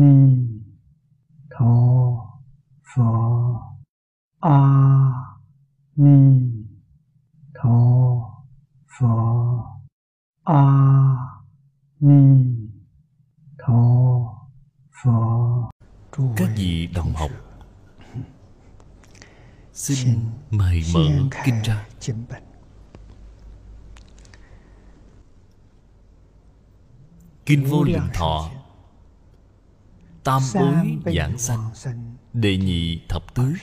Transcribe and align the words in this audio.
ni 0.00 0.14
tho 1.50 1.74
phở 2.94 3.04
a 4.40 4.58
ni 5.96 6.18
tho 7.54 7.78
phở 8.98 9.06
a 10.44 10.64
ni 12.00 12.44
tho 13.58 13.82
phở 15.02 15.12
các 16.36 16.50
vị 16.56 16.86
đồng 16.94 17.12
học 17.12 17.30
xin 19.72 20.08
mời 20.50 20.82
mở 20.94 21.00
kinh 21.44 21.62
ra. 21.64 21.86
kinh 27.46 27.64
vô 27.64 27.82
lượng 27.84 28.08
thọ 28.14 28.50
tam 30.28 30.42
bối 30.54 30.98
giảng 31.16 31.38
sanh 31.38 31.70
đệ 32.32 32.56
nhị 32.56 33.00
thập 33.08 33.34
tứ. 33.34 33.54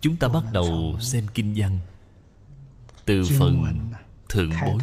Chúng 0.00 0.16
ta 0.16 0.28
bắt 0.28 0.44
đầu 0.52 0.96
xem 1.00 1.26
kinh 1.34 1.54
văn. 1.56 1.78
Từ 3.04 3.22
phần 3.38 3.90
thượng 4.28 4.50
bối. 4.66 4.78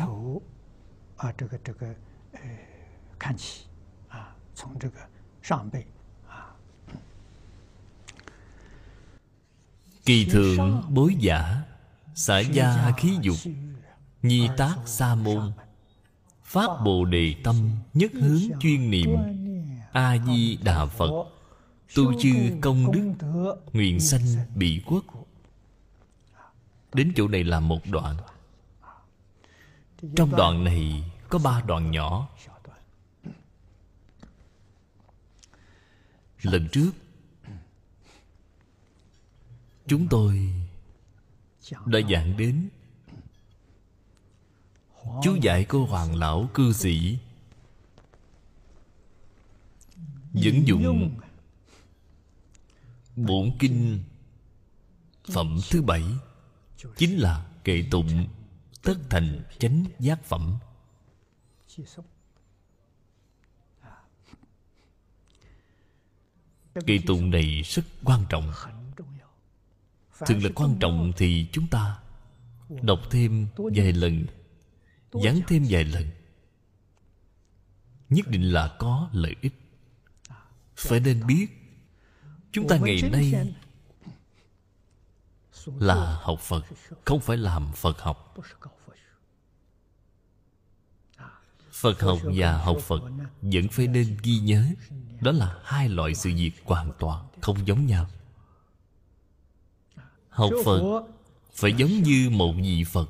kỳ 10.06 10.26
thượng 10.26 10.84
bối 10.90 11.16
giả 11.20 11.62
xả 12.16 12.40
gia 12.40 12.92
khí 12.98 13.18
dục 13.22 13.38
nhi 14.22 14.50
tác 14.58 14.76
sa 14.86 15.16
môn 15.16 15.52
phát 16.46 16.70
bồ 16.86 17.06
đề 17.06 17.36
tâm 17.44 17.70
nhất 17.94 18.12
hướng 18.14 18.60
chuyên 18.60 18.92
niệm. 18.92 19.10
A 19.92 20.18
di 20.26 20.58
đà 20.64 20.86
phật. 20.86 21.26
Tu 21.96 22.20
chư 22.20 22.34
công 22.62 22.92
đức, 22.92 23.14
nguyện 23.74 24.00
sanh 24.00 24.22
bị 24.56 24.82
quốc 24.86 25.06
đến 26.94 27.14
chỗ 27.16 27.28
này 27.28 27.44
là 27.44 27.60
một 27.60 27.80
đoạn. 27.92 28.18
Trong 30.16 30.32
đoạn 30.32 30.64
này 30.64 31.12
có 31.30 31.40
ba 31.40 31.62
đoạn 31.68 31.92
nhỏ. 31.92 32.30
Lần 36.42 36.68
trước, 36.72 36.92
chúng 39.88 40.08
tôi 40.08 40.54
đã 41.86 42.00
giảng 42.10 42.38
đến 42.38 42.70
chú 45.24 45.36
dạy 45.42 45.66
cô 45.66 45.86
hoàng 45.86 46.16
lão 46.16 46.50
cư 46.54 46.74
sĩ. 46.74 47.18
Dẫn 50.34 50.68
dụng. 50.68 51.20
bổn 53.16 53.52
kinh 53.60 54.04
phẩm 55.32 55.60
thứ 55.72 55.82
bảy 55.82 56.04
chính 56.98 57.18
là 57.18 57.46
kệ 57.64 57.84
tụng 57.92 58.28
tất 58.84 58.96
thành 59.10 59.44
chánh 59.60 59.86
giác 60.00 60.24
phẩm. 60.24 60.58
Kệ 66.86 67.00
tụng 67.08 67.30
này 67.30 67.62
rất 67.62 67.84
quan 68.04 68.26
trọng. 68.30 68.52
Thường 70.20 70.44
là 70.44 70.50
quan 70.56 70.78
trọng 70.80 71.14
thì 71.18 71.48
chúng 71.52 71.68
ta 71.68 72.00
đọc 72.82 73.00
thêm 73.12 73.48
vài 73.56 73.94
lần 73.94 74.26
giảng 75.24 75.40
thêm 75.48 75.66
vài 75.70 75.84
lần. 75.84 76.10
Nhất 78.10 78.28
định 78.28 78.54
là 78.54 78.76
có 78.80 79.10
lợi 79.14 79.36
ích. 79.42 79.54
Phải 80.76 81.00
nên 81.00 81.28
biết 81.28 81.48
chúng 82.52 82.68
ta 82.68 82.78
ngày 82.78 83.02
nay 83.12 83.54
là 85.66 86.20
học 86.22 86.40
phật 86.40 86.66
không 87.06 87.20
phải 87.20 87.38
làm 87.38 87.72
phật 87.76 88.02
học. 88.02 88.36
Phật. 91.72 92.02
Học 92.02 92.20
và 92.36 92.58
học 92.58 92.78
phật 92.82 93.02
vẫn 93.42 93.68
phải 93.72 93.88
nên 93.88 94.18
ghi 94.24 94.40
nhớ. 94.40 94.66
đó 95.22 95.32
là 95.32 95.60
hai 95.64 95.90
loại 95.90 96.16
sự 96.16 96.30
việc 96.36 96.52
hoàn 96.64 96.92
toàn 97.00 97.28
không 97.42 97.68
giống 97.68 97.86
nhau. 97.86 98.10
Học 100.30 100.52
phật 100.66 101.04
phải 101.54 101.74
giống 101.74 101.92
như 101.92 102.30
một 102.30 102.54
vị 102.58 102.84
phật 102.84 103.10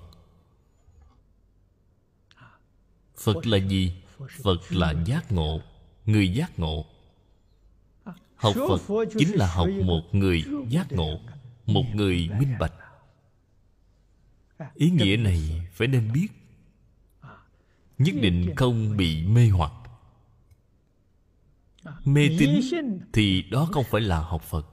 phật 3.17 3.47
là 3.47 3.57
gì? 3.57 3.95
Phật 4.43 4.57
là 4.69 4.93
giác 5.05 5.31
ngộ, 5.31 5.61
người 6.05 6.29
giác 6.29 6.59
ngộ. 6.59 6.85
Học 8.35 8.55
phật 8.69 9.05
chính 9.17 9.35
là 9.35 9.47
học 9.47 9.69
một 9.83 10.01
người 10.11 10.43
giác 10.69 10.91
ngộ, 10.91 11.19
một 11.65 11.85
người 11.93 12.29
minh 12.39 12.53
bạch. 12.59 12.73
Ý 14.73 14.89
nghĩa 14.89 15.17
này 15.17 15.67
phải 15.71 15.87
nên 15.87 16.11
biết. 16.13 16.27
Nhất 17.97 18.15
định 18.21 18.53
không 18.55 18.97
bị 18.97 19.25
mê 19.25 19.49
hoặc. 19.49 19.71
Mê 22.05 22.29
tín 22.39 22.49
thì 23.13 23.41
đó 23.41 23.69
không 23.71 23.83
phải 23.91 24.01
là 24.01 24.19
học 24.19 24.41
phật. 24.41 24.67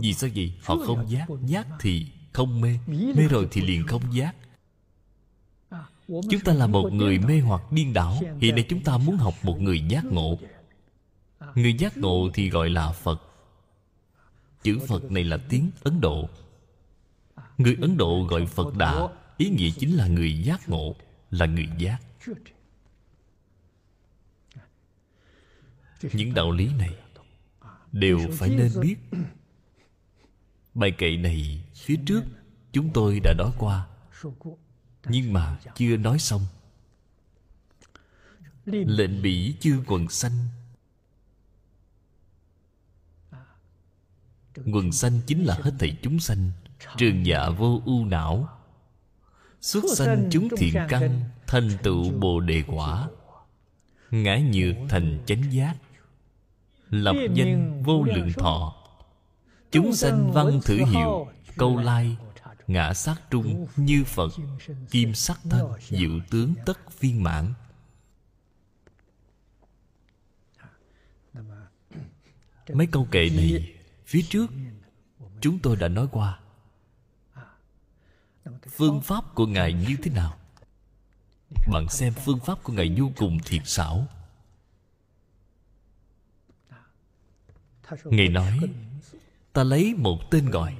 Vì 0.00 0.14
sao 0.14 0.30
vậy? 0.34 0.52
Họ 0.62 0.76
không 0.86 1.10
giác 1.10 1.26
giác 1.46 1.66
thì 1.80 2.06
không 2.32 2.60
mê. 2.60 2.78
Mê 2.88 3.28
rồi 3.30 3.48
thì 3.50 3.60
liền 3.60 3.86
không 3.86 4.14
giác 4.14 4.36
chúng 6.08 6.40
ta 6.44 6.52
là 6.52 6.66
một 6.66 6.90
người 6.92 7.18
mê 7.18 7.40
hoặc 7.40 7.72
điên 7.72 7.92
đảo 7.92 8.22
hiện 8.40 8.54
nay 8.54 8.66
chúng 8.68 8.82
ta 8.82 8.98
muốn 8.98 9.16
học 9.16 9.34
một 9.42 9.60
người 9.60 9.80
giác 9.80 10.04
ngộ. 10.04 10.38
Người 11.54 11.74
giác 11.74 11.96
ngộ 11.96 12.30
thì 12.34 12.50
gọi 12.50 12.70
là 12.70 12.92
phật. 12.92 13.22
Chữ 14.62 14.78
phật 14.88 15.10
này 15.10 15.24
là 15.24 15.38
tiếng 15.48 15.70
ấn 15.82 16.00
độ. 16.00 16.28
Người 17.58 17.76
ấn 17.80 17.96
độ 17.96 18.22
gọi 18.22 18.46
phật 18.46 18.76
đà 18.76 19.08
ý 19.36 19.48
nghĩa 19.50 19.70
chính 19.70 19.96
là 19.96 20.06
người 20.06 20.38
giác 20.38 20.68
ngộ 20.68 20.94
là 21.30 21.46
người 21.46 21.68
giác. 21.78 21.98
Những 26.12 26.34
đạo 26.34 26.50
lý 26.52 26.68
này 26.78 26.94
đều 27.92 28.20
phải 28.32 28.48
nên 28.48 28.70
biết. 28.80 28.96
Bài 30.74 30.90
kệ 30.98 31.16
này 31.16 31.64
phía 31.74 31.96
trước 32.06 32.22
chúng 32.72 32.90
tôi 32.92 33.20
đã 33.20 33.34
nói 33.38 33.52
qua 33.58 33.86
nhưng 35.04 35.32
mà 35.32 35.58
chưa 35.76 35.96
nói 35.96 36.18
xong. 36.18 36.46
Lệnh 38.66 39.22
bỉ 39.22 39.54
chưa 39.60 39.76
quần 39.86 40.08
xanh 40.08 40.32
quần 44.66 44.92
xanh 44.92 45.20
chính 45.26 45.44
là 45.44 45.58
hết 45.62 45.72
thảy 45.78 45.96
chúng 46.02 46.20
sanh 46.20 46.50
trường 46.96 47.26
dạ 47.26 47.50
vô 47.50 47.82
ưu 47.86 48.04
não. 48.04 48.48
Xuất 49.60 49.84
sanh 49.96 50.28
chúng 50.32 50.48
thiện 50.56 50.74
căn 50.88 51.20
thành 51.46 51.70
tựu 51.82 52.10
bồ 52.10 52.40
đề 52.40 52.62
quả. 52.66 53.08
Ngã 54.10 54.38
nhược 54.52 54.76
thành 54.88 55.18
chánh 55.26 55.52
giác. 55.52 55.74
Lập 56.90 57.16
danh 57.34 57.82
vô 57.82 58.02
lượng 58.02 58.32
thọ. 58.32 58.74
chúng 59.70 59.94
sanh 59.94 60.32
văn 60.32 60.60
thử 60.64 60.76
hiệu 60.76 61.26
câu 61.56 61.76
lai 61.76 62.16
ngã 62.68 62.94
sát 62.94 63.22
trung 63.30 63.66
như 63.76 64.04
phật, 64.04 64.32
kim 64.90 65.14
sắc 65.14 65.40
thân 65.50 65.72
diệu 65.80 66.20
tướng 66.30 66.54
tất 66.66 67.00
viên 67.00 67.22
mãn. 67.22 67.54
Mấy 72.72 72.86
câu 72.86 73.08
kệ 73.10 73.30
này, 73.30 73.74
phía 74.06 74.22
trước 74.28 74.50
chúng 75.40 75.58
tôi 75.58 75.76
đã 75.76 75.88
nói 75.88 76.08
qua. 76.12 76.40
Phương 78.68 79.00
pháp 79.02 79.34
của 79.34 79.46
ngài 79.46 79.72
như 79.72 79.96
thế 80.02 80.10
nào? 80.10 80.38
Bạn 81.72 81.88
xem 81.88 82.12
phương 82.24 82.40
pháp 82.40 82.62
của 82.62 82.72
ngài 82.72 82.94
vô 82.98 83.10
cùng 83.16 83.38
thiệt 83.44 83.62
xảo. 83.64 84.06
Ngài 88.04 88.28
nói, 88.28 88.58
ta 89.52 89.64
lấy 89.64 89.94
một 89.94 90.18
tên 90.30 90.50
gọi 90.50 90.76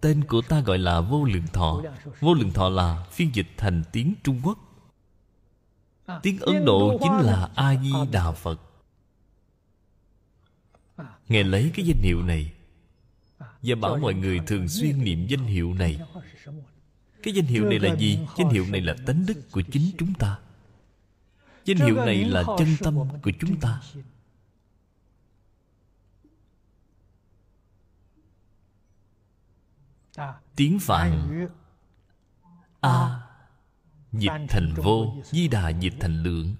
tên 0.00 0.24
của 0.24 0.42
ta 0.42 0.60
gọi 0.60 0.78
là 0.78 1.00
vô 1.00 1.24
lượng 1.24 1.46
thọ. 1.52 1.82
Vô 2.20 2.34
lượng 2.34 2.52
thọ 2.52 2.68
là 2.68 3.04
phiên 3.12 3.30
dịch 3.34 3.46
thành 3.56 3.82
tiếng 3.92 4.14
trung 4.24 4.40
quốc. 4.42 4.58
Tiếng 6.22 6.40
ấn 6.40 6.64
độ 6.64 6.98
chính 7.02 7.26
là 7.26 7.48
a 7.54 7.76
di 7.82 7.92
đà 8.12 8.32
phật. 8.32 8.60
Ngài 11.28 11.44
lấy 11.44 11.70
cái 11.74 11.86
danh 11.86 12.00
hiệu 12.02 12.22
này 12.22 12.52
và 13.62 13.74
bảo 13.74 13.96
mọi 13.96 14.14
người 14.14 14.40
thường 14.46 14.68
xuyên 14.68 15.04
niệm 15.04 15.26
danh 15.26 15.44
hiệu 15.44 15.74
này. 15.74 16.00
Cái 17.22 17.34
danh 17.34 17.46
hiệu 17.46 17.64
này 17.64 17.78
là 17.78 17.96
gì? 17.96 18.18
Danh 18.38 18.48
hiệu 18.48 18.66
này 18.68 18.80
là 18.80 18.96
tánh 19.06 19.26
đức 19.26 19.50
của 19.50 19.62
chính 19.62 19.90
chúng 19.98 20.14
ta. 20.14 20.38
Danh 21.64 21.76
hiệu 21.76 21.96
này 21.96 22.24
là 22.24 22.44
chân 22.58 22.76
tâm 22.80 22.94
của 23.22 23.32
chúng 23.40 23.60
ta. 23.60 23.80
tiếng 30.56 30.78
phạn. 30.80 31.46
A. 32.80 33.20
Dịch 34.12 34.32
thành 34.48 34.74
vô 34.76 35.14
di 35.24 35.48
đà 35.48 35.68
dịch 35.68 35.94
thành 36.00 36.22
lượng 36.22 36.54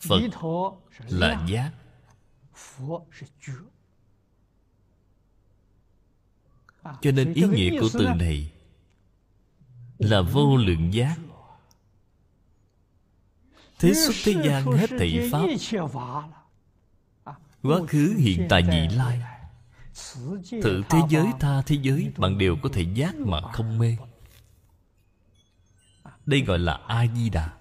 phật 0.00 0.20
là 1.08 1.46
giác. 1.48 1.72
Cho 6.82 7.10
nên 7.10 7.34
ý 7.34 7.42
nghĩa 7.42 7.80
của 7.80 7.88
từ 7.92 8.08
này 8.16 8.52
là 9.98 10.20
vô 10.20 10.56
lượng 10.56 10.94
giác. 10.94 11.16
Thế 13.78 13.94
xuất 13.94 14.14
thế 14.24 14.42
gian 14.44 14.64
hết 14.66 14.90
thị 14.98 15.30
pháp. 15.32 15.46
quá 17.62 17.80
khứ 17.88 18.14
hiện 18.18 18.46
tại 18.48 18.62
nhị 18.62 18.88
lai. 18.96 19.35
Thử 20.62 20.82
thế 20.88 20.98
giới 21.08 21.26
tha 21.40 21.62
thế 21.62 21.76
giới 21.82 22.12
Bạn 22.16 22.38
đều 22.38 22.56
có 22.62 22.68
thể 22.72 22.82
giác 22.94 23.14
mà 23.14 23.40
không 23.52 23.78
mê. 23.78 23.96
Đây 26.26 26.40
gọi 26.40 26.58
là 26.58 26.72
A-di-đà. 26.72 27.52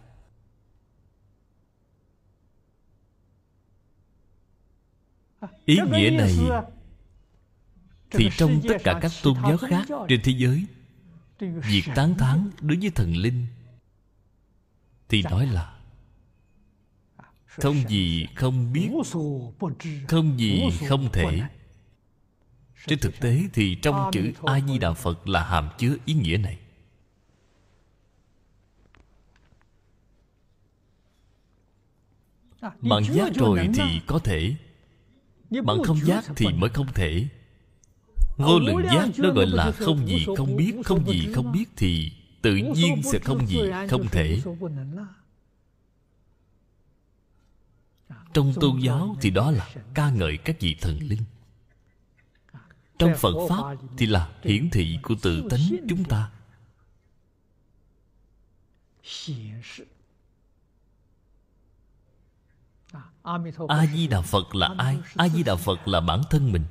Ý 5.65 5.79
nghĩa 5.91 6.09
này 6.09 6.35
Thì 8.11 8.29
trong 8.37 8.61
tất 8.67 8.77
cả 8.83 8.99
các 9.01 9.11
tôn 9.23 9.35
giáo 9.43 9.57
khác 9.57 9.85
trên 10.09 10.21
thế 10.23 10.33
giới 10.37 10.65
Việc 11.39 11.83
tán 11.95 12.15
thán 12.17 12.51
đối 12.61 12.77
với 12.77 12.89
thần 12.89 13.15
linh 13.15 13.45
Thì 15.09 15.23
nói 15.23 15.47
là 15.47 15.79
Không 17.45 17.89
gì 17.89 18.27
không 18.35 18.73
biết 18.73 18.89
Không 20.07 20.39
gì 20.39 20.69
không 20.89 21.09
thể 21.13 21.41
trên 22.87 22.99
thực 22.99 23.19
tế 23.19 23.41
thì 23.53 23.75
trong 23.75 24.09
chữ 24.11 24.31
a 24.45 24.59
di 24.67 24.77
đà 24.77 24.93
phật 24.93 25.27
là 25.27 25.43
hàm 25.43 25.69
chứa 25.77 25.95
ý 26.05 26.13
nghĩa 26.13 26.37
này. 26.37 26.57
Bạn 32.61 33.03
giác 33.03 33.31
rồi 33.35 33.69
thì 33.75 34.01
có 34.07 34.19
thể. 34.19 34.55
Bạn 35.49 35.77
không 35.83 35.99
giác 36.05 36.25
thì 36.35 36.47
mới 36.53 36.69
không 36.69 36.87
thể. 36.93 37.27
Ngô 38.37 38.59
lượng 38.59 38.83
giác 38.93 39.09
nó 39.17 39.31
gọi 39.31 39.45
là 39.45 39.71
không 39.71 40.07
gì 40.07 40.25
không 40.37 40.55
biết 40.55 40.73
không 40.85 41.05
gì 41.07 41.27
không 41.33 41.51
biết 41.51 41.65
thì 41.77 42.11
tự 42.41 42.55
nhiên 42.55 43.01
sẽ 43.03 43.19
không 43.19 43.47
gì 43.47 43.59
không 43.89 44.07
thể. 44.07 44.41
trong 48.33 48.53
tôn 48.53 48.79
giáo 48.79 49.15
thì 49.21 49.29
đó 49.29 49.51
là 49.51 49.69
ca 49.93 50.09
ngợi 50.09 50.37
các 50.37 50.59
vị 50.59 50.75
thần 50.81 50.99
linh 51.01 51.21
trong 52.99 53.13
phật 53.17 53.33
pháp 53.49 53.75
thì 53.97 54.05
là 54.05 54.29
hiển 54.43 54.69
thị 54.69 54.99
của 55.03 55.15
tự 55.21 55.47
tánh 55.49 55.61
chúng 55.89 56.03
ta. 56.03 56.31
A 63.67 63.85
di 63.85 64.07
đà 64.07 64.21
phật 64.21 64.55
là 64.55 64.69
ai? 64.77 64.97
A 65.15 65.29
di 65.29 65.43
đà 65.43 65.55
phật 65.55 65.87
là 65.87 66.01
bản 66.01 66.21
thân 66.29 66.51
mình. 66.51 66.63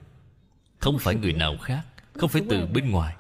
Không 0.79 0.99
phải 0.99 1.15
người 1.15 1.33
nào 1.33 1.57
khác, 1.63 1.87
không 2.15 2.31
phải 2.31 2.43
từ 2.51 2.67
bên 2.67 2.91
ngoài. 2.91 3.17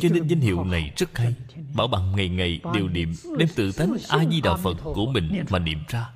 Cho 0.00 0.08
nên 0.12 0.26
danh 0.28 0.40
hiệu 0.40 0.64
này 0.64 0.92
rất 0.96 1.18
hay, 1.18 1.34
Bảo 1.74 1.88
bằng 1.88 2.16
ngày 2.16 2.28
ngày 2.28 2.60
đều 2.74 2.88
niệm 2.88 3.14
Đem 3.38 3.48
tự 3.56 3.72
tánh 3.72 3.96
A-di-đà 4.08 4.56
Phật 4.56 4.76
của 4.82 5.06
mình 5.06 5.44
mà 5.50 5.58
niệm 5.58 5.78
ra. 5.88 6.12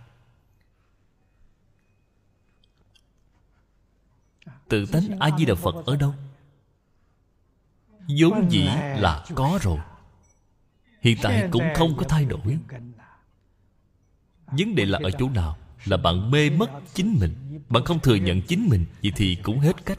Tự 4.69 4.87
tánh 4.87 5.19
a 5.21 5.31
di 5.39 5.45
đà 5.45 5.55
phật 5.55 5.87
ở 5.87 5.97
đâu? 5.97 6.15
Vốn 8.21 8.51
dĩ 8.51 8.65
là 8.97 9.25
có 9.35 9.59
rồi. 9.63 9.79
Hiện 11.01 11.19
tại 11.23 11.49
cũng 11.51 11.65
không 11.75 11.97
có 11.97 12.05
thay 12.09 12.25
đổi. 12.25 12.59
vấn 14.47 14.75
đề 14.75 14.85
là 14.85 14.99
ở 15.03 15.11
chỗ 15.11 15.29
nào? 15.29 15.59
Là 15.85 15.97
bạn 15.97 16.31
mê 16.31 16.51
mất 16.51 16.71
chính 16.95 17.17
mình. 17.21 17.61
Bạn 17.69 17.85
không 17.85 18.01
thừa 18.01 18.15
nhận 18.15 18.43
chính 18.43 18.69
mình 18.69 18.87
vậy 19.03 19.13
thì 19.17 19.35
cũng 19.43 19.59
hết 19.59 19.87
cách. 19.87 19.99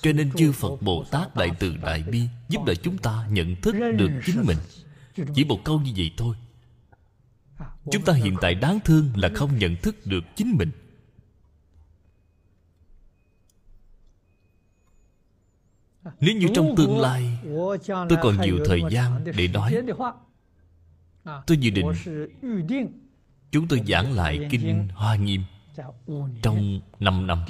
Cho 0.00 0.12
nên 0.12 0.32
chư 0.32 0.52
phật 0.52 0.82
bồ 0.82 1.04
tát 1.10 1.36
đại 1.36 1.50
từ 1.58 1.76
đại 1.76 2.02
bi 2.02 2.28
giúp 2.48 2.64
đỡ 2.64 2.74
chúng 2.74 2.98
ta 2.98 3.26
nhận 3.30 3.56
thức 3.56 3.74
được 3.96 4.10
chính 4.26 4.42
mình. 4.46 4.58
Chỉ 5.34 5.44
một 5.44 5.60
câu 5.64 5.80
như 5.80 5.92
vậy 5.96 6.12
thôi. 6.16 6.36
Chúng 7.90 8.04
ta 8.04 8.12
hiện 8.12 8.36
tại 8.40 8.54
đáng 8.54 8.78
thương 8.84 9.10
là 9.14 9.28
không 9.34 9.58
nhận 9.58 9.76
thức 9.76 10.06
được 10.06 10.24
chính 10.36 10.56
mình 10.56 10.70
nếu 16.20 16.36
như 16.36 16.46
trong 16.54 16.74
tương 16.76 17.00
lai, 17.00 17.38
tôi 17.84 18.18
còn 18.22 18.40
nhiều 18.40 18.58
thời 18.64 18.82
gian 18.90 19.24
để 19.36 19.48
nói. 19.48 19.76
Tôi 21.46 21.56
dự 21.56 21.70
định 21.70 21.92
chúng 23.50 23.68
tôi 23.68 23.82
giảng 23.86 24.12
lại 24.12 24.48
kinh 24.50 24.88
hoa 24.94 25.16
nghiêm 25.16 25.42
trong 26.42 26.80
5 27.00 27.26
năm. 27.26 27.44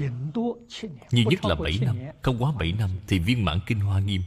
Nhiều 1.10 1.24
nhất 1.30 1.44
là 1.44 1.54
7 1.54 1.78
năm, 1.82 1.96
không 2.22 2.42
quá 2.42 2.52
7 2.58 2.72
năm 2.72 2.90
thì 3.08 3.18
viên 3.18 3.44
mãn 3.44 3.60
kinh 3.66 3.80
hoa 3.80 4.00
nghiêm. 4.00 4.22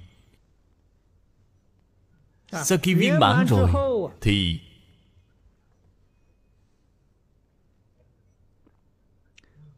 Sau 2.51 2.77
khi 2.83 2.94
viên 2.94 3.19
mãn 3.19 3.45
rồi 3.45 3.69
thì 4.22 4.60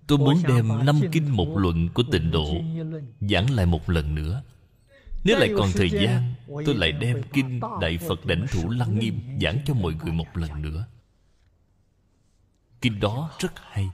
tôi 0.07 0.17
muốn 0.17 0.41
đem 0.47 0.85
năm 0.85 1.01
kinh 1.11 1.31
một 1.31 1.57
luận 1.57 1.89
của 1.93 2.03
tịnh 2.11 2.31
độ 2.31 2.55
giảng 3.21 3.53
lại 3.53 3.65
một 3.65 3.89
lần 3.89 4.15
nữa. 4.15 4.43
Nếu 5.23 5.39
lại 5.39 5.49
còn 5.57 5.69
thời 5.73 5.89
gian 5.89 6.33
tôi 6.65 6.75
lại 6.75 6.91
đem 6.91 7.21
kinh 7.33 7.59
đại 7.81 7.97
phật 7.97 8.25
đảnh 8.25 8.45
thủ 8.51 8.69
lăng 8.69 8.99
nghiêm 8.99 9.19
giảng 9.41 9.59
cho 9.65 9.73
mọi 9.73 9.93
người 10.03 10.13
một 10.13 10.37
lần 10.37 10.61
nữa. 10.61 10.85
Kinh 12.81 12.99
đó 12.99 13.31
rất 13.39 13.51
hay. 13.55 13.89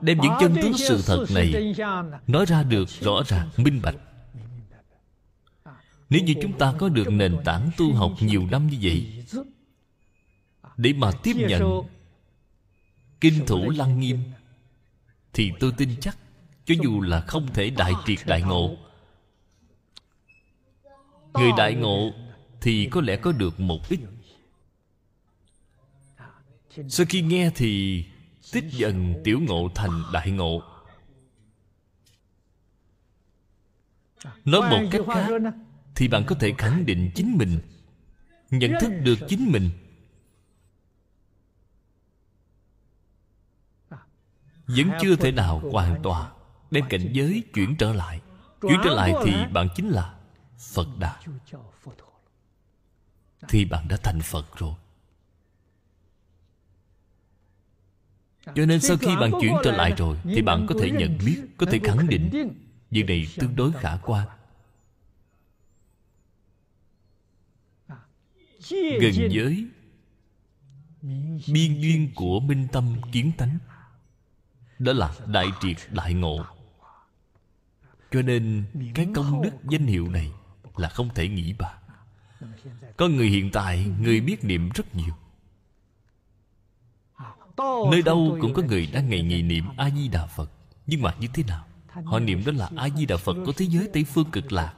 Đem 0.00 0.18
những 0.20 0.32
chân 0.40 0.54
tướng 0.62 0.78
sự 0.78 1.02
thật 1.06 1.26
này 1.34 1.74
nói 2.26 2.46
ra 2.46 2.62
được 2.62 2.88
rõ 2.88 3.22
ràng 3.26 3.48
minh 3.56 3.80
bạch. 3.82 3.96
Nếu 6.10 6.22
như 6.24 6.34
chúng 6.42 6.58
ta 6.58 6.74
có 6.78 6.88
được 6.88 7.10
nền 7.10 7.36
tảng 7.44 7.70
tu 7.76 7.92
học 7.92 8.12
nhiều 8.20 8.46
năm 8.50 8.66
như 8.66 8.78
vậy 8.82 9.24
để 10.76 10.92
mà 10.92 11.10
tiếp 11.22 11.36
nhận 11.36 11.82
kinh 13.24 13.46
thủ 13.46 13.70
lăng 13.70 14.00
nghiêm. 14.00 14.18
Thì 15.32 15.52
tôi 15.60 15.72
tin 15.76 15.96
chắc, 16.00 16.18
cho 16.64 16.74
dù 16.82 17.00
là 17.00 17.20
không 17.20 17.52
thể 17.54 17.70
đại 17.70 17.92
triệt 18.06 18.18
đại 18.26 18.42
ngộ. 18.42 18.76
Người 21.34 21.50
đại 21.56 21.74
ngộ 21.74 22.10
thì 22.60 22.88
có 22.90 23.00
lẽ 23.00 23.16
có 23.16 23.32
được 23.32 23.60
một 23.60 23.88
ít. 23.88 24.00
Sau 26.88 27.06
khi 27.08 27.22
nghe 27.22 27.50
thì 27.54 28.04
tích 28.52 28.64
dần 28.70 29.14
tiểu 29.24 29.40
ngộ 29.40 29.70
thành 29.74 30.02
đại 30.12 30.30
ngộ. 30.30 30.62
Nói 34.44 34.70
một 34.70 34.88
cách 34.90 35.02
khác 35.14 35.28
thì 35.94 36.08
bạn 36.08 36.24
có 36.26 36.34
thể 36.40 36.54
khẳng 36.58 36.86
định 36.86 37.10
chính 37.14 37.38
mình, 37.38 37.58
nhận 38.50 38.72
thức 38.80 38.92
được 39.02 39.18
chính 39.28 39.52
mình. 39.52 39.70
Vẫn 44.66 44.90
chưa 45.00 45.16
thể 45.16 45.32
nào 45.32 45.62
hoàn 45.72 46.02
toàn. 46.02 46.30
đem 46.70 46.84
cảnh 46.88 47.08
giới 47.12 47.42
chuyển 47.54 47.76
trở 47.76 47.92
lại. 47.92 48.20
Chuyển 48.60 48.80
trở 48.84 48.90
lại 48.90 49.12
thì 49.24 49.32
bạn 49.52 49.68
chính 49.76 49.88
là 49.88 50.14
phật 50.58 50.88
đà. 50.98 51.20
Thì 53.48 53.64
bạn 53.64 53.88
đã 53.88 53.96
thành 53.96 54.20
phật 54.22 54.56
rồi. 54.56 54.74
Cho 58.54 58.66
nên 58.66 58.80
sau 58.80 58.96
khi 58.96 59.16
bạn 59.16 59.30
chuyển 59.40 59.54
trở 59.64 59.72
lại 59.72 59.94
rồi 59.96 60.18
thì 60.24 60.42
bạn 60.42 60.66
có 60.68 60.74
thể 60.80 60.90
nhận 60.90 61.18
biết 61.26 61.42
có 61.56 61.66
thể 61.66 61.80
khẳng 61.84 62.06
định 62.08 62.54
việc 62.90 63.04
này 63.06 63.26
tương 63.36 63.56
đối 63.56 63.72
khả 63.72 63.96
quan. 63.96 64.28
Gần 68.70 69.12
với 69.32 69.66
biên 71.46 71.80
duyên 71.80 72.10
của 72.14 72.40
minh 72.40 72.68
tâm 72.72 72.96
kiến 73.12 73.32
tánh 73.38 73.58
đó 74.84 74.92
là 74.92 75.10
đại 75.26 75.46
triệt 75.60 75.76
đại 75.90 76.14
ngộ. 76.14 76.44
Cho 78.10 78.22
nên 78.22 78.64
cái 78.94 79.06
công 79.14 79.42
đức 79.42 79.50
danh 79.68 79.86
hiệu 79.86 80.08
này 80.08 80.32
là 80.76 80.88
không 80.88 81.08
thể 81.14 81.28
nghĩ 81.28 81.52
bàn 81.52 81.78
có 82.96 83.08
người 83.08 83.28
hiện 83.28 83.50
tại, 83.52 83.86
người 84.00 84.20
biết 84.20 84.44
niệm 84.44 84.70
rất 84.74 84.94
nhiều. 84.94 85.14
Nơi 87.90 88.02
đâu 88.02 88.38
cũng 88.40 88.54
có 88.54 88.62
người 88.62 88.86
đang 88.86 89.08
ngày 89.08 89.22
ngày 89.22 89.42
niệm 89.42 89.64
a 89.76 89.90
di 89.90 90.08
đà 90.08 90.26
phật. 90.26 90.50
Nhưng 90.86 91.02
mà 91.02 91.14
như 91.20 91.28
thế 91.34 91.42
nào? 91.42 91.66
Họ 92.04 92.18
niệm 92.18 92.44
đó 92.44 92.52
là 92.56 92.70
a 92.76 92.88
di 92.88 93.06
đà 93.06 93.16
phật 93.16 93.36
của 93.46 93.52
thế 93.52 93.66
giới 93.66 93.88
tây 93.92 94.04
phương 94.04 94.30
cực 94.30 94.52
lạc. 94.52 94.74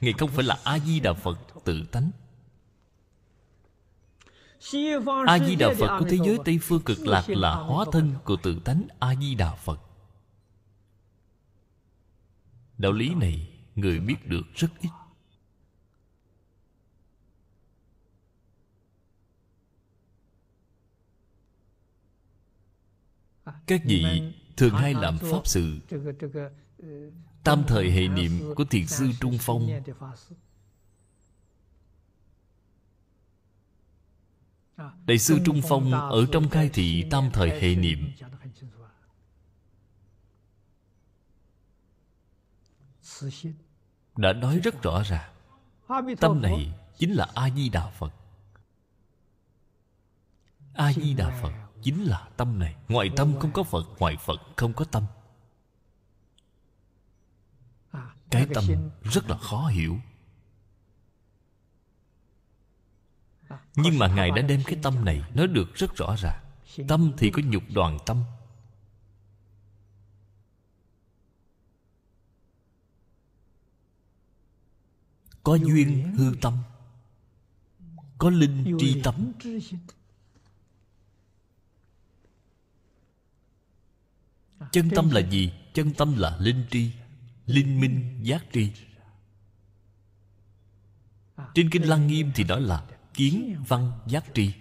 Ngày 0.00 0.12
không 0.18 0.30
phải 0.30 0.44
là 0.44 0.58
a 0.64 0.78
di 0.78 1.00
đà 1.00 1.12
phật 1.12 1.38
tự 1.64 1.84
tánh 1.92 2.10
a 5.26 5.38
di 5.38 5.56
đà 5.56 5.74
phật 5.78 5.98
của 5.98 6.04
thế 6.10 6.18
giới 6.24 6.38
tây 6.44 6.58
phương 6.62 6.82
cực 6.82 6.98
lạc 7.06 7.24
là 7.28 7.54
hóa 7.54 7.84
thân 7.92 8.14
của 8.24 8.36
tự 8.42 8.60
tánh 8.64 8.86
a 8.98 9.14
di 9.14 9.34
đà 9.34 9.54
phật. 9.54 9.80
Đạo 12.78 12.92
lý 12.92 13.14
này 13.14 13.48
người 13.74 14.00
biết 14.00 14.26
được 14.26 14.42
rất 14.54 14.68
ít. 14.80 14.88
Các 23.66 23.82
vị 23.84 24.22
thường 24.56 24.74
hay 24.74 24.94
làm 24.94 25.18
pháp 25.18 25.46
sự. 25.46 25.78
Tam 27.44 27.62
thời 27.66 27.90
hệ 27.90 28.08
niệm 28.08 28.54
của 28.56 28.64
thiền 28.64 28.86
sư 28.86 29.10
trung 29.20 29.38
phong 29.40 29.68
đại 35.06 35.18
sư 35.18 35.38
trung 35.44 35.60
phong 35.68 35.92
ở 35.92 36.26
trong 36.32 36.48
khai 36.48 36.70
thị 36.72 37.04
tam 37.10 37.30
thời 37.32 37.60
hệ 37.60 37.74
niệm. 37.74 38.12
đã 44.16 44.32
nói 44.32 44.58
rất 44.58 44.82
rõ 44.82 45.02
ràng. 45.02 45.34
Tâm 46.20 46.42
này 46.42 46.74
chính 46.98 47.12
là 47.12 47.28
a 47.34 47.50
di 47.50 47.68
đà 47.68 47.90
phật. 47.90 48.14
A 50.74 50.92
di 50.92 51.14
đà 51.14 51.40
phật 51.42 51.52
chính 51.82 52.04
là 52.04 52.28
tâm 52.36 52.58
này. 52.58 52.76
Ngoài 52.88 53.10
tâm 53.16 53.38
không 53.40 53.52
có 53.52 53.62
phật 53.62 53.86
ngoài 53.98 54.16
phật 54.16 54.40
không 54.56 54.72
có 54.72 54.84
tâm. 54.84 55.04
Cái 58.30 58.46
tâm 58.54 58.64
rất 59.02 59.30
là 59.30 59.38
khó 59.38 59.66
hiểu 59.66 59.98
nhưng 63.76 63.98
mà 63.98 64.08
ngài 64.08 64.30
đã 64.30 64.42
đem 64.42 64.62
cái 64.66 64.76
tâm 64.82 65.04
này 65.04 65.22
nói 65.34 65.46
được 65.46 65.74
rất 65.74 65.96
rõ 65.96 66.16
ràng. 66.18 66.44
Tâm 66.88 67.12
thì 67.18 67.30
có 67.30 67.42
nhục 67.44 67.62
đoàn 67.74 67.98
tâm. 68.06 68.24
Có 75.42 75.54
duyên 75.54 76.14
hư 76.16 76.34
tâm. 76.40 76.58
Có 78.18 78.30
linh 78.30 78.76
tri 78.78 79.02
tâm 79.02 79.32
chân 84.72 84.90
tâm 84.90 85.10
là 85.10 85.20
gì? 85.20 85.52
Chân 85.74 85.94
tâm 85.94 86.16
là 86.16 86.36
linh 86.40 86.64
tri, 86.70 86.90
linh 87.46 87.80
minh 87.80 88.20
giác 88.22 88.44
tri. 88.52 88.72
Trên 91.54 91.70
kinh 91.70 91.82
lăng 91.82 92.06
nghiêm 92.06 92.30
thì 92.34 92.44
nói 92.44 92.60
là 92.60 92.84
kiến 93.18 93.64
văn 93.68 93.92
giác 94.06 94.24
tri. 94.34 94.52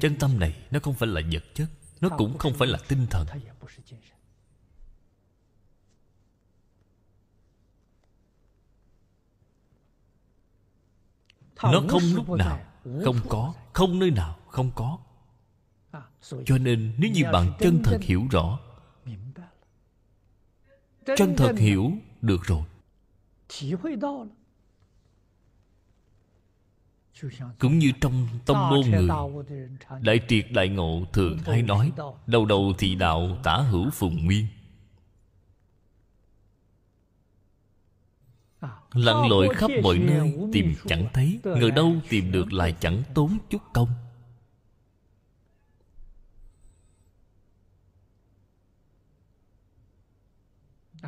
Chân 0.00 0.16
tâm 0.18 0.38
này 0.38 0.66
nó 0.70 0.80
không 0.82 0.94
phải 0.94 1.08
là 1.08 1.20
vật 1.32 1.44
chất 1.54 1.68
nó 2.00 2.08
cũng 2.18 2.38
không 2.38 2.52
phải 2.54 2.68
là 2.68 2.78
tinh 2.88 3.06
thần. 3.10 3.26
Nó 11.62 11.82
không 11.88 12.02
lúc 12.14 12.28
nào 12.28 12.64
không 13.04 13.16
có 13.28 13.54
không 13.72 13.98
nơi 13.98 14.10
nào 14.10 14.38
không 14.46 14.70
có. 14.74 14.98
Cho 16.44 16.58
nên 16.58 16.94
nếu 16.98 17.10
như 17.10 17.22
bạn 17.32 17.52
chân 17.60 17.82
thật 17.84 17.98
hiểu 18.02 18.26
rõ 18.30 18.58
chân 21.16 21.34
thật 21.36 21.52
hiểu 21.58 21.92
được 22.22 22.40
rồi 22.44 22.62
cũng 27.58 27.78
như 27.78 27.92
trong 28.00 28.28
tông 28.46 28.70
môn 28.70 28.80
người 28.90 29.08
đại 30.00 30.20
triệt 30.28 30.46
đại 30.50 30.68
ngộ 30.68 31.04
thường 31.12 31.38
hay 31.38 31.62
nói 31.62 31.92
đầu 32.26 32.46
đầu 32.46 32.72
thì 32.78 32.94
đạo 32.94 33.38
tả 33.42 33.56
hữu 33.56 33.90
phùng 33.90 34.24
nguyên. 34.24 34.46
Lặn 38.92 39.28
lội 39.30 39.54
khắp 39.54 39.70
mọi 39.82 39.98
nơi 39.98 40.34
tìm 40.52 40.74
chẳng 40.86 41.08
thấy 41.12 41.40
người 41.44 41.70
đâu 41.70 41.94
tìm 42.08 42.32
được 42.32 42.52
lại 42.52 42.76
chẳng 42.80 43.02
tốn 43.14 43.38
chút 43.50 43.62
công. 43.72 43.88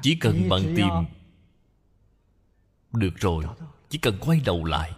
Chỉ 0.02 0.14
cần 0.14 0.48
bạn 0.48 0.62
tìm 0.76 0.88
được 2.92 3.16
rồi 3.16 3.44
chỉ 3.88 3.98
cần 3.98 4.18
quay 4.20 4.40
đầu 4.44 4.64
lại 4.64 4.92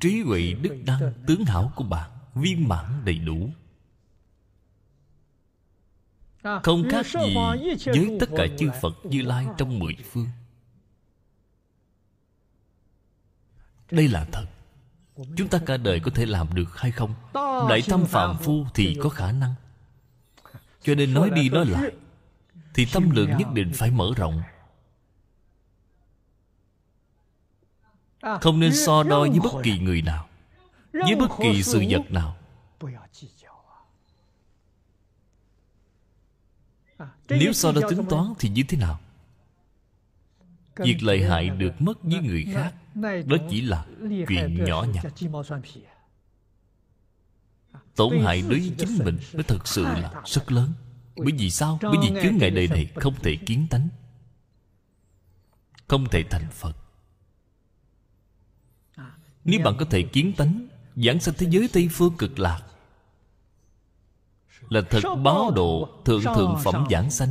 trí 0.00 0.20
huệ 0.20 0.52
đức 0.52 0.82
đăng 0.86 1.12
tướng 1.26 1.44
hảo 1.44 1.72
của 1.76 1.84
bạn 1.84 2.10
viên 2.34 2.68
mãn 2.68 3.02
đầy 3.04 3.18
đủ. 3.18 3.50
Không 6.62 6.84
khác 6.90 7.06
gì 7.06 7.34
với 7.84 8.16
tất 8.20 8.28
cả 8.36 8.46
chư 8.58 8.70
phật 8.82 8.94
như 9.04 9.22
lai 9.22 9.46
trong 9.58 9.78
mười 9.78 9.96
phương. 10.12 10.28
Đây 13.90 14.08
là 14.08 14.26
thật. 14.32 14.46
Chúng 15.36 15.48
ta 15.48 15.58
cả 15.66 15.76
đời 15.76 16.00
có 16.00 16.10
thể 16.14 16.26
làm 16.26 16.54
được 16.54 16.78
hay 16.78 16.90
không? 16.90 17.14
Đại 17.68 17.82
tâm 17.88 18.04
phạm 18.06 18.36
phu 18.38 18.66
thì 18.74 18.96
có 19.02 19.08
khả 19.08 19.32
năng. 19.32 19.54
Cho 20.82 20.94
nên 20.94 21.14
nói 21.14 21.30
đi 21.30 21.48
nói 21.48 21.66
lại 21.66 21.92
thì 22.74 22.86
tâm 22.92 23.10
lượng 23.10 23.30
nhất 23.38 23.48
định 23.54 23.72
phải 23.74 23.90
mở 23.90 24.10
rộng 24.16 24.42
không 28.40 28.60
nên 28.60 28.74
so 28.74 29.02
đo 29.02 29.20
với 29.20 29.40
bất 29.40 29.62
kỳ 29.62 29.78
người 29.78 30.02
nào 30.02 30.28
với 30.92 31.16
bất 31.16 31.30
kỳ 31.38 31.62
sự 31.62 31.84
vật 31.88 32.10
nào. 32.10 32.36
Nếu 37.28 37.52
so 37.52 37.72
đo 37.72 37.80
tính 37.90 38.04
toán 38.08 38.34
thì 38.38 38.48
như 38.48 38.62
thế 38.68 38.78
nào? 38.78 39.00
Việc 40.76 41.02
lợi 41.02 41.24
hại 41.24 41.48
được 41.48 41.72
mất 41.78 42.02
với 42.02 42.20
người 42.20 42.46
khác 42.52 42.74
đó 43.26 43.36
chỉ 43.50 43.60
là 43.60 43.86
chuyện 44.28 44.64
nhỏ 44.64 44.86
nhặt. 44.92 45.06
tổn 47.96 48.18
hại 48.24 48.42
đối 48.42 48.60
với 48.60 48.72
chính 48.78 48.98
mình 49.04 49.18
nó 49.32 49.42
thật 49.48 49.68
sự 49.68 49.82
là 49.82 50.22
rất 50.24 50.52
lớn. 50.52 50.72
Bởi 51.16 51.32
vì 51.38 51.50
sao? 51.50 51.78
bởi 51.82 51.96
vì 52.02 52.22
chướng 52.22 52.36
ngại 52.36 52.50
đời 52.50 52.68
này 52.68 52.90
không 52.94 53.14
thể 53.22 53.36
kiến 53.36 53.66
tánh. 53.70 53.88
Không 55.88 56.06
thể 56.10 56.24
thành 56.30 56.46
phật 56.50 56.85
nếu 59.46 59.60
bạn 59.64 59.74
có 59.78 59.84
thể 59.84 60.02
kiến 60.02 60.32
tánh, 60.36 60.68
giảng 60.96 61.20
sanh 61.20 61.34
thế 61.38 61.46
giới 61.50 61.68
tây 61.72 61.88
phương 61.92 62.16
cực 62.18 62.38
lạc, 62.38 62.62
là 64.68 64.82
thật 64.90 65.00
báo 65.24 65.50
độ 65.50 65.88
thượng 66.04 66.22
thượng 66.22 66.56
phẩm 66.64 66.86
giảng 66.90 67.10
sanh. 67.10 67.28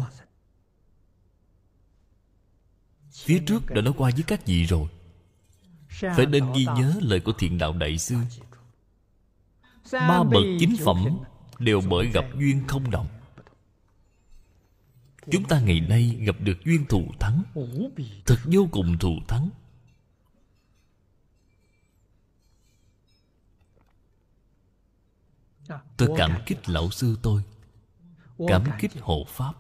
Phía 3.11 3.39
trước 3.47 3.69
đã 3.69 3.81
nói 3.81 3.93
qua 3.97 4.11
với 4.13 4.23
các 4.27 4.45
vị 4.45 4.63
rồi. 4.65 4.87
Phải 5.89 6.25
nên 6.25 6.53
ghi 6.53 6.65
nhớ 6.65 6.93
lời 7.01 7.19
của 7.19 7.33
thiện 7.33 7.57
đạo 7.57 7.73
đại 7.73 7.97
sư. 7.97 8.15
Ba 9.91 10.23
bậc 10.23 10.43
chính 10.59 10.75
phẩm 10.85 11.19
đều 11.59 11.81
bởi 11.89 12.07
gặp 12.07 12.25
duyên 12.39 12.67
không 12.67 12.91
đồng. 12.91 13.07
Chúng 15.31 15.43
ta 15.43 15.59
ngày 15.59 15.79
nay 15.79 16.17
gặp 16.19 16.35
được 16.39 16.57
duyên 16.65 16.85
thù 16.85 17.03
thắng, 17.19 17.43
thật 18.25 18.37
vô 18.45 18.67
cùng 18.71 18.97
thù 18.97 19.15
thắng. 19.27 19.49
Tôi 25.97 26.09
cảm 26.17 26.41
kích 26.45 26.69
lão 26.69 26.91
sư 26.91 27.17
tôi. 27.21 27.43
Cảm 28.47 28.63
kích 28.79 28.91
hộ 29.01 29.25
pháp. 29.27 29.53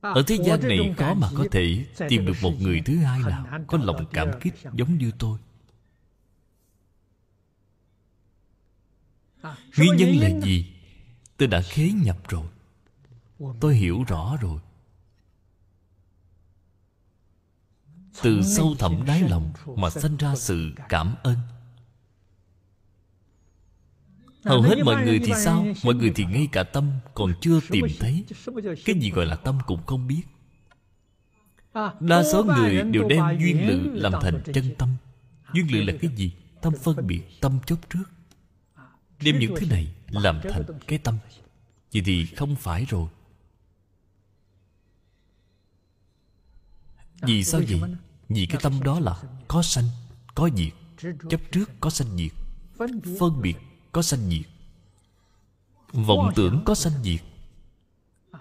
Ở 0.00 0.22
thế 0.26 0.38
gian 0.44 0.60
này 0.62 0.94
có 0.96 1.14
mà 1.14 1.28
có 1.36 1.44
thể 1.50 1.86
tìm 2.08 2.26
được 2.26 2.36
một 2.42 2.52
người 2.60 2.82
thứ 2.84 2.96
hai 2.96 3.20
nào 3.20 3.46
có 3.66 3.78
lòng 3.78 4.06
cảm 4.12 4.30
kích 4.40 4.54
giống 4.72 4.98
như 4.98 5.10
tôi. 5.18 5.38
Nguyên 9.76 9.96
nhân 9.96 10.16
là 10.16 10.40
gì? 10.40 10.74
Tôi 11.36 11.48
đã 11.48 11.62
khế 11.62 11.90
nhập 11.90 12.18
rồi. 12.28 12.46
Tôi 13.60 13.74
hiểu 13.74 14.04
rõ 14.08 14.36
rồi. 14.40 14.60
Từ 18.22 18.42
sâu 18.42 18.74
thẳm 18.78 19.04
đáy 19.06 19.20
lòng 19.20 19.52
mà 19.76 19.90
sinh 19.90 20.16
ra 20.16 20.36
sự 20.36 20.72
cảm 20.88 21.14
ơn 21.22 21.36
hầu 24.46 24.62
hết 24.62 24.78
mọi 24.84 25.04
người 25.04 25.18
thì 25.18 25.32
sao? 25.44 25.66
mọi 25.84 25.94
người 25.94 26.12
thì 26.14 26.24
ngay 26.24 26.48
cả 26.52 26.62
tâm 26.62 26.90
còn 27.14 27.32
chưa 27.40 27.60
tìm 27.70 27.86
thấy. 28.00 28.24
cái 28.84 28.98
gì 29.00 29.10
gọi 29.10 29.26
là 29.26 29.36
tâm 29.36 29.58
cũng 29.66 29.86
không 29.86 30.06
biết. 30.06 30.22
Đa 32.00 32.22
số 32.32 32.44
người 32.44 32.82
đều 32.82 33.08
đem 33.08 33.38
duyên 33.38 33.68
lự 33.68 33.90
làm 33.94 34.12
thành 34.22 34.42
chân 34.54 34.74
tâm. 34.78 34.88
Duyên 35.52 35.72
lự 35.72 35.82
là 35.82 35.92
cái 36.00 36.10
gì? 36.16 36.32
Tâm 36.60 36.72
phân 36.82 37.06
biệt 37.06 37.22
tâm 37.40 37.58
chốt 37.66 37.78
trước. 37.90 38.04
Đem 39.22 39.38
những 39.38 39.54
thứ 39.60 39.66
này 39.66 39.94
làm 40.08 40.40
thành 40.50 40.62
cái 40.86 40.98
tâm. 40.98 41.18
Vậy 41.92 42.02
thì 42.06 42.26
không 42.26 42.56
phải 42.56 42.84
rồi. 42.88 43.08
Vì 47.22 47.44
sao 47.44 47.60
vậy? 47.68 47.80
vì 48.28 48.46
cái 48.46 48.60
tâm 48.62 48.82
đó 48.82 49.00
là 49.00 49.22
có 49.48 49.62
sanh 49.62 49.84
có 50.34 50.50
diệt. 50.56 50.72
Chấp 51.30 51.40
trước 51.52 51.70
có 51.80 51.90
sanh 51.90 52.16
diệt. 52.16 52.32
Phân 53.18 53.42
biệt 53.42 53.56
có 53.96 54.02
sanh 54.02 54.20
diệt. 54.30 54.46
Vọng 55.92 56.30
tưởng 56.34 56.62
có 56.64 56.74
sanh 56.74 56.92
diệt. 57.02 57.20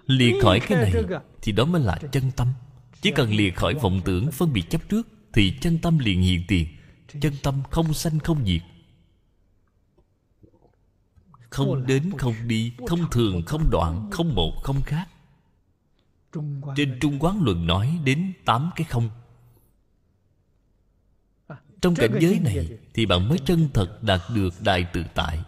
Lìa 0.06 0.42
khỏi 0.42 0.60
cái 0.60 0.78
này 0.82 0.94
thì 1.42 1.52
đó 1.52 1.66
mới 1.66 1.82
là 1.82 2.00
chân 2.12 2.32
tâm. 2.36 2.48
Chỉ 3.02 3.12
cần 3.12 3.30
lìa 3.30 3.52
khỏi 3.52 3.74
vọng 3.74 4.02
tưởng 4.06 4.32
phân 4.32 4.54
biệt 4.54 4.70
chấp 4.70 4.90
trước 4.90 5.08
Thì 5.34 5.54
chân 5.62 5.80
tâm 5.82 5.98
liền 6.00 6.22
hiện 6.22 6.44
tiền. 6.48 6.68
Chân 7.22 7.34
tâm 7.44 7.64
không 7.72 7.94
sanh 7.94 8.20
không 8.20 8.46
diệt. 8.46 8.62
Không 11.50 11.86
đến 11.88 12.12
không 12.18 12.36
đi, 12.48 12.74
Không 12.88 13.10
thường 13.12 13.42
không 13.46 13.70
đoạn, 13.72 14.10
Không 14.12 14.36
một 14.36 14.54
không 14.64 14.82
khác. 14.82 15.08
Trên 16.76 16.98
Trung 17.02 17.20
Quán 17.20 17.44
Luận 17.44 17.68
nói 17.68 18.00
đến 18.04 18.34
tám 18.46 18.70
cái 18.76 18.86
không. 18.90 19.10
Trong 21.82 21.96
cảnh 21.96 22.18
giới 22.22 22.40
này 22.40 22.80
Thì 22.94 23.06
bạn 23.06 23.30
mới 23.30 23.40
chân 23.46 23.70
thật 23.74 24.00
đạt 24.02 24.22
được 24.36 24.54
đại 24.62 24.88
tự 24.94 25.04
tại. 25.16 25.44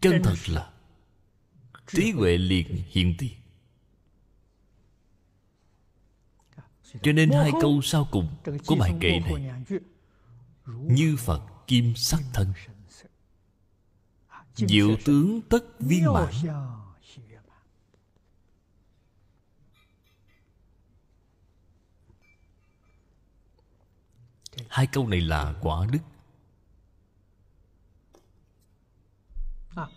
Chân 0.00 0.22
thật 0.24 0.34
là 0.46 0.70
Trí 1.86 2.10
huệ 2.10 2.38
liền 2.38 2.82
hiện 2.88 3.14
tiền. 3.18 3.32
Cho 7.02 7.12
nên 7.12 7.30
hai 7.30 7.50
câu 7.60 7.82
sau 7.82 8.08
cùng 8.10 8.28
của 8.66 8.74
bài 8.74 8.94
kệ 9.00 9.20
này 9.20 9.52
Như 10.66 11.16
Phật 11.16 11.42
kim 11.66 11.94
sắc 11.96 12.20
thân. 12.32 12.52
Diệu 14.54 14.96
tướng 15.04 15.40
tất 15.42 15.80
viên 15.80 16.04
mãn 16.04 16.32
Hai 24.72 24.86
câu 24.86 25.08
này 25.08 25.20
là 25.20 25.54
quả 25.60 25.86
đức. 25.92 25.98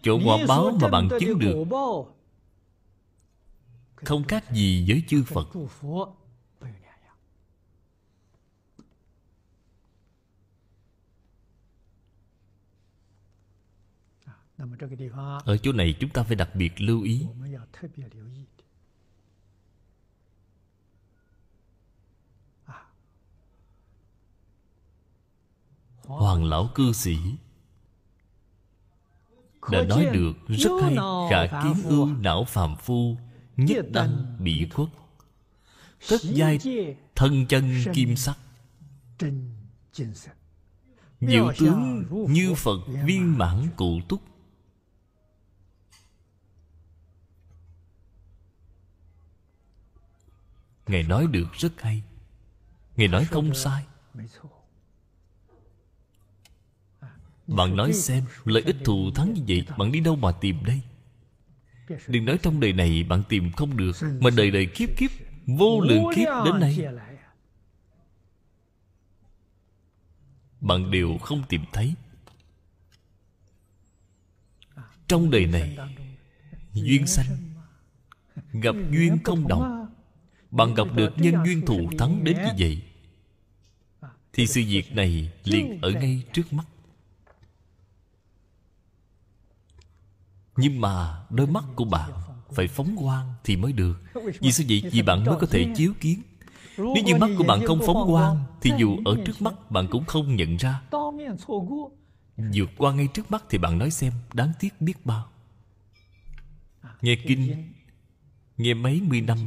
Chỗ 0.03 0.19
quả 0.25 0.37
báo 0.47 0.71
mà 0.81 0.89
bạn 0.89 1.09
chứng 1.19 1.39
được 1.39 1.65
Không 3.95 4.23
khác 4.23 4.51
gì 4.51 4.85
với 4.87 5.03
chư 5.07 5.23
Phật. 5.23 5.47
Ở 15.45 15.57
chỗ 15.57 15.71
này 15.71 15.95
chúng 15.99 16.09
ta 16.09 16.23
phải 16.23 16.35
đặc 16.35 16.49
biệt 16.55 16.81
lưu 16.81 17.01
ý 17.03 17.27
Hoàng 26.07 26.43
lão 26.43 26.69
cư 26.75 26.93
sĩ. 26.93 27.17
Đã 29.71 29.83
nói 29.83 30.05
được 30.13 30.33
rất 30.47 30.69
hay 30.81 30.95
Khả 31.29 31.63
kiến 31.63 31.83
ưu 31.83 32.05
não 32.05 32.43
phàm 32.43 32.75
phu 32.75 33.17
Nhất 33.57 33.85
đăng 33.91 34.37
bị 34.39 34.69
khuất. 34.73 34.89
Tất 36.09 36.17
giai 36.23 36.59
thân 37.15 37.45
chân 37.47 37.83
kim 37.93 38.15
sắc. 38.15 38.37
Diệu 41.21 41.51
tướng 41.59 42.05
như 42.29 42.53
Phật 42.53 42.79
viên 43.05 43.37
mãn 43.37 43.67
cụ 43.75 43.99
túc. 44.09 44.21
Ngài 50.87 51.03
nói 51.03 51.27
được 51.27 51.53
rất 51.53 51.81
hay. 51.81 52.03
Ngài 52.95 53.07
nói 53.07 53.25
không 53.25 53.53
sai 53.55 53.85
bạn 57.47 57.75
nói 57.75 57.93
xem, 57.93 58.23
Lợi 58.45 58.63
ích 58.65 58.75
thù 58.83 59.11
thắng 59.15 59.33
như 59.33 59.41
vậy, 59.47 59.65
Bạn 59.77 59.91
đi 59.91 59.99
đâu 59.99 60.15
mà 60.15 60.31
tìm 60.31 60.63
đây? 60.65 60.81
Đừng 62.07 62.25
nói 62.25 62.37
trong 62.41 62.59
đời 62.59 62.73
này 62.73 63.03
bạn 63.03 63.23
tìm 63.29 63.51
không 63.51 63.77
được, 63.77 63.95
Mà 64.19 64.29
đời 64.29 64.51
đời 64.51 64.65
kiếp 64.75 64.89
kiếp, 64.97 65.11
Vô 65.45 65.79
lượng 65.81 66.03
kiếp 66.15 66.27
đến 66.45 66.59
nay. 66.59 66.77
Bạn 70.61 70.91
đều 70.91 71.17
không 71.17 71.43
tìm 71.49 71.61
thấy. 71.73 71.93
Trong 75.07 75.31
đời 75.31 75.45
này, 75.45 75.77
Duyên 76.73 77.07
sanh, 77.07 77.37
Gặp 78.53 78.75
duyên 78.91 79.17
không 79.23 79.47
đồng. 79.47 79.87
Bạn 80.51 80.73
gặp 80.73 80.87
được 80.95 81.13
nhân 81.17 81.35
duyên 81.45 81.65
thù 81.65 81.89
thắng 81.97 82.23
đến 82.23 82.37
như 82.37 82.51
vậy, 82.57 82.81
Thì 84.33 84.47
sự 84.47 84.61
việc 84.67 84.95
này 84.95 85.31
liền 85.43 85.81
ở 85.81 85.91
ngay 85.91 86.23
trước 86.33 86.53
mắt. 86.53 86.65
Nhưng 90.57 90.81
mà 90.81 91.25
đôi 91.29 91.47
mắt 91.47 91.63
của 91.75 91.85
bạn 91.85 92.11
Phải 92.51 92.67
phóng 92.67 92.95
quang 92.97 93.33
thì 93.43 93.55
mới 93.55 93.73
được. 93.73 94.01
Vì 94.39 94.51
sao 94.51 94.65
vậy? 94.69 94.83
Vì 94.91 95.01
bạn 95.01 95.23
mới 95.23 95.35
có 95.39 95.47
thể 95.47 95.73
chiếu 95.75 95.93
kiến. 96.01 96.21
Nếu 96.77 97.03
như 97.05 97.15
mắt 97.15 97.29
của 97.37 97.43
bạn 97.43 97.59
không 97.65 97.79
phóng 97.85 98.07
quang, 98.11 98.43
Thì 98.61 98.71
dù 98.77 98.97
ở 99.05 99.15
trước 99.25 99.41
mắt, 99.41 99.71
bạn 99.71 99.87
cũng 99.91 100.05
không 100.05 100.35
nhận 100.35 100.57
ra. 100.57 100.81
Vượt 102.37 102.69
qua 102.77 102.93
ngay 102.93 103.07
trước 103.13 103.31
mắt 103.31 103.43
thì 103.49 103.57
bạn 103.57 103.77
nói 103.77 103.91
xem, 103.91 104.13
Đáng 104.33 104.51
tiếc 104.59 104.81
biết 104.81 105.05
bao. 105.05 105.27
Nghe 107.01 107.15
kinh, 107.27 107.71
Nghe 108.57 108.73
mấy 108.73 109.01
mươi 109.01 109.21
năm, 109.21 109.37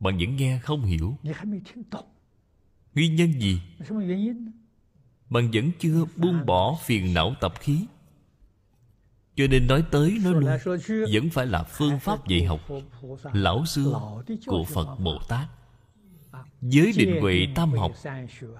Bạn 0.00 0.18
vẫn 0.18 0.36
nghe 0.36 0.58
không 0.58 0.82
hiểu. 0.82 1.16
Nguyên 2.94 3.16
nhân 3.16 3.40
gì? 3.40 3.60
Bạn 5.30 5.50
vẫn 5.52 5.70
chưa 5.78 6.04
buông 6.16 6.46
bỏ 6.46 6.78
phiền 6.84 7.14
não 7.14 7.34
tập 7.40 7.54
khí 7.60 7.86
cho 9.36 9.46
nên 9.46 9.66
nói 9.66 9.84
tới 9.90 10.18
nói 10.22 10.34
lui 10.34 10.44
Vẫn 11.12 11.30
phải 11.30 11.46
là 11.46 11.62
phương 11.62 12.00
pháp 12.00 12.28
dạy 12.28 12.44
học 12.44 12.60
Lão 13.32 13.66
xưa 13.66 14.00
của 14.46 14.64
Phật 14.64 14.96
Bồ 14.98 15.18
Tát. 15.28 15.48
Giới 16.60 16.92
định 16.96 17.20
huệ 17.20 17.46
tam 17.54 17.72
học 17.72 17.92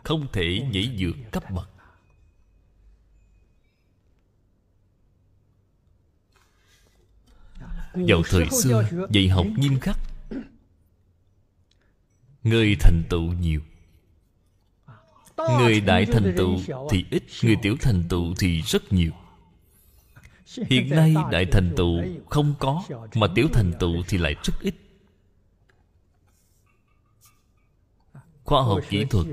Không 0.04 0.26
thể 0.32 0.60
nhảy 0.72 0.96
vượt 0.98 1.16
cấp 1.32 1.44
bậc. 1.50 1.70
Vào 7.94 8.22
thời 8.30 8.46
xưa 8.62 8.84
Dạy 9.10 9.28
học 9.28 9.46
nghiêm 9.56 9.80
khắc. 9.80 9.96
Người 12.42 12.76
thành 12.80 13.02
tựu 13.08 13.32
nhiều. 13.32 13.60
Người 15.36 15.80
đại 15.80 16.06
thành 16.06 16.34
tựu 16.36 16.58
thì 16.90 17.04
ít 17.10 17.22
Người 17.42 17.56
tiểu 17.62 17.76
thành 17.80 18.04
tựu 18.08 18.34
thì 18.38 18.62
rất 18.62 18.92
nhiều 18.92 19.12
Hiện 20.56 20.90
nay 20.90 21.14
đại 21.30 21.46
thành 21.52 21.74
tựu 21.76 22.02
không 22.30 22.54
có 22.58 22.84
Mà 23.14 23.26
tiểu 23.34 23.48
thành 23.52 23.72
tựu 23.80 24.02
thì 24.08 24.18
lại 24.18 24.34
rất 24.44 24.54
ít. 24.60 24.74
Khoa 28.44 28.62
học 28.62 28.80
kỹ 28.88 29.04
thuật 29.10 29.26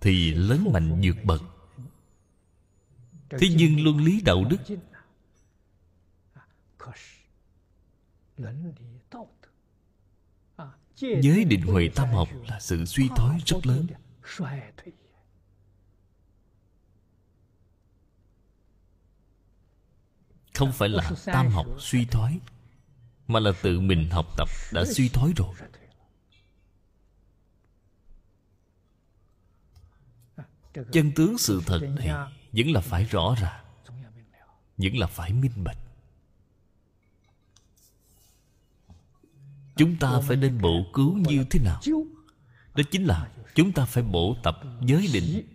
Thì 0.00 0.34
lớn 0.34 0.64
mạnh 0.72 1.00
vượt 1.04 1.24
bậc. 1.24 1.42
Thế 3.30 3.48
nhưng 3.56 3.84
luân 3.84 4.04
lý 4.04 4.20
đạo 4.20 4.44
đức 4.50 4.76
Giới 10.96 11.44
định 11.44 11.62
huệ 11.62 11.88
tam 11.94 12.08
học 12.08 12.28
là 12.48 12.60
sự 12.60 12.84
suy 12.84 13.08
thoái 13.16 13.38
rất 13.46 13.66
lớn 13.66 13.86
Không 20.56 20.72
phải 20.72 20.88
là 20.88 21.10
tam 21.24 21.48
học 21.48 21.66
suy 21.78 22.04
thoái, 22.04 22.38
Mà 23.28 23.40
là 23.40 23.52
tự 23.62 23.80
mình 23.80 24.10
học 24.10 24.26
tập 24.36 24.48
đã 24.72 24.84
suy 24.84 25.08
thoái 25.08 25.32
rồi. 25.36 25.54
Chân 30.92 31.12
tướng 31.16 31.38
sự 31.38 31.62
thật 31.66 31.80
này 31.98 32.08
Vẫn 32.52 32.72
là 32.72 32.80
phải 32.80 33.04
rõ 33.04 33.34
ràng 33.40 33.64
Vẫn 34.76 34.96
là 34.96 35.06
phải 35.06 35.32
minh 35.32 35.64
bạch. 35.64 35.78
Chúng 39.76 39.96
ta 39.96 40.20
phải 40.28 40.36
nên 40.36 40.60
bổ 40.60 40.86
cứu 40.92 41.16
như 41.16 41.44
thế 41.50 41.60
nào? 41.60 41.80
Đó 42.74 42.82
chính 42.90 43.04
là 43.04 43.30
Chúng 43.54 43.72
ta 43.72 43.84
phải 43.84 44.02
bổ 44.02 44.36
tập 44.42 44.60
giới 44.80 45.08
định. 45.12 45.46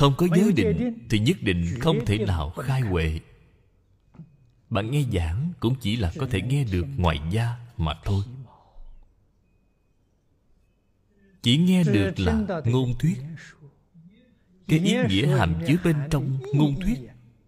Không 0.00 0.14
có 0.16 0.26
giới 0.36 0.52
định 0.52 0.98
Thì 1.10 1.18
nhất 1.18 1.36
định 1.40 1.66
không 1.80 2.04
thể 2.06 2.18
nào 2.18 2.50
khai 2.50 2.80
huệ. 2.80 3.20
Bạn 4.70 4.90
nghe 4.90 5.04
giảng 5.12 5.52
Cũng 5.60 5.74
chỉ 5.80 5.96
là 5.96 6.12
có 6.18 6.26
thể 6.30 6.42
nghe 6.42 6.64
được 6.64 6.86
ngoài 6.96 7.20
da 7.30 7.56
Mà 7.76 7.94
thôi. 8.04 8.22
Chỉ 11.42 11.56
nghe 11.56 11.84
được 11.84 12.12
là 12.16 12.42
ngôn 12.64 12.98
thuyết. 12.98 13.22
Cái 14.68 14.78
ý 14.78 14.96
nghĩa 15.08 15.36
hàm 15.38 15.54
chứa 15.66 15.76
bên 15.84 15.96
trong 16.10 16.38
ngôn 16.54 16.80
thuyết 16.80 16.98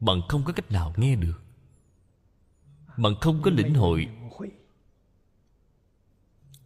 Bạn 0.01 0.21
không 0.29 0.45
có 0.45 0.53
cách 0.53 0.73
nào 0.73 0.95
nghe 0.97 1.17
được. 1.17 1.43
Bạn 2.97 3.15
không 3.21 3.43
có 3.43 3.51
lĩnh 3.51 3.75
hội. 3.75 4.09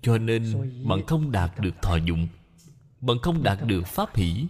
Cho 0.02 0.18
nên 0.18 0.70
bạn 0.88 1.06
không 1.06 1.32
đạt 1.32 1.60
được 1.60 1.82
thọ 1.82 1.96
dụng 1.96 2.28
Bạn 3.00 3.16
không 3.22 3.42
đạt 3.42 3.58
được 3.66 3.86
pháp 3.86 4.16
hỷ 4.16 4.46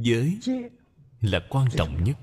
giới 0.00 0.38
là 1.20 1.40
quan 1.50 1.68
trọng 1.76 2.04
nhất. 2.04 2.16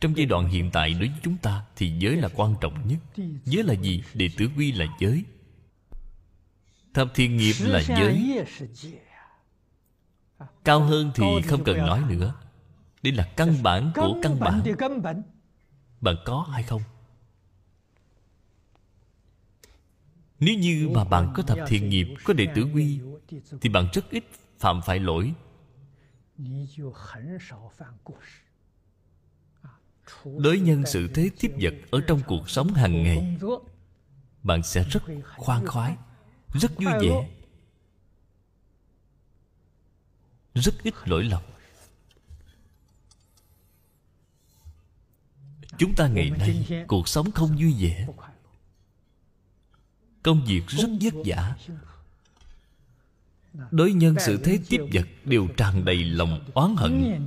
Trong 0.00 0.16
giai 0.16 0.26
đoạn 0.26 0.48
hiện 0.48 0.70
tại 0.72 0.90
đối 0.90 1.08
với 1.08 1.18
chúng 1.22 1.36
ta 1.36 1.64
thì 1.76 1.98
giới 1.98 2.16
là 2.16 2.28
quan 2.34 2.54
trọng 2.60 2.88
nhất. 2.88 2.98
Giới 3.44 3.64
là 3.64 3.74
gì? 3.74 4.02
Đệ 4.14 4.28
tử 4.36 4.48
quy 4.56 4.72
là 4.72 4.86
giới. 5.00 5.24
Thập 6.94 7.14
thiện 7.14 7.36
nghiệp 7.36 7.54
là 7.60 7.82
giới. 7.88 8.44
Cao 10.64 10.80
hơn 10.80 11.10
thì 11.14 11.24
không 11.46 11.64
cần 11.64 11.78
nói 11.78 12.02
nữa. 12.08 12.34
Đây 13.02 13.12
là 13.12 13.32
căn 13.36 13.62
bản 13.62 13.90
của 13.94 14.18
căn 14.22 14.40
bản. 14.40 14.62
bạn 16.00 16.16
có 16.24 16.46
hay 16.52 16.62
không? 16.62 16.82
Nếu 20.40 20.54
như 20.58 20.88
mà 20.94 21.04
bạn 21.04 21.32
có 21.34 21.42
thập 21.42 21.58
thiện 21.66 21.88
nghiệp 21.88 22.08
có 22.24 22.34
đệ 22.34 22.46
tử 22.54 22.68
quy 22.74 23.00
thì 23.60 23.68
bạn 23.68 23.88
rất 23.92 24.10
ít 24.10 24.24
phạm 24.58 24.82
phải 24.82 24.98
lỗi 24.98 25.32
đối 30.24 30.58
nhân 30.60 30.82
sự 30.86 31.08
thế 31.14 31.30
tiếp 31.40 31.52
vật 31.60 31.74
ở 31.90 32.00
trong 32.06 32.20
cuộc 32.26 32.50
sống 32.50 32.74
hàng 32.74 33.02
ngày 33.02 33.38
bạn 34.42 34.62
sẽ 34.62 34.84
rất 34.84 35.02
khoan 35.36 35.66
khoái 35.66 35.96
rất 36.52 36.72
vui 36.76 36.92
vẻ 37.00 37.30
rất 40.54 40.74
ít 40.82 40.94
lỗi 41.04 41.24
lầm. 41.24 41.42
Chúng 45.78 45.94
ta 45.94 46.08
ngày 46.08 46.30
nay 46.30 46.84
cuộc 46.88 47.08
sống 47.08 47.30
không 47.32 47.56
vui 47.56 47.74
vẻ. 47.78 48.08
công 50.22 50.44
việc 50.46 50.66
rất 50.66 50.88
vất 51.00 51.14
vả 51.24 51.56
đối 53.70 53.92
nhân 53.92 54.16
sự 54.26 54.36
thế 54.44 54.58
tiếp 54.68 54.80
vật 54.92 55.06
đều 55.24 55.48
tràn 55.56 55.84
đầy 55.84 56.04
lòng 56.04 56.44
oán 56.54 56.74
hận. 56.76 57.26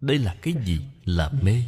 Đây 0.00 0.18
là 0.18 0.36
cái 0.42 0.54
gì? 0.64 0.80
Là 1.04 1.30
mê. 1.42 1.62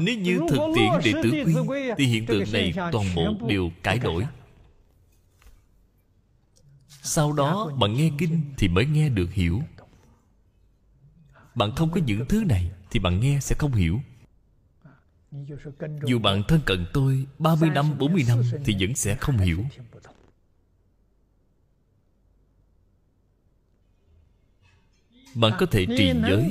Nếu 0.00 0.18
như 0.18 0.40
thực 0.50 0.58
tiễn 0.74 0.90
đệ 1.04 1.22
tử 1.22 1.62
quy 1.66 1.90
thì 1.98 2.06
hiện 2.06 2.26
tượng 2.26 2.44
này 2.52 2.72
toàn 2.74 3.06
bộ 3.14 3.34
đều 3.48 3.70
cải 3.82 3.98
đổi. 3.98 4.26
sau 7.02 7.32
đó 7.32 7.70
bạn 7.80 7.94
nghe 7.94 8.10
kinh 8.18 8.40
thì 8.58 8.68
mới 8.68 8.86
nghe 8.86 9.08
được 9.08 9.32
hiểu. 9.32 9.62
Bạn 11.54 11.74
không 11.76 11.90
có 11.90 12.00
những 12.06 12.26
thứ 12.28 12.44
này 12.44 12.70
thì 12.90 13.00
bạn 13.00 13.20
nghe 13.20 13.38
sẽ 13.40 13.56
không 13.58 13.72
hiểu 13.72 14.00
dù 16.04 16.18
bạn 16.18 16.42
thân 16.48 16.60
cận 16.66 16.86
tôi 16.92 17.26
30 17.38 17.70
năm, 17.70 17.98
40 17.98 18.24
năm 18.28 18.42
Thì 18.64 18.76
vẫn 18.80 18.94
sẽ 18.94 19.14
không 19.14 19.38
hiểu. 19.38 19.64
Bạn 25.34 25.52
có 25.58 25.66
thể 25.66 25.86
trì 25.86 26.12
giới. 26.28 26.50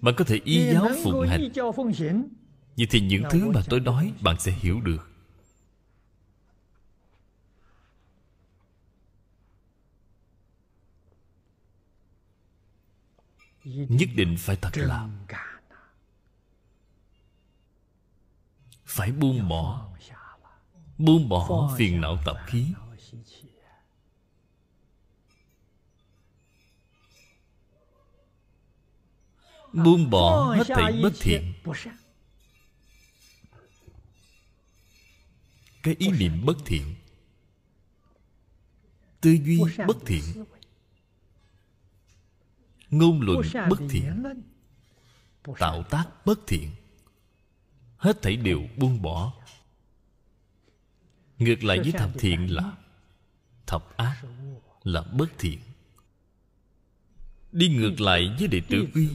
Bạn 0.00 0.14
có 0.16 0.24
thể 0.24 0.40
y 0.44 0.72
giáo 0.72 0.88
phụng 1.04 1.26
hành. 1.28 1.48
Vậy 2.76 2.86
thì 2.90 3.00
những 3.00 3.22
thứ 3.30 3.50
mà 3.50 3.62
tôi 3.68 3.80
nói 3.80 4.12
Bạn 4.20 4.36
sẽ 4.40 4.52
hiểu 4.52 4.80
được. 4.80 5.10
Nhất 13.64 14.08
định 14.16 14.36
phải 14.38 14.56
thật 14.56 14.70
làm 14.74 15.10
phải 18.98 19.12
buông 19.12 19.48
bỏ. 19.48 19.88
Buông 20.98 21.28
bỏ 21.28 21.74
phiền 21.78 22.00
não 22.00 22.18
tập 22.24 22.36
khí. 22.46 22.66
Buông 29.72 30.10
bỏ 30.10 30.54
hết 30.54 30.64
thảy 30.68 31.00
bất 31.02 31.12
thiện. 31.20 31.54
Cái 35.82 35.96
ý 35.98 36.10
niệm 36.10 36.44
bất 36.44 36.56
thiện. 36.66 36.94
Tư 39.20 39.30
duy 39.30 39.60
bất 39.86 39.96
thiện. 40.06 40.44
Ngôn 42.90 43.20
luận 43.20 43.42
bất 43.70 43.78
thiện. 43.90 44.24
Tạo 45.58 45.82
tác 45.82 46.06
bất 46.24 46.38
thiện 46.46 46.70
hết 47.98 48.22
thảy 48.22 48.36
đều 48.36 48.62
buông 48.76 49.02
bỏ. 49.02 49.32
Ngược 51.38 51.64
lại 51.64 51.78
với 51.78 51.92
thập 51.92 52.10
thiện 52.18 52.54
là 52.54 52.72
thập 53.66 53.96
ác, 53.96 54.22
là 54.84 55.02
bất 55.02 55.28
thiện. 55.38 55.58
Đi 57.52 57.68
ngược 57.68 58.00
lại 58.00 58.36
với 58.38 58.48
đệ 58.48 58.60
tử 58.68 58.88
quy, 58.94 59.08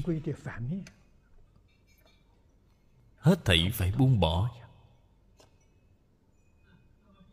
hết 3.18 3.46
thảy 3.46 3.72
phải 3.74 3.94
buông 3.98 4.20
bỏ. 4.20 4.50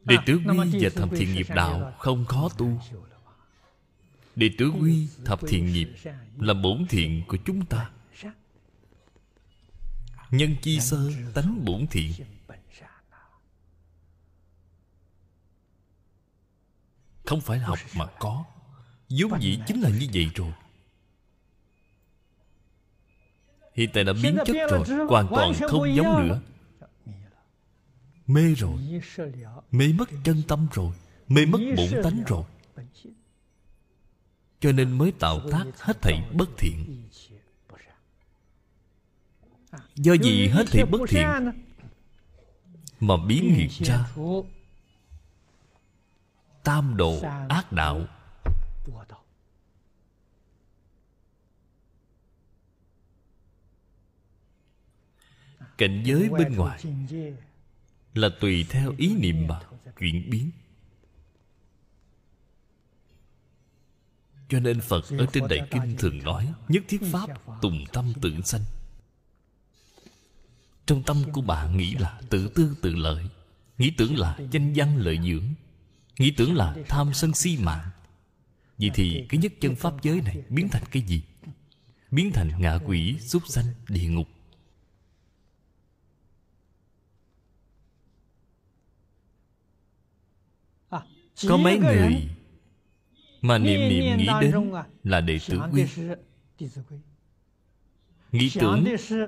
Đệ 0.05 0.17
tử 0.27 0.41
quy 0.47 0.71
và 0.81 0.91
thập 0.97 1.09
thiện 1.17 1.35
nghiệp 1.35 1.47
đạo 1.49 1.95
không 1.99 2.25
khó 2.25 2.49
tu. 2.59 2.81
Đệ 4.37 4.51
tử 4.59 4.73
quy, 4.81 5.09
thập 5.25 5.41
thiện 5.49 5.73
nghiệp 5.73 5.89
là 6.39 6.55
bổn 6.55 6.87
thiện 6.89 7.23
của 7.29 7.37
chúng 7.47 7.67
ta. 7.67 7.91
Nhân 10.31 10.57
chi 10.63 10.81
sơ, 10.81 11.11
tánh 11.35 11.65
bổn 11.65 11.87
thiện 11.87 12.13
Không 17.25 17.41
phải 17.41 17.59
học 17.59 17.79
mà 17.97 18.07
có. 18.19 18.45
Vốn 19.09 19.43
dĩ 19.43 19.59
chính 19.67 19.81
là 19.81 19.89
như 19.89 20.07
vậy 20.15 20.31
rồi. 20.35 20.53
Hiện 23.75 23.91
tại 23.95 24.05
đã 24.05 24.13
biến 24.23 24.37
chất 24.47 24.57
rồi, 24.71 25.07
Hoàn 25.09 25.27
toàn 25.31 25.53
không 25.69 25.97
giống 25.97 26.29
nữa. 26.29 26.41
Mê 28.27 28.55
rồi. 28.55 29.01
Mê 29.71 29.93
mất 29.99 30.11
chân 30.25 30.43
tâm 30.49 30.67
rồi. 30.73 30.93
Mê 31.29 31.47
mất 31.47 31.59
bổn 31.77 32.03
tánh 32.05 32.23
rồi. 32.27 32.45
Cho 34.61 34.73
nên 34.73 34.99
mới 34.99 35.13
tạo 35.13 35.51
tác 35.51 35.65
hết 35.79 36.03
thảy 36.03 36.31
bất 36.33 36.49
thiện. 36.59 37.09
Do 39.95 40.13
gì 40.13 40.49
hết 40.49 40.65
thảy 40.73 40.85
bất 40.85 41.01
thiện. 41.09 41.27
Mà 43.01 43.15
biến 43.29 43.55
hiện 43.55 43.69
ra. 43.71 44.09
Tam 46.65 46.97
độ 46.97 47.21
ác 47.49 47.73
đạo. 47.73 48.07
Cảnh 55.79 56.03
giới 56.05 56.29
bên 56.29 56.57
ngoài 56.57 56.85
Là 58.15 58.29
tùy 58.41 58.67
theo 58.71 58.93
ý 58.99 59.15
niệm 59.15 59.47
mà 59.47 59.61
chuyển 59.99 60.31
biến. 60.31 60.51
Cho 64.49 64.61
nên 64.61 64.81
Phật 64.81 65.05
ở 65.19 65.27
trên 65.33 65.49
Đại 65.49 65.69
Kinh 65.71 65.97
thường 65.99 66.19
nói 66.19 66.53
Nhất 66.69 66.83
thiết 66.89 67.01
Pháp 67.13 67.27
tùng 67.63 67.85
tâm 67.93 68.13
tưởng 68.21 68.43
sanh 68.43 68.61
trong 70.91 71.03
tâm 71.03 71.17
của 71.33 71.41
bạn 71.41 71.77
nghĩ 71.77 71.95
là 71.95 72.21
tự 72.31 72.49
tư 72.55 72.77
tự 72.83 72.95
lợi. 72.95 73.27
Nghĩ 73.79 73.91
tưởng 73.91 74.19
là 74.19 74.39
danh 74.51 74.73
văn 74.77 74.97
lợi 74.97 75.19
dưỡng. 75.25 75.45
Nghĩ 76.19 76.31
tưởng 76.31 76.55
là 76.55 76.77
tham 76.89 77.15
sân 77.15 77.35
si 77.35 77.59
mạng. 77.59 77.91
Vậy 78.79 78.91
thì 78.95 79.27
cái 79.29 79.41
nhất 79.41 79.53
chân 79.61 79.77
pháp 79.77 80.03
giới 80.03 80.21
này 80.21 80.43
biến 80.49 80.69
thành 80.69 80.83
cái 80.91 81.03
gì? 81.03 81.23
Biến 82.11 82.31
thành 82.33 82.51
ngạ 82.59 82.79
quỷ, 82.87 83.19
súc 83.21 83.43
sanh, 83.47 83.65
địa 83.89 84.09
ngục. 84.09 84.29
Có 91.49 91.57
mấy 91.57 91.79
người 91.79 92.29
Mà 93.41 93.59
niệm 93.59 93.81
niệm 93.81 94.19
nghĩ 94.19 94.27
đến 94.41 94.73
Là 95.05 95.21
đệ 95.21 95.39
tử 95.49 95.61
quy 95.73 95.85
Nghĩ 98.33 98.51
tưởng 98.61 98.85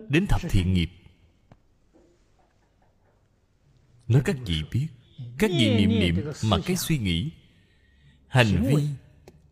đến 0.08 0.26
thập 0.28 0.40
thiện 0.50 0.74
nghiệp. 0.74 0.90
Nói 4.12 4.22
các 4.24 4.36
vị 4.46 4.62
biết 4.72 4.88
Các 5.38 5.50
vị 5.50 5.76
niệm 5.76 5.88
niệm 5.88 6.32
mà 6.44 6.56
cái 6.66 6.76
suy 6.76 6.98
nghĩ. 6.98 7.30
Hành 8.28 8.62
vi 8.62 8.88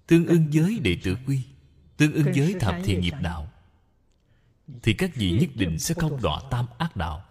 Tương 0.07 0.27
ưng 0.27 0.47
với 0.53 0.79
đệ 0.79 0.97
tử 1.03 1.17
quy 1.27 1.43
Tương 1.97 2.13
ưng 2.13 2.33
với 2.35 2.55
thập 2.61 2.75
thiện 2.85 3.01
nghiệp 3.01 3.15
đạo. 3.23 3.53
Thì 4.83 4.93
các 4.93 5.11
vị 5.15 5.39
nhất 5.41 5.51
định 5.55 5.79
sẽ 5.79 5.95
không 5.95 6.23
đọa 6.23 6.41
tam 6.51 6.67
ác 6.79 6.97
đạo. 6.97 7.25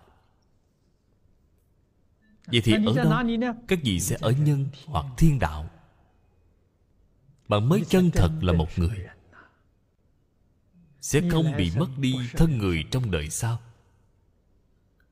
Vậy 2.45 2.61
thì 2.61 2.73
ở 2.73 2.93
đâu? 2.95 3.53
Các 3.67 3.79
vị 3.83 3.99
sẽ 3.99 4.17
ở 4.21 4.31
nhân 4.31 4.65
hoặc 4.85 5.05
thiên 5.17 5.39
đạo. 5.39 5.69
Bạn 7.47 7.69
mới 7.69 7.83
chân 7.89 8.11
thật 8.13 8.31
là 8.41 8.53
một 8.53 8.79
người 8.79 9.07
Sẽ 11.01 11.21
không 11.31 11.57
bị 11.57 11.71
mất 11.75 11.89
đi 11.97 12.15
thân 12.37 12.57
người 12.57 12.83
trong 12.91 13.11
đời 13.11 13.29
sau 13.29 13.59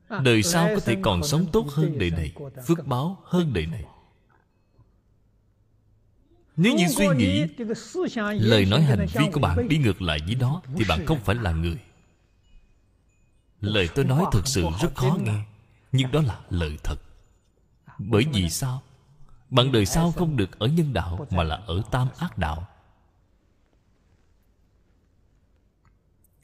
Đời 0.10 0.44
sau 0.44 0.70
có 0.76 0.80
thể 0.80 0.98
còn 1.02 1.24
sống 1.24 1.46
tốt 1.54 1.68
hơn 1.70 1.98
đời 2.00 2.12
này 2.12 2.34
Phước 2.68 2.88
báo 2.88 3.18
hơn 3.24 3.54
đời 3.54 3.66
này. 3.66 3.84
Nếu 6.58 6.76
như 6.76 6.88
suy 6.88 7.08
nghĩ 7.18 7.46
Lời 8.40 8.66
nói 8.66 8.82
hành 8.82 9.06
vi 9.14 9.26
của 9.34 9.40
bạn 9.40 9.68
đi 9.70 9.78
ngược 9.78 10.02
lại 10.02 10.20
với 10.26 10.36
đó 10.36 10.62
Thì 10.76 10.86
bạn 10.90 11.06
không 11.06 11.20
phải 11.20 11.36
là 11.36 11.52
người. 11.52 11.78
Lời 13.62 13.90
tôi 13.96 14.06
nói 14.06 14.26
thực 14.32 14.48
sự 14.48 14.66
rất 14.82 14.96
khó 14.96 15.18
nghe 15.22 15.40
Nhưng 15.92 16.12
đó 16.12 16.22
là 16.22 16.40
lời 16.50 16.78
thật. 16.84 16.98
Bởi 17.98 18.26
vì 18.34 18.50
sao? 18.50 18.84
Bạn 19.50 19.72
đời 19.72 19.86
sau 19.86 20.12
không 20.12 20.38
được 20.38 20.60
ở 20.60 20.68
nhân 20.68 20.94
đạo 20.94 21.28
Mà 21.32 21.44
là 21.44 21.56
ở 21.56 21.82
tam 21.92 22.08
ác 22.18 22.38
đạo. 22.38 22.68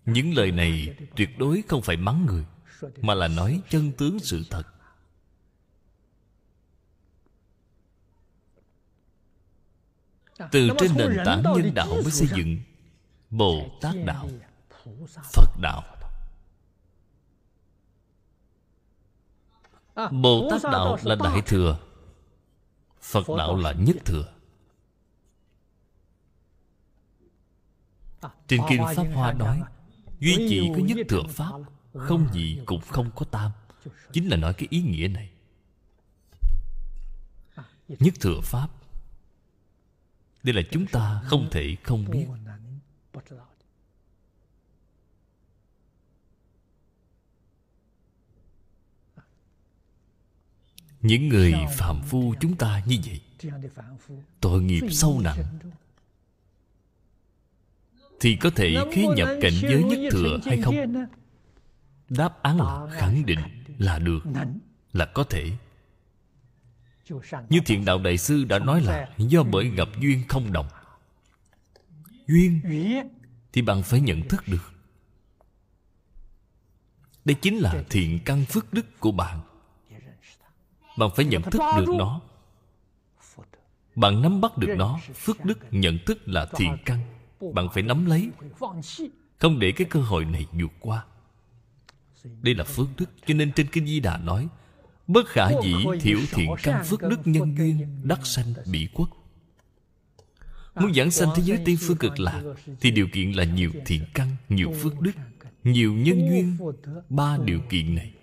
Những 0.06 0.34
lời 0.34 0.52
này 0.52 0.96
tuyệt 1.16 1.38
đối 1.38 1.64
không 1.68 1.82
phải 1.82 1.98
mắng 1.98 2.26
người 2.26 2.46
Mà 3.02 3.14
là 3.14 3.28
nói 3.28 3.62
chân 3.70 3.92
tướng 3.98 4.20
sự 4.20 4.44
thật. 4.50 4.64
Từ 10.52 10.70
trên 10.80 10.92
nền 10.98 11.18
tảng 11.26 11.44
nhân 11.44 11.74
đạo 11.74 11.88
mới 11.88 12.12
xây 12.12 12.28
dựng 12.36 12.58
Bồ 13.30 13.66
Tát 13.82 13.96
Đạo 14.06 14.30
Phật 15.34 15.50
Đạo. 15.62 15.84
Bồ 20.12 20.48
Tát 20.52 20.62
Đạo 20.64 20.98
là 21.04 21.16
Đại 21.16 21.42
Thừa 21.46 21.80
Phật 23.02 23.24
Đạo 23.38 23.56
là 23.56 23.72
Nhất 23.72 23.96
Thừa. 24.06 24.34
Trên 28.48 28.62
Kinh 28.70 28.84
Pháp 28.96 29.06
Hoa 29.14 29.34
nói 29.34 29.62
Duy 30.20 30.48
chỉ 30.50 30.72
có 30.76 30.82
nhất 30.82 30.98
thừa 31.10 31.24
Pháp 31.30 31.52
không 31.94 32.34
gì 32.34 32.60
cũng 32.66 32.82
không 32.82 33.12
có 33.16 33.26
tam. 33.26 33.52
Chính 34.12 34.28
là 34.28 34.38
nói 34.38 34.54
cái 34.54 34.68
ý 34.70 34.82
nghĩa 34.82 35.08
này. 35.08 35.30
Nhất 37.88 38.14
thừa 38.20 38.40
Pháp. 38.44 38.70
Đây 40.44 40.54
là 40.54 40.62
chúng 40.72 40.86
ta 40.88 41.22
không 41.26 41.48
thể 41.52 41.76
không 41.84 42.06
biết. 42.12 42.26
Những 51.02 51.30
người 51.30 51.54
phạm 51.78 52.02
phu 52.02 52.34
chúng 52.42 52.56
ta 52.58 52.84
như 52.86 52.98
vậy, 53.06 53.22
Tội 54.42 54.62
nghiệp 54.62 54.82
sâu 54.92 55.20
nặng, 55.24 55.44
Thì 58.20 58.36
có 58.36 58.50
thể 58.50 58.76
khế 58.92 59.08
nhập 59.16 59.30
cảnh 59.42 59.54
giới 59.62 59.84
nhất 59.84 60.00
thừa 60.12 60.40
hay 60.46 60.62
không? 60.62 60.76
Đáp 62.18 62.42
án 62.42 62.58
là 62.58 62.88
khẳng 62.92 63.26
định 63.26 63.40
là 63.78 64.00
được 64.00 64.20
Là 64.94 65.06
có 65.06 65.24
thể. 65.24 65.52
Như 67.50 67.60
thiện 67.66 67.86
đạo 67.86 68.00
đại 68.00 68.18
sư 68.18 68.44
đã 68.44 68.60
nói 68.60 68.82
là 68.82 69.10
Do 69.18 69.44
bởi 69.44 69.70
gặp 69.70 69.88
duyên 70.00 70.24
không 70.28 70.54
đồng. 70.54 70.68
Duyên 72.28 72.62
Thì 73.54 73.62
bạn 73.62 73.84
phải 73.84 74.02
nhận 74.02 74.22
thức 74.22 74.44
được. 74.48 74.74
Đây 77.26 77.36
chính 77.42 77.58
là 77.58 77.84
thiện 77.90 78.20
căn 78.26 78.46
phước 78.46 78.74
đức 78.74 79.00
của 79.00 79.12
bạn. 79.12 79.40
Bạn 80.98 81.10
phải 81.16 81.26
nhận 81.26 81.42
thức 81.42 81.62
được 81.78 81.94
nó. 81.98 82.22
Bạn 83.96 84.22
nắm 84.22 84.42
bắt 84.42 84.58
được 84.58 84.76
nó. 84.78 85.00
Phước 85.14 85.46
đức 85.46 85.60
nhận 85.72 86.00
thức 86.06 86.28
là 86.28 86.48
thiện 86.56 86.78
căn. 86.86 87.00
Bạn 87.54 87.68
phải 87.74 87.84
nắm 87.84 88.06
lấy. 88.06 88.30
Không 89.40 89.60
để 89.60 89.72
cái 89.72 89.88
cơ 89.90 90.02
hội 90.02 90.26
này 90.26 90.46
vượt 90.52 90.72
qua 90.80 91.06
đây 92.24 92.56
là 92.56 92.64
phước 92.64 92.88
đức 92.98 93.10
cho 93.28 93.34
nên 93.34 93.52
trên 93.52 93.68
kinh 93.68 93.86
di 93.86 94.00
đà 94.00 94.18
nói 94.18 94.48
bất 95.08 95.28
khả 95.28 95.50
dĩ 95.64 95.74
thiểu 96.02 96.20
thiện 96.32 96.50
căn 96.64 96.84
phước 96.86 97.02
đức 97.02 97.20
nhân 97.26 97.58
duyên 97.58 98.02
đắc 98.04 98.26
sanh 98.26 98.54
bị 98.66 98.88
quốc 98.94 99.10
muốn 100.76 100.94
giảng 100.94 101.12
sanh 101.12 101.30
thế 101.36 101.44
giới 101.46 101.60
tiên 101.66 101.78
phương 101.80 101.98
cực 101.98 102.20
lạc 102.20 102.44
thì 102.82 102.92
điều 102.92 103.08
kiện 103.14 103.32
là 103.32 103.44
nhiều 103.44 103.72
thiện 103.86 104.04
căn 104.14 104.36
nhiều 104.50 104.74
phước 104.82 105.02
đức 105.02 105.12
nhiều 105.64 105.94
nhân 105.94 106.30
duyên 106.30 106.58
ba 107.10 107.38
điều 107.46 107.60
kiện 107.70 107.96
này. 107.96 108.14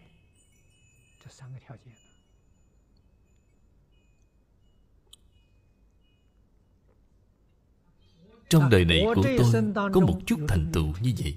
Trong 8.49 8.71
đời 8.71 8.85
này 8.85 9.03
của 9.15 9.23
tôi 9.23 9.63
Có 9.75 10.01
một 10.01 10.21
chút 10.27 10.41
thành 10.49 10.71
tựu 10.73 10.87
như 11.01 11.13
vậy 11.19 11.37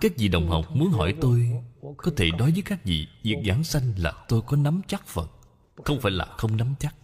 các 0.00 0.12
vị 0.16 0.28
đồng 0.28 0.48
học 0.48 0.76
muốn 0.76 0.90
hỏi 0.90 1.14
tôi, 1.20 1.50
Có 1.96 2.12
thể 2.16 2.30
nói 2.38 2.50
với 2.50 2.62
các 2.62 2.84
vị, 2.84 3.08
Việc 3.22 3.36
giảng 3.46 3.64
sanh 3.64 3.94
là 3.96 4.12
tôi 4.28 4.42
có 4.46 4.56
nắm 4.56 4.80
chắc 4.86 5.06
Phật 5.06 5.30
Không 5.84 6.00
phải 6.00 6.12
là 6.12 6.24
không 6.24 6.56
nắm 6.56 6.74
chắc. 6.78 6.94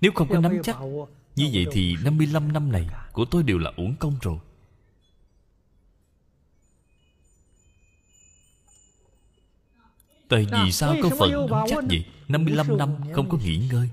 Nếu 0.00 0.12
không 0.14 0.28
có 0.28 0.40
nắm 0.40 0.62
chắc, 0.62 0.76
Như 1.36 1.50
vậy 1.52 1.66
thì 1.72 1.96
55 2.04 2.52
năm 2.52 2.72
này 2.72 2.88
Của 3.12 3.24
tôi 3.24 3.42
đều 3.42 3.58
là 3.58 3.72
uổng 3.76 3.94
công 3.96 4.16
rồi. 4.22 4.38
Tại 10.28 10.46
vì 10.52 10.72
sao 10.72 10.96
có 11.02 11.10
Phật 11.18 11.30
nắm 11.50 11.64
chắc 11.68 11.84
vậy? 11.88 12.06
55 12.28 12.78
năm 12.78 12.94
không 13.12 13.28
có 13.28 13.38
nghỉ 13.38 13.68
ngơi. 13.72 13.88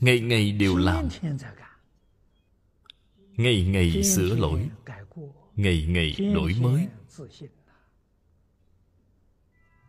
Ngày 0.00 0.20
ngày 0.20 0.52
đều 0.52 0.76
làm. 0.76 1.08
Ngày 3.36 3.64
ngày 3.64 4.02
sửa 4.04 4.34
lỗi. 4.34 4.68
Ngày 5.56 5.86
ngày 5.88 6.14
đổi 6.34 6.54
mới. 6.60 6.88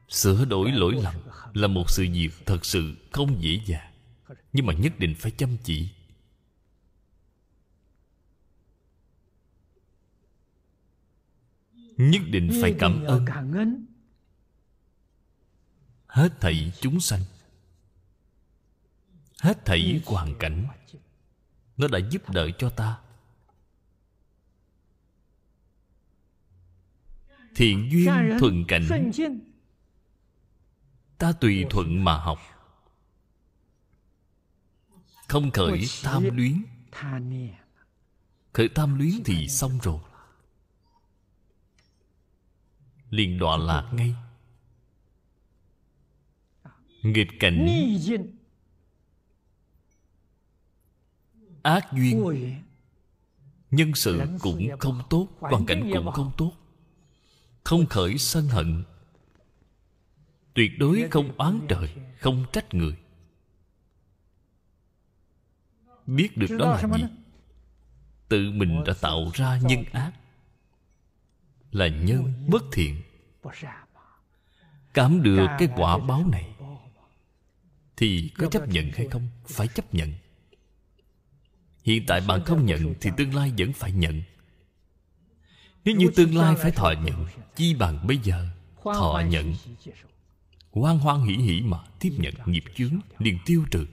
Sửa 0.10 0.46
đổi 0.46 0.72
lỗi 0.72 0.94
lầm 1.02 1.16
Là 1.54 1.68
một 1.68 1.90
sự 1.90 2.06
việc 2.14 2.30
thật 2.46 2.66
sự 2.66 2.96
không 3.12 3.42
dễ 3.44 3.60
dàng, 3.66 3.94
Nhưng 4.54 4.66
mà 4.66 4.74
nhất 4.74 4.94
định 5.00 5.16
phải 5.18 5.32
chăm 5.32 5.58
chỉ. 5.64 5.90
Nhất 11.98 12.22
định 12.28 12.50
phải 12.62 12.76
cảm 12.80 13.04
ơn. 13.04 13.26
Hết 16.08 16.42
thảy 16.42 16.72
chúng 16.82 17.00
sanh, 17.00 17.22
Hết 19.42 19.66
thảy 19.66 20.02
hoàn 20.06 20.36
cảnh, 20.40 20.68
Nó 21.78 21.88
đã 21.88 22.00
giúp 22.12 22.30
đỡ 22.30 22.50
cho 22.58 22.70
ta. 22.70 23.00
Thiện 27.58 27.89
duyên 27.91 28.38
thuận 28.39 28.65
cảnh. 28.67 29.12
Ta 31.17 31.32
tùy 31.32 31.65
thuận 31.70 32.04
mà 32.04 32.17
học. 32.17 32.39
Không 35.28 35.52
khởi 35.52 35.86
tham 36.04 36.24
luyến. 36.36 36.63
Khởi 38.54 38.70
tham 38.76 38.98
luyến 38.98 39.24
thì 39.26 39.48
xong 39.48 39.80
rồi. 39.84 40.00
Liền 43.10 43.39
đọa 43.39 43.58
lạc 43.58 43.91
ngay. 43.93 44.15
Nghịch 47.02 47.30
cảnh. 47.39 47.67
Ác 51.63 51.88
duyên. 51.93 52.54
Nhân 53.72 53.91
sự 53.96 54.22
cũng 54.41 54.67
không 54.80 55.02
tốt 55.10 55.28
hoàn 55.39 55.65
cảnh 55.65 55.89
cũng 55.93 56.12
không 56.12 56.32
tốt 56.38 56.54
không 57.68 57.86
khởi 57.86 58.18
sân 58.18 58.48
hận. 58.48 58.84
Tuyệt 60.54 60.72
đối 60.80 61.08
không 61.12 61.32
oán 61.38 61.60
trời, 61.70 61.96
không 62.20 62.46
trách 62.54 62.74
người. 62.74 62.98
Biết 66.06 66.38
được 66.38 66.48
đó 66.60 66.80
là 66.82 66.98
gì? 66.98 67.04
Tự 68.30 68.52
mình 68.52 68.84
đã 68.86 68.94
tạo 69.02 69.32
ra 69.34 69.60
nhân 69.64 69.84
ác. 69.92 70.12
Là 71.72 71.88
nhân 71.88 72.34
bất 72.48 72.64
thiện. 72.74 73.02
Cảm 74.94 75.24
được 75.24 75.48
cái 75.60 75.68
quả 75.76 75.98
báo 75.98 76.28
này, 76.32 76.56
thì 77.98 78.32
có 78.38 78.50
chấp 78.50 78.68
nhận 78.68 78.92
hay 78.92 79.08
không? 79.12 79.30
Phải 79.48 79.68
chấp 79.68 79.94
nhận. 79.94 80.14
Hiện 81.84 82.04
tại 82.08 82.22
bạn 82.28 82.46
không 82.46 82.66
nhận, 82.66 82.94
thì 83.02 83.10
tương 83.18 83.36
lai 83.36 83.54
vẫn 83.58 83.74
phải 83.74 83.92
nhận 83.92 84.22
nếu 85.88 85.95
như 85.95 86.08
tương 86.15 86.36
lai 86.36 86.56
phải 86.56 86.71
thọ 86.71 86.93
nhận, 87.04 87.26
chi 87.56 87.76
bằng 87.76 88.08
bây 88.08 88.17
giờ, 88.17 88.47
thọ 88.84 89.21
nhận. 89.30 89.54
Hoan 90.71 91.00
hoan 91.00 91.21
hỷ 91.21 91.34
hỷ 91.34 91.62
mà 91.62 91.78
tiếp 92.00 92.12
nhận 92.17 92.34
nghiệp 92.45 92.63
chướng, 92.76 93.00
liền 93.17 93.38
tiêu 93.45 93.65
trừ. 93.71 93.88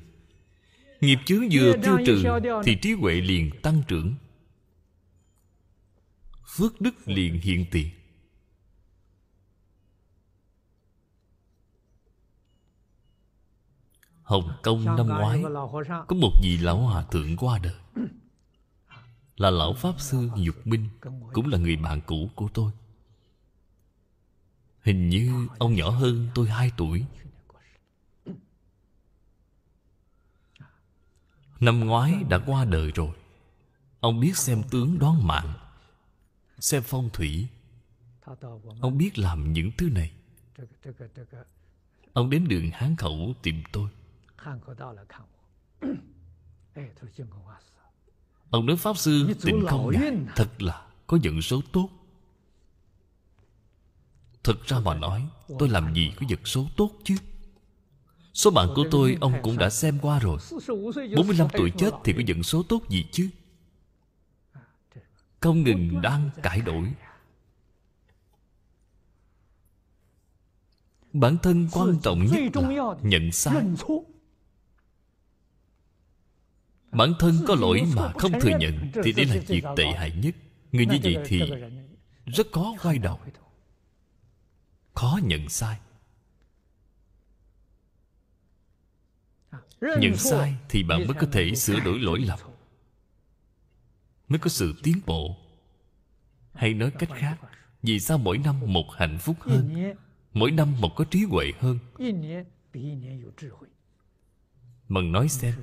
Nghiệp 1.01 1.19
chướng 1.25 1.49
vừa 1.53 1.73
tiêu 1.83 1.99
trừ, 2.07 2.23
thì 2.65 2.77
trí 2.83 2.93
huệ 2.93 3.15
liền 3.15 3.51
tăng 3.63 3.83
trưởng. 3.89 4.15
Phước 6.57 6.81
đức 6.81 7.09
liền 7.09 7.41
hiện 7.41 7.67
tiền. 7.71 7.91
Hồng 14.23 14.53
Kông 14.63 14.85
năm 14.85 15.07
ngoái, 15.07 15.43
Có 16.09 16.17
một 16.17 16.33
vị 16.43 16.59
lão 16.61 16.79
hòa 16.79 17.05
thượng 17.11 17.37
qua 17.37 17.59
đời. 17.59 18.07
Là 19.37 19.51
lão 19.51 19.75
Pháp 19.75 20.01
Sư 20.01 20.29
Dục 20.37 20.67
Minh, 20.67 20.89
Cũng 21.33 21.49
là 21.49 21.59
người 21.59 21.77
bạn 21.77 22.01
cũ 22.07 22.31
của 22.35 22.49
tôi. 22.55 22.73
Hình 24.83 25.09
như 25.09 25.49
ông 25.59 25.75
nhỏ 25.75 25.91
hơn 25.91 26.29
tôi 26.35 26.49
2 26.49 26.71
tuổi. 26.77 27.05
Năm 31.61 31.81
ngoái 31.81 32.15
đã 32.29 32.39
qua 32.47 32.65
đời 32.65 32.93
rồi. 32.95 33.11
Ông 34.01 34.21
biết 34.21 34.37
xem 34.37 34.63
tướng 34.71 34.99
đoán 34.99 35.27
mạng, 35.27 35.55
Xem 36.59 36.83
phong 36.87 37.11
thủy. 37.13 37.49
Ông 38.81 38.99
biết 38.99 39.19
làm 39.19 39.53
những 39.53 39.71
thứ 39.79 39.89
này. 39.91 40.13
Ông 42.13 42.31
đến 42.31 42.49
đường 42.49 42.71
Hán 42.73 42.97
Khẩu 42.97 43.35
tìm 43.43 43.63
tôi. 43.73 43.91
Ông 48.55 48.67
nói 48.67 48.77
Pháp 48.77 48.99
Sư 48.99 49.35
tình 49.43 49.67
không 49.67 49.91
ngại 49.91 50.13
Thật 50.37 50.63
là 50.63 50.87
có 51.07 51.19
nhận 51.23 51.43
số 51.43 51.61
tốt. 51.73 51.89
Thực 54.43 54.67
ra 54.67 54.79
mà 54.81 54.95
nói 54.95 55.27
Tôi 55.59 55.69
làm 55.69 55.95
gì 55.95 56.13
có 56.21 56.27
vật 56.31 56.41
số 56.45 56.67
tốt 56.77 56.91
chứ? 57.05 57.15
Số 58.35 58.51
mạng 58.51 58.69
của 58.75 58.85
tôi 58.91 59.17
ông 59.21 59.33
cũng 59.43 59.59
đã 59.59 59.71
xem 59.71 59.99
qua 60.03 60.19
rồi. 60.19 60.39
45 61.17 61.49
tuổi 61.53 61.71
chết 61.71 61.91
thì 62.05 62.13
có 62.13 62.23
dẫn 62.27 62.43
số 62.43 62.63
tốt 62.63 62.89
gì 62.89 63.05
chứ? 63.13 63.29
Không 65.41 65.63
ngừng 65.63 66.03
đang 66.03 66.31
cải 66.43 66.61
đổi. 66.61 66.93
Bản 71.13 71.37
thân 71.43 71.69
quan 71.73 71.99
trọng 72.03 72.25
nhất 72.25 72.57
là 72.57 72.95
nhận 73.03 73.33
sai 73.33 73.65
Bản 76.95 77.13
thân 77.19 77.35
có 77.47 77.55
lỗi 77.55 77.83
mà 77.97 78.13
không 78.19 78.33
thừa 78.41 78.59
nhận 78.59 78.91
Thì 79.05 79.13
đây 79.13 79.27
là 79.27 79.37
việc 79.47 79.65
tệ 79.77 79.87
hại 79.87 80.13
nhất. 80.23 80.35
Người 80.73 80.87
như 80.87 80.99
vậy 81.03 81.17
thì 81.27 81.43
rất 82.27 82.47
khó 82.53 82.75
quay 82.83 82.99
đầu 82.99 83.21
Khó 84.95 85.19
nhận 85.23 85.49
sai. 85.49 85.79
Nhận 89.81 90.17
sai 90.17 90.55
thì 90.69 90.83
bạn 90.83 91.07
mới 91.07 91.15
có 91.21 91.27
thể 91.33 91.55
sửa 91.55 91.81
đổi 91.81 91.99
lỗi 91.99 92.21
lầm. 92.21 92.39
Mới 94.29 94.39
có 94.39 94.49
sự 94.49 94.75
tiến 94.83 95.01
bộ. 95.07 95.37
Hay 96.53 96.75
nói 96.75 96.91
cách 96.99 97.11
khác 97.15 97.37
Vì 97.83 98.01
sao 98.01 98.19
mỗi 98.19 98.39
năm 98.39 98.57
một 98.67 98.87
hạnh 98.93 99.19
phúc 99.21 99.37
hơn? 99.41 99.95
Mỗi 100.33 100.51
năm 100.51 100.81
một 100.81 100.93
có 100.97 101.05
trí 101.05 101.25
huệ 101.25 101.53
hơn? 101.61 101.79
Mừng 104.89 105.13
nói 105.13 105.29
xem 105.29 105.55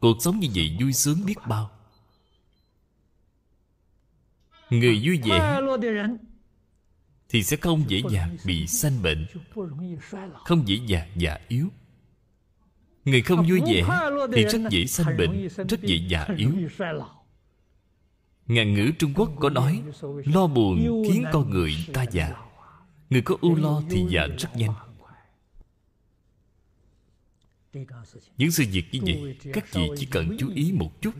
Cuộc 0.00 0.16
sống 0.20 0.40
như 0.40 0.48
vậy 0.54 0.76
vui 0.80 0.92
sướng 0.92 1.26
biết 1.26 1.34
bao. 1.48 1.70
Người 4.70 5.00
vui 5.04 5.20
vẻ 5.24 5.60
Thì 7.28 7.42
sẽ 7.42 7.56
không 7.56 7.84
dễ 7.88 8.02
dàng 8.10 8.36
bị 8.46 8.66
sanh 8.66 9.02
bệnh, 9.02 9.26
Không 10.44 10.68
dễ 10.68 10.76
dàng 10.86 11.08
già 11.16 11.38
yếu. 11.48 11.68
Người 13.04 13.22
không 13.22 13.46
vui 13.48 13.60
vẻ 13.66 13.82
Thì 14.32 14.44
rất 14.44 14.60
dễ 14.70 14.86
sanh 14.86 15.16
bệnh, 15.18 15.48
Rất 15.68 15.82
dễ 15.82 15.96
già 16.08 16.26
yếu. 16.36 16.52
Ngạn 18.46 18.74
ngữ 18.74 18.90
Trung 18.98 19.14
Quốc 19.14 19.30
có 19.40 19.50
nói, 19.50 19.82
Lo 20.24 20.46
buồn 20.46 21.04
khiến 21.08 21.24
con 21.32 21.50
người 21.50 21.74
ta 21.92 22.04
già. 22.12 22.32
Người 23.10 23.22
có 23.22 23.36
ưu 23.40 23.54
lo 23.54 23.82
thì 23.90 24.04
già 24.08 24.26
rất 24.38 24.56
nhanh. 24.56 24.72
Những 28.36 28.50
sự 28.50 28.64
việc 28.70 28.84
như 28.92 29.00
vậy 29.04 29.36
Các 29.52 29.72
vị 29.72 29.88
chỉ 29.96 30.06
cần 30.06 30.36
chú 30.38 30.50
ý 30.54 30.72
một 30.72 31.02
chút 31.02 31.14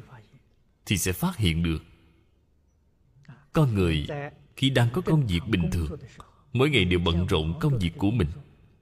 Thì 0.86 0.98
sẽ 0.98 1.12
phát 1.12 1.36
hiện 1.36 1.62
được. 1.62 1.84
Con 3.52 3.74
người 3.74 4.06
Khi 4.56 4.70
đang 4.70 4.88
có 4.92 5.00
công 5.00 5.26
việc 5.26 5.40
bình 5.48 5.70
thường 5.72 5.98
Mỗi 6.52 6.70
ngày 6.70 6.84
đều 6.84 6.98
bận 6.98 7.26
rộn 7.26 7.58
công 7.60 7.78
việc 7.78 7.92
của 7.98 8.10
mình 8.10 8.28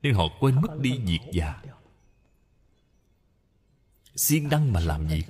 Nên 0.03 0.15
họ 0.15 0.25
quên 0.41 0.55
mất 0.55 0.81
đi 0.81 0.99
việc 0.99 1.21
già. 1.33 1.63
Siêng 4.17 4.49
năng 4.49 4.73
mà 4.73 4.81
làm 4.81 5.07
việc 5.07 5.25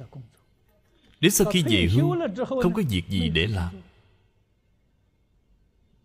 đến 1.24 1.30
sau 1.30 1.50
khi 1.50 1.62
về 1.62 1.88
hưu 1.94 2.16
không 2.62 2.72
có 2.72 2.82
việc 2.88 3.08
gì 3.08 3.28
để 3.28 3.46
làm. 3.46 3.74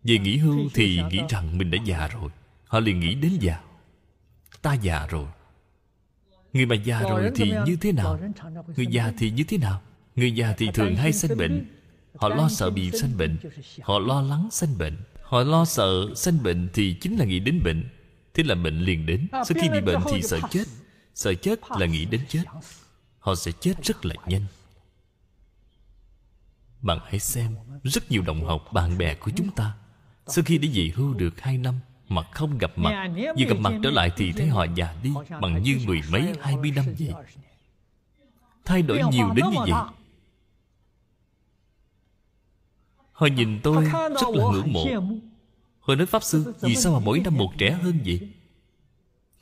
Về 0.02 0.18
nghỉ 0.18 0.36
hưu 0.36 0.68
thì 0.74 1.00
nghĩ 1.10 1.20
rằng 1.28 1.58
mình 1.58 1.70
đã 1.70 1.78
già 1.84 2.08
rồi 2.08 2.30
họ 2.66 2.80
liền 2.80 3.00
nghĩ 3.00 3.14
đến 3.14 3.38
già. 3.40 3.60
Ta 4.62 4.74
già 4.74 5.06
rồi 5.06 5.26
người 6.52 6.66
mà 6.66 6.74
già 6.74 7.00
rồi 7.00 7.30
thì 7.34 7.52
như 7.66 7.76
thế 7.76 7.92
nào? 7.92 8.18
người 8.76 8.86
già 8.86 9.12
thì 9.18 9.30
như 9.30 9.44
thế 9.44 9.58
nào? 9.58 9.82
Người 10.16 10.32
già 10.32 10.54
thì 10.58 10.68
thường 10.74 10.96
hay 10.96 11.12
sanh 11.12 11.36
bệnh. 11.36 11.66
họ 12.16 12.28
lo 12.28 12.48
sợ 12.48 12.70
bị 12.70 12.90
sanh 12.90 13.16
bệnh. 13.16 13.38
họ 13.82 13.98
lo 13.98 14.22
lắng 14.22 14.48
sanh 14.52 14.78
bệnh. 14.78 14.96
Họ 15.22 15.42
lo 15.42 15.64
sợ 15.64 16.06
sanh 16.16 16.42
bệnh 16.42 16.68
thì 16.72 16.94
chính 17.00 17.16
là 17.16 17.24
nghĩ 17.24 17.40
đến 17.40 17.60
bệnh. 17.64 17.84
Thế 18.34 18.42
là 18.42 18.54
bệnh 18.54 18.78
liền 18.78 19.06
đến. 19.06 19.28
Sau 19.32 19.56
khi 19.62 19.68
bị 19.68 19.80
bệnh 19.80 19.98
thì 20.12 20.22
sợ 20.22 20.40
chết. 20.50 20.64
Sợ 21.14 21.34
chết 21.34 21.60
là 21.78 21.86
nghĩ 21.86 22.04
đến 22.04 22.20
chết. 22.28 22.42
Họ 23.18 23.34
sẽ 23.34 23.52
chết 23.60 23.84
rất 23.84 24.04
là 24.04 24.14
nhanh. 24.26 24.44
Bạn 26.82 26.98
hãy 27.04 27.18
xem 27.18 27.56
Rất 27.84 28.10
nhiều 28.10 28.22
đồng 28.22 28.46
học 28.46 28.72
bạn 28.72 28.98
bè 28.98 29.14
của 29.14 29.30
chúng 29.36 29.50
ta. 29.50 29.72
Sau 30.26 30.44
khi 30.44 30.58
đi 30.58 30.70
về 30.74 30.92
hưu 30.94 31.14
được 31.14 31.40
hai 31.40 31.58
năm 31.58 31.74
Mà 32.10 32.22
không 32.22 32.58
gặp 32.58 32.78
mặt. 32.78 33.12
Vừa 33.16 33.44
gặp 33.48 33.56
mặt 33.60 33.72
trở 33.82 33.90
lại 33.90 34.10
thì 34.16 34.32
thấy 34.32 34.48
họ 34.48 34.66
già 34.74 34.94
đi 35.02 35.10
Bằng 35.40 35.62
như 35.62 35.80
mười 35.86 36.00
mấy 36.10 36.32
hai 36.40 36.56
mươi 36.56 36.72
năm 36.76 36.84
vậy. 36.98 37.14
Thay 38.64 38.82
đổi 38.82 39.02
nhiều 39.10 39.30
đến 39.34 39.44
như 39.50 39.56
vậy. 39.58 39.70
Họ 43.12 43.26
nhìn 43.26 43.60
tôi 43.62 43.84
rất 43.84 44.28
là 44.34 44.44
ngưỡng 44.52 44.72
mộ. 44.72 44.86
Họ 45.80 45.94
nói 45.94 46.06
Pháp 46.06 46.22
Sư 46.22 46.52
Vì 46.60 46.76
sao 46.76 46.92
mà 46.92 46.98
mỗi 46.98 47.20
năm 47.20 47.34
một 47.34 47.52
trẻ 47.58 47.70
hơn 47.70 48.00
vậy? 48.04 48.28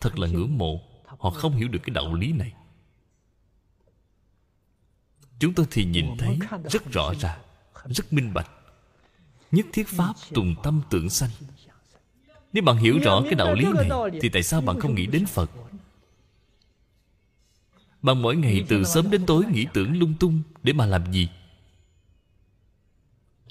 Thật 0.00 0.18
là 0.18 0.26
ngưỡng 0.26 0.58
mộ. 0.58 0.80
Họ 1.18 1.30
không 1.30 1.56
hiểu 1.56 1.68
được 1.68 1.80
cái 1.82 1.94
đạo 1.94 2.14
lý 2.14 2.32
này. 2.32 2.52
Chúng 5.38 5.54
tôi 5.54 5.66
thì 5.70 5.84
nhìn 5.84 6.06
thấy 6.18 6.38
rất 6.70 6.92
rõ 6.92 7.12
ràng 7.20 7.40
Rất 7.84 8.12
minh 8.12 8.34
bạch. 8.34 8.50
Nhất 9.50 9.66
thiết 9.72 9.88
Pháp 9.88 10.14
tùng 10.34 10.54
tâm 10.62 10.82
tưởng 10.90 11.10
sanh 11.10 11.30
Nếu 12.52 12.62
bạn 12.62 12.76
hiểu 12.76 12.98
rõ 12.98 13.22
cái 13.22 13.34
đạo 13.34 13.54
lý 13.54 13.64
này 13.74 13.88
Thì 14.20 14.28
tại 14.28 14.42
sao 14.42 14.60
bạn 14.60 14.80
không 14.80 14.94
nghĩ 14.94 15.06
đến 15.06 15.26
Phật? 15.26 15.50
Bạn 18.02 18.22
mỗi 18.22 18.36
ngày 18.36 18.64
từ 18.68 18.84
sớm 18.84 19.10
đến 19.10 19.26
tối 19.26 19.44
nghĩ 19.52 19.66
tưởng 19.74 19.98
lung 19.98 20.14
tung 20.20 20.42
Để 20.62 20.72
mà 20.72 20.86
làm 20.86 21.12
gì? 21.12 21.28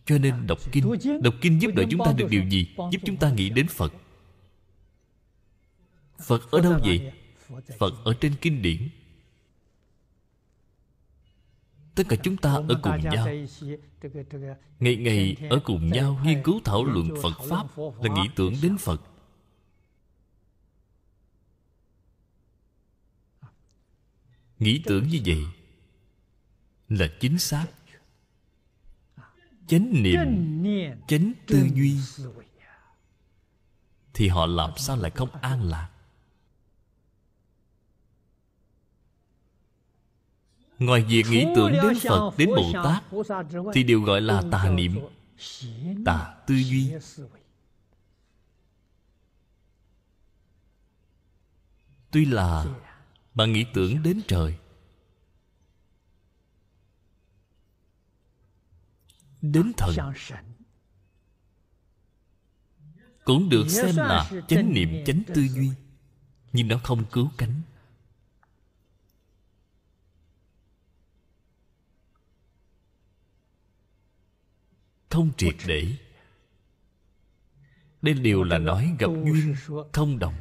Cho 0.06 0.18
nên 0.18 0.48
đọc 0.48 0.60
kinh 0.72 0.94
Đọc 1.22 1.34
kinh 1.42 1.62
giúp 1.62 1.72
đỡ 1.76 1.84
chúng 1.90 2.02
ta 2.06 2.14
được 2.18 2.28
điều 2.30 2.44
gì? 2.50 2.68
Giúp 2.78 3.00
chúng 3.06 3.18
ta 3.18 3.32
nghĩ 3.32 3.50
đến 3.50 3.68
Phật. 3.68 3.94
Phật 6.20 6.52
ở 6.52 6.62
đâu 6.62 6.80
vậy? 6.84 7.12
Phật 7.80 7.94
ở 8.04 8.14
trên 8.14 8.34
kinh 8.42 8.62
điển 8.62 8.90
Tất 11.98 12.04
cả 12.10 12.16
chúng 12.24 12.38
ta 12.38 12.54
ở 12.54 12.80
cùng 12.84 13.00
nhau. 13.00 13.28
Ngày 14.80 14.96
ngày 14.96 15.36
ở 15.50 15.60
cùng 15.64 15.90
nhau, 15.90 16.20
Nghiên 16.24 16.44
cứu 16.44 16.60
thảo 16.66 16.86
luận 16.86 17.10
Phật 17.22 17.34
Pháp 17.50 17.68
Là 17.78 18.16
nghĩ 18.16 18.30
tưởng 18.36 18.54
đến 18.62 18.78
Phật. 18.78 19.02
Nghĩ 24.60 24.82
tưởng 24.86 25.08
như 25.08 25.22
vậy 25.26 25.46
Là 26.90 27.08
chính 27.20 27.40
xác. 27.40 27.66
Chánh 29.68 30.04
niệm, 30.04 30.20
Chánh 31.08 31.34
tư 31.48 31.68
duy 31.74 31.96
Thì 34.14 34.28
họ 34.28 34.46
làm 34.46 34.72
sao 34.78 34.98
lại 34.98 35.12
không 35.12 35.30
an 35.42 35.64
lạc? 35.64 35.90
Ngoài 40.80 41.04
việc 41.04 41.26
nghĩ 41.30 41.46
tưởng 41.56 41.72
đến 41.72 42.00
Phật 42.08 42.32
Đến 42.38 42.50
Bồ 42.50 42.72
Tát 42.84 43.04
Thì 43.74 43.84
đều 43.84 44.02
gọi 44.02 44.22
là 44.22 44.42
tà 44.52 44.70
niệm 44.70 45.00
Tà 46.06 46.36
tư 46.48 46.56
duy. 46.56 46.92
Tuy 52.12 52.26
là 52.26 52.66
Bạn 53.34 53.54
nghĩ 53.54 53.66
tưởng 53.74 54.04
đến 54.04 54.22
trời 54.28 54.58
Đến 59.42 59.72
thần 59.78 59.96
Cũng 63.26 63.50
được 63.50 63.70
xem 63.70 63.96
là 63.96 64.32
chánh 64.48 64.74
niệm 64.74 64.90
chánh 65.06 65.22
tư 65.36 65.42
duy 65.42 65.70
Nhưng 66.54 66.68
nó 66.68 66.80
không 66.84 67.06
cứu 67.12 67.30
cánh 67.38 67.62
không 75.10 75.32
triệt 75.38 75.56
để. 75.68 75.88
đây 78.02 78.14
đều 78.14 78.44
là 78.44 78.58
nói 78.58 78.96
gặp 79.00 79.08
duyên 79.08 79.56
không 79.94 80.20
đồng. 80.20 80.34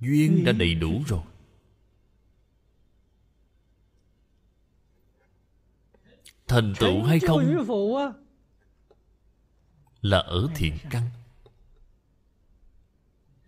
Duyên 0.00 0.44
đã 0.44 0.52
đầy 0.52 0.74
đủ 0.74 1.02
rồi. 1.06 1.22
Thành 6.46 6.74
tựu 6.80 7.02
hay 7.02 7.20
không? 7.20 7.66
là 10.02 10.18
ở 10.18 10.48
thiện 10.54 10.76
căn 10.90 11.02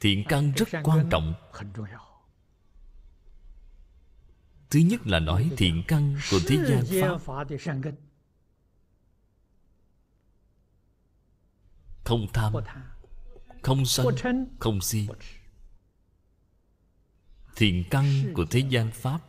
thiện 0.01 0.25
căn 0.29 0.53
rất 0.57 0.69
quan 0.85 1.09
trọng. 1.11 1.35
thứ 4.71 4.81
nhất 4.81 5.01
là 5.07 5.19
nói 5.19 5.51
thiện 5.57 5.83
căn 5.89 6.17
của 6.31 6.39
thế 6.47 6.57
gian 6.69 6.85
pháp. 7.21 7.47
không 12.05 12.27
tham 12.35 12.53
không 13.63 13.87
sân 13.87 14.07
không 14.59 14.81
si. 14.81 15.09
Thiện 17.57 17.85
căn 17.91 18.05
của 18.35 18.45
thế 18.51 18.61
gian 18.61 18.91
pháp. 18.91 19.21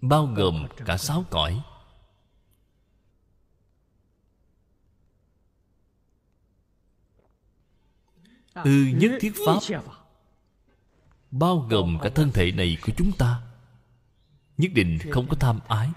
Bao 0.00 0.26
gồm 0.26 0.66
cả 0.86 0.96
sáu 0.96 1.24
cõi 1.30 1.62
ư 8.54 8.84
nhất 8.94 9.12
thiết 9.20 9.32
pháp 9.46 9.82
bao 11.30 11.58
gồm 11.70 11.98
cả 12.02 12.10
thân 12.14 12.32
thể 12.32 12.52
này 12.52 12.76
của 12.82 12.92
chúng 12.96 13.12
ta 13.12 13.42
nhất 14.58 14.72
định 14.74 14.98
không 15.10 15.26
có 15.28 15.36
tham 15.40 15.60
ái. 15.68 15.90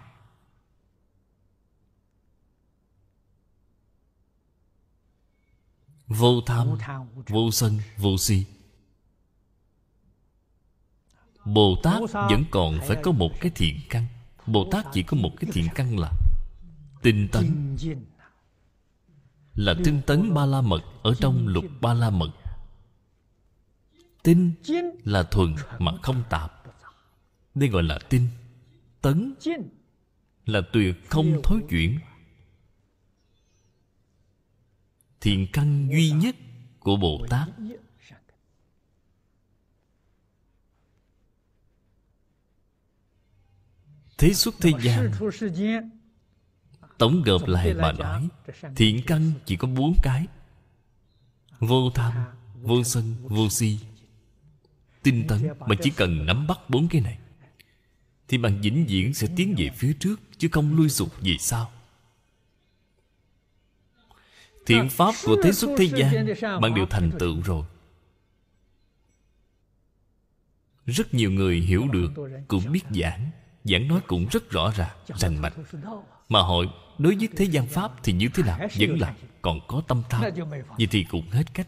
Vô 6.08 6.42
tham 6.46 6.68
vô 7.28 7.52
sân 7.52 7.80
vô 7.98 8.18
si. 8.18 8.46
Bồ 11.46 11.76
tát 11.84 12.02
vẫn 12.14 12.44
còn 12.52 12.80
phải 12.88 12.98
có 13.04 13.12
một 13.12 13.32
cái 13.40 13.52
thiện 13.56 13.80
căn. 13.90 14.08
Bồ 14.48 14.68
tát 14.72 14.86
chỉ 14.94 15.04
có 15.04 15.18
một 15.18 15.32
cái 15.40 15.52
thiện 15.54 15.68
căn 15.76 16.00
là 16.00 16.12
tinh 17.02 17.28
tấn. 17.32 17.78
Là 19.56 19.74
tinh 19.86 20.02
tấn 20.06 20.34
ba 20.34 20.46
la 20.46 20.62
mật 20.62 20.82
ở 21.04 21.16
trong 21.20 21.48
lục 21.48 21.66
ba 21.82 21.94
la 21.94 22.10
mật 22.10 22.30
tinh 24.24 24.54
là 25.04 25.24
thuần 25.24 25.56
mà 25.80 25.92
không 26.02 26.24
tạp. 26.30 26.64
Đây 27.56 27.70
gọi 27.70 27.84
là 27.84 28.00
tinh. 28.10 28.28
Tấn 29.02 29.34
là 30.46 30.62
tuyệt 30.74 31.10
không 31.10 31.42
thối 31.44 31.62
chuyển. 31.70 32.00
Thiện 35.22 35.48
căn 35.54 35.90
duy 35.92 36.12
nhất 36.12 36.36
của 36.80 36.96
bồ 36.96 37.26
tát. 37.30 37.50
Thế 44.18 44.34
xuất 44.34 44.56
thế 44.62 44.72
gian. 44.82 45.12
Tổng 46.98 47.22
gộp 47.26 47.48
lại 47.48 47.74
mà 47.74 47.92
nói 47.92 48.28
thiện 48.76 49.02
căn 49.08 49.32
chỉ 49.46 49.56
có 49.56 49.68
bốn 49.68 49.94
cái. 50.04 50.28
Vô 51.60 51.90
tham 51.90 52.14
vô 52.62 52.84
sân 52.84 53.16
vô 53.22 53.50
si 53.50 53.80
tinh 55.04 55.26
tấn 55.28 55.48
mà 55.68 55.76
chỉ 55.82 55.90
cần 55.90 56.26
nắm 56.26 56.48
bắt 56.48 56.70
bốn 56.70 56.88
cái 56.88 57.02
này 57.02 57.18
thì 58.28 58.38
bạn 58.38 58.62
vĩnh 58.62 58.86
viễn 58.86 59.14
sẽ 59.14 59.28
tiến 59.36 59.56
về 59.58 59.70
phía 59.76 59.94
trước 60.00 60.22
chứ 60.38 60.48
không 60.52 60.76
lui 60.76 60.90
sụt 60.90 61.10
về 61.22 61.36
sau. 61.40 61.72
Thiện 64.66 64.90
pháp 64.90 65.16
của 65.24 65.38
thế 65.44 65.52
xuất 65.52 65.72
thế 65.78 65.86
gian 65.86 66.26
bạn 66.62 66.76
đều 66.76 66.86
thành 66.86 67.12
tựu 67.20 67.42
rồi. 67.42 67.66
Rất 70.86 71.14
nhiều 71.14 71.32
người 71.32 71.60
hiểu 71.60 71.88
được 71.92 72.12
cũng 72.48 72.72
biết 72.72 72.84
giảng. 72.90 73.32
Giảng 73.64 73.88
nói 73.88 74.02
cũng 74.08 74.28
rất 74.32 74.50
rõ 74.50 74.74
ràng 74.78 74.98
rành 75.08 75.42
mạch. 75.42 75.54
mà 76.30 76.42
họ 76.42 76.56
đối 76.98 77.16
với 77.16 77.30
thế 77.36 77.46
gian 77.46 77.68
pháp 77.68 78.04
thì 78.04 78.14
như 78.14 78.30
thế 78.34 78.44
nào? 78.44 78.60
Vẫn 78.80 79.00
là 79.00 79.16
còn 79.42 79.60
có 79.68 79.82
tâm 79.88 80.04
tham. 80.10 80.22
Vậy 80.78 80.88
thì 80.92 81.04
cũng 81.04 81.30
hết 81.30 81.54
cách 81.54 81.68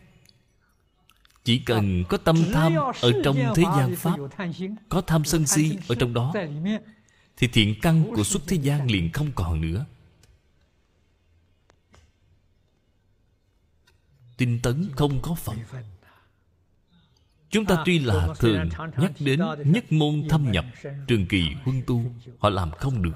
chỉ 1.45 1.59
cần 1.59 2.03
có 2.09 2.17
tâm 2.17 2.35
tham 2.53 2.75
ở 3.01 3.11
trong 3.23 3.37
thế 3.55 3.63
gian 3.63 3.95
pháp 3.95 4.17
có 4.89 5.01
tham 5.01 5.25
sân 5.25 5.47
si 5.47 5.77
ở 5.87 5.95
trong 5.95 6.13
đó 6.13 6.33
thì 7.37 7.47
thiện 7.47 7.75
căn 7.81 8.03
của 8.15 8.23
xuất 8.23 8.43
thế 8.47 8.57
gian 8.57 8.91
liền 8.91 9.11
không 9.11 9.31
còn 9.35 9.61
nữa. 9.61 9.85
Tinh 14.37 14.59
tấn 14.63 14.89
không 14.95 15.19
có 15.21 15.35
phận 15.35 15.57
Chúng 17.49 17.65
ta 17.65 17.83
tuy 17.85 17.99
là 17.99 18.27
thường 18.39 18.69
nhắc 18.97 19.11
đến 19.19 19.41
nhất 19.65 19.91
môn 19.91 20.23
thâm 20.29 20.51
nhập 20.51 20.65
Trường 21.07 21.25
kỳ 21.25 21.43
huân 21.63 21.81
tu 21.87 22.03
Họ 22.39 22.49
làm 22.49 22.71
không 22.71 23.01
được. 23.01 23.15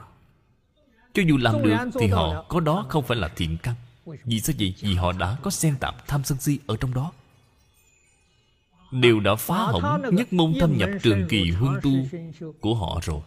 Cho 1.13 1.23
dù 1.27 1.38
làm 1.38 1.63
được 1.63 1.77
thì 1.99 2.07
họ 2.07 2.45
có 2.49 2.59
đó 2.59 2.86
không 2.89 3.05
phải 3.05 3.17
là 3.17 3.27
thiện 3.27 3.57
căn. 3.57 3.75
Vì 4.05 4.39
sao 4.39 4.55
vậy? 4.59 4.75
Vì 4.80 4.95
họ 4.95 5.11
đã 5.11 5.38
có 5.41 5.51
xen 5.51 5.75
tạp 5.80 6.07
tham 6.07 6.23
sân 6.23 6.39
si 6.39 6.59
ở 6.67 6.77
trong 6.77 6.93
đó 6.93 7.11
Đều 8.91 9.19
đã 9.19 9.35
phá 9.35 9.55
hỏng 9.55 10.15
nhất 10.15 10.33
môn 10.33 10.53
thâm 10.59 10.77
nhập 10.77 10.89
trường 11.03 11.27
kỳ 11.29 11.51
huân 11.51 11.79
tu 11.81 11.91
của 12.59 12.75
họ 12.75 12.99
rồi. 13.03 13.21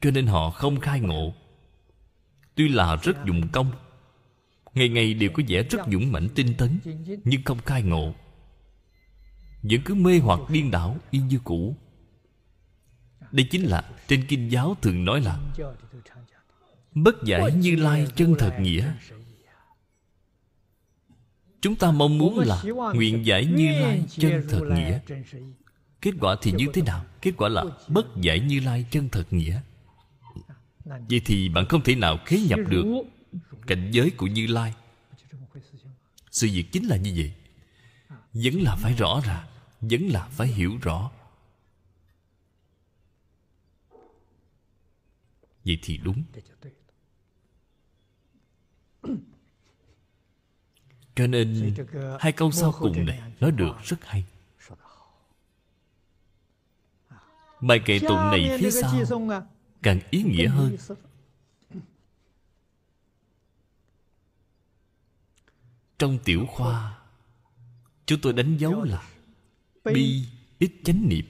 Cho 0.00 0.10
nên 0.10 0.26
họ 0.26 0.50
không 0.50 0.80
khai 0.80 1.00
ngộ. 1.00 1.34
Tuy 2.54 2.68
là 2.68 2.96
rất 2.96 3.16
dụng 3.24 3.48
công 3.52 3.72
Ngày 4.74 4.88
ngày 4.88 5.14
đều 5.14 5.30
có 5.30 5.42
vẻ 5.48 5.62
rất 5.62 5.78
dũng 5.92 6.12
mãnh 6.12 6.28
tinh 6.34 6.54
tấn 6.58 6.78
Nhưng 7.24 7.42
không 7.44 7.58
khai 7.66 7.82
ngộ. 7.82 8.14
Vẫn 9.62 9.80
cứ 9.84 9.94
mê 9.94 10.18
hoặc 10.18 10.40
điên 10.48 10.70
đảo 10.70 10.96
y 11.10 11.18
như 11.20 11.38
cũ. 11.44 11.76
Đây 13.32 13.46
chính 13.50 13.62
là 13.62 13.84
trên 14.08 14.24
kinh 14.28 14.48
giáo 14.48 14.76
thường 14.82 15.04
nói 15.04 15.20
là 15.20 15.38
bất 16.94 17.24
giải 17.24 17.52
như 17.52 17.76
lai 17.76 18.06
chân 18.16 18.34
thật 18.38 18.56
nghĩa 18.60 18.92
chúng 21.60 21.76
ta 21.76 21.90
mong 21.90 22.18
muốn 22.18 22.38
là 22.38 22.62
nguyện 22.94 23.26
giải 23.26 23.46
như 23.46 23.80
lai 23.80 24.04
chân 24.08 24.42
thật 24.48 24.60
nghĩa. 24.74 25.00
Kết 26.00 26.12
quả 26.20 26.36
thì 26.42 26.52
như 26.52 26.66
thế 26.74 26.82
nào? 26.82 27.04
Kết 27.22 27.32
quả 27.36 27.48
là 27.48 27.64
bất 27.88 28.06
giải 28.16 28.40
như 28.40 28.60
lai 28.60 28.86
chân 28.90 29.08
thật 29.08 29.24
nghĩa. 29.30 29.60
Vậy 30.84 31.20
thì 31.24 31.48
bạn 31.48 31.66
không 31.68 31.82
thể 31.82 31.94
nào 31.94 32.18
khế 32.26 32.40
nhập 32.40 32.58
được 32.68 33.02
cảnh 33.66 33.90
giới 33.90 34.10
của 34.10 34.26
như 34.26 34.46
lai. 34.46 34.74
Sự 36.30 36.48
việc 36.52 36.72
chính 36.72 36.86
là 36.86 36.96
như 36.96 37.14
vậy. 37.16 37.32
Vẫn 38.32 38.62
là 38.62 38.76
phải 38.76 38.94
rõ 38.94 39.20
ràng 39.24 39.46
vẫn 39.80 40.08
là 40.08 40.28
phải 40.28 40.48
hiểu 40.48 40.78
rõ. 40.82 41.10
Vậy 45.64 45.78
thì 45.82 45.96
đúng. 45.96 46.22
Cho 51.18 51.26
nên 51.26 51.74
hai 52.20 52.32
câu 52.32 52.52
sau 52.52 52.74
cùng 52.78 53.06
này 53.06 53.22
nói 53.40 53.50
được 53.50 53.72
rất 53.84 54.04
hay. 54.04 54.24
Bài 57.60 57.80
kệ 57.84 57.98
tụng 57.98 58.16
này 58.16 58.58
phía 58.60 58.70
sau 58.70 58.94
càng 59.82 60.00
ý 60.10 60.22
nghĩa 60.22 60.48
hơn. 60.48 60.76
trong 65.98 66.18
tiểu 66.24 66.46
khoa 66.46 66.98
chúng 68.06 68.20
tôi 68.20 68.32
đánh 68.32 68.56
dấu 68.56 68.82
là 68.84 69.08
bi 69.84 70.26
ít 70.58 70.72
chánh 70.84 71.08
niệm. 71.08 71.24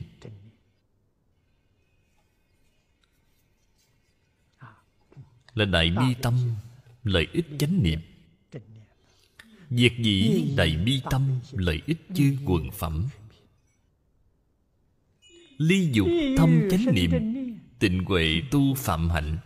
Là 5.54 5.64
đại 5.64 5.90
bi 5.90 6.14
tâm 6.22 6.34
lợi 7.04 7.28
ích 7.32 7.46
chánh 7.58 7.82
niệm 7.82 8.00
Việc 9.70 9.92
dĩ 9.98 10.44
đại 10.56 10.76
bi 10.76 11.02
tâm 11.10 11.40
lợi 11.52 11.82
ích 11.86 11.98
chư 12.14 12.36
quần 12.46 12.70
phẩm? 12.70 13.08
Ly 15.58 15.90
dục 15.92 16.08
thâm 16.38 16.68
chánh 16.70 16.94
niệm 16.94 17.10
Tịnh 17.78 18.04
huệ 18.04 18.42
tu 18.50 18.74
phạm 18.74 19.10
hạnh. 19.10 19.38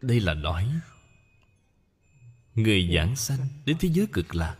Đây 0.00 0.20
là 0.20 0.34
nói 0.34 0.80
Người 2.54 2.90
giảng 2.94 3.16
sanh 3.16 3.48
đến 3.64 3.76
thế 3.80 3.88
giới 3.88 4.06
cực 4.12 4.34
lạc. 4.34 4.56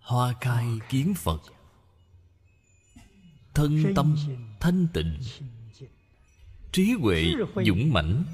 Hoa 0.00 0.34
khai 0.40 0.66
kiến 0.88 1.14
Phật 1.14 1.40
Thân 3.54 3.94
tâm 3.96 4.16
thanh 4.60 4.86
tịnh 4.92 5.18
Trí 6.72 6.92
huệ 7.00 7.32
dũng 7.66 7.92
mãnh 7.92 8.24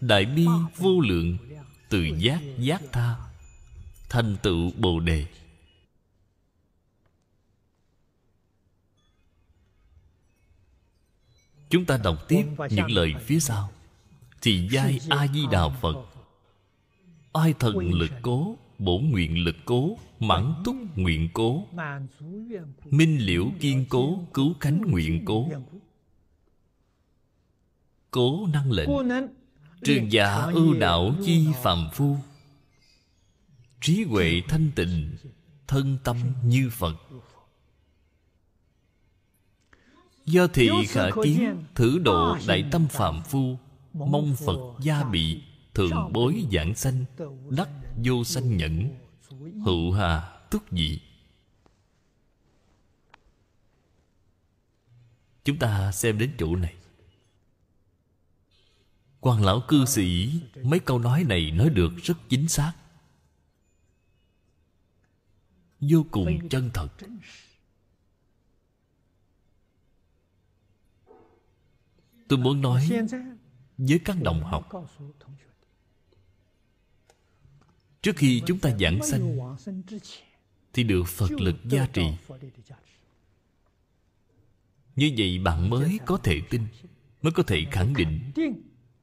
Đại 0.00 0.24
bi 0.24 0.46
vô 0.76 1.00
lượng 1.00 1.36
Từ 1.88 2.04
giác 2.18 2.40
giác 2.58 2.82
tha 2.92 3.16
Thành 4.08 4.36
tựu 4.42 4.70
Bồ 4.76 5.00
Đề. 5.00 5.26
Chúng 11.70 11.84
ta 11.84 11.96
đọc 12.04 12.28
tiếp 12.28 12.44
những 12.70 12.90
lời 12.90 13.14
phía 13.20 13.40
sau. 13.40 13.70
Thì 14.42 14.68
giai 14.72 14.98
a 15.08 15.26
di 15.26 15.46
đà 15.52 15.68
phật. 15.68 15.94
Ai 17.32 17.54
thần 17.58 17.78
lực 17.78 18.10
cố 18.22 18.56
bổn 18.80 19.10
nguyện 19.10 19.44
lực 19.44 19.56
cố, 19.64 19.98
mãn 20.20 20.54
túc 20.64 20.76
nguyện 20.96 21.28
cố. 21.34 21.66
Minh 22.90 23.18
liễu 23.20 23.46
kiên 23.60 23.84
cố 23.88 24.24
cứu 24.34 24.54
cánh 24.60 24.82
nguyện 24.90 25.24
cố. 25.24 25.48
Cố 28.10 28.46
năng 28.52 28.72
lệnh. 28.72 28.88
Trường 29.84 30.12
giả 30.12 30.34
ưu 30.34 30.74
đạo 30.74 31.14
chi 31.24 31.46
phàm 31.62 31.88
phu. 31.92 32.16
Trí 33.80 34.04
huệ 34.04 34.42
thanh 34.48 34.70
tịnh, 34.76 35.10
thân 35.66 35.98
tâm 36.04 36.16
như 36.44 36.70
phật. 36.72 36.96
Do 40.24 40.46
thị 40.46 40.70
khả 40.88 41.10
kiến, 41.22 41.64
thử 41.74 41.98
độ 41.98 42.36
đại 42.48 42.64
tâm 42.72 42.86
phạm 42.90 43.22
phu, 43.22 43.58
mong 43.92 44.36
phật 44.46 44.58
gia 44.80 45.04
bị 45.04 45.42
thường 45.74 46.12
bối 46.12 46.44
giảng 46.52 46.74
sanh, 46.74 47.04
đắc 47.50 47.68
vô 48.04 48.24
sanh 48.24 48.56
nhẫn. 48.56 48.96
Hữu 49.64 49.92
hà 49.92 50.38
túc 50.50 50.62
dị. 50.72 51.00
Chúng 55.44 55.58
ta 55.58 55.92
xem 55.92 56.18
đến 56.18 56.34
chỗ 56.38 56.56
này. 56.56 56.74
Quan 59.20 59.44
lão 59.44 59.62
cư 59.68 59.84
sĩ, 59.84 60.40
mấy 60.62 60.80
câu 60.80 60.98
nói 60.98 61.24
này 61.24 61.50
nói 61.50 61.70
được 61.70 61.92
rất 62.02 62.14
chính 62.28 62.48
xác. 62.48 62.72
Vô 65.80 66.04
cùng 66.10 66.48
chân 66.48 66.70
thật. 66.74 66.88
Tôi 72.28 72.38
muốn 72.38 72.60
nói 72.60 72.88
với 73.78 74.00
các 74.04 74.16
đồng 74.22 74.44
học 74.44 74.68
trước 78.02 78.16
khi 78.16 78.42
chúng 78.46 78.58
ta 78.58 78.70
giảng 78.80 79.02
sanh, 79.02 79.38
thì 80.72 80.82
được 80.82 81.04
phật 81.08 81.30
lực 81.30 81.56
gia 81.64 81.86
trì. 81.86 82.06
Như 84.96 85.10
vậy 85.16 85.38
bạn 85.38 85.70
mới 85.70 85.98
có 86.06 86.16
thể 86.16 86.40
tin, 86.50 86.62
mới 87.22 87.32
có 87.32 87.42
thể 87.42 87.64
khẳng 87.70 87.94
định 87.94 88.20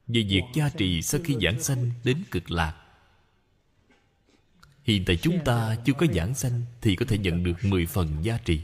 về 0.06 0.22
việc 0.22 0.42
gia 0.54 0.68
trì 0.68 1.02
sau 1.02 1.20
khi 1.24 1.36
giảng 1.42 1.60
sanh 1.62 1.90
đến 2.04 2.22
cực 2.30 2.50
lạc. 2.50 2.74
Hiện 4.84 5.04
tại 5.04 5.16
chúng 5.16 5.38
ta 5.44 5.76
chưa 5.84 5.92
có 5.92 6.06
giảng 6.14 6.34
sanh 6.34 6.62
thì 6.80 6.96
có 6.96 7.06
thể 7.08 7.18
nhận 7.18 7.42
được 7.42 7.64
10 7.64 7.86
phần 7.86 8.16
gia 8.22 8.38
trì. 8.38 8.60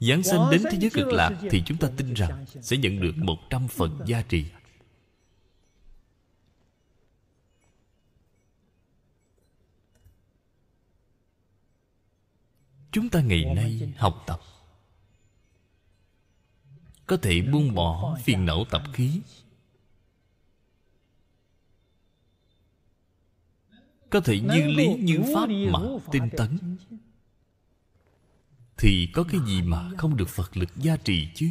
Giảng 0.00 0.22
sanh 0.22 0.50
đến 0.50 0.62
thế 0.70 0.78
giới 0.80 0.90
cực 0.90 1.06
lạc 1.06 1.40
thì 1.50 1.62
chúng 1.66 1.78
ta 1.78 1.88
tin 1.96 2.14
rằng 2.14 2.44
sẽ 2.62 2.76
nhận 2.76 3.00
được 3.00 3.16
100 3.16 3.68
phần 3.68 4.00
gia 4.06 4.22
trì. 4.22 4.44
Chúng 12.94 13.08
ta 13.08 13.20
ngày 13.20 13.44
nay 13.54 13.92
học 13.96 14.24
tập. 14.26 14.40
Có 17.06 17.16
thể 17.16 17.42
buông 17.42 17.74
bỏ 17.74 18.18
phiền 18.22 18.46
não 18.46 18.64
tập 18.70 18.82
khí. 18.92 19.20
Có 24.10 24.20
thể 24.20 24.40
như 24.40 24.66
lý 24.66 24.86
như 25.00 25.22
pháp 25.34 25.48
mà 25.48 25.78
tinh 26.12 26.28
tấn. 26.36 26.76
thì 28.76 29.08
có 29.12 29.24
cái 29.24 29.40
gì 29.46 29.62
mà 29.62 29.90
không 29.98 30.16
được 30.16 30.28
phật 30.28 30.56
lực 30.56 30.68
gia 30.76 30.96
trì 30.96 31.28
chứ 31.34 31.50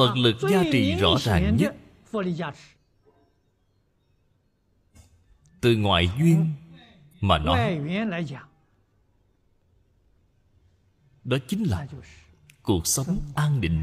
phật 0.00 0.16
lực 0.16 0.36
gia 0.50 0.62
trì 0.72 0.94
rõ 0.94 1.14
ràng 1.20 1.56
nhất. 1.56 1.74
Từ 5.60 5.76
ngoại 5.76 6.10
duyên 6.18 6.52
mà 7.20 7.38
nói 7.38 7.80
đó 11.24 11.36
chính 11.48 11.62
là 11.62 11.86
cuộc 12.62 12.86
sống 12.86 13.20
an 13.34 13.60
định. 13.60 13.82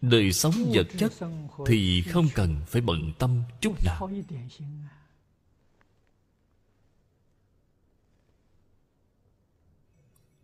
đời 0.00 0.32
sống 0.32 0.52
vật 0.72 0.86
chất 0.98 1.12
thì 1.66 2.02
không 2.02 2.28
cần 2.34 2.56
phải 2.66 2.82
bận 2.82 3.12
tâm 3.18 3.42
chút 3.60 3.74
nào 3.84 4.10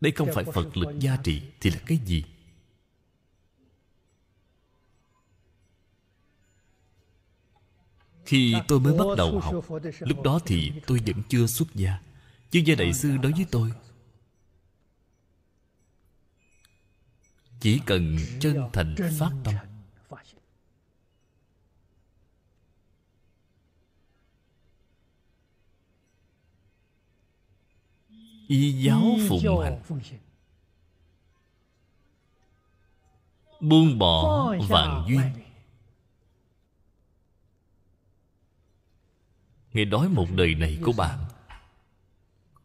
đây 0.02 0.12
không 0.12 0.28
phải 0.34 0.44
phật 0.44 0.76
lực 0.76 0.98
gia 1.00 1.16
trì 1.16 1.42
thì 1.60 1.70
là 1.70 1.78
cái 1.86 1.98
gì? 2.06 2.24
Khi 8.26 8.54
tôi 8.68 8.80
mới 8.80 8.98
bắt 8.98 9.06
đầu 9.16 9.40
học 9.40 9.64
lúc 10.00 10.22
đó 10.22 10.38
thì 10.46 10.72
tôi 10.86 11.00
vẫn 11.06 11.22
chưa 11.28 11.46
xuất 11.46 11.74
gia. 11.74 11.98
Chứ 12.50 12.60
gia 12.64 12.74
đại 12.74 12.92
sư 12.92 13.16
đối 13.16 13.32
với 13.32 13.46
tôi 13.50 13.72
chỉ 17.60 17.80
cần 17.86 18.16
chân 18.40 18.56
thành 18.72 18.96
phát 19.18 19.30
tâm 19.44 19.54
y 28.52 28.72
giáo 28.72 29.16
phụng 29.28 29.60
hành. 29.62 29.82
buông 33.60 33.98
bỏ 33.98 34.46
vạn 34.68 35.04
duyên. 35.08 35.20
Ngài 39.72 39.84
nói 39.84 40.08
một 40.08 40.26
đời 40.34 40.54
này 40.54 40.78
của 40.84 40.92
bạn 40.92 41.24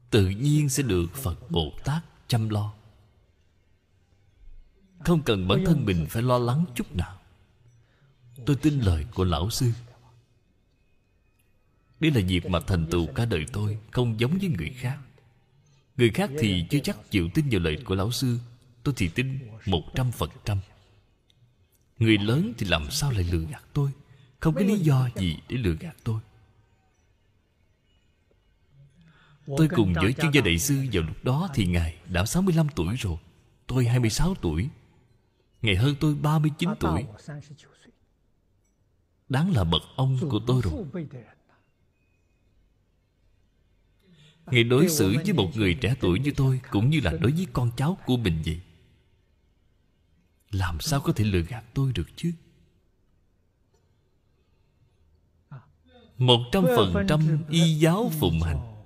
Tự 0.09 0.29
nhiên 0.29 0.69
sẽ 0.69 0.83
được 0.83 1.07
Phật 1.13 1.51
Bồ 1.51 1.73
Tát 1.83 2.03
chăm 2.27 2.49
lo. 2.49 2.73
Không 4.99 5.21
cần 5.23 5.47
bản 5.47 5.63
thân 5.65 5.85
mình 5.85 6.05
phải 6.09 6.21
lo 6.21 6.37
lắng 6.37 6.65
chút 6.75 6.95
nào. 6.95 7.19
Tôi 8.45 8.55
tin 8.55 8.79
lời 8.79 9.05
của 9.13 9.23
Lão 9.23 9.49
Sư. 9.49 9.71
Đây 11.99 12.11
là 12.11 12.21
việc 12.27 12.45
mà 12.45 12.59
thành 12.59 12.87
tựu 12.91 13.07
cả 13.15 13.25
đời 13.25 13.45
tôi 13.53 13.79
Không 13.91 14.19
giống 14.19 14.37
với 14.37 14.49
người 14.49 14.69
khác 14.69 14.99
Người 15.97 16.09
khác 16.09 16.29
thì 16.39 16.65
chưa 16.69 16.79
chắc 16.79 17.11
chịu 17.11 17.29
tin 17.33 17.45
vào 17.51 17.61
lời 17.61 17.77
của 17.85 17.95
Lão 17.95 18.11
Sư. 18.11 18.39
Tôi 18.83 18.93
thì 18.97 19.07
tin 19.07 19.39
một 19.65 19.83
trăm 19.95 20.11
phần 20.11 20.29
trăm. 20.45 20.59
Người 21.99 22.17
lớn 22.17 22.53
thì 22.57 22.67
làm 22.67 22.91
sao 22.91 23.11
lại 23.11 23.23
lừa 23.23 23.45
gạt 23.51 23.63
tôi? 23.73 23.91
Không 24.39 24.55
có 24.55 24.61
lý 24.61 24.77
do 24.77 25.09
gì 25.15 25.37
để 25.49 25.57
lừa 25.57 25.75
gạt 25.79 25.95
tôi. 26.03 26.19
Tôi 29.57 29.67
cùng 29.75 29.93
với 29.93 30.13
chuyên 30.13 30.31
gia 30.31 30.41
đại 30.41 30.57
sư 30.57 30.85
vào 30.93 31.03
lúc 31.03 31.23
đó 31.23 31.49
thì 31.53 31.65
Ngài 31.65 31.95
đã 32.05 32.25
65 32.25 32.67
tuổi 32.75 32.95
rồi. 32.95 33.17
Tôi 33.67 33.85
26 33.85 34.35
tuổi. 34.35 34.69
Ngài 35.61 35.75
hơn 35.75 35.95
tôi 35.99 36.15
39 36.15 36.69
tuổi. 36.79 37.05
Đáng 39.29 39.53
là 39.55 39.63
bậc 39.63 39.81
ông 39.95 40.17
của 40.29 40.39
tôi 40.47 40.61
rồi. 40.61 40.85
Ngài 44.51 44.63
đối 44.63 44.89
xử 44.89 45.15
với 45.25 45.33
một 45.33 45.51
người 45.55 45.73
trẻ 45.73 45.95
tuổi 45.99 46.19
như 46.19 46.31
tôi 46.35 46.61
Cũng 46.71 46.89
như 46.89 46.99
là 47.03 47.11
đối 47.11 47.31
với 47.31 47.47
con 47.53 47.71
cháu 47.77 47.97
của 48.05 48.17
mình 48.17 48.41
vậy. 48.45 48.61
Làm 50.51 50.79
sao 50.79 51.01
có 51.01 51.13
thể 51.13 51.23
lừa 51.25 51.41
gạt 51.41 51.63
tôi 51.73 51.91
được 51.93 52.07
chứ? 52.15 52.31
Một 56.17 56.39
trăm 56.51 56.65
phần 56.75 57.05
trăm 57.09 57.43
y 57.49 57.79
giáo 57.79 58.11
phụng 58.19 58.41
hành. 58.41 58.83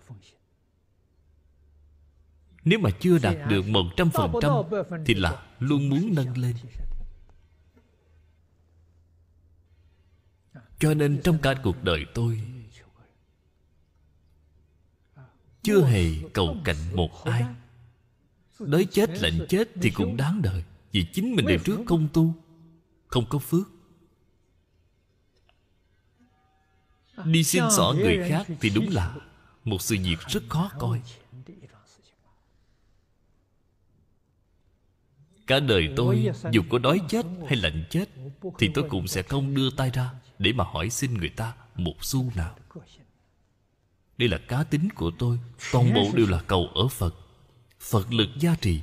Nếu 2.63 2.79
mà 2.79 2.89
chưa 2.99 3.17
đạt 3.17 3.35
được 3.49 3.67
một 3.67 3.85
trăm 3.97 4.09
phần 4.09 4.31
trăm 4.41 4.51
Thì 5.05 5.13
là 5.13 5.45
luôn 5.59 5.89
muốn 5.89 6.15
nâng 6.15 6.37
lên. 6.37 6.55
Cho 10.79 10.93
nên 10.93 11.21
trong 11.23 11.37
cả 11.41 11.53
cuộc 11.63 11.83
đời 11.83 12.05
tôi 12.13 12.41
chưa 15.63 15.85
hề 15.85 16.05
cầu 16.33 16.57
cạnh 16.63 16.95
một 16.95 17.23
ai. 17.23 17.45
Đói 18.59 18.87
chết 18.91 19.09
lạnh 19.21 19.45
chết 19.49 19.69
thì 19.81 19.89
cũng 19.89 20.17
đáng 20.17 20.41
đời, 20.41 20.63
vì 20.91 21.05
chính 21.13 21.35
mình 21.35 21.45
đời 21.45 21.59
trước 21.63 21.79
không 21.85 22.07
tu, 22.13 22.33
không 23.07 23.25
có 23.29 23.39
phước. 23.39 23.67
Đi 27.25 27.43
xin 27.43 27.63
xỏ 27.71 27.93
người 27.97 28.29
khác 28.29 28.47
thì 28.61 28.69
đúng 28.69 28.89
là 28.89 29.15
một 29.63 29.81
sự 29.81 29.95
việc 30.03 30.19
rất 30.27 30.43
khó 30.49 30.71
coi. 30.79 31.01
Cả 35.47 35.59
đời 35.59 35.93
tôi 35.95 36.29
dù 36.51 36.61
có 36.69 36.77
đói 36.77 37.01
chết 37.09 37.25
hay 37.47 37.55
lạnh 37.55 37.83
chết 37.89 38.09
thì 38.59 38.69
tôi 38.73 38.89
cũng 38.89 39.07
sẽ 39.07 39.21
không 39.21 39.55
đưa 39.55 39.69
tay 39.69 39.89
ra 39.93 40.13
để 40.39 40.53
mà 40.53 40.63
hỏi 40.63 40.89
xin 40.89 41.13
người 41.13 41.29
ta 41.29 41.53
một 41.75 41.95
xu 42.01 42.31
nào. 42.35 42.55
Đây 44.21 44.29
là 44.29 44.37
cá 44.37 44.63
tính 44.63 44.89
của 44.95 45.11
tôi. 45.19 45.39
Toàn 45.71 45.93
bộ 45.93 46.11
đều 46.13 46.27
là 46.27 46.41
cầu 46.47 46.67
ở 46.75 46.87
Phật. 46.87 47.15
Phật 47.79 48.13
lực 48.13 48.29
gia 48.39 48.55
trì. 48.55 48.81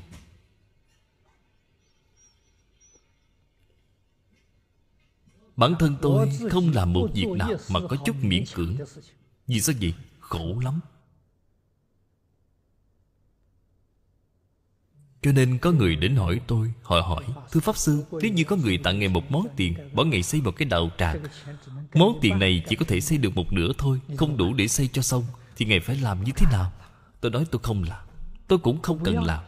Bản 5.57 5.75
thân 5.79 5.97
tôi 6.03 6.31
không 6.51 6.73
làm 6.75 6.93
một 6.93 7.11
việc 7.15 7.27
nào 7.29 7.51
Mà 7.71 7.81
có 7.89 7.97
chút 8.07 8.17
miễn 8.23 8.45
cưỡng. 8.55 8.77
Vì 9.47 9.61
sao 9.61 9.75
vậy? 9.81 9.95
Khổ 10.21 10.61
lắm. 10.65 10.81
Cho 15.23 15.33
nên 15.33 15.59
có 15.59 15.73
người 15.73 15.97
đến 15.97 16.17
hỏi 16.17 16.41
tôi, 16.47 16.73
Họ 16.83 17.01
hỏi, 17.01 17.25
Thưa 17.53 17.61
Pháp 17.61 17.77
Sư, 17.77 18.05
Nếu 18.23 18.33
như 18.33 18.45
có 18.45 18.57
người 18.57 18.79
tặng 18.79 18.99
ngài 18.99 19.09
một 19.09 19.31
món 19.31 19.47
tiền 19.57 19.75
Bỏ 19.93 20.05
ngài 20.05 20.23
xây 20.23 20.41
một 20.41 20.57
cái 20.57 20.69
đạo 20.69 20.91
tràng. 20.99 21.23
Món 21.95 22.19
tiền 22.21 22.39
này 22.39 22.63
chỉ 22.69 22.77
có 22.77 22.85
thể 22.89 23.01
xây 23.01 23.19
được 23.19 23.37
một 23.37 23.53
nửa 23.53 23.73
thôi, 23.79 24.01
Không 24.17 24.37
đủ 24.37 24.55
để 24.55 24.69
xây 24.69 24.89
cho 24.89 25.03
xong, 25.03 25.25
Thì 25.57 25.67
ngài 25.67 25.81
phải 25.81 25.97
làm 25.97 26.25
như 26.25 26.33
thế 26.37 26.47
nào? 26.53 26.73
Tôi 27.21 27.31
nói, 27.31 27.45
tôi 27.51 27.61
không 27.63 27.83
làm. 27.83 28.07
Tôi 28.49 28.59
cũng 28.59 28.83
không 28.83 29.05
cần 29.05 29.25
làm. 29.25 29.45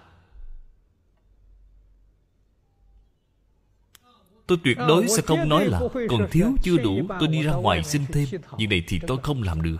Tôi 4.46 4.58
tuyệt 4.64 4.78
đối 4.78 5.08
sẽ 5.08 5.22
không 5.22 5.48
nói 5.48 5.66
là, 5.66 5.80
Còn 6.08 6.28
thiếu 6.30 6.52
chưa 6.62 6.76
đủ, 6.76 7.06
tôi 7.20 7.28
đi 7.28 7.42
ra 7.42 7.52
ngoài 7.52 7.84
xin 7.84 8.06
thêm 8.12 8.28
Việc 8.58 8.66
này 8.66 8.84
thì 8.88 9.00
tôi 9.06 9.18
không 9.22 9.42
làm 9.42 9.62
được. 9.62 9.76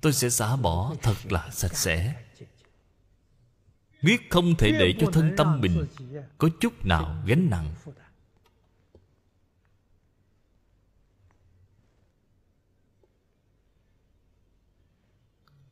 Tôi 0.00 0.12
sẽ 0.12 0.30
xả 0.30 0.56
bỏ, 0.56 0.94
thật 1.02 1.14
là 1.30 1.50
sạch 1.50 1.76
sẽ. 1.76 2.24
Quyết 4.02 4.30
không 4.30 4.54
thể 4.58 4.70
để 4.72 4.94
cho 5.00 5.10
thân 5.12 5.34
tâm 5.36 5.60
mình 5.60 5.86
Có 6.38 6.48
chút 6.60 6.84
nào 6.84 7.22
gánh 7.26 7.50
nặng. 7.50 7.74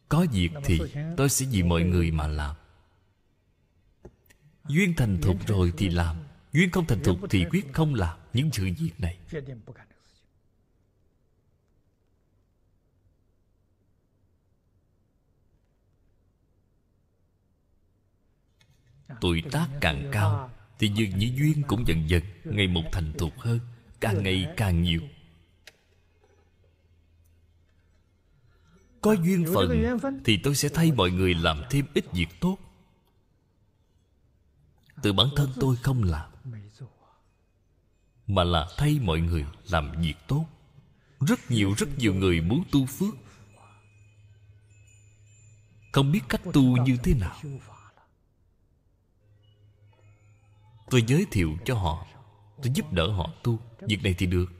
Có 0.08 0.26
việc 0.32 0.50
thì 0.64 0.80
tôi 1.16 1.28
sẽ 1.28 1.46
vì 1.50 1.62
mọi 1.62 1.82
người 1.82 2.10
mà 2.10 2.26
làm. 2.26 2.56
Duyên 4.68 4.94
thành 4.96 5.18
thục 5.22 5.46
rồi 5.46 5.72
thì 5.76 5.88
làm, 5.88 6.16
Duyên 6.52 6.70
không 6.70 6.86
thành 6.86 7.02
thục 7.04 7.18
thì 7.30 7.44
quyết 7.50 7.66
không 7.72 7.94
làm 7.94 8.18
Những 8.32 8.50
sự 8.52 8.68
việc 8.78 8.92
này. 8.98 9.18
Tuổi 19.20 19.42
tác 19.50 19.68
càng 19.80 20.08
cao 20.12 20.50
Thì 20.78 20.88
dường 20.88 21.18
như 21.18 21.32
duyên 21.36 21.62
cũng 21.66 21.86
dần 21.86 22.10
dần 22.10 22.22
Ngày 22.44 22.68
một 22.68 22.82
thành 22.92 23.12
thục 23.18 23.38
hơn 23.38 23.60
Càng 24.00 24.22
ngày 24.22 24.48
càng 24.56 24.82
nhiều. 24.82 25.00
Có 29.00 29.12
duyên 29.12 29.46
phận 29.54 29.98
Thì 30.24 30.40
tôi 30.42 30.54
sẽ 30.54 30.68
thay 30.68 30.92
mọi 30.92 31.10
người 31.10 31.34
làm 31.34 31.62
thêm 31.70 31.86
ít 31.94 32.12
việc 32.12 32.28
tốt. 32.40 32.58
Từ 35.02 35.12
bản 35.12 35.26
thân 35.36 35.52
tôi 35.60 35.76
không 35.76 36.02
làm 36.02 36.30
Mà 38.26 38.44
là 38.44 38.68
thay 38.76 38.98
mọi 39.02 39.20
người 39.20 39.46
làm 39.70 39.92
việc 40.02 40.14
tốt. 40.26 40.46
Rất 41.20 41.50
nhiều 41.50 41.74
rất 41.76 41.98
nhiều 41.98 42.14
người 42.14 42.40
muốn 42.40 42.64
tu 42.72 42.86
phước. 42.86 43.14
Không 45.92 46.12
biết 46.12 46.20
cách 46.28 46.40
tu 46.52 46.76
như 46.76 46.96
thế 47.02 47.14
nào 47.14 47.36
Tôi 50.90 51.04
giới 51.06 51.26
thiệu 51.30 51.56
cho 51.64 51.74
họ. 51.74 52.06
Tôi 52.62 52.72
giúp 52.74 52.92
đỡ 52.92 53.12
họ 53.12 53.30
tu. 53.42 53.58
Việc 53.80 54.02
này 54.02 54.14
thì 54.18 54.26
được. 54.26 54.52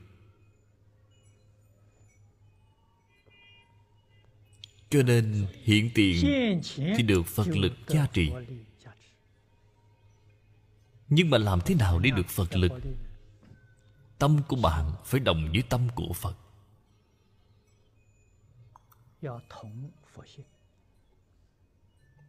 Cho 4.90 5.02
nên 5.02 5.46
hiện 5.62 5.90
tiền 5.94 6.16
Thì 6.76 7.02
được 7.02 7.26
Phật 7.26 7.48
lực 7.48 7.72
gia 7.88 8.06
trì. 8.06 8.32
Nhưng 11.08 11.30
mà 11.30 11.38
làm 11.38 11.60
thế 11.66 11.74
nào 11.74 11.98
để 11.98 12.10
được 12.10 12.28
Phật 12.28 12.56
lực? 12.56 12.72
Tâm 14.18 14.42
của 14.48 14.56
bạn 14.56 14.92
phải 15.04 15.20
đồng 15.20 15.48
với 15.52 15.62
tâm 15.68 15.88
của 15.94 16.12
Phật. 16.12 16.36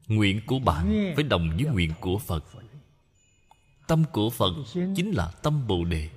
Nguyện 0.07 0.41
của 0.45 0.59
bạn 0.59 1.13
phải 1.15 1.23
đồng 1.23 1.49
với 1.55 1.65
nguyện 1.65 1.93
của 2.01 2.19
Phật. 2.19 2.43
Tâm 3.87 4.03
của 4.11 4.29
Phật 4.29 4.53
chính 4.73 5.11
là 5.11 5.31
tâm 5.43 5.67
Bồ 5.67 5.85
Đề. 5.85 6.09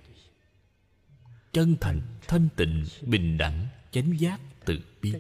Chân 1.53 1.77
thành, 1.81 2.01
thanh 2.29 2.49
tịnh, 2.57 2.87
bình 3.03 3.39
đẳng, 3.39 3.69
chánh 3.91 4.21
giác, 4.21 4.41
từ 4.65 4.79
bi. 5.03 5.15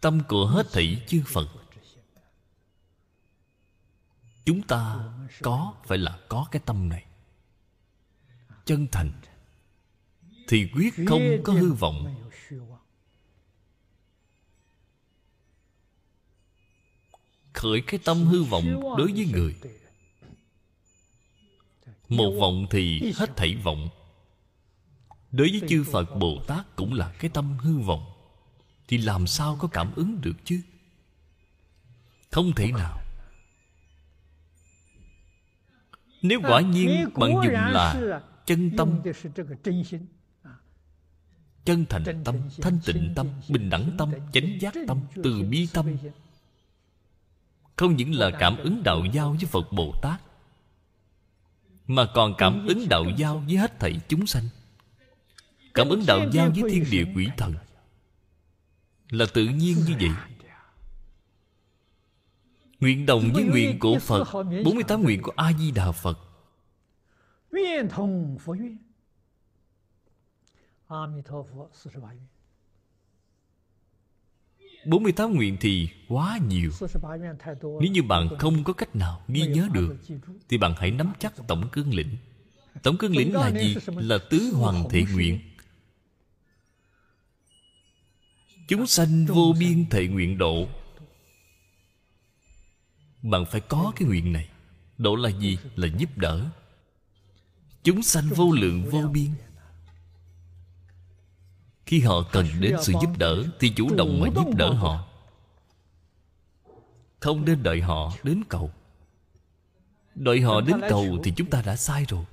Tâm 0.00 0.20
của 0.28 0.46
hết 0.46 0.66
thảy 0.72 1.04
chư 1.08 1.22
Phật 1.26 1.48
Chúng 4.44 4.62
ta 4.62 5.12
có 5.42 5.74
phải 5.86 5.98
là 5.98 6.18
có 6.28 6.46
cái 6.50 6.62
tâm 6.66 6.88
này? 6.88 7.04
Chân 8.64 8.86
thành 8.92 9.12
Thì 10.48 10.70
quyết 10.74 10.94
không 11.08 11.22
có 11.44 11.52
hư 11.52 11.72
vọng. 11.72 12.30
Khởi 17.52 17.80
cái 17.86 18.00
tâm 18.04 18.24
hư 18.24 18.42
vọng 18.42 18.80
đối 18.98 19.12
với 19.12 19.26
người. 19.32 19.56
Một 22.08 22.30
vọng 22.40 22.66
thì 22.70 23.12
hết 23.16 23.36
thảy 23.36 23.54
vọng. 23.54 23.88
Đối 25.32 25.50
với 25.50 25.68
chư 25.68 25.84
phật 25.92 26.04
bồ 26.18 26.42
tát 26.46 26.76
cũng 26.76 26.94
là 26.94 27.12
cái 27.18 27.30
tâm 27.34 27.58
hư 27.58 27.78
vọng. 27.78 28.04
Thì 28.88 28.98
làm 28.98 29.26
sao 29.26 29.56
có 29.60 29.68
cảm 29.68 29.94
ứng 29.94 30.20
được 30.20 30.36
chứ? 30.44 30.60
Không 32.30 32.52
thể 32.56 32.72
nào. 32.72 32.98
Nếu 36.22 36.40
quả 36.42 36.60
nhiên 36.60 37.08
bạn 37.14 37.30
dùng 37.30 37.52
là 37.52 38.20
chân 38.46 38.70
tâm, 38.76 39.00
chân 41.64 41.84
thành 41.88 42.22
tâm, 42.24 42.36
thanh 42.60 42.78
tịnh 42.86 43.12
tâm, 43.16 43.28
bình 43.48 43.70
đẳng 43.70 43.90
tâm, 43.98 44.12
chánh 44.32 44.58
giác 44.60 44.74
tâm, 44.88 45.00
từ 45.22 45.42
bi 45.42 45.68
tâm 45.72 45.86
không 47.82 47.96
những 47.96 48.14
là 48.14 48.30
cảm 48.38 48.56
ứng 48.56 48.82
đạo 48.82 49.04
giao 49.12 49.30
với 49.30 49.44
Phật 49.44 49.72
Bồ 49.72 49.94
Tát, 50.02 50.20
Mà 51.86 52.06
còn 52.14 52.34
cảm 52.38 52.66
ứng 52.66 52.88
đạo 52.88 53.04
giao 53.16 53.38
với 53.38 53.56
hết 53.56 53.80
thảy 53.80 54.00
chúng 54.08 54.26
sanh. 54.26 54.44
Cảm 55.74 55.88
ứng 55.88 56.06
đạo 56.06 56.20
giao 56.32 56.50
với 56.50 56.70
thiên 56.70 56.84
địa 56.90 57.04
quỷ 57.14 57.28
thần 57.36 57.54
Là 59.10 59.24
tự 59.34 59.44
nhiên 59.44 59.76
như 59.86 59.94
vậy. 60.00 60.10
Nguyện 62.80 63.06
đồng 63.06 63.30
với 63.34 63.44
nguyện 63.44 63.78
của 63.78 63.98
Phật 63.98 64.24
48 64.64 65.02
nguyện 65.02 65.22
của 65.22 65.32
A-di-đà 65.36 65.92
Phật. 65.92 66.18
Nguyện 67.52 67.88
thông 67.90 68.38
Phật 68.38 68.52
nguyện 68.52 68.78
A 70.86 70.96
48 70.96 72.02
nguyện 72.02 72.31
thì 75.60 75.88
quá 76.08 76.38
nhiều. 76.48 76.70
Nếu 77.62 77.90
như 77.92 78.02
bạn 78.02 78.28
không 78.38 78.64
có 78.64 78.72
cách 78.72 78.96
nào 78.96 79.22
ghi 79.28 79.46
nhớ 79.46 79.68
được 79.72 79.96
Thì 80.48 80.58
bạn 80.58 80.74
hãy 80.78 80.90
nắm 80.90 81.12
chắc 81.18 81.32
tổng 81.48 81.68
cương 81.72 81.94
lĩnh. 81.94 82.16
Tổng 82.82 82.98
cương 82.98 83.16
lĩnh 83.16 83.34
là 83.34 83.50
gì? 83.50 83.76
Là 83.86 84.18
tứ 84.30 84.50
hoàng 84.54 84.84
thể 84.90 85.04
nguyện. 85.12 85.40
Chúng 88.68 88.86
sanh 88.86 89.26
vô 89.26 89.54
biên 89.60 89.86
thể 89.90 90.06
nguyện 90.06 90.38
độ. 90.38 90.68
Bạn 93.22 93.44
phải 93.50 93.60
có 93.60 93.92
cái 93.96 94.08
nguyện 94.08 94.32
này. 94.32 94.48
Độ 94.98 95.16
là 95.16 95.28
gì? 95.28 95.58
Là 95.76 95.88
giúp 95.98 96.18
đỡ. 96.18 96.50
Chúng 97.84 98.02
sanh 98.02 98.28
vô 98.28 98.52
lượng 98.52 98.90
vô 98.90 99.02
biên 99.12 99.30
khi 101.92 102.00
họ 102.00 102.22
cần 102.32 102.46
đến 102.60 102.76
sự 102.82 102.92
giúp 103.02 103.10
đỡ 103.18 103.44
thì 103.60 103.72
chủ 103.76 103.94
động 103.94 104.20
mà 104.20 104.28
giúp 104.34 104.54
đỡ 104.56 104.72
họ. 104.72 105.04
Không 107.20 107.44
nên 107.44 107.62
đợi 107.62 107.80
họ 107.80 108.12
đến 108.22 108.42
cầu. 108.48 108.70
Đợi 110.14 110.40
họ 110.40 110.60
đến 110.60 110.80
cầu 110.88 111.04
thì 111.24 111.32
chúng 111.36 111.50
ta 111.50 111.62
đã 111.62 111.76
sai 111.76 112.04
rồi. 112.08 112.24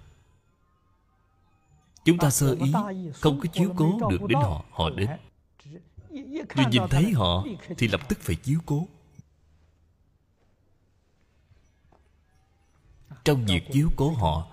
Chúng 2.06 2.18
ta 2.18 2.30
sơ 2.30 2.56
ý 2.60 2.72
không 3.14 3.40
có 3.40 3.46
chiếu 3.54 3.74
cố 3.78 4.00
được 4.10 4.22
đến 4.28 4.38
họ 4.38 4.64
họ 4.72 4.90
đến. 4.90 5.10
rồi 6.50 6.66
nhìn 6.72 6.82
thấy 6.90 7.12
họ 7.12 7.46
thì 7.78 7.88
lập 7.88 8.10
tức 8.10 8.20
phải 8.22 8.36
chiếu 8.36 8.60
cố. 8.66 8.88
Trong 13.24 13.46
việc 13.46 13.64
chiếu 13.72 13.90
cố 13.96 14.14
họ 14.14 14.48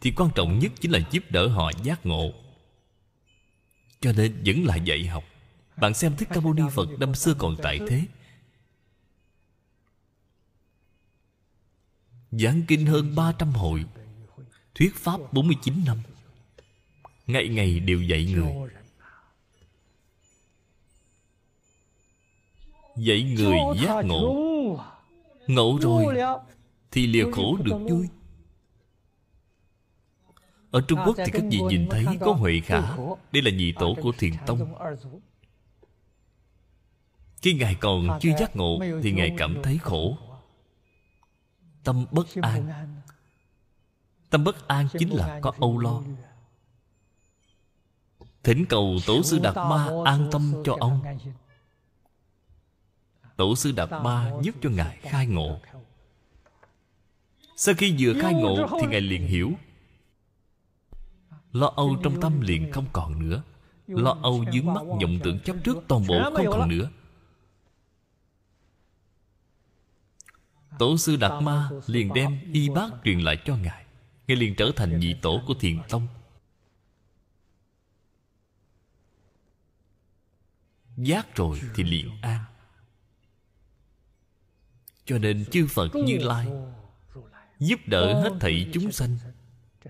thì 0.00 0.12
quan 0.16 0.30
trọng 0.34 0.58
nhất 0.58 0.72
chính 0.80 0.90
là 0.90 0.98
giúp 1.10 1.22
đỡ 1.30 1.48
họ 1.48 1.70
giác 1.82 2.06
ngộ 2.06 2.32
cho 4.02 4.12
nên 4.12 4.42
vẫn 4.46 4.64
là 4.64 4.76
dạy 4.76 5.06
học. 5.06 5.24
Bạn 5.76 5.94
xem 5.94 6.16
Thích 6.16 6.28
Ca 6.34 6.40
Mâu 6.40 6.52
Ni 6.52 6.62
Phật 6.72 6.88
năm 6.98 7.14
xưa 7.14 7.34
còn 7.38 7.56
tại 7.62 7.80
thế. 7.88 8.02
Giảng 12.30 12.62
kinh 12.68 12.86
hơn 12.86 13.14
300 13.14 13.52
hội, 13.52 13.84
Thuyết 14.74 14.94
Pháp 14.96 15.32
49 15.32 15.74
năm. 15.86 15.98
Ngày 17.26 17.48
ngày 17.48 17.80
đều 17.80 18.02
dạy 18.02 18.24
người. 18.24 18.52
Dạy 22.96 23.22
người 23.22 23.58
giác 23.82 24.04
ngộ. 24.04 24.36
Ngộ 25.46 25.78
rồi 25.82 26.16
Thì 26.90 27.06
lìa 27.06 27.30
khổ 27.32 27.56
được 27.64 27.78
vui. 27.90 28.08
Ở 30.72 30.80
Trung 30.80 30.98
Quốc 31.06 31.16
thì 31.16 31.32
các 31.32 31.42
vị 31.50 31.60
nhìn 31.68 31.88
thấy 31.90 32.06
có 32.20 32.32
Huệ 32.32 32.60
Khả. 32.64 32.96
Đây 33.32 33.42
là 33.42 33.50
nhị 33.50 33.72
tổ 33.72 33.94
của 34.02 34.12
Thiền 34.18 34.32
Tông. 34.46 34.74
Khi 37.42 37.54
Ngài 37.54 37.74
còn 37.74 38.18
chưa 38.20 38.30
giác 38.38 38.56
ngộ 38.56 38.78
Thì 39.02 39.12
Ngài 39.12 39.34
cảm 39.38 39.56
thấy 39.62 39.78
khổ. 39.78 40.16
Tâm 41.84 42.06
bất 42.10 42.26
an. 42.42 42.68
Tâm 44.30 44.44
bất 44.44 44.68
an 44.68 44.88
chính 44.98 45.10
là 45.10 45.40
có 45.42 45.52
âu 45.60 45.78
lo. 45.78 46.02
Thỉnh 48.42 48.64
cầu 48.68 48.96
Tổ 49.06 49.22
sư 49.22 49.38
Đạt 49.42 49.56
Ma 49.56 49.88
an 50.04 50.28
tâm 50.32 50.54
cho 50.64 50.76
ông. 50.80 51.02
Tổ 53.36 53.56
sư 53.56 53.72
Đạt 53.72 53.90
Ma 53.90 54.32
giúp 54.42 54.54
cho 54.62 54.70
Ngài 54.70 54.98
khai 55.02 55.26
ngộ. 55.26 55.60
Sau 57.56 57.74
khi 57.78 57.96
vừa 57.98 58.14
khai 58.22 58.34
ngộ 58.34 58.66
Thì 58.80 58.86
Ngài 58.86 59.00
liền 59.00 59.26
hiểu 59.26 59.52
Lo 61.52 61.72
âu 61.76 61.96
trong 62.02 62.20
tâm 62.20 62.40
liền 62.40 62.72
không 62.72 62.86
còn 62.92 63.28
nữa. 63.28 63.42
Lo 63.86 64.16
âu 64.22 64.44
dướng 64.52 64.66
mắt 64.66 64.82
vọng 64.84 65.18
tưởng 65.24 65.40
chấp 65.40 65.56
trước 65.64 65.76
toàn 65.88 66.06
bộ 66.06 66.30
không 66.34 66.46
còn 66.50 66.68
nữa. 66.68 66.90
Tổ 70.78 70.96
sư 70.96 71.16
Đạt 71.16 71.42
Ma 71.42 71.70
liền 71.86 72.12
đem 72.14 72.52
y 72.52 72.68
bác 72.68 72.90
truyền 73.04 73.20
lại 73.20 73.38
cho 73.44 73.56
Ngài. 73.56 73.84
Ngài 74.26 74.36
liền 74.36 74.54
trở 74.54 74.70
thành 74.76 75.00
nhị 75.00 75.14
tổ 75.22 75.42
của 75.46 75.54
thiền 75.54 75.78
tông. 75.88 76.06
Giác 80.96 81.36
rồi 81.36 81.60
thì 81.74 81.84
liền 81.84 82.10
an. 82.22 82.44
Cho 85.04 85.18
nên 85.18 85.44
chư 85.50 85.66
Phật 85.66 85.88
Như 85.94 86.18
Lai 86.18 86.46
Giúp 87.58 87.80
đỡ 87.86 88.22
hết 88.22 88.32
thảy 88.40 88.70
chúng 88.72 88.92
sanh, 88.92 89.16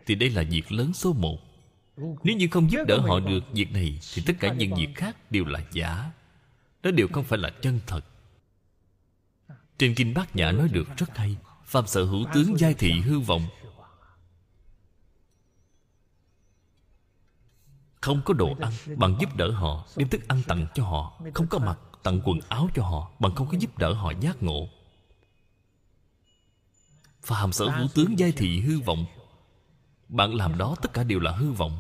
Thì 0.07 0.15
đây 0.15 0.31
là 0.31 0.43
việc 0.43 0.73
lớn 0.73 0.93
số 0.93 1.13
một. 1.13 1.52
Nếu 1.97 2.37
như 2.37 2.49
không 2.51 2.71
giúp 2.71 2.85
đỡ 2.89 2.99
họ 2.99 3.21
được 3.21 3.41
việc 3.53 3.73
này, 3.73 3.99
Thì 4.15 4.23
tất 4.27 4.33
cả 4.41 4.53
những 4.53 4.75
việc 4.75 4.89
khác 4.95 5.31
đều 5.31 5.45
là 5.45 5.61
giả. 5.73 6.11
Đó 6.83 6.91
đều 6.91 7.09
không 7.13 7.25
phải 7.25 7.39
là 7.39 7.51
chân 7.63 7.81
thật. 7.87 8.05
Trên 9.79 9.95
Kinh 9.95 10.15
Bát 10.15 10.37
Nhã 10.37 10.53
nói 10.53 10.69
được 10.69 10.89
rất 10.97 11.17
hay, 11.17 11.37
Phạm 11.65 11.87
sở 11.87 12.05
hữu 12.05 12.25
tướng 12.35 12.59
giai 12.59 12.75
thị 12.75 13.01
hư 13.01 13.21
vọng. 13.21 13.43
Không 18.01 18.23
có 18.25 18.35
đồ 18.35 18.57
ăn, 18.61 18.73
Bằng 18.97 19.17
giúp 19.21 19.37
đỡ 19.37 19.51
họ, 19.51 19.87
Đem 19.97 20.09
thức 20.09 20.29
ăn 20.29 20.43
tặng 20.49 20.67
cho 20.75 20.85
họ. 20.85 21.21
Không 21.35 21.47
có 21.47 21.59
mặt 21.59 21.79
Tặng 22.03 22.21
quần 22.25 22.41
áo 22.49 22.69
cho 22.75 22.83
họ, 22.83 23.13
Bằng 23.19 23.35
không 23.35 23.49
có 23.49 23.59
giúp 23.59 23.79
đỡ 23.79 23.93
họ 23.93 24.13
giác 24.21 24.43
ngộ. 24.43 24.69
Phạm 27.23 27.53
sở 27.53 27.69
hữu 27.69 27.89
tướng 27.95 28.19
giai 28.19 28.33
thị 28.33 28.61
hư 28.61 28.81
vọng 28.81 29.07
bạn 30.13 30.35
làm 30.35 30.59
đó 30.59 30.77
tất 30.83 30.93
cả 30.93 31.05
đều 31.05 31.21
là 31.21 31.31
hư 31.31 31.53
vọng. 31.53 31.79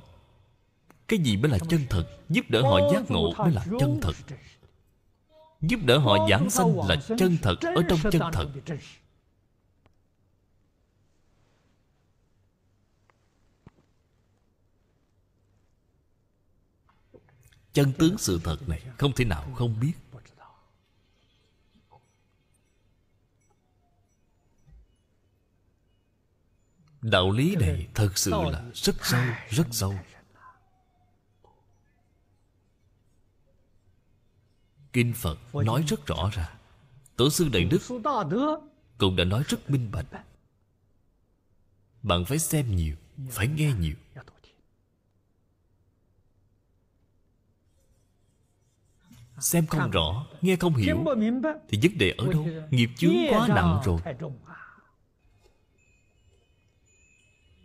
Cái 1.09 1.18
gì 1.18 1.37
mới 1.37 1.51
là 1.51 1.59
chân 1.68 1.80
thật 1.91 2.05
Giúp 2.28 2.45
đỡ 2.49 2.62
họ 2.62 2.78
giác 2.93 3.11
ngộ 3.11 3.33
mới 3.39 3.53
là 3.53 3.64
chân 3.80 3.99
thật. 4.03 4.12
Giúp 5.61 5.80
đỡ 5.85 5.99
họ 5.99 6.28
giảng 6.30 6.51
sanh 6.51 6.89
là 6.89 6.97
chân 7.18 7.37
thật 7.43 7.55
Ở 7.61 7.83
trong 7.89 7.99
chân 8.12 8.22
thật. 8.33 8.49
Chân 17.72 17.93
tướng 17.99 18.18
sự 18.18 18.41
thật 18.45 18.68
này 18.68 18.83
Không 18.99 19.12
thể 19.12 19.24
nào 19.24 19.45
không 19.55 19.80
biết 19.80 19.93
Đạo 27.03 27.30
lý 27.30 27.57
này 27.57 27.88
thật 27.94 28.18
sự 28.18 28.30
là 28.30 28.64
rất 28.74 28.96
sâu, 29.03 29.20
rất 29.48 29.66
sâu. 29.70 29.94
Kinh 34.92 35.12
Phật 35.12 35.38
nói 35.55 35.84
rất 35.88 36.07
rõ 36.07 36.30
ràng 36.32 36.57
Tổ 37.16 37.30
sư 37.30 37.48
Đại 37.53 37.64
Đức 37.64 37.82
Cũng 38.98 39.16
đã 39.16 39.24
nói 39.24 39.42
rất 39.48 39.70
minh 39.70 39.90
bạch. 39.92 40.07
Bạn 42.03 42.24
phải 42.24 42.38
xem 42.38 42.76
nhiều 42.76 42.96
Phải 43.30 43.48
nghe 43.48 43.72
nhiều. 43.80 43.94
Xem 49.40 49.66
không 49.66 49.90
rõ 49.90 50.26
Nghe 50.40 50.57
không 50.57 50.74
hiểu 50.74 51.05
Thì 51.68 51.78
vấn 51.82 51.98
đề 51.98 52.14
ở 52.18 52.26
đâu? 52.32 52.48
Nghiệp 52.70 52.90
chướng 52.96 53.14
quá 53.30 53.48
nặng 53.48 53.80
rồi 53.84 54.00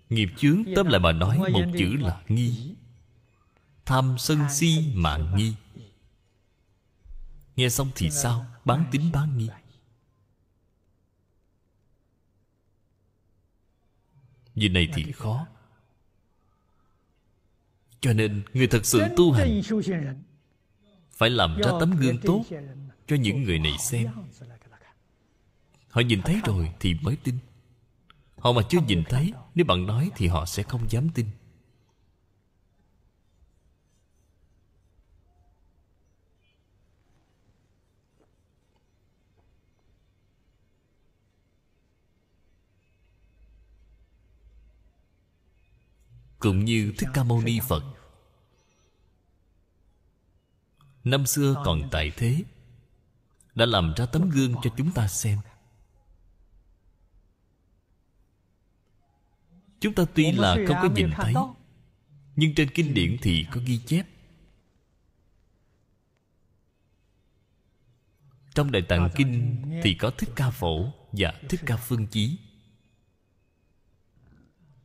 Nghiệp 0.10 0.30
chướng 0.38 0.64
tóm 0.76 0.88
lại 0.88 1.00
mà 1.00 1.12
nói, 1.12 1.38
Một 1.38 1.66
chữ 1.78 1.96
là 2.00 2.22
nghi. 2.28 2.76
Tham 3.86 4.16
sân 4.20 4.40
si 4.52 4.94
mạng 4.96 5.34
nghi. 5.38 5.54
Nghe 7.56 7.70
xong 7.70 7.92
thì 7.96 8.10
sao? 8.10 8.46
Bán 8.66 8.86
tính 8.92 9.12
bán 9.14 9.38
nghi. 9.38 9.50
Vì 14.56 14.70
này 14.70 14.88
thì 14.94 15.12
khó. 15.12 15.48
Cho 18.00 18.14
nên 18.14 18.44
người 18.54 18.68
thật 18.68 18.86
sự 18.86 19.02
tu 19.18 19.32
hành 19.32 19.62
phải 21.12 21.30
làm 21.30 21.58
ra 21.58 21.72
tấm 21.80 21.92
gương 22.00 22.18
tốt 22.22 22.46
cho 23.08 23.16
những 23.16 23.44
người 23.44 23.60
này 23.60 23.74
xem. 23.80 24.08
Họ 25.90 26.02
nhìn 26.02 26.22
thấy 26.22 26.42
rồi 26.46 26.72
thì 26.80 26.94
mới 26.94 27.16
tin 27.24 27.38
họ 28.38 28.52
mà 28.52 28.62
chưa 28.70 28.80
nhìn 28.88 29.04
thấy, 29.10 29.34
nếu 29.56 29.66
bạn 29.66 29.86
nói 29.86 30.12
thì 30.16 30.28
họ 30.28 30.46
sẽ 30.46 30.64
không 30.64 30.90
dám 30.90 31.10
tin. 31.10 31.26
Cũng 46.40 46.66
như 46.66 46.94
thích 46.98 47.10
ca 47.14 47.24
mâu 47.24 47.42
ni 47.42 47.60
phật. 47.68 47.84
Năm 51.04 51.26
xưa 51.26 51.62
còn 51.66 51.90
tại 51.92 52.12
thế, 52.18 52.44
Đã 53.56 53.66
làm 53.66 53.94
ra 53.98 54.06
tấm 54.06 54.30
gương 54.30 54.56
cho 54.64 54.70
chúng 54.78 54.92
ta 54.92 55.08
xem. 55.08 55.40
Chúng 59.80 59.94
ta 59.94 60.06
tuy 60.16 60.32
là 60.32 60.58
không 60.68 60.78
có 60.82 60.90
nhìn 60.96 61.10
thấy 61.16 61.34
Nhưng 62.36 62.56
trên 62.56 62.70
kinh 62.70 62.94
điển 62.94 63.18
thì 63.22 63.46
có 63.52 63.62
ghi 63.66 63.78
chép. 63.78 64.08
Trong 68.56 68.72
Đại 68.72 68.82
Tạng 68.82 69.10
Kinh 69.16 69.62
thì 69.84 69.94
có 69.94 70.10
Thích 70.10 70.30
Ca 70.36 70.50
Phổ 70.50 70.92
và 71.12 71.34
Thích 71.50 71.62
Ca 71.66 71.78
Phương 71.78 72.08
Chí. 72.08 72.38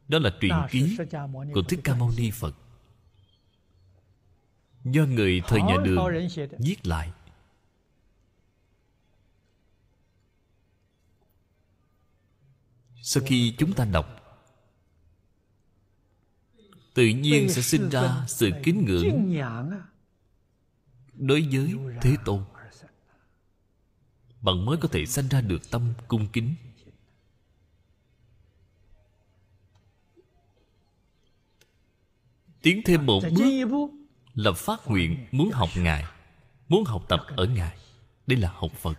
Đó 0.08 0.18
là 0.18 0.30
truyện 0.40 0.52
ký 0.70 0.96
của 1.54 1.62
Thích 1.62 1.80
Ca 1.84 1.94
Mâu 1.94 2.12
Ni 2.16 2.30
Phật. 2.30 2.56
Do 4.84 5.04
người 5.04 5.42
thời 5.46 5.62
nhà 5.62 5.76
đường 5.84 6.28
viết 6.58 6.86
lại. 6.86 7.12
Sau 13.02 13.22
khi 13.26 13.54
chúng 13.58 13.72
ta 13.72 13.84
đọc 13.84 14.21
tự 16.94 17.06
nhiên 17.06 17.48
sẽ 17.48 17.62
sinh 17.62 17.88
ra 17.88 18.24
sự 18.28 18.50
kính 18.62 18.84
ngưỡng. 18.84 19.34
đối 21.14 21.42
với 21.52 21.74
thế 22.00 22.16
tôn 22.24 22.44
bạn 24.40 24.64
mới 24.64 24.76
có 24.76 24.88
thể 24.88 25.06
sanh 25.06 25.28
ra 25.28 25.40
được 25.40 25.70
tâm 25.70 25.92
cung 26.08 26.26
kính. 26.32 26.54
Tiến 32.62 32.82
thêm 32.84 33.06
một 33.06 33.22
bước 33.36 33.90
lập 34.34 34.56
phát 34.56 34.80
nguyện 34.86 35.26
muốn 35.32 35.50
học 35.50 35.68
ngài 35.76 36.04
muốn 36.68 36.84
học 36.84 37.04
tập 37.08 37.20
ở 37.36 37.46
ngài. 37.46 37.76
Đây 38.26 38.38
là 38.38 38.52
học 38.54 38.72
phật 38.72 38.98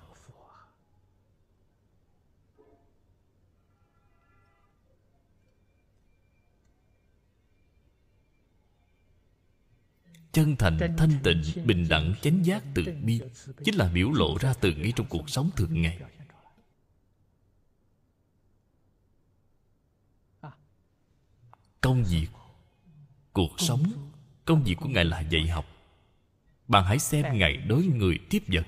chân 10.34 10.56
thành 10.56 10.96
thanh 10.98 11.20
tịnh 11.24 11.42
bình 11.66 11.88
đẳng 11.90 12.14
chánh 12.22 12.46
giác 12.46 12.64
từ 12.74 12.84
bi. 13.04 13.22
chính 13.64 13.76
là 13.76 13.92
biểu 13.94 14.12
lộ 14.12 14.38
ra 14.38 14.54
từ 14.54 14.72
ngay 14.72 14.94
trong 14.96 15.08
cuộc 15.10 15.30
sống 15.30 15.50
thường 15.56 15.82
ngày. 15.82 16.00
Công 21.82 22.04
việc 22.04 22.28
cuộc 23.34 23.52
sống 23.58 23.84
công 24.46 24.64
việc 24.64 24.76
của 24.76 24.90
ngài 24.90 25.06
là 25.06 25.22
dạy 25.22 25.48
học. 25.48 25.66
Bạn 26.68 26.86
hãy 26.86 27.00
xem 27.00 27.38
ngài 27.38 27.58
đối 27.58 27.84
người 27.84 28.20
tiếp 28.30 28.44
vật. 28.48 28.68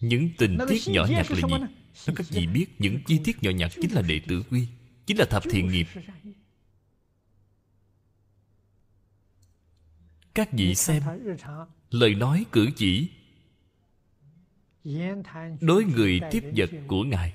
Những 0.00 0.30
tình 0.38 0.58
tiết 0.68 0.82
nhỏ 0.86 1.06
nhặt 1.10 1.26
là 1.30 1.36
gì? 1.36 1.66
nếu 2.06 2.16
các 2.16 2.26
vị 2.28 2.46
biết 2.46 2.66
những 2.78 2.98
chi 3.06 3.20
tiết 3.24 3.42
nhỏ 3.42 3.50
nhặt 3.50 3.72
chính 3.74 3.92
là 3.92 4.02
đệ 4.02 4.20
tử 4.28 4.42
quy 4.50 4.68
chính 5.06 5.18
là 5.18 5.24
thập 5.24 5.42
thiện 5.50 5.68
nghiệp 5.68 5.86
các 10.36 10.52
vị 10.52 10.74
xem. 10.74 11.02
lời 11.90 12.14
nói 12.14 12.46
cử 12.52 12.68
chỉ 12.76 13.10
đối 15.60 15.84
người 15.84 16.20
tiếp 16.30 16.52
vật 16.56 16.70
của 16.86 17.02
ngài. 17.02 17.34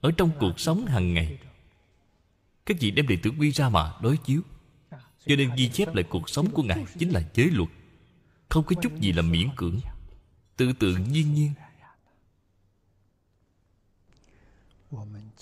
Ở 0.00 0.10
trong 0.16 0.30
cuộc 0.40 0.60
sống 0.60 0.86
hàng 0.86 1.14
ngày 1.14 1.38
các 2.66 2.76
vị 2.80 2.90
đem 2.90 3.06
đệ 3.06 3.16
tử 3.22 3.30
quy 3.38 3.50
ra 3.50 3.68
mà 3.68 3.92
đối 4.02 4.16
chiếu. 4.16 4.42
Cho 5.26 5.36
nên 5.36 5.50
ghi 5.56 5.68
chép 5.68 5.94
lại 5.94 6.04
cuộc 6.10 6.30
sống 6.30 6.50
của 6.50 6.62
ngài 6.62 6.84
chính 6.98 7.10
là 7.10 7.22
giới 7.34 7.50
luật. 7.50 7.68
Không 8.48 8.64
có 8.64 8.76
chút 8.82 9.00
gì 9.00 9.12
là 9.12 9.22
miễn 9.22 9.48
cưỡng. 9.56 9.80
tự 10.56 10.72
tự 10.72 10.96
nhiên 10.96 11.34
nhiên. 11.34 11.52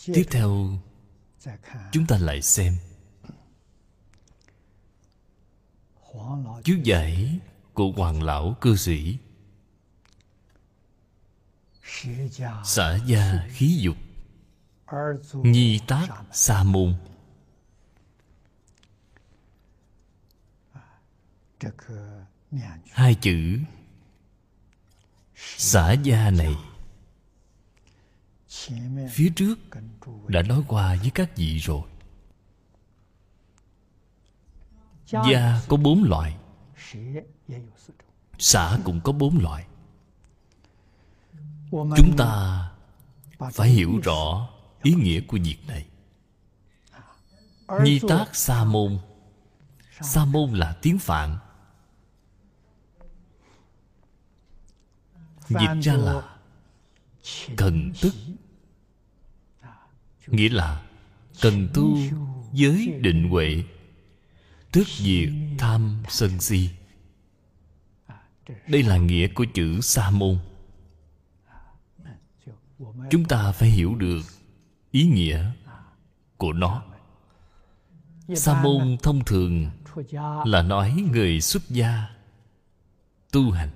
tiếp 0.06 0.24
theo 0.30 0.78
chúng 1.92 2.06
ta 2.06 2.18
lại 2.18 2.42
xem 2.42 2.74
chú 6.64 6.74
giải 6.84 7.38
của 7.74 7.92
hoàng 7.96 8.22
lão 8.22 8.56
cư 8.61 8.76
sĩ. 8.76 9.18
Xả 12.64 12.98
gia 13.06 13.46
khí 13.48 13.78
dục. 13.80 13.96
Nhi 15.32 15.80
tác 15.86 16.09
sa 16.32 16.62
môn. 16.62 16.94
Hai 22.90 23.14
chữ 23.14 23.59
xả 25.56 25.92
gia 25.92 26.30
này, 26.30 26.54
phía 29.11 29.30
trước 29.36 29.59
đã 30.28 30.42
nói 30.42 30.62
qua 30.68 30.96
với 30.96 31.11
các 31.11 31.36
vị 31.36 31.59
rồi. 31.59 31.82
Gia 35.11 35.61
có 35.68 35.76
bốn 35.76 36.04
loại. 36.04 36.36
Xã 38.38 38.78
cũng 38.84 39.00
có 39.00 39.12
bốn 39.12 39.38
loại. 39.38 39.66
Chúng 41.70 42.14
ta 42.18 42.64
phải 43.52 43.68
hiểu 43.68 44.00
rõ 44.04 44.48
ý 44.82 44.94
nghĩa 44.94 45.20
của 45.20 45.38
việc 45.44 45.59
này. 45.66 45.86
Nhi 47.82 48.00
tác 48.09 48.36
sa 48.36 48.64
môn. 48.64 48.98
Sa 50.00 50.24
môn 50.24 50.52
là 50.52 50.76
tiếng 50.82 50.98
phạn. 50.98 51.38
Dịch 55.48 55.82
ra 55.82 55.92
là 55.92 56.36
cần 57.56 57.92
tức. 58.00 58.14
Nghĩa 60.26 60.48
là 60.48 60.82
cần 61.40 61.68
tu 61.74 61.96
giới 62.52 62.98
định 63.00 63.28
huệ 63.30 63.64
tức 64.73 64.89
diệt 64.89 65.29
tham 65.59 66.03
sân 66.09 66.41
si. 66.41 66.71
Đây 68.69 68.83
là 68.83 68.97
nghĩa 68.97 69.29
của 69.29 69.47
chữ 69.55 69.81
sa 69.81 70.11
môn. 70.11 70.39
Chúng 73.11 73.25
ta 73.25 73.53
phải 73.53 73.69
hiểu 73.69 73.95
được 73.95 74.23
ý 74.91 75.05
nghĩa 75.05 75.51
của 76.37 76.53
nó. 76.53 76.83
Sa 78.35 78.62
môn 78.62 78.97
thông 79.03 79.25
thường 79.25 79.71
là 80.45 80.62
nói 80.62 81.05
người 81.12 81.41
xuất 81.41 81.69
gia 81.69 82.09
tu 83.33 83.51
hành. 83.51 83.71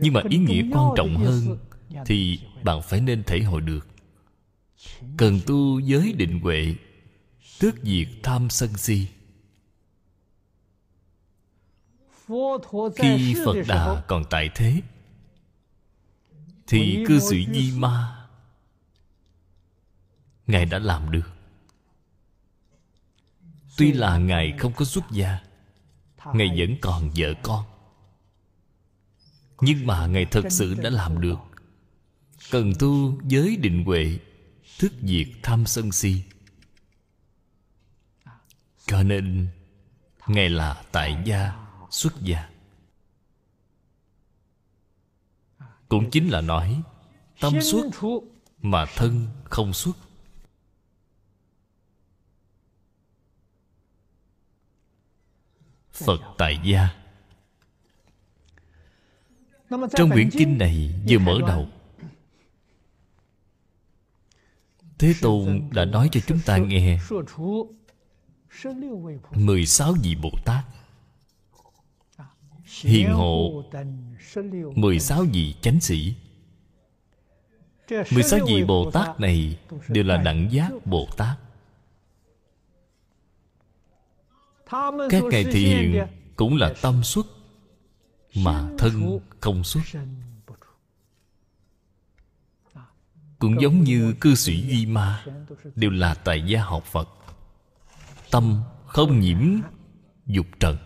Nhưng 0.00 0.12
mà 0.12 0.20
ý 0.30 0.38
nghĩa 0.38 0.62
quan 0.72 0.90
trọng 0.96 1.16
hơn 1.16 1.58
thì 2.06 2.40
bạn 2.64 2.82
phải 2.82 3.00
nên 3.00 3.24
thể 3.24 3.42
hội 3.42 3.60
được. 3.60 3.88
Cần 5.16 5.40
tu 5.46 5.78
giới 5.78 6.12
định 6.12 6.40
huệ, 6.40 6.74
tước 7.60 7.74
diệt 7.82 8.08
tham 8.22 8.50
sân 8.50 8.76
si. 8.76 9.06
Khi 12.96 13.34
phật 13.44 13.56
đà 13.68 14.02
còn 14.08 14.24
tại 14.30 14.50
thế 14.54 14.80
thì 16.66 17.04
cư 17.08 17.18
sĩ 17.20 17.46
di 17.52 17.78
ma 17.78 18.26
ngài 20.46 20.66
đã 20.66 20.78
làm 20.78 21.10
được. 21.10 21.30
Tuy 23.76 23.92
là 23.92 24.18
ngài 24.18 24.54
không 24.58 24.72
có 24.72 24.84
xuất 24.84 25.04
gia 25.10 25.38
ngài 26.34 26.48
vẫn 26.56 26.76
còn 26.80 27.10
vợ 27.16 27.34
con. 27.42 27.64
Nhưng 29.60 29.86
mà 29.86 30.06
ngài 30.06 30.24
thật 30.24 30.44
sự 30.50 30.74
đã 30.74 30.90
làm 30.90 31.20
được. 31.20 31.38
Cần 32.50 32.72
tu 32.78 33.20
giới 33.28 33.56
định 33.56 33.84
huệ 33.84 34.18
thức 34.78 34.92
diệt 35.02 35.28
tham 35.42 35.66
sân 35.66 35.92
si. 35.92 36.22
Cho 38.86 39.02
nên 39.02 39.48
ngài 40.26 40.48
là 40.48 40.82
tại 40.92 41.16
gia 41.24 41.65
xuất 41.90 42.12
gia. 42.22 42.50
Cũng 45.88 46.10
chính 46.10 46.28
là 46.28 46.40
nói 46.40 46.82
tâm 47.40 47.54
xuất 47.62 47.86
mà 48.62 48.86
thân 48.96 49.26
không 49.44 49.72
xuất. 49.72 49.96
Phật 55.92 56.20
tại 56.38 56.60
gia. 56.64 56.88
Trong 59.70 60.10
quyển 60.10 60.30
kinh 60.32 60.58
này 60.58 60.94
vừa 61.08 61.18
mở 61.18 61.38
đầu. 61.46 61.68
Thế 64.98 65.14
tôn 65.20 65.70
đã 65.72 65.84
nói 65.84 66.08
cho 66.12 66.20
chúng 66.26 66.40
ta 66.46 66.56
nghe 66.58 67.00
16 69.30 69.94
vị 70.02 70.14
Bồ 70.22 70.30
Tát 70.44 70.64
Hiền 72.84 73.12
hộ. 73.12 73.64
16 74.74 75.24
vị 75.32 75.54
chánh 75.60 75.80
sĩ. 75.80 76.14
16 77.90 78.40
vị 78.46 78.64
Bồ 78.64 78.90
Tát 78.90 79.20
này 79.20 79.58
Đều 79.88 80.04
là 80.04 80.16
đẳng 80.16 80.52
giác 80.52 80.72
Bồ 80.84 81.08
Tát. 81.16 81.38
Các 85.10 85.22
ngài 85.30 85.44
thị 85.44 85.66
hiện 85.66 86.06
Cũng 86.36 86.56
là 86.56 86.74
tâm 86.82 87.02
xuất, 87.02 87.26
Mà 88.34 88.70
thân 88.78 89.20
không 89.40 89.64
xuất. 89.64 89.82
Cũng 93.38 93.60
giống 93.60 93.84
như 93.84 94.14
cư 94.20 94.34
sĩ 94.34 94.62
Duy 94.68 94.86
Ma, 94.86 95.24
Đều 95.74 95.90
là 95.90 96.14
tại 96.14 96.42
gia 96.46 96.62
học 96.62 96.84
Phật. 96.84 97.08
Tâm 98.30 98.62
không 98.86 99.20
nhiễm 99.20 99.38
dục 100.26 100.46
trần. 100.60 100.76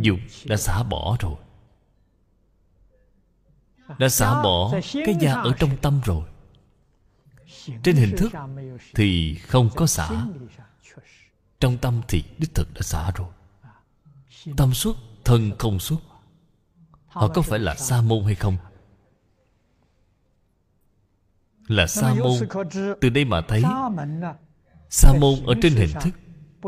Dục 0.00 0.18
đã 0.44 0.56
xả 0.56 0.82
bỏ 0.82 1.16
rồi. 1.20 1.36
Đã 3.98 4.08
xả 4.08 4.42
bỏ 4.42 4.72
cái 4.92 5.16
da 5.20 5.34
ở 5.34 5.52
trong 5.58 5.76
tâm 5.76 6.00
rồi. 6.04 6.24
Trên 7.82 7.96
hình 7.96 8.16
thức 8.18 8.32
Thì 8.94 9.34
không 9.34 9.70
có 9.76 9.86
xả. 9.86 10.26
Trong 11.60 11.78
tâm 11.78 12.00
thì 12.08 12.24
đích 12.38 12.54
thực 12.54 12.74
đã 12.74 12.80
xả 12.82 13.10
rồi. 13.10 13.28
Tâm 14.56 14.74
xuất 14.74 14.96
Thân 15.24 15.52
không 15.58 15.78
xuất 15.78 16.00
Họ 17.06 17.28
có 17.28 17.42
phải 17.42 17.58
là 17.58 17.74
sa 17.74 18.00
môn 18.00 18.24
hay 18.24 18.34
không? 18.34 18.56
Là 21.68 21.86
sa 21.86 22.14
môn. 22.14 22.64
Từ 23.00 23.08
đây 23.08 23.24
mà 23.24 23.40
thấy, 23.48 23.62
Sa 24.90 25.12
môn 25.20 25.34
ở 25.46 25.54
trên 25.62 25.72
hình 25.72 25.90
thức 26.00 26.14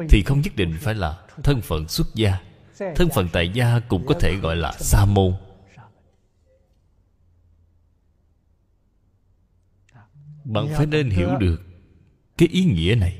Thì 0.09 0.22
không 0.26 0.41
nhất 0.41 0.57
định 0.57 0.76
phải 0.80 0.95
là 0.95 1.26
thân 1.43 1.61
phận 1.61 1.89
xuất 1.89 2.07
gia. 2.14 2.39
Thân 2.78 3.08
phận 3.14 3.28
tại 3.32 3.48
gia 3.48 3.80
cũng 3.88 4.06
có 4.06 4.14
thể 4.20 4.36
gọi 4.36 4.56
là 4.56 4.72
sa 4.72 5.04
môn 5.04 5.34
Bạn 10.44 10.68
phải 10.76 10.86
nên 10.86 11.10
hiểu 11.10 11.36
được 11.38 11.60
Cái 12.36 12.48
ý 12.48 12.64
nghĩa 12.64 12.94
này. 12.94 13.18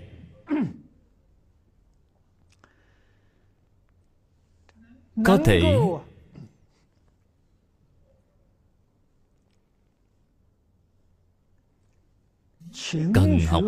Có 5.25 5.39
thể 5.45 5.61
cần 13.15 13.39
học, 13.47 13.65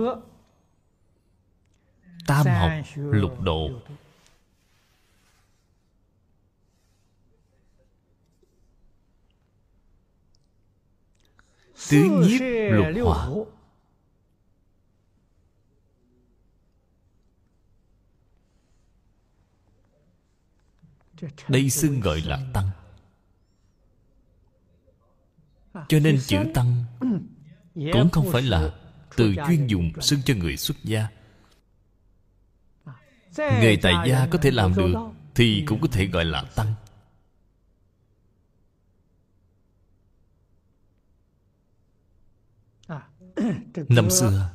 tam 2.26 2.46
học, 2.46 2.70
lục 2.96 3.40
độ 3.40 3.70
tứ 11.90 11.98
nhiếp 11.98 12.40
lục 12.70 13.06
hòa 13.06 13.28
đây 21.48 21.70
xưng 21.70 22.00
gọi 22.00 22.20
là 22.20 22.40
tăng. 22.52 22.70
Cho 25.88 25.98
nên 25.98 26.20
chữ 26.26 26.38
tăng 26.54 26.84
cũng 27.74 28.10
không 28.12 28.32
phải 28.32 28.42
là 28.42 28.70
từ 29.16 29.34
chuyên 29.46 29.66
dùng 29.66 29.92
xưng 30.00 30.20
cho 30.24 30.34
người 30.34 30.56
xuất 30.56 30.76
gia. 30.84 31.08
Người 33.36 33.78
tại 33.82 33.94
gia 34.08 34.26
có 34.26 34.38
thể 34.38 34.50
làm 34.50 34.74
được 34.74 34.94
thì 35.34 35.64
cũng 35.66 35.80
có 35.80 35.88
thể 35.92 36.06
gọi 36.06 36.24
là 36.24 36.44
tăng 36.54 36.74
năm 43.88 44.10
xưa 44.10 44.50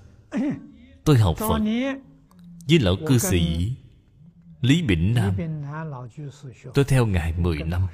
tôi 1.04 1.18
học 1.18 1.38
phật. 1.38 1.60
với 2.70 2.80
lão 2.80 2.96
cư 3.08 3.18
sĩ 3.18 3.74
lý 4.62 4.82
bỉnh 4.82 5.14
nam. 5.14 5.36
Tôi 6.74 6.86
theo 6.86 7.06
ngài 7.06 7.34
mười 7.34 7.64
năm. 7.64 7.88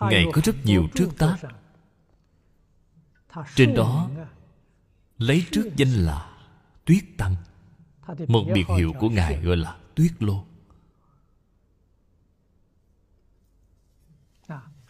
ngài 0.00 0.26
có 0.32 0.40
rất 0.44 0.56
nhiều 0.64 0.88
trước 0.94 1.08
tác. 1.18 1.36
trên 3.54 3.74
đó 3.74 4.10
lấy 5.18 5.44
trước 5.52 5.76
danh 5.76 5.88
là 5.88 6.38
tuyết 6.84 7.04
tăng. 7.16 7.36
Một 8.28 8.44
biệt 8.54 8.66
hiệu 8.76 8.92
của 8.98 9.08
ngài 9.08 9.40
gọi 9.40 9.56
là 9.56 9.78
tuyết 9.94 10.22
lô 10.22 10.44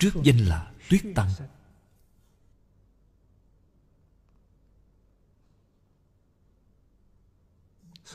trước 0.00 0.14
danh 0.22 0.36
là 0.36 0.72
tuyết 0.88 1.02
tăng. 1.14 1.28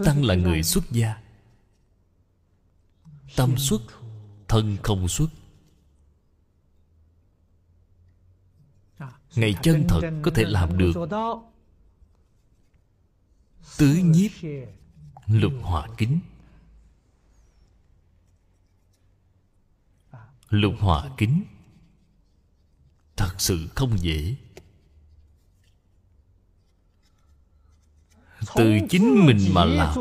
Tăng 0.05 0.23
là 0.23 0.35
người 0.35 0.63
xuất 0.63 0.83
gia. 0.91 1.21
Tâm 3.35 3.57
xuất, 3.57 3.81
thân 4.47 4.77
không 4.83 5.07
xuất. 5.07 5.29
Ngày 9.35 9.55
chân 9.63 9.85
thật 9.89 10.01
có 10.23 10.31
thể 10.35 10.43
làm 10.43 10.77
được. 10.77 10.93
Tứ 13.77 13.95
nhiếp, 14.03 14.31
lục 15.25 15.53
hòa 15.61 15.87
kính. 15.97 16.19
Lục 20.49 20.73
hòa 20.79 21.09
kính 21.17 21.43
thật 23.15 23.35
sự 23.37 23.67
không 23.75 23.99
dễ. 23.99 24.35
Từ 28.55 28.79
chính 28.89 29.25
mình 29.25 29.47
mà 29.53 29.65
làm 29.65 29.97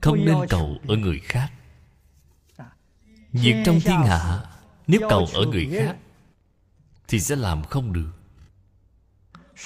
không 0.00 0.24
nên 0.24 0.36
cầu 0.48 0.76
ở 0.88 0.96
người 0.96 1.18
khác. 1.18 1.52
Việc 3.32 3.62
trong 3.66 3.80
thiên 3.80 3.98
hạ 3.98 4.44
nếu 4.86 5.00
cầu 5.10 5.26
ở 5.34 5.46
người 5.46 5.68
khác 5.72 5.96
thì 7.08 7.20
sẽ 7.20 7.36
làm 7.36 7.64
không 7.64 7.92
được. 7.92 8.10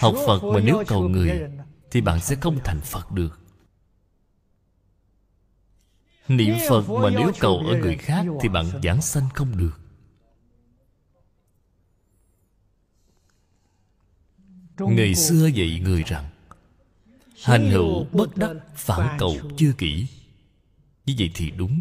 Học 0.00 0.14
phật 0.26 0.44
mà 0.44 0.60
nếu 0.60 0.82
cầu 0.86 1.08
người 1.08 1.42
thì 1.90 2.00
bạn 2.00 2.20
sẽ 2.20 2.36
không 2.40 2.58
thành 2.64 2.80
phật 2.80 3.12
được. 3.12 3.40
Niệm 6.28 6.54
phật 6.68 6.88
mà 6.88 7.10
nếu 7.10 7.32
cầu 7.40 7.56
ở 7.68 7.76
người 7.76 7.96
khác 7.96 8.26
thì 8.40 8.48
bạn 8.48 8.66
giảng 8.82 9.02
sanh 9.02 9.28
không 9.34 9.56
được 9.56 9.83
người 14.78 15.14
xưa 15.14 15.46
dạy 15.46 15.80
người 15.84 16.02
rằng 16.02 16.30
hành 17.42 17.70
hữu 17.70 18.06
bất 18.12 18.36
đắc 18.36 18.52
phản 18.74 19.16
cầu 19.18 19.36
chưa 19.56 19.72
kỹ. 19.78 20.06
Như 21.06 21.14
vậy 21.18 21.30
thì 21.34 21.50
đúng. 21.50 21.80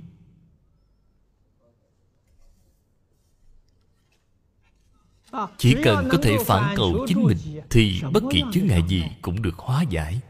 Chỉ 5.57 5.75
cần 5.83 6.07
có 6.11 6.17
thể 6.23 6.37
phản 6.45 6.75
cầu 6.77 7.05
chính 7.07 7.23
mình 7.23 7.37
thì 7.69 8.01
bất 8.13 8.23
kỳ 8.31 8.41
chướng 8.53 8.67
ngại 8.67 8.83
gì 8.87 9.03
cũng 9.21 9.41
được 9.41 9.57
hóa 9.57 9.83
giải. 9.89 10.21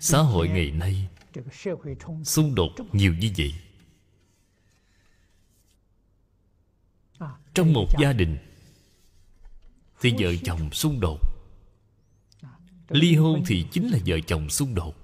Xã 0.00 0.18
hội 0.18 0.48
ngày 0.48 0.70
nay 0.70 1.08
xung 2.24 2.54
đột 2.54 2.70
nhiều 2.92 3.14
như 3.14 3.30
vậy 3.36 3.54
trong 7.54 7.72
một 7.72 7.86
gia 8.00 8.12
đình, 8.12 8.38
thì 10.00 10.14
vợ 10.18 10.34
chồng 10.44 10.70
xung 10.70 11.00
đột. 11.00 11.20
Ly 12.88 13.16
hôn 13.16 13.42
thì 13.46 13.66
chính 13.72 13.88
là 13.88 13.98
vợ 14.06 14.20
chồng 14.26 14.50
xung 14.50 14.74
đột. 14.74 14.94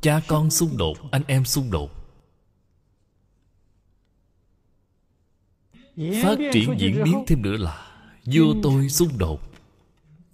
Cha 0.00 0.20
con 0.28 0.50
xung 0.50 0.76
đột, 0.76 0.98
anh 1.10 1.22
em 1.26 1.44
xung 1.44 1.70
đột. 1.70 1.90
Phát 6.22 6.38
triển 6.52 6.74
diễn 6.78 7.04
biến 7.04 7.24
thêm 7.26 7.42
nữa 7.42 7.56
là 7.56 7.96
vua 8.24 8.54
tôi 8.62 8.88
xung 8.88 9.18
đột. 9.18 9.40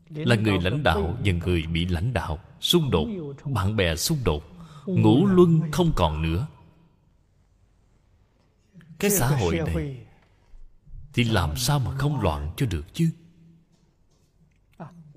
Là 0.09 0.36
người 0.36 0.59
lãnh 0.61 0.82
đạo 0.82 1.18
và 1.24 1.32
người 1.32 1.62
bị 1.62 1.84
lãnh 1.84 2.12
đạo 2.12 2.38
xung 2.61 2.90
đột, 2.90 3.09
bạn 3.44 3.76
bè 3.76 3.96
xung 3.96 4.18
đột, 4.24 4.44
ngũ 4.86 5.26
luân 5.26 5.61
không 5.72 5.92
còn 5.96 6.22
nữa 6.22 6.46
cái 9.01 9.11
xã 9.11 9.26
hội 9.26 9.57
này 9.57 9.96
thì 11.12 11.24
làm 11.24 11.57
sao 11.57 11.78
mà 11.78 11.98
không 11.98 12.20
loạn 12.20 12.51
cho 12.57 12.66
được 12.66 12.94
chứ? 12.94 13.11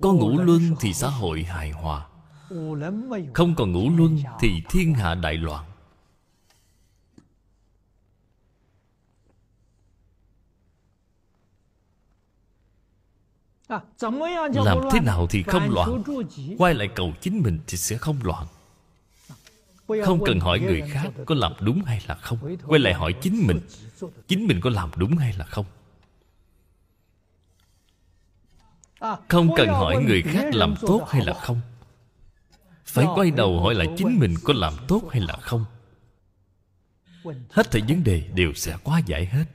Có 0.02 0.14
ngũ 0.14 0.40
luân 0.40 0.76
thì 0.80 0.94
xã 0.94 1.08
hội 1.10 1.44
hài 1.44 1.72
hòa. 1.72 2.08
Không 3.34 3.56
còn 3.58 3.72
ngũ 3.72 3.90
luân 3.90 4.20
thì 4.40 4.62
thiên 4.70 4.94
hạ 4.94 5.16
đại 5.16 5.34
loạn. 5.34 5.66
Làm 14.66 14.78
thế 14.92 15.00
nào 15.00 15.28
thì 15.30 15.44
không 15.44 15.70
loạn. 15.70 16.04
quay 16.58 16.74
lại 16.74 16.90
cầu 16.96 17.14
chính 17.22 17.42
mình 17.44 17.60
thì 17.68 17.78
sẽ 17.78 17.98
không 17.98 18.18
loạn 18.24 18.48
không 20.06 20.24
cần 20.26 20.39
hỏi 20.39 20.60
người 20.60 20.82
khác 20.82 21.12
có 21.26 21.36
làm 21.36 21.54
đúng 21.60 21.84
hay 21.84 22.02
là 22.08 22.16
không. 22.16 22.58
Quay 22.66 22.80
lại 22.80 22.94
hỏi 22.94 23.14
chính 23.22 23.48
mình. 23.48 23.60
Chính 24.28 24.48
mình 24.48 24.62
có 24.62 24.70
làm 24.70 24.91
đúng 24.96 25.18
hay 25.18 25.34
là 25.34 25.46
không? 25.46 25.66
Không 29.30 29.56
cần 29.56 29.68
hỏi 29.68 30.04
người 30.04 30.22
khác 30.22 30.46
làm 30.54 30.76
tốt 30.82 31.08
hay 31.10 31.26
là 31.26 31.34
không. 31.34 31.62
Phải 32.86 33.06
quay 33.16 33.32
đầu 33.32 33.62
hỏi 33.62 33.76
lại 33.76 33.88
chính 33.98 34.20
mình 34.20 34.36
có 34.44 34.54
làm 34.54 34.74
tốt 34.88 35.02
hay 35.12 35.22
là 35.22 35.38
không. 35.41 35.66
Hết 37.50 37.72
thảy 37.72 37.82
vấn 37.88 38.04
đề 38.04 38.30
đều 38.34 38.54
sẽ 38.54 38.78
quá 38.84 39.00
giải 39.00 39.26
hết. 39.26 39.46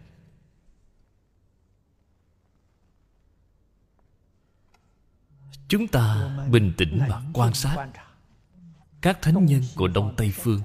Chúng 5.68 5.88
ta 5.88 6.30
bình 6.50 6.72
tĩnh 6.76 6.98
mà 7.08 7.22
quan 7.32 7.54
sát 7.54 7.88
các 9.00 9.18
thánh 9.22 9.46
nhân 9.46 9.62
của 9.76 9.88
đông 9.88 10.14
tây 10.16 10.32
phương. 10.34 10.60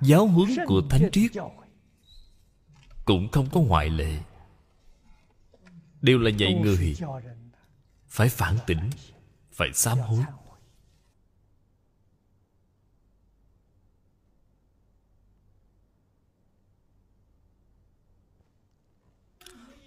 Giáo 0.00 0.26
huấn 0.26 0.50
của 0.66 0.82
thánh 0.90 1.08
triết 1.12 1.30
cũng 3.04 3.28
không 3.32 3.50
có 3.52 3.60
ngoại 3.60 3.90
lệ. 3.90 4.18
Đều 6.02 6.18
là 6.18 6.30
dạy 6.30 6.54
người. 6.54 6.96
Phải 8.08 8.28
phản 8.28 8.56
tỉnh, 8.66 8.90
phải 9.52 9.68
sám 9.74 9.98
hối. 9.98 10.24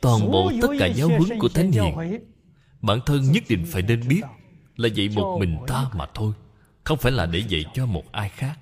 Toàn 0.02 0.32
bộ 0.32 0.52
tất 0.62 0.68
cả 0.80 0.86
giáo 0.86 1.08
huấn 1.08 1.40
của 1.40 1.50
thánh 1.50 1.72
hiền, 1.72 2.20
bản 2.82 3.00
thân 3.06 3.32
nhất 3.32 3.44
định 3.50 3.66
phải 3.68 3.82
nên 3.82 4.08
biết 4.08 4.22
là 4.76 4.88
dạy 4.88 5.10
một 5.10 5.38
mình 5.40 5.58
ta 5.68 5.90
mà 5.94 6.06
thôi 6.14 6.34
không 6.84 6.98
phải 6.98 7.12
là 7.12 7.26
để 7.26 7.40
dạy 7.40 7.66
cho 7.74 7.86
một 7.86 8.12
ai 8.12 8.30
khác. 8.30 8.60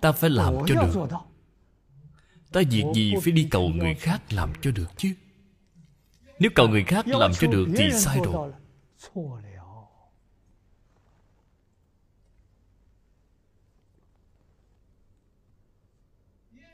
Ta 0.00 0.12
phải 0.12 0.30
làm 0.30 0.54
cho 0.66 0.74
được. 0.74 1.08
ta 2.52 2.60
việc 2.70 2.84
gì 2.94 3.14
phải 3.22 3.32
đi 3.32 3.48
cầu 3.50 3.68
người 3.68 3.94
khác 3.94 4.32
làm 4.32 4.52
cho 4.62 4.70
được 4.70 4.90
chứ? 4.96 5.14
Nếu 6.38 6.50
cầu 6.54 6.68
người 6.68 6.84
khác 6.84 7.06
làm 7.06 7.32
cho 7.34 7.48
được 7.48 7.68
thì 7.76 7.90
sai 7.92 8.20
rồi. 8.24 8.52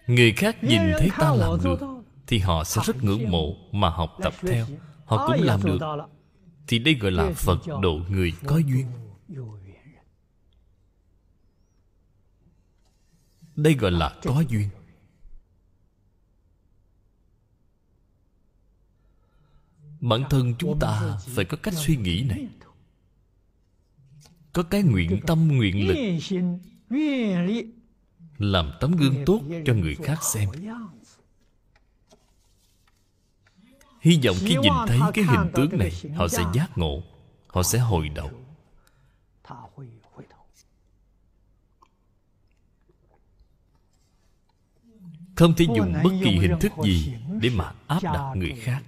người 0.06 0.32
khác 0.32 0.64
nhìn 0.64 0.80
thấy 0.98 1.10
ta 1.18 1.34
làm 1.34 1.62
được 1.64 1.80
thì 2.26 2.38
họ 2.38 2.64
sẽ 2.64 2.82
rất 2.84 3.04
ngưỡng 3.04 3.30
mộ 3.30 3.56
mà 3.72 3.90
học 3.90 4.16
tập 4.22 4.34
theo. 4.40 4.66
họ 5.04 5.26
cũng 5.26 5.46
làm 5.46 5.60
được. 5.64 5.78
thì 6.66 6.78
đây 6.78 6.94
gọi 6.94 7.10
là 7.10 7.30
phật 7.34 7.58
độ 7.82 8.00
người 8.08 8.32
có 8.46 8.56
duyên 8.56 8.86
đây 13.56 13.74
gọi 13.74 13.90
là 13.90 14.16
có 14.22 14.44
duyên. 14.48 14.68
Bản 20.00 20.24
thân 20.30 20.54
chúng 20.58 20.78
ta 20.80 21.18
phải 21.26 21.44
có 21.44 21.56
cách 21.62 21.74
suy 21.74 21.96
nghĩ 21.96 22.24
này. 22.28 22.48
có 24.52 24.62
cái 24.62 24.82
nguyện 24.82 25.20
tâm 25.26 25.48
nguyện 25.48 25.88
lực. 25.88 25.96
làm 28.38 28.70
tấm 28.80 28.96
gương 28.96 29.14
tốt 29.26 29.40
cho 29.66 29.74
người 29.74 29.94
khác 29.94 30.18
xem. 30.22 30.48
hy 34.00 34.20
vọng 34.24 34.36
khi 34.40 34.56
nhìn 34.62 34.72
thấy 34.86 34.98
cái 35.14 35.24
hình 35.24 35.50
tướng 35.54 35.78
này 35.78 35.92
họ 36.16 36.28
sẽ 36.28 36.44
giác 36.54 36.78
ngộ 36.78 37.02
họ 37.46 37.62
sẽ 37.62 37.78
hồi 37.78 38.08
đầu. 38.08 38.39
Không 45.40 45.54
thể 45.54 45.66
dùng 45.76 45.92
bất 46.04 46.10
kỳ 46.24 46.30
hình 46.30 46.58
thức 46.60 46.72
gì 46.84 47.14
để 47.40 47.50
mà 47.50 47.72
áp 47.86 48.02
đặt 48.02 48.32
người 48.34 48.54
khác. 48.62 48.82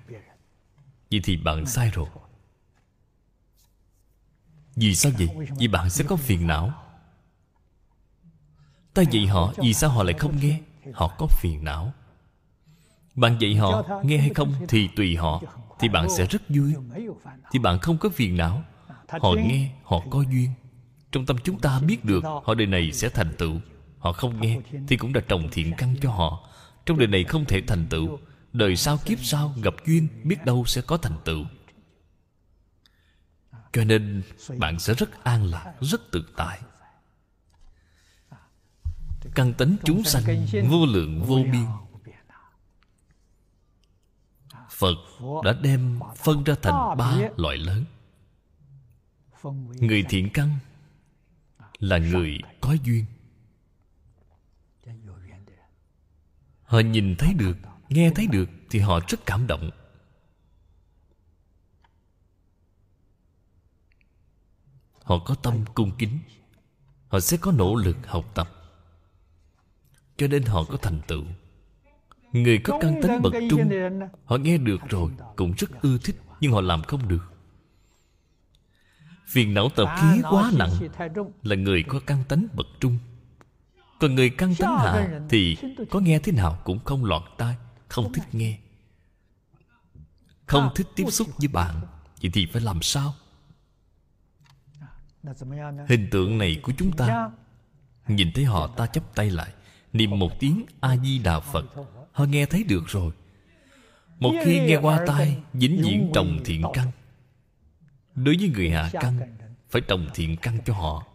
Vậy 1.10 1.20
thì 1.24 1.36
bạn 1.36 1.66
sai 1.66 1.90
rồi. 1.94 2.06
vì 4.76 4.94
sao 4.94 5.12
vậy? 5.18 5.28
vì 5.58 5.68
bạn 5.68 5.90
sẽ 5.90 6.04
có 6.04 6.16
phiền 6.16 6.46
não. 6.46 6.72
Ta 8.94 9.02
dạy 9.02 9.26
họ 9.26 9.52
vì 9.56 9.74
sao 9.74 9.90
họ 9.90 10.02
lại 10.02 10.14
không 10.18 10.36
nghe? 10.42 10.60
họ 10.92 11.14
có 11.18 11.26
phiền 11.26 11.64
não. 11.64 11.92
Bạn 13.14 13.36
dạy 13.40 13.54
họ 13.54 13.82
nghe 14.04 14.18
hay 14.18 14.30
không 14.34 14.54
thì 14.68 14.88
tùy 14.96 15.16
họ 15.16 15.42
thì 15.78 15.88
bạn 15.88 16.08
sẽ 16.16 16.26
rất 16.26 16.42
vui. 16.48 16.74
thì 17.52 17.58
bạn 17.58 17.78
không 17.78 17.98
có 17.98 18.08
phiền 18.08 18.36
não. 18.36 18.62
Họ 19.08 19.32
nghe 19.36 19.70
họ 19.84 20.00
có 20.10 20.22
duyên. 20.22 20.50
Trong 21.12 21.26
tâm 21.26 21.36
chúng 21.44 21.60
ta 21.60 21.80
biết 21.80 22.04
được 22.04 22.24
họ 22.44 22.54
đời 22.54 22.66
này 22.66 22.92
sẽ 22.92 23.08
thành 23.08 23.34
tựu 23.38 23.60
họ 24.02 24.12
không 24.12 24.40
nghe 24.40 24.60
thì 24.88 24.96
cũng 24.96 25.12
đã 25.12 25.20
trồng 25.28 25.48
thiện 25.52 25.72
căn 25.78 25.96
cho 26.00 26.10
họ. 26.10 26.48
Trong 26.86 26.98
đời 26.98 27.08
này 27.08 27.24
không 27.24 27.44
thể 27.44 27.62
thành 27.66 27.86
tựu. 27.90 28.18
Đời 28.52 28.76
sau 28.76 28.98
kiếp 29.04 29.18
sau 29.22 29.54
gặp 29.62 29.74
duyên 29.86 30.08
biết 30.24 30.44
đâu 30.44 30.64
sẽ 30.64 30.80
có 30.80 30.96
thành 30.96 31.16
tựu. 31.24 31.44
Cho 33.72 33.84
nên 33.84 34.22
bạn 34.58 34.78
sẽ 34.78 34.94
rất 34.94 35.24
an 35.24 35.44
lạc 35.44 35.72
rất 35.80 36.00
tự 36.12 36.24
tại. 36.36 36.60
Căn 39.34 39.52
tánh 39.52 39.76
chúng 39.84 40.04
sanh 40.04 40.46
vô 40.68 40.86
lượng 40.86 41.22
vô 41.22 41.36
biên. 41.52 41.66
Phật 44.70 44.96
đã 45.44 45.52
đem 45.62 46.00
phân 46.16 46.44
ra 46.44 46.54
thành 46.62 46.96
ba 46.98 47.16
loại 47.36 47.56
lớn. 47.56 47.84
Người 49.80 50.04
thiện 50.08 50.30
căn 50.34 50.58
là 51.78 51.98
người 51.98 52.38
có 52.60 52.76
duyên 52.84 53.04
họ 56.72 56.78
nhìn 56.78 57.16
thấy 57.16 57.34
được, 57.34 57.56
nghe 57.88 58.10
thấy 58.14 58.26
được 58.26 58.48
thì 58.70 58.78
họ 58.78 59.00
rất 59.08 59.26
cảm 59.26 59.46
động. 59.46 59.70
Họ 65.04 65.18
có 65.18 65.34
tâm 65.34 65.64
cung 65.74 65.92
kính. 65.98 66.18
Họ 67.08 67.20
sẽ 67.20 67.36
có 67.36 67.52
nỗ 67.52 67.74
lực 67.74 67.96
học 68.06 68.24
tập. 68.34 68.48
Cho 70.16 70.26
nên 70.26 70.42
họ 70.42 70.64
có 70.64 70.76
thành 70.76 71.00
tựu. 71.06 71.24
Người 72.32 72.58
có 72.64 72.78
căn 72.80 73.00
tính 73.02 73.22
bậc 73.22 73.32
trung, 73.50 73.70
họ 74.24 74.36
nghe 74.36 74.58
được 74.58 74.80
rồi, 74.88 75.10
cũng 75.36 75.52
rất 75.58 75.82
ưa 75.82 75.98
thích, 75.98 76.16
nhưng 76.40 76.52
họ 76.52 76.60
làm 76.60 76.82
không 76.82 77.08
được. 77.08 77.32
Phiền 79.26 79.54
não 79.54 79.68
tập 79.76 79.94
khí 80.00 80.22
quá 80.30 80.52
nặng 80.54 80.72
là 81.42 81.56
người 81.56 81.84
có 81.88 82.00
căn 82.06 82.24
tánh 82.28 82.46
bậc 82.54 82.66
trung 82.80 82.98
còn 84.02 84.14
người 84.14 84.30
căn 84.30 84.54
tánh 84.54 84.78
hạ 84.78 85.20
thì 85.28 85.56
có 85.90 86.00
nghe 86.00 86.18
thế 86.18 86.32
nào 86.32 86.58
cũng 86.64 86.84
không 86.84 87.04
lọt 87.04 87.22
tai 87.38 87.56
không 87.88 88.12
thích 88.12 88.24
nghe. 88.32 88.58
Không 90.46 90.70
thích 90.74 90.86
tiếp 90.96 91.04
xúc 91.10 91.28
với 91.38 91.48
bạn 91.48 91.80
vậy 92.22 92.30
thì 92.34 92.46
phải 92.52 92.62
làm 92.62 92.82
sao? 92.82 93.14
Hình 95.88 96.08
tượng 96.10 96.38
này 96.38 96.60
của 96.62 96.72
chúng 96.78 96.92
ta. 96.96 97.30
Nhìn 98.08 98.32
thấy 98.34 98.44
họ 98.44 98.66
ta 98.66 98.86
chấp 98.86 99.14
tay 99.14 99.30
lại. 99.30 99.52
Niệm 99.92 100.18
một 100.18 100.40
tiếng 100.40 100.66
a 100.80 100.96
di 100.96 101.18
đà 101.18 101.40
phật. 101.40 101.64
họ 102.12 102.24
nghe 102.24 102.46
thấy 102.46 102.64
được 102.64 102.84
rồi. 102.86 103.12
Một 104.18 104.32
khi 104.44 104.60
nghe 104.60 104.76
qua 104.76 105.04
tai 105.06 105.38
vĩnh 105.52 105.82
viễn 105.82 106.10
trồng 106.14 106.38
thiện 106.44 106.62
căn. 106.74 106.90
Đối 108.14 108.36
với 108.36 108.48
người 108.48 108.70
hạ 108.70 108.90
căn 108.92 109.36
phải 109.70 109.82
trồng 109.88 110.08
thiện 110.14 110.36
căn 110.36 110.58
cho 110.64 110.74
họ 110.74 111.11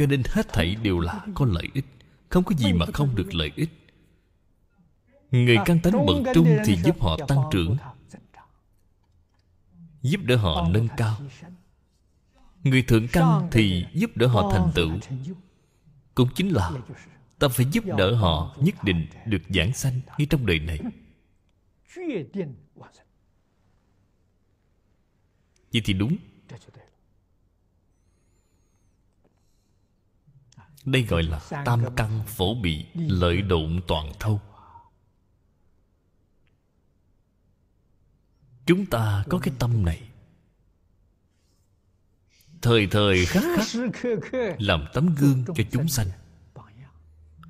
cho 0.00 0.06
nên 0.06 0.22
hết 0.26 0.48
thảy 0.52 0.74
đều 0.74 1.00
là 1.00 1.26
có 1.34 1.46
lợi 1.46 1.68
ích. 1.74 1.84
Không 2.28 2.44
có 2.44 2.54
gì 2.54 2.72
mà 2.72 2.86
không 2.94 3.14
được 3.14 3.34
lợi 3.34 3.52
ích. 3.56 3.70
Người 5.30 5.56
căn 5.64 5.80
tánh 5.82 6.06
bậc 6.06 6.16
trung 6.34 6.56
thì 6.64 6.76
giúp 6.84 7.00
họ 7.00 7.18
tăng 7.28 7.38
trưởng, 7.50 7.76
giúp 10.02 10.20
đỡ 10.24 10.36
họ 10.36 10.68
nâng 10.70 10.88
cao. 10.96 11.20
Người 12.64 12.82
thượng 12.82 13.08
căn 13.08 13.48
thì 13.52 13.84
giúp 13.94 14.16
đỡ 14.16 14.26
họ 14.26 14.50
thành 14.52 14.70
tựu. 14.74 14.90
Cũng 16.14 16.28
chính 16.34 16.48
là 16.48 16.70
ta 17.38 17.48
phải 17.48 17.66
giúp 17.72 17.84
đỡ 17.98 18.14
họ 18.14 18.56
nhất 18.60 18.74
định 18.84 19.06
được 19.26 19.42
giảng 19.48 19.72
sanh 19.72 20.00
ngay 20.18 20.26
trong 20.30 20.46
đời 20.46 20.58
này. 20.58 20.80
Vậy 25.72 25.82
thì 25.84 25.92
đúng. 25.92 26.16
Đây 30.84 31.02
gọi 31.02 31.22
là 31.22 31.40
tam 31.64 31.84
căn 31.96 32.22
phổ 32.26 32.54
bị 32.54 32.86
lợi 32.94 33.42
độn 33.42 33.80
toàn 33.86 34.12
thâu. 34.18 34.40
Chúng 38.66 38.86
ta 38.86 39.24
có 39.28 39.38
cái 39.38 39.54
tâm 39.58 39.84
này. 39.84 40.02
Thời 42.62 42.86
thời 42.86 43.26
khắc 43.26 43.44
khắc 43.92 44.12
làm 44.58 44.84
tấm 44.92 45.14
gương 45.14 45.44
cho 45.46 45.64
chúng 45.70 45.88
sanh. 45.88 46.06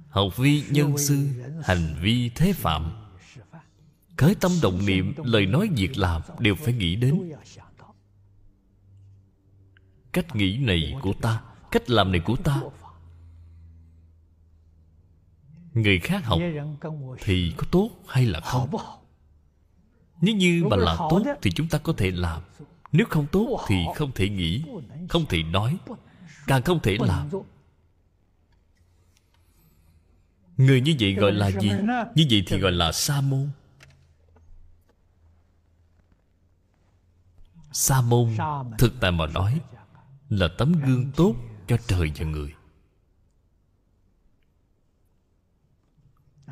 Học 0.09 0.37
vi 0.37 0.65
nhân 0.71 0.99
sư 0.99 1.29
hành 1.65 1.97
vi 2.01 2.31
thế 2.35 2.53
phạm. 2.53 2.93
Khởi 4.17 4.35
tâm 4.35 4.53
động 4.63 4.87
niệm 4.87 5.15
lời 5.17 5.47
nói 5.47 5.69
việc 5.77 5.99
làm 5.99 6.23
đều 6.39 6.55
phải 6.55 6.73
nghĩ 6.73 6.97
đến. 6.97 7.33
Cách 10.13 10.37
nghĩ 10.37 10.59
này 10.59 10.95
của 11.03 11.13
ta 11.23 11.43
cách 11.71 11.91
làm 11.91 12.13
này 12.13 12.21
của 12.21 12.37
ta 12.37 12.61
người 15.75 15.99
khác 15.99 16.25
học 16.25 16.39
thì 17.21 17.55
có 17.57 17.67
tốt 17.71 17.91
hay 18.09 18.27
là 18.27 18.41
không? 18.41 18.71
Nếu 20.21 20.37
như 20.37 20.65
mà 20.71 20.77
là 20.77 20.97
tốt 20.97 21.23
thì 21.43 21.51
chúng 21.51 21.69
ta 21.69 21.79
có 21.79 21.93
thể 21.97 22.11
làm. 22.11 22.43
Nếu 22.93 23.07
không 23.11 23.27
tốt 23.33 23.61
thì 23.67 23.85
không 23.95 24.13
thể 24.13 24.29
nghĩ, 24.29 24.65
không 25.09 25.27
thể 25.27 25.43
nói, 25.43 25.79
càng 26.47 26.63
không 26.63 26.81
thể 26.81 26.97
làm. 27.01 27.29
Người 30.57 30.81
như 30.81 30.95
vậy 31.01 31.15
gọi 31.15 31.33
là 31.33 31.51
gì? 31.51 31.71
Như 32.15 32.27
vậy 32.31 32.43
thì 32.47 32.59
gọi 32.59 32.73
là 32.73 32.93
sa 32.93 33.21
môn. 33.21 33.51
Sa 37.73 38.01
môn, 38.01 38.37
thực 38.79 38.93
tại 39.01 39.13
mà 39.13 39.27
nói, 39.27 39.61
là 40.29 40.49
tấm 40.59 40.73
gương 40.73 41.13
tốt 41.17 41.35
cho 41.67 41.77
trời 41.87 42.13
và 42.17 42.25
người. 42.27 42.55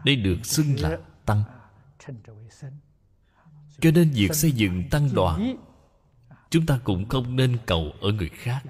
Đây 0.04 0.16
được 0.16 0.46
xưng 0.46 0.80
là 0.80 0.98
tăng. 1.24 1.42
cho 3.80 3.90
nên 3.90 4.10
việc 4.10 4.34
xây 4.34 4.52
dựng 4.52 4.88
tăng 4.90 5.14
đoàn 5.14 5.56
chúng 6.50 6.66
ta 6.66 6.80
cũng 6.84 7.08
không 7.08 7.36
nên 7.36 7.58
cầu 7.66 7.92
ở 8.00 8.12
người 8.12 8.28
khác 8.28 8.62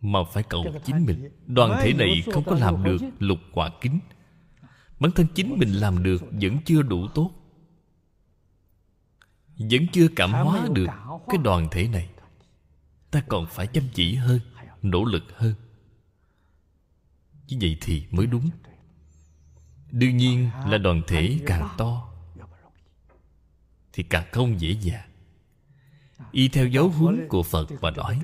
mà 0.00 0.18
phải 0.32 0.42
cầu 0.42 0.64
chính 0.84 1.06
mình. 1.06 1.30
đoàn 1.46 1.78
thể 1.82 1.92
này 1.92 2.22
không 2.32 2.44
có 2.44 2.56
làm 2.56 2.84
được 2.84 2.98
lục 3.18 3.38
quả 3.52 3.70
kính. 3.80 3.98
Bản 5.00 5.12
thân 5.12 5.26
chính 5.34 5.58
mình 5.58 5.72
làm 5.72 6.02
được 6.02 6.22
vẫn 6.30 6.58
chưa 6.64 6.82
đủ 6.82 7.08
tốt 7.14 7.30
vẫn 9.58 9.86
chưa 9.92 10.08
cảm 10.16 10.32
hóa 10.32 10.68
được 10.74 10.86
cái 11.28 11.38
đoàn 11.44 11.68
thể 11.70 11.88
này. 11.88 12.10
Ta 13.10 13.24
còn 13.28 13.46
phải 13.50 13.66
chăm 13.66 13.84
chỉ 13.94 14.14
hơn 14.14 14.40
nỗ 14.82 15.04
lực 15.04 15.24
hơn. 15.36 15.54
Như 17.48 17.56
vậy 17.60 17.78
thì 17.80 18.04
mới 18.10 18.26
đúng 18.26 18.50
đương 19.94 20.16
nhiên 20.16 20.50
là 20.66 20.78
đoàn 20.78 21.02
thể 21.06 21.38
càng 21.46 21.68
to 21.78 22.10
thì 23.92 24.02
càng 24.02 24.24
không 24.32 24.60
dễ 24.60 24.70
dàng. 24.70 25.08
Y 26.32 26.48
theo 26.48 26.66
dấu 26.66 26.88
huấn 26.88 27.26
của 27.28 27.42
phật 27.42 27.68
và 27.80 27.90
nói 27.90 28.20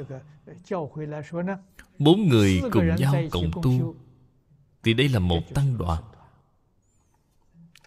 bốn 1.99 2.29
người 2.29 2.61
cùng 2.73 2.97
nhau 2.97 3.15
cộng 3.31 3.51
tu 3.63 3.97
thì 4.83 4.95
đây 4.95 5.09
là 5.09 5.19
một 5.19 5.41
tăng 5.55 5.79
đoàn. 5.79 6.03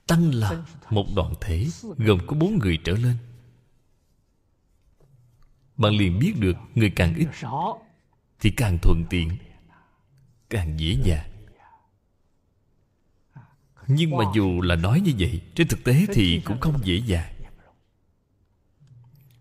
Tăng 0.07 0.33
là 0.33 0.65
một 0.89 1.05
đoàn 1.15 1.33
thể 1.41 1.67
gồm 1.97 2.19
có 2.27 2.35
bốn 2.35 2.59
người 2.59 2.77
trở 2.83 2.93
lên. 2.93 3.17
Bạn 5.77 5.93
liền 5.93 6.19
biết 6.19 6.33
được 6.39 6.55
người 6.75 6.93
càng 6.95 7.15
ít 7.15 7.27
thì 8.39 8.49
càng 8.57 8.77
thuận 8.81 9.03
tiện 9.09 9.29
càng 10.49 10.79
dễ 10.79 10.97
dàng 11.03 11.32
nhưng 13.87 14.17
mà 14.17 14.23
dù 14.35 14.61
là 14.61 14.75
nói 14.75 15.01
như 15.01 15.13
vậy, 15.19 15.41
trên 15.55 15.67
thực 15.67 15.83
tế 15.83 16.05
thì 16.13 16.41
cũng 16.45 16.59
không 16.59 16.79
dễ 16.83 16.95
dàng. 16.95 17.33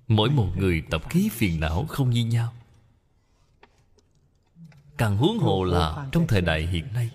Mỗi 0.09 0.31
một 0.31 0.48
người 0.56 0.82
tập 0.90 1.02
khí 1.10 1.28
phiền 1.32 1.60
não 1.60 1.86
không 1.89 2.10
như 2.10 2.24
nhau. 2.24 2.52
Càng 4.98 5.16
huống 5.16 5.39
hồ 5.39 5.64
là 5.64 6.09
trong 6.12 6.27
thời 6.27 6.40
đại 6.40 6.66
hiện 6.66 6.93
nay, 6.93 7.10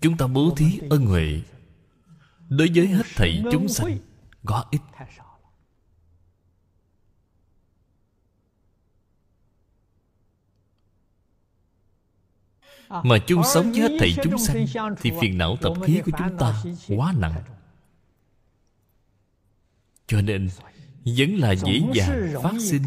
chúng 0.00 0.16
ta 0.16 0.26
bố 0.26 0.54
thí 0.56 0.80
ân 0.90 1.06
huệ. 1.06 1.42
Đối 2.48 2.68
với 2.74 2.86
hết 2.86 3.06
thảy 3.14 3.44
chúng 3.52 3.68
sanh 3.68 3.98
quá 4.46 4.64
ít 4.70 4.80
mà 13.02 13.18
chung 13.26 13.42
sống 13.54 13.72
với 13.72 13.80
hết 13.80 13.96
thảy 14.00 14.14
chúng 14.22 14.38
sanh 14.38 14.66
thì 15.00 15.12
phiền 15.20 15.38
não 15.38 15.56
tập 15.62 15.72
khí 15.84 16.00
của 16.04 16.12
chúng 16.18 16.38
ta 16.38 16.62
quá 16.88 17.14
nặng. 17.18 17.42
cho 20.06 20.20
nên 20.20 20.48
vẫn 21.04 21.34
là 21.34 21.52
dễ 21.52 21.80
dàng 21.92 22.34
phát 22.42 22.54
sinh. 22.60 22.82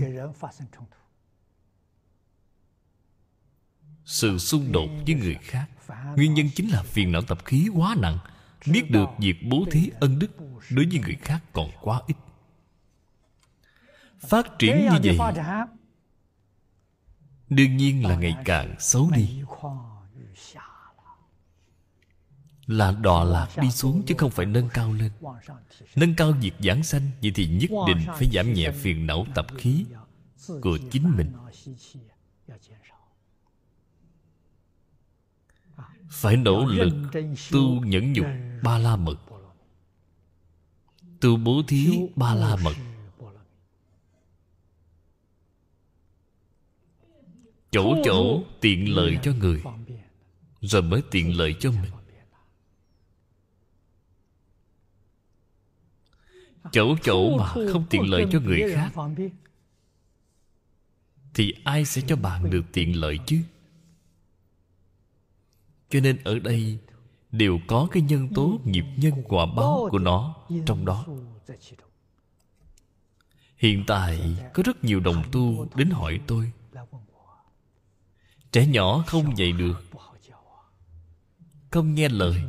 sự 4.05 4.37
xung 4.37 4.71
đột 4.71 4.89
với 5.05 5.15
người 5.15 5.37
khác 5.41 5.65
nguyên 6.15 6.33
nhân 6.33 6.49
chính 6.55 6.69
là 6.69 6.83
phiền 6.83 7.11
não 7.11 7.21
tập 7.21 7.45
khí 7.45 7.69
quá 7.75 7.95
nặng. 7.99 8.17
Biết 8.65 8.91
được 8.91 9.09
việc 9.17 9.35
bố 9.49 9.65
thí 9.71 9.91
ân 9.99 10.19
đức 10.19 10.31
đối 10.69 10.85
với 10.85 10.99
người 10.99 11.17
khác 11.21 11.39
còn 11.53 11.69
quá 11.81 12.01
ít. 12.07 12.17
Phát 14.19 14.59
triển 14.59 14.89
như 14.91 14.99
vậy 15.03 15.17
đương 17.49 17.77
nhiên 17.77 18.05
là 18.05 18.15
ngày 18.15 18.35
càng 18.45 18.75
xấu 18.79 19.11
đi 19.15 19.41
là 22.67 22.91
đọa 22.91 23.23
lạc 23.23 23.47
đi 23.61 23.71
xuống 23.71 24.03
chứ 24.07 24.15
không 24.17 24.31
phải 24.31 24.45
nâng 24.45 24.69
cao 24.73 24.93
lên. 24.93 25.11
nâng 25.95 26.15
cao 26.15 26.31
việc 26.31 26.53
giảng 26.59 26.83
sanh 26.83 27.11
vậy 27.21 27.31
thì 27.35 27.47
nhất 27.47 27.71
định 27.87 28.05
phải 28.07 28.29
giảm 28.33 28.53
nhẹ 28.53 28.71
phiền 28.71 29.07
não 29.07 29.25
tập 29.35 29.47
khí 29.57 29.85
của 30.61 30.77
chính 30.91 31.17
mình. 31.17 31.31
phải 36.09 36.37
nỗ 36.37 36.65
lực 36.65 36.93
tu 37.51 37.81
nhẫn 37.85 38.13
nhục 38.13 38.25
ba 38.63 38.77
la 38.77 38.95
mật. 38.95 39.15
Tu 41.19 41.37
bố 41.37 41.61
thí 41.67 41.99
ba 42.15 42.33
la 42.33 42.55
mật. 42.55 42.73
chỗ 47.71 47.95
chỗ 48.05 48.43
tiện 48.61 48.95
lợi 48.95 49.17
cho 49.23 49.31
người 49.33 49.63
rồi 50.61 50.81
mới 50.81 51.01
tiện 51.11 51.37
lợi 51.37 51.55
cho 51.59 51.71
mình 51.71 51.91
chỗ 56.71 56.95
chỗ 57.03 57.37
mà 57.37 57.47
không 57.47 57.85
tiện 57.89 58.09
lợi 58.09 58.25
cho 58.31 58.39
người 58.39 58.73
khác. 58.73 58.91
thì 61.33 61.53
ai 61.63 61.85
sẽ 61.85 62.01
cho 62.07 62.15
bạn 62.15 62.49
được 62.49 62.63
tiện 62.73 62.99
lợi 62.99 63.19
chứ? 63.25 63.37
Cho 65.89 65.99
nên 65.99 66.17
ở 66.23 66.39
đây 66.39 66.79
đều 67.31 67.59
có 67.67 67.87
cái 67.91 68.03
nhân 68.03 68.29
tố 68.35 68.59
nghiệp 68.63 68.85
nhân 68.97 69.13
quả 69.27 69.45
báo 69.45 69.87
của 69.91 69.99
nó 69.99 70.35
trong 70.65 70.85
đó. 70.85 71.05
hiện 73.57 73.83
tại 73.87 74.37
có 74.53 74.63
rất 74.65 74.83
nhiều 74.83 74.99
đồng 74.99 75.23
tu 75.31 75.67
đến 75.75 75.89
hỏi 75.89 76.19
tôi. 76.27 76.51
trẻ 78.51 78.67
nhỏ 78.67 79.03
không 79.07 79.37
dạy 79.37 79.51
được. 79.51 79.83
Không 81.71 81.95
nghe 81.95 82.09
lời 82.09 82.43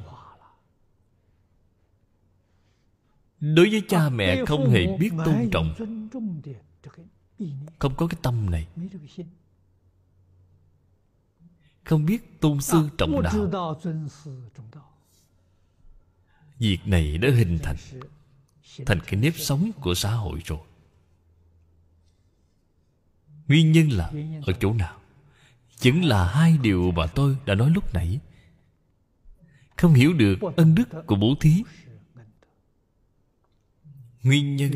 đối 3.40 3.70
với 3.70 3.82
cha 3.88 4.08
mẹ 4.08 4.44
không 4.44 4.70
hề 4.70 4.96
biết 4.96 5.10
tôn 5.24 5.50
trọng. 5.52 5.74
không 7.78 7.94
có 7.96 8.06
cái 8.06 8.18
tâm 8.22 8.50
này. 8.50 8.68
Không 11.84 12.06
biết 12.06 12.40
tôn 12.40 12.60
sư 12.60 12.88
trọng 12.98 13.22
đạo. 13.22 13.50
việc 16.58 16.78
này 16.84 17.18
đã 17.18 17.28
hình 17.30 17.58
thành 17.62 17.76
thành 18.86 18.98
cái 19.06 19.20
nếp 19.20 19.34
sống 19.36 19.70
của 19.80 19.94
xã 19.94 20.10
hội 20.10 20.40
rồi. 20.44 20.58
Nguyên 23.48 23.72
nhân 23.72 23.88
là 23.88 24.12
ở 24.46 24.52
chỗ 24.60 24.72
nào? 24.72 24.98
Chính 25.76 26.04
là 26.04 26.28
hai 26.28 26.58
điều 26.62 26.90
mà 26.90 27.06
tôi 27.06 27.36
đã 27.46 27.54
nói 27.54 27.70
lúc 27.70 27.94
nãy. 27.94 28.20
Không 29.76 29.94
hiểu 29.94 30.12
được 30.12 30.36
ân 30.56 30.74
đức 30.74 30.88
của 31.06 31.16
bố 31.16 31.34
thí 31.40 31.62
nguyên 34.28 34.56
nhân 34.56 34.72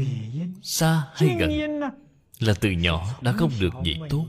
xa 0.63 1.05
hay 1.15 1.37
gần? 1.39 1.81
là 2.39 2.55
từ 2.61 2.71
nhỏ 2.71 3.19
đã 3.21 3.33
không 3.33 3.53
được 3.61 3.75
dạy 3.85 4.01
tốt. 4.11 4.27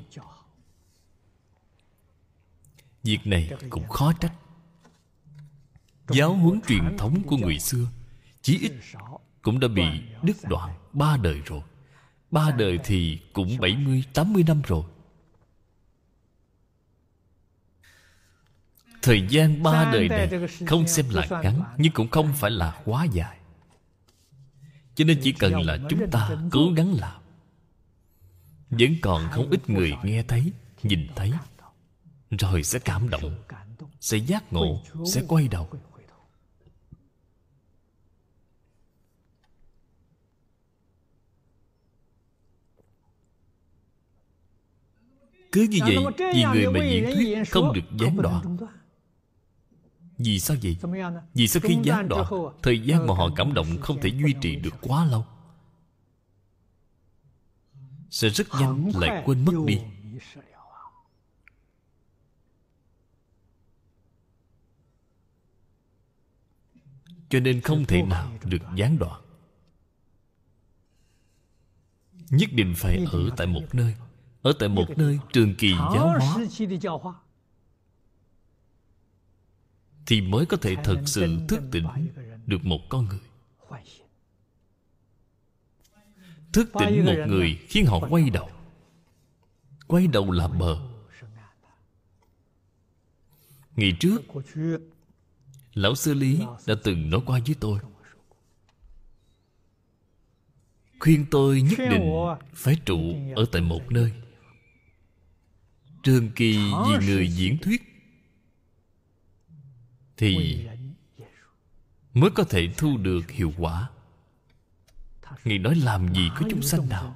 việc 3.03 3.19
này 3.25 3.51
cũng 3.69 3.87
khó 3.87 4.13
trách. 4.13 4.33
Giáo 6.09 6.33
huấn 6.33 6.61
truyền 6.67 6.97
thống 6.97 7.23
của 7.27 7.37
người 7.37 7.59
xưa 7.59 7.87
chí 8.41 8.57
ít 8.61 8.71
cũng 9.41 9.59
đã 9.59 9.67
bị 9.67 9.83
đứt 10.23 10.37
đoạn 10.43 10.73
ba 10.93 11.17
đời 11.17 11.41
rồi. 11.45 11.61
Ba 12.31 12.51
đời 12.51 12.79
thì 12.83 13.19
cũng 13.33 13.57
bảy 13.59 13.77
mươi 13.77 14.03
tám 14.13 14.33
mươi 14.33 14.43
năm 14.47 14.61
rồi. 14.67 14.83
Thời 19.01 19.27
gian 19.29 19.63
ba 19.63 19.91
đời 19.93 20.09
này 20.09 20.29
không 20.67 20.87
xem 20.87 21.05
là 21.09 21.27
ngắn 21.43 21.63
nhưng 21.77 21.93
cũng 21.93 22.09
không 22.09 22.33
phải 22.33 22.51
là 22.51 22.81
quá 22.85 23.05
dài 23.05 23.37
cho 24.95 25.05
nên 25.05 25.19
chỉ 25.23 25.31
cần 25.31 25.61
là 25.61 25.77
chúng 25.89 26.11
ta 26.11 26.29
cố 26.51 26.71
gắng 26.75 26.93
làm. 26.93 27.21
Vẫn 28.69 28.95
còn 29.01 29.29
không 29.31 29.49
ít 29.49 29.69
người 29.69 29.93
nghe 30.03 30.23
thấy, 30.23 30.51
nhìn 30.83 31.07
thấy, 31.15 31.31
rồi 32.29 32.63
sẽ 32.63 32.79
cảm 32.79 33.09
động, 33.09 33.43
sẽ 33.99 34.17
giác 34.17 34.53
ngộ, 34.53 34.83
sẽ 35.05 35.23
quay 35.27 35.47
đầu. 35.47 35.69
Cứ 45.51 45.67
như 45.69 45.79
vậy, 45.81 45.97
vì 46.33 46.43
người 46.43 46.71
mà 46.71 46.85
diễn 46.85 47.05
thuyết 47.13 47.51
không 47.51 47.73
được 47.73 47.81
gián 47.99 48.21
đoạn 48.21 48.57
vì 50.23 50.39
sao 50.39 50.57
vậy? 50.63 50.77
Vì 51.33 51.47
sau 51.47 51.61
khi 51.61 51.77
gián 51.83 52.09
đoạn 52.09 52.25
thời 52.63 52.79
gian 52.79 53.07
mà 53.07 53.13
họ 53.13 53.29
cảm 53.35 53.53
động 53.53 53.67
không 53.81 54.01
thể 54.01 54.09
duy 54.09 54.33
trì 54.41 54.55
được 54.55 54.73
quá 54.81 55.05
lâu. 55.05 55.25
Sẽ 58.09 58.29
rất 58.29 58.47
nhanh 58.59 58.91
lại 58.95 59.23
quên 59.25 59.45
mất 59.45 59.53
đi. 59.65 59.79
cho 67.33 67.39
nên 67.39 67.61
không 67.61 67.85
thể 67.85 68.01
nào 68.01 68.31
được 68.43 68.61
gián 68.75 68.99
đoạn 68.99 69.21
nhất 72.29 72.49
định 72.53 72.73
phải 72.77 73.05
ở 73.11 73.29
tại 73.37 73.47
một 73.47 73.61
nơi 73.73 73.95
ở 74.41 74.53
tại 74.59 74.69
một 74.69 74.85
nơi 74.97 75.19
trường 75.33 75.55
kỳ 75.55 75.71
giáo 75.71 76.07
hóa 76.19 76.37
thì 80.05 80.21
mới 80.21 80.45
có 80.45 80.57
thể 80.57 80.75
thật 80.83 81.01
sự 81.05 81.37
thức 81.47 81.61
tỉnh 81.71 81.87
được 82.45 82.65
một 82.65 82.79
con 82.89 83.07
người. 83.07 83.19
Thức 86.53 86.69
tỉnh 86.79 87.05
một 87.05 87.15
người 87.27 87.59
khiến 87.67 87.85
họ 87.85 87.99
quay 88.09 88.29
đầu. 88.29 88.49
Quay 89.87 90.07
đầu 90.07 90.31
là 90.31 90.47
bờ. 90.47 90.77
Ngày 93.75 93.97
trước, 93.99 94.21
lão 95.73 95.95
sư 95.95 96.13
lý 96.13 96.39
đã 96.67 96.75
từng 96.83 97.09
nói 97.09 97.21
qua 97.25 97.39
với 97.45 97.55
tôi. 97.59 97.79
Khuyên 100.99 101.25
tôi 101.31 101.61
nhất 101.61 101.79
định 101.91 102.11
phải 102.53 102.75
trụ 102.85 103.15
ở 103.35 103.45
tại 103.51 103.61
một 103.61 103.91
nơi. 103.91 104.13
Trường 106.03 106.31
kỳ 106.31 106.57
vì 106.57 107.07
người 107.07 107.27
diễn 107.27 107.57
thuyết 107.57 107.92
thì 110.17 110.65
mới 112.13 112.29
có 112.31 112.43
thể 112.43 112.67
thu 112.77 112.97
được 112.97 113.31
hiệu 113.31 113.53
quả. 113.57 113.89
Ngài 115.43 115.57
nói 115.57 115.75
làm 115.75 116.13
gì 116.13 116.29
có 116.35 116.47
chúng 116.49 116.61
sanh 116.61 116.89
nào? 116.89 117.15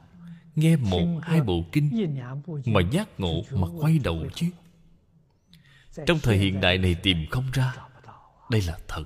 Nghe 0.56 0.76
một 0.76 1.20
hai 1.22 1.42
bộ 1.42 1.64
kinh 1.72 2.16
Mà 2.66 2.82
giác 2.92 3.20
ngộ 3.20 3.44
mà 3.52 3.68
quay 3.80 4.00
đầu 4.00 4.26
chứ. 4.36 4.48
Trong 6.06 6.20
thời 6.24 6.38
hiện 6.38 6.62
đại 6.62 6.78
này 6.78 6.96
tìm 7.04 7.18
không 7.32 7.52
ra. 7.54 7.76
Đây 8.50 8.62
là 8.62 8.80
thật. 8.88 9.04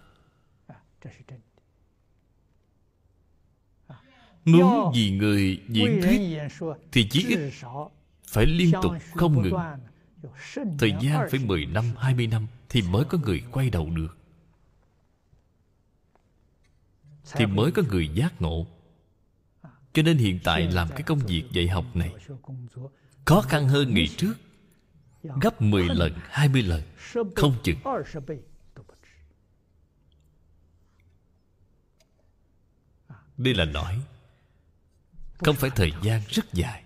Muốn 4.46 4.92
vì 4.96 5.12
người 5.12 5.62
diễn 5.68 6.02
thuyết 6.04 6.40
Thì 6.92 7.08
chỉ 7.12 7.26
ít 7.28 7.52
Phải 8.28 8.46
liên 8.46 8.72
tục 8.82 8.94
không 9.16 9.42
ngừng 9.42 9.54
Thời 10.80 10.94
gian 11.02 11.28
phải 11.32 11.40
10 11.40 11.66
năm, 11.66 11.86
20 11.98 12.28
năm 12.28 12.48
Thì 12.70 12.82
mới 12.82 13.04
có 13.04 13.18
người 13.18 13.44
quay 13.52 13.70
đầu 13.70 13.90
được. 13.90 14.18
Thì 17.34 17.46
mới 17.46 17.72
có 17.72 17.82
người 17.90 18.08
giác 18.08 18.42
ngộ. 18.42 18.68
Cho 19.94 20.02
nên 20.02 20.18
hiện 20.18 20.40
tại 20.44 20.72
làm 20.72 20.90
cái 20.90 21.04
công 21.04 21.20
việc 21.20 21.44
dạy 21.52 21.68
học 21.68 21.86
này 21.96 22.14
Khó 23.26 23.42
khăn 23.42 23.68
hơn 23.68 23.94
ngày 23.94 24.08
trước. 24.18 24.34
Gấp 25.42 25.62
10 25.62 25.84
lần, 25.84 26.14
20 26.30 26.62
lần 26.62 26.82
Không 27.36 27.56
chừng. 27.64 27.78
Đây 33.38 33.54
là 33.54 33.66
nói 33.66 34.02
Không 35.38 35.56
phải 35.56 35.70
thời 35.70 35.92
gian 36.04 36.22
rất 36.30 36.54
dài. 36.54 36.84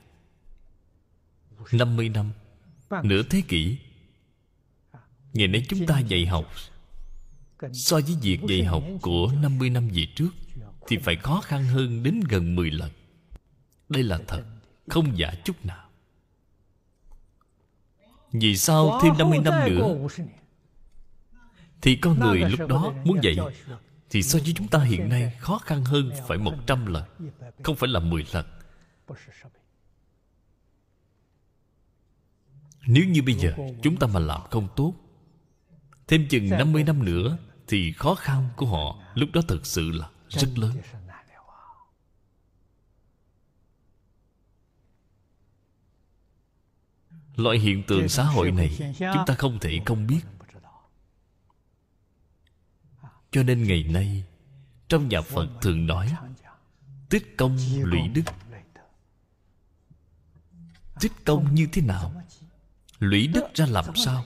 50 1.72 2.10
năm 2.10 2.32
Vâng. 2.90 3.08
Nửa 3.08 3.24
thế 3.24 3.42
kỷ, 3.48 3.78
Ngày 5.34 5.48
nay 5.48 5.66
chúng 5.70 5.86
ta 5.86 6.00
dạy 6.00 6.26
học. 6.26 6.46
So 7.74 8.00
với 8.00 8.16
việc 8.22 8.40
dạy 8.50 8.64
học 8.64 8.84
của 9.02 9.32
50 9.42 9.70
năm 9.70 9.88
về 9.88 10.06
trước, 10.16 10.30
Thì 10.88 10.98
phải 10.98 11.16
khó 11.16 11.42
khăn 11.42 11.64
hơn 11.64 12.04
đến 12.04 12.22
gần 12.30 12.56
10 12.56 12.72
lần. 12.72 12.92
Đây 13.90 14.04
là 14.04 14.20
thật, 14.28 14.44
Không 14.88 15.18
giả 15.18 15.34
chút 15.46 15.66
nào. 15.66 15.90
Vì 18.32 18.58
sao 18.58 19.00
thêm 19.04 19.14
50 19.18 19.40
năm 19.40 19.54
nữa? 19.70 20.08
Thì 21.82 21.96
con 21.96 22.20
người 22.20 22.40
lúc 22.40 22.70
đó 22.70 22.94
muốn 23.04 23.24
dạy, 23.24 23.36
Thì 24.10 24.24
so 24.24 24.40
với 24.40 24.54
chúng 24.56 24.68
ta 24.68 24.80
hiện 24.80 25.10
nay 25.10 25.34
Khó 25.40 25.58
khăn 25.58 25.86
hơn 25.86 26.12
phải 26.28 26.38
100 26.38 26.86
lần, 26.86 27.04
Không 27.64 27.76
phải 27.76 27.90
là 27.90 28.00
10 28.00 28.26
lần. 28.34 28.46
Nếu 32.88 33.06
như 33.06 33.22
bây 33.22 33.36
giờ 33.36 33.56
chúng 33.84 33.98
ta 33.98 34.08
mà 34.08 34.20
làm 34.20 34.42
không 34.50 34.68
tốt, 34.76 34.94
Thêm 36.08 36.28
chừng 36.30 36.50
50 36.50 36.84
năm 36.84 37.06
nữa 37.06 37.38
Thì 37.68 37.92
khó 37.92 38.16
khăn 38.16 38.50
của 38.56 38.66
họ 38.66 39.00
Lúc 39.14 39.30
đó 39.34 39.42
thật 39.48 39.66
sự 39.66 39.92
là 39.92 40.10
rất 40.30 40.58
lớn. 40.58 40.78
Loại 47.36 47.60
hiện 47.60 47.84
tượng 47.88 48.10
xã 48.10 48.24
hội 48.24 48.52
này 48.52 48.94
Chúng 49.00 49.26
ta 49.28 49.36
không 49.36 49.60
thể 49.60 49.80
không 49.86 50.08
biết. 50.08 50.22
Cho 53.32 53.44
nên 53.44 53.64
ngày 53.64 53.84
nay, 53.84 54.24
Trong 54.88 55.08
nhà 55.08 55.22
Phật 55.22 55.48
thường 55.62 55.88
nói, 55.88 56.14
Tích 57.10 57.38
công 57.38 57.58
lũy 57.78 58.08
đức. 58.08 58.24
Tích 61.00 61.12
công 61.26 61.56
như 61.56 61.68
thế 61.72 61.82
nào? 61.82 62.24
Lũy 63.00 63.28
đức 63.28 63.44
ra 63.54 63.66
làm 63.66 63.86
sao? 63.96 64.26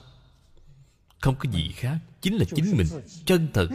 Không 1.20 1.34
có 1.38 1.50
gì 1.50 1.72
khác 1.72 1.98
chính 2.20 2.36
là 2.36 2.44
chính 2.54 2.76
mình 2.76 2.86
chân 3.24 3.48
thật 3.54 3.68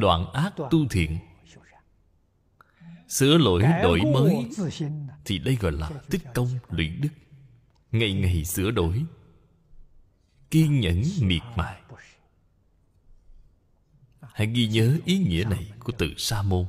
đoạn 0.00 0.32
ác 0.32 0.52
tu 0.70 0.88
thiện. 0.90 1.18
sửa 3.08 3.38
lỗi 3.38 3.62
đổi 3.82 4.00
mới 4.00 4.34
thì 5.24 5.38
đây 5.38 5.56
gọi 5.60 5.72
là 5.72 5.90
tích 6.10 6.22
công 6.34 6.48
lũy 6.70 6.88
đức. 6.88 7.08
Ngày 7.92 8.12
ngày 8.12 8.44
sửa 8.44 8.70
đổi 8.70 9.04
kiên 10.50 10.80
nhẫn 10.80 11.02
miệt 11.20 11.42
mài. 11.56 11.80
Hãy 14.20 14.46
ghi 14.46 14.66
nhớ 14.66 14.98
ý 15.04 15.18
nghĩa 15.18 15.44
này 15.44 15.72
của 15.78 15.92
từ 15.98 16.14
sa 16.16 16.42
môn 16.42 16.66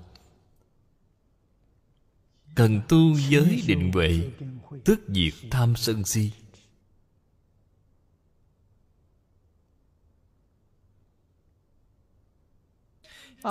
cần 2.55 2.81
tu 2.88 3.18
giới 3.30 3.63
định 3.68 3.91
huệ 3.93 4.30
tức 4.85 5.01
diệt 5.07 5.34
tham 5.51 5.73
sân 5.76 6.03
si 6.03 6.31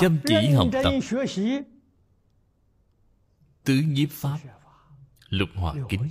chăm 0.01 0.19
chỉ 0.27 0.51
học 0.55 0.69
tập. 0.73 0.93
tứ 3.65 3.75
nhiếp 3.75 4.11
pháp 4.11 4.39
lục 5.29 5.49
hòa 5.55 5.75
kính. 5.89 6.09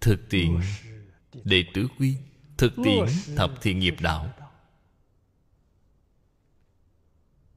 thực 0.00 0.30
tiện 0.30 0.60
đệ 1.44 1.64
tử 1.74 1.88
quy 1.98 2.16
thực 2.56 2.72
tiễn 2.84 3.34
thập 3.36 3.62
thiện 3.62 3.78
nghiệp 3.78 3.96
đạo. 4.00 4.34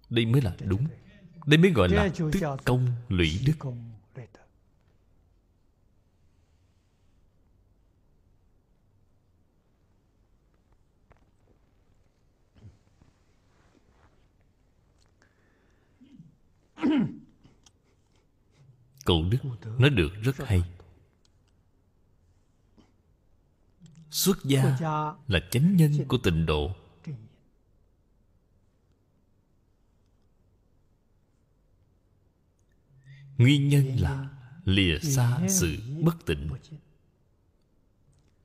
đây 0.10 0.26
mới 0.26 0.42
là 0.42 0.56
đúng. 0.60 0.88
đây 1.46 1.58
mới 1.58 1.72
gọi 1.72 1.90
là 1.90 2.10
tích 2.32 2.44
công 2.66 2.88
lũy 3.10 3.40
đức 3.46 3.72
Cụ 19.06 19.24
Đức 19.30 19.38
nói 19.80 19.90
được 19.90 20.10
rất 20.24 20.36
hay. 20.38 20.64
Xuất 24.10 24.44
gia 24.44 24.78
là 25.28 25.40
chánh 25.52 25.76
nhân 25.76 25.92
của 26.08 26.18
tịnh 26.18 26.46
độ. 26.46 26.76
Nguyên 33.38 33.70
nhân 33.70 33.96
là 34.00 34.30
lìa 34.66 35.00
xa 35.00 35.40
sự 35.50 35.78
bất 36.02 36.26
tịnh. 36.26 36.50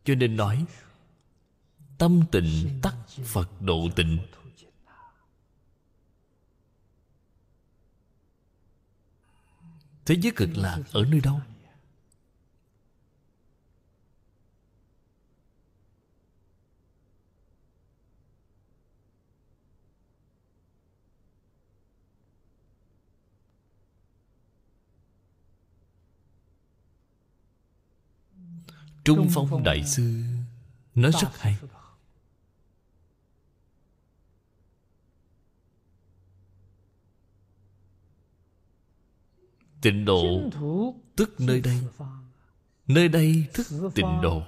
Cho 0.05 0.15
nên 0.15 0.37
nói, 0.37 0.67
Tâm 2.01 2.23
tịnh 2.33 2.81
tắc 2.83 2.95
Phật 3.25 3.63
độ 3.63 3.89
tịnh. 3.97 4.19
Thế 10.07 10.15
giới 10.15 10.33
cực 10.37 10.49
lạc 10.57 10.79
ở 10.93 11.05
nơi 11.05 11.21
đâu? 11.21 11.41
Trung 29.05 29.29
Phong 29.35 29.65
Đại 29.65 29.87
Sư 29.87 30.23
Nói 30.95 31.13
rất 31.13 31.29
hay 31.41 31.57
Tịnh 39.81 40.05
độ 40.05 40.51
tức 41.17 41.41
nơi 41.41 41.61
đây. 41.61 41.83
Nơi 42.87 43.09
đây 43.09 43.47
thức 43.55 43.67
tịnh 43.95 44.21
độ. 44.23 44.43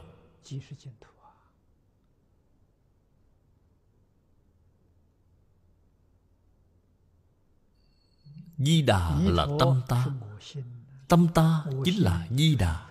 Di 8.59 8.83
Đà 8.83 9.21
là 9.21 9.47
tâm 9.61 9.83
ta. 9.89 10.07
Tâm 11.09 11.29
ta 11.35 11.65
chính 11.85 12.03
là 12.03 12.29
Di 12.31 12.55
Đà. 12.57 12.89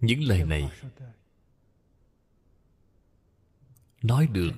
Những 0.00 0.22
lời 0.22 0.44
này 0.44 0.70
nói 4.02 4.26
được. 4.26 4.52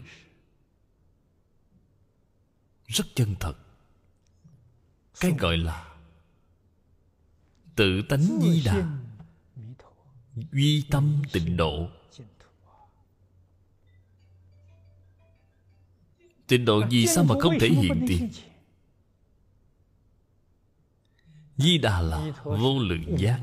Rất 2.87 3.05
chân 3.15 3.35
thật. 3.41 3.55
Cái 5.21 5.33
gọi 5.39 5.57
là 5.57 5.95
tự 7.77 8.03
tánh 8.09 8.39
di 8.43 8.63
đà. 8.65 8.99
Duy 10.53 10.85
tâm 10.91 11.23
tịnh 11.33 11.57
độ. 11.57 11.89
Tịnh 16.47 16.65
độ 16.65 16.89
gì 16.89 17.07
sao 17.07 17.25
mà 17.25 17.35
không 17.41 17.59
thể 17.61 17.69
hiện 17.69 18.05
tiền? 18.09 18.31
Di 21.57 21.79
đà 21.79 22.01
là 22.01 22.33
vô 22.45 22.79
lượng 22.79 23.19
giác. 23.19 23.41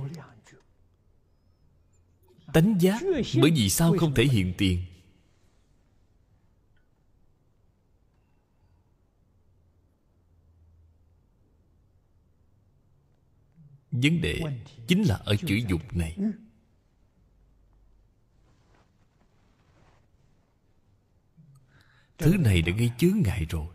Tánh 2.53 2.81
giác 2.81 3.01
bởi 3.41 3.51
vì 3.51 3.69
sao 3.69 3.95
không 3.99 4.13
thể 4.13 4.23
hiện 4.23 4.53
tiền? 4.57 4.85
Vấn 13.91 14.21
đề 14.21 14.41
chính 14.87 15.03
là 15.03 15.15
ở 15.15 15.35
chữ 15.35 15.55
dục 15.69 15.93
này. 15.93 16.17
Thứ 22.17 22.37
này 22.37 22.61
đã 22.61 22.73
gây 22.77 22.91
chướng 22.97 23.21
ngại 23.25 23.45
rồi. 23.49 23.67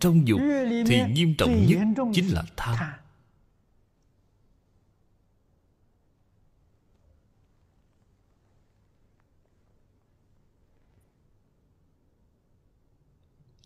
Trong 0.00 0.28
dục 0.28 0.40
thì 0.86 1.02
nghiêm 1.10 1.34
trọng 1.38 1.66
nhất 1.66 1.78
chính 2.14 2.28
là 2.28 2.44
tham. 2.56 2.92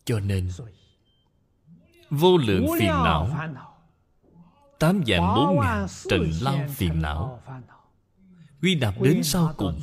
Cho 0.05 0.21
nên 0.21 0.51
vô 2.11 2.37
lượng 2.37 2.67
phiền 2.79 2.89
não. 2.89 3.29
tám 4.79 5.03
dạng 5.07 5.35
bốn 5.35 5.61
ngàn 5.61 5.87
trần 6.09 6.31
lao 6.41 6.59
phiền 6.69 7.03
não. 7.03 7.43
quy 8.63 8.75
nạp 8.75 9.01
đến 9.01 9.23
sau 9.25 9.55
cùng. 9.57 9.81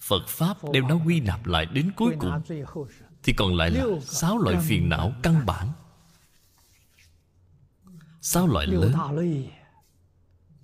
Phật 0.00 0.28
Pháp 0.28 0.56
đem 0.72 0.88
nó 0.88 0.98
quy 1.06 1.20
nạp 1.20 1.46
lại 1.46 1.66
đến 1.66 1.92
cuối 1.96 2.16
cùng. 2.18 2.42
Thì 3.22 3.32
còn 3.36 3.54
lại 3.56 3.70
là 3.70 3.84
sáu 4.02 4.38
loại 4.38 4.56
phiền 4.68 4.88
não 4.88 5.12
căn 5.22 5.46
bản. 5.46 5.68
Sáu 8.20 8.46
loại 8.46 8.66
lớn. 8.66 8.92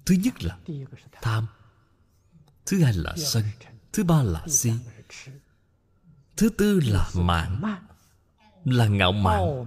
Thứ 0.06 0.14
nhất 0.14 0.44
là 0.44 0.59
tham. 1.22 1.47
Thứ 2.66 2.84
hai 2.84 2.92
là 2.92 3.14
sân. 3.16 3.44
Thứ 3.92 4.05
ba 4.05 4.22
là 4.22 4.44
si 4.48 4.72
Thứ 6.41 6.49
tư 6.49 6.81
là 6.85 7.11
mạng 7.15 7.62
Là 8.65 8.87
ngạo 8.87 9.12
mạn. 9.12 9.65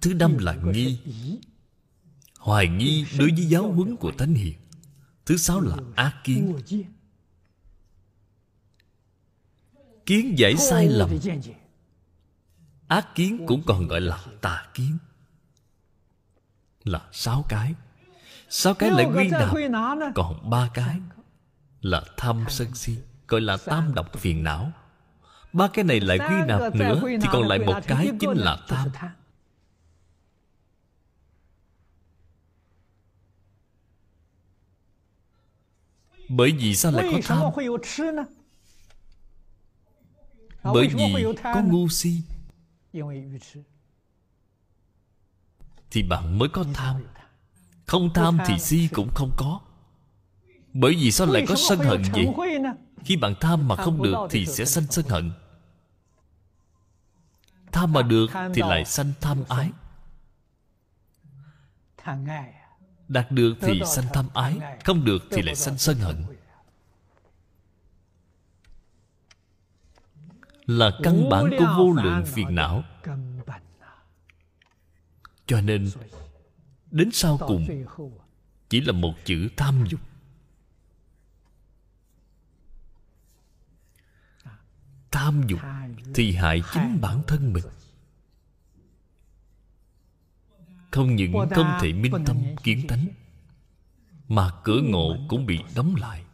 Thứ 0.00 0.14
năm 0.14 0.38
là 0.38 0.54
nghi. 0.54 0.98
Hoài 2.38 2.68
nghi 2.68 3.06
đối 3.18 3.30
với 3.30 3.46
giáo 3.46 3.72
huấn 3.72 3.96
của 3.96 4.12
Thánh 4.18 4.34
Hiền. 4.34 4.54
Thứ 5.26 5.36
sáu 5.36 5.60
là 5.60 5.76
ác 5.96 6.20
kiến. 6.24 6.56
Kiến 10.06 10.34
giải 10.38 10.56
sai 10.56 10.88
lầm. 10.88 11.10
Ác 12.88 13.08
kiến 13.14 13.44
cũng 13.46 13.62
còn 13.66 13.88
gọi 13.88 14.00
là 14.00 14.24
tà 14.40 14.66
kiến. 14.74 14.98
Là 16.84 17.08
sáu 17.12 17.44
cái. 17.48 17.74
Sáu 18.48 18.74
cái 18.74 18.90
lại 18.90 19.06
quy 19.16 19.28
nạp. 19.28 19.54
Còn 20.14 20.50
ba 20.50 20.70
cái 20.74 21.00
Là 21.80 22.02
tham 22.16 22.44
sân 22.48 22.74
si 22.74 22.96
Gọi 23.28 23.40
là 23.40 23.56
tam 23.56 23.94
độc 23.94 24.12
phiền 24.18 24.44
não. 24.44 24.72
Ba 25.52 25.68
cái 25.68 25.84
này 25.84 26.00
lại 26.00 26.18
quy 26.18 26.34
nạp 26.46 26.74
nữa 26.74 27.00
Thì 27.02 27.28
còn 27.32 27.48
lại 27.48 27.58
một 27.58 27.80
cái 27.86 28.10
chính 28.20 28.30
là 28.30 28.58
tham 28.68 28.88
Bởi 36.28 36.52
vì 36.52 36.74
sao 36.74 36.92
lại 36.92 37.10
có 37.12 37.18
tham? 37.24 37.42
Bởi 40.62 40.88
vì 40.88 41.24
có 41.42 41.62
ngu 41.62 41.88
si. 41.88 42.22
Thì 45.90 46.02
bạn 46.02 46.38
mới 46.38 46.48
có 46.48 46.64
tham. 46.74 47.02
Không 47.86 48.10
tham 48.14 48.38
thì 48.46 48.58
si 48.58 48.88
cũng 48.92 49.08
không 49.14 49.30
có. 49.36 49.60
Bởi 50.72 50.94
vì 50.94 51.10
sao 51.10 51.26
lại 51.26 51.44
có 51.48 51.54
sân 51.68 51.78
hận 51.78 52.02
vậy 52.12 52.26
khi 53.04 53.16
bạn 53.16 53.34
tham 53.40 53.68
mà 53.68 53.76
không 53.76 54.02
được 54.02 54.16
Thì 54.30 54.46
sẽ 54.46 54.64
sanh 54.64 54.86
sân 54.90 55.04
hận. 55.08 55.32
Tham 57.72 57.92
mà 57.92 58.02
được 58.02 58.26
Thì 58.54 58.62
lại 58.62 58.84
sanh 58.84 59.12
tham 59.20 59.44
ái. 59.48 59.70
Đạt 63.08 63.30
được 63.30 63.54
thì 63.60 63.82
sanh 63.86 64.04
tham 64.12 64.28
ái, 64.34 64.58
Không 64.84 65.04
được 65.04 65.22
thì 65.30 65.42
lại 65.42 65.54
sanh 65.54 65.78
sân 65.78 65.96
hận. 65.96 66.24
Là 70.66 70.90
căn 71.02 71.28
bản 71.30 71.50
của 71.58 71.74
vô 71.78 71.92
lượng 72.02 72.24
phiền 72.26 72.54
não. 72.54 72.82
Cho 75.46 75.60
nên, 75.60 75.90
Đến 76.90 77.10
sau 77.12 77.38
cùng, 77.46 77.66
Chỉ 78.68 78.80
là 78.80 78.92
một 78.92 79.14
chữ 79.24 79.48
tham 79.56 79.84
dục. 79.90 80.00
Tham 85.14 85.42
dục 85.46 85.60
Thì 86.14 86.32
hại 86.32 86.62
chính 86.72 87.00
bản 87.00 87.22
thân 87.26 87.52
mình. 87.52 87.64
Không 90.90 91.16
những 91.16 91.32
không 91.50 91.78
thể 91.80 91.92
minh 91.92 92.12
tâm 92.26 92.36
kiến 92.62 92.86
tánh 92.88 93.08
Mà 94.28 94.50
cửa 94.64 94.80
ngộ 94.84 95.16
cũng 95.28 95.46
bị 95.46 95.58
đóng 95.74 95.94
lại. 95.96 96.24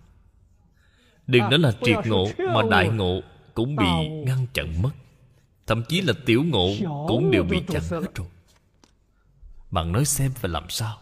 Đừng 1.27 1.43
nói 1.43 1.59
là 1.59 1.73
triệt 1.83 1.97
ngộ 2.07 2.27
Mà 2.39 2.63
đại 2.71 2.89
ngộ 2.89 3.21
cũng 3.55 3.77
bị 3.77 4.09
ngăn 4.27 4.47
chặn 4.53 4.83
mất. 4.83 4.91
Thậm 5.67 5.83
chí 5.89 6.01
là 6.01 6.13
tiểu 6.27 6.45
ngộ 6.45 6.75
Cũng 7.09 7.31
đều 7.31 7.45
bị 7.45 7.63
chặn 7.69 7.83
hết 7.91 8.15
rồi. 8.15 8.29
Bạn 9.71 9.93
nói 9.93 10.05
xem 10.05 10.33
phải 10.33 10.51
làm 10.51 10.65
sao? 10.69 10.99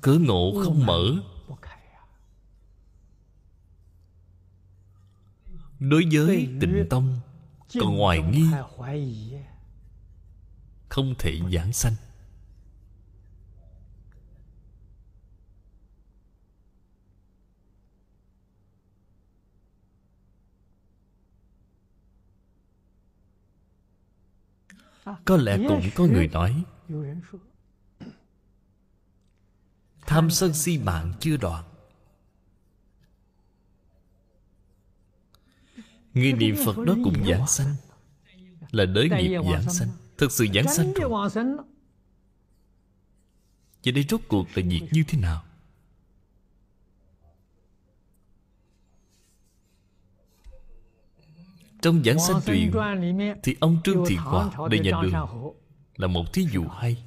Cửa 0.00 0.18
ngộ 0.18 0.62
không 0.64 0.86
mở 0.86 1.16
Đối 5.80 6.04
với 6.12 6.48
tịnh 6.60 6.86
tông 6.90 7.20
Còn 7.80 7.96
ngoài 7.96 8.22
nghi 8.22 8.46
không 10.88 11.14
thể 11.18 11.40
giảng 11.52 11.72
sanh. 11.72 11.94
Có 25.24 25.36
lẽ 25.36 25.58
cũng 25.68 25.82
có 25.94 26.04
người 26.04 26.28
nói 26.28 26.64
tham 30.06 30.30
sân 30.30 30.54
si 30.54 30.78
mạng 30.78 31.12
chưa 31.20 31.36
đoạn 31.36 31.69
người 36.20 36.32
niệm 36.32 36.56
phật 36.64 36.78
đó 36.86 36.94
cũng 37.04 37.24
giảng 37.26 37.46
sanh. 37.46 37.74
là 38.70 38.84
đới 38.84 39.08
nghiệp 39.08 39.40
giảng 39.52 39.70
sanh. 39.70 39.88
Thực 40.18 40.32
sự 40.32 40.46
giảng 40.54 40.68
sanh 40.68 40.92
rồi. 40.92 41.10
Vậy 43.84 43.92
đây 43.92 44.04
rốt 44.08 44.20
cuộc 44.28 44.46
là 44.54 44.62
việc 44.66 44.82
như 44.92 45.04
thế 45.08 45.18
nào? 45.18 45.44
Trong 51.82 52.02
giảng 52.04 52.18
sanh 52.18 52.40
truyền 52.46 52.70
Thì 53.42 53.56
ông 53.60 53.80
Trương 53.84 54.04
Thiện 54.08 54.18
Hòa 54.18 54.50
Đời 54.70 54.80
nhà 54.80 54.90
đường 55.02 55.12
Là 55.96 56.06
một 56.06 56.32
thí 56.32 56.46
dụ 56.52 56.64
hay. 56.68 57.04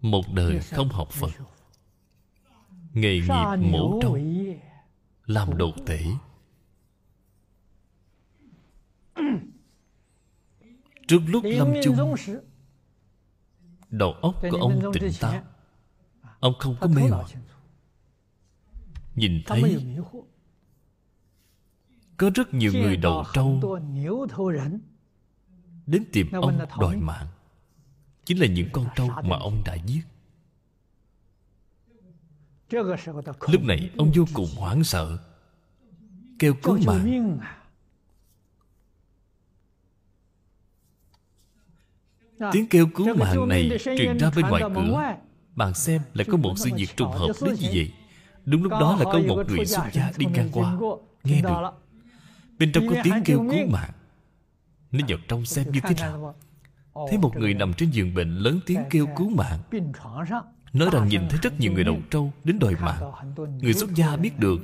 Một 0.00 0.24
đời 0.32 0.60
không 0.60 0.88
học 0.88 1.08
Phật 1.10 1.30
Nghề 2.94 3.20
nghiệp 3.20 3.56
mổ 3.70 4.00
trâu 4.02 4.18
Làm 5.26 5.56
đồ 5.56 5.70
tể. 5.86 6.04
Trước 11.08 11.20
lúc 11.26 11.44
lâm 11.44 11.72
chung 11.84 12.14
Đầu 13.90 14.12
óc 14.12 14.34
của 14.50 14.56
ông 14.56 14.92
tỉnh 14.92 15.12
táo. 15.20 15.42
Ông 16.40 16.54
không 16.58 16.76
có 16.80 16.86
mê 16.86 17.02
hoặc 17.10 17.30
Nhìn 19.14 19.42
thấy 19.46 19.86
Có 22.16 22.30
rất 22.34 22.54
nhiều 22.54 22.72
người 22.72 22.96
đầu 22.96 23.24
trâu 23.32 23.78
Đến 25.86 26.04
tìm 26.12 26.26
ông 26.32 26.58
đòi 26.80 26.96
mạng. 26.96 27.26
Chính 28.24 28.40
là 28.40 28.46
những 28.46 28.68
con 28.72 28.86
trâu 28.96 29.08
mà 29.08 29.36
ông 29.36 29.62
đã 29.64 29.74
giết 29.74 30.02
Lúc 33.48 33.62
này 33.62 33.90
ông 33.96 34.12
vô 34.14 34.24
cùng 34.34 34.48
hoảng 34.56 34.84
sợ 34.84 35.18
Kêu 36.38 36.54
cứu 36.62 36.78
mạng. 36.86 37.38
Tiếng 42.52 42.68
kêu 42.68 42.86
cứu 42.94 43.14
mạng 43.14 43.48
này 43.48 43.78
truyền 43.84 44.18
ra 44.18 44.30
bên 44.36 44.46
ngoài 44.46 44.62
cửa. 44.74 45.14
Bạn 45.56 45.74
xem 45.74 46.02
lại 46.14 46.26
có 46.30 46.36
một 46.36 46.54
sự 46.56 46.70
việc 46.76 46.96
trùng 46.96 47.12
hợp 47.12 47.32
đến 47.42 47.54
như 47.54 47.68
vậy. 47.74 47.92
Đúng 48.44 48.62
lúc 48.62 48.72
đó 48.72 48.96
là 48.96 49.04
có 49.04 49.18
một 49.28 49.44
người 49.48 49.66
xuất 49.66 49.84
gia 49.92 50.12
đi 50.16 50.26
ngang 50.26 50.48
qua 50.52 50.76
Nghe 51.24 51.42
được. 51.42 51.70
Bên 52.58 52.72
trong 52.72 52.88
có 52.88 52.94
tiếng 53.04 53.14
kêu 53.24 53.38
cứu 53.38 53.66
mạng. 53.70 53.90
Nên 54.90 55.06
vào 55.08 55.18
trong 55.28 55.46
xem 55.46 55.70
như 55.72 55.80
thế 55.82 55.94
nào? 55.94 56.34
Thấy 57.08 57.18
một 57.18 57.36
người 57.36 57.54
nằm 57.54 57.72
trên 57.74 57.90
giường 57.90 58.14
bệnh 58.14 58.38
lớn 58.38 58.60
tiếng 58.66 58.80
kêu 58.90 59.06
cứu 59.16 59.30
mạng 59.30 59.60
Nói 60.74 60.88
rằng 60.92 61.08
nhìn 61.08 61.20
thấy 61.30 61.38
rất 61.42 61.60
nhiều 61.60 61.72
người 61.72 61.84
đầu 61.84 61.98
trâu 62.10 62.32
đến 62.44 62.58
đòi 62.58 62.74
mạng. 62.74 63.12
Người 63.62 63.72
xuất 63.72 63.94
gia 63.94 64.16
biết 64.16 64.38
được 64.38 64.56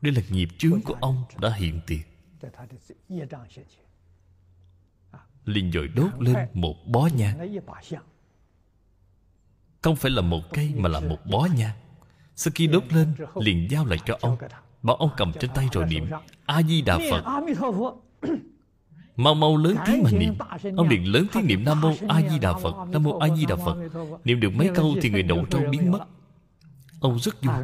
Đây 0.00 0.12
là 0.12 0.22
nghiệp 0.30 0.48
chướng 0.58 0.80
của 0.80 0.94
ông 1.00 1.22
đã 1.40 1.52
hiện 1.54 1.80
tiền. 1.86 2.00
Liền 5.44 5.72
dội 5.72 5.88
đốt 5.88 6.10
lên 6.18 6.36
một 6.54 6.76
bó 6.86 7.08
nhang. 7.16 7.62
Không 9.82 9.96
phải 9.96 10.10
là 10.10 10.22
một 10.22 10.42
cây 10.52 10.72
mà 10.76 10.88
là 10.88 11.00
một 11.00 11.18
bó 11.30 11.48
nhang. 11.56 11.76
Sau 12.36 12.52
khi 12.54 12.66
đốt 12.66 12.92
lên, 12.92 13.14
liền 13.34 13.68
giao 13.70 13.84
lại 13.84 13.98
cho 14.06 14.18
ông, 14.20 14.36
bảo 14.82 14.96
ông 14.96 15.10
cầm 15.16 15.32
trên 15.40 15.50
tay 15.54 15.68
rồi 15.72 15.86
niệm, 15.86 16.06
a 16.46 16.62
di 16.62 16.82
đà 16.82 16.98
phật 17.10 17.42
mau 19.22 19.34
mau 19.34 19.56
lớn 19.56 19.76
tiếng 19.86 20.02
mà 20.02 20.10
niệm. 20.10 20.34
ông 20.76 20.88
liền 20.88 21.12
lớn 21.12 21.26
tiếng 21.32 21.46
niệm 21.46 21.64
nam 21.64 21.80
mô 21.80 21.92
a 22.08 22.22
di 22.30 22.38
đà 22.38 22.52
phật 22.52 22.88
nam 22.88 23.02
mô 23.02 23.18
a 23.18 23.28
di 23.36 23.46
đà 23.46 23.56
phật. 23.56 23.76
Niệm 24.24 24.40
được 24.40 24.50
mấy 24.54 24.70
câu 24.74 24.96
thì 25.02 25.10
người 25.10 25.22
đầu 25.32 25.46
trâu 25.50 25.62
biến 25.70 25.90
mất. 25.90 26.00
Ông 27.00 27.18
rất 27.18 27.42
vui. 27.42 27.54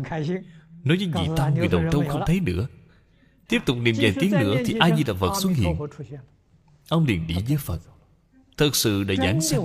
Nói 0.84 0.96
với 0.96 1.10
vị 1.14 1.28
tăng 1.36 1.54
người 1.54 1.68
đầu 1.68 1.82
trâu 1.92 2.04
không 2.08 2.22
thấy 2.26 2.40
nữa. 2.40 2.66
Tiếp 3.48 3.58
tục 3.66 3.76
niệm 3.76 3.94
vài 3.98 4.14
tiếng 4.20 4.30
nữa 4.30 4.56
thì 4.66 4.78
a 4.80 4.96
di 4.96 5.04
đà 5.04 5.14
phật 5.14 5.32
xuất 5.42 5.50
hiện. 5.56 5.76
ông 6.88 7.06
liền 7.06 7.26
đi 7.26 7.34
với 7.48 7.56
phật. 7.56 7.80
Thật 8.56 8.76
sự 8.76 9.04
đã 9.04 9.14
giảng 9.14 9.40
sanh. 9.40 9.60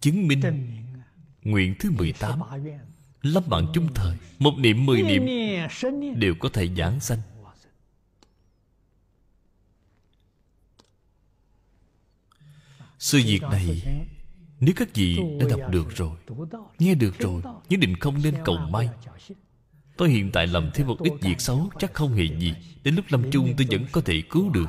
chứng 0.00 0.28
minh 0.28 0.40
nguyện 1.42 1.74
thứ 1.78 1.90
18 1.90 2.40
Lâm 3.22 3.42
mạng 3.46 3.66
chung 3.74 3.94
thời 3.94 4.16
Một 4.38 4.58
niệm 4.58 4.86
mười 4.86 5.02
niệm 5.02 5.26
Đều 6.16 6.34
có 6.34 6.48
thể 6.48 6.68
giảng 6.76 7.00
sanh. 7.00 7.18
Sự 12.98 13.20
việc 13.26 13.42
này 13.42 13.82
Nếu 14.60 14.74
các 14.76 14.94
vị 14.94 15.18
đã 15.40 15.46
đọc 15.48 15.60
được 15.70 15.96
rồi 15.96 16.10
Nghe 16.78 16.94
được 16.94 17.18
rồi 17.18 17.42
Nhất 17.68 17.80
định 17.80 17.96
không 17.96 18.22
nên 18.22 18.34
cầu 18.44 18.56
may. 18.56 18.88
Tôi 19.96 20.10
hiện 20.10 20.30
tại 20.32 20.46
làm 20.46 20.70
thêm 20.74 20.86
một 20.86 20.98
ít 21.02 21.12
việc 21.20 21.40
xấu 21.40 21.70
Chắc 21.78 21.94
không 21.94 22.14
hề 22.14 22.24
gì. 22.38 22.54
Đến 22.84 22.94
lúc 22.94 23.04
lâm 23.08 23.30
chung 23.30 23.54
tôi 23.56 23.66
vẫn 23.70 23.86
có 23.92 24.00
thể 24.00 24.22
cứu 24.30 24.50
được. 24.50 24.66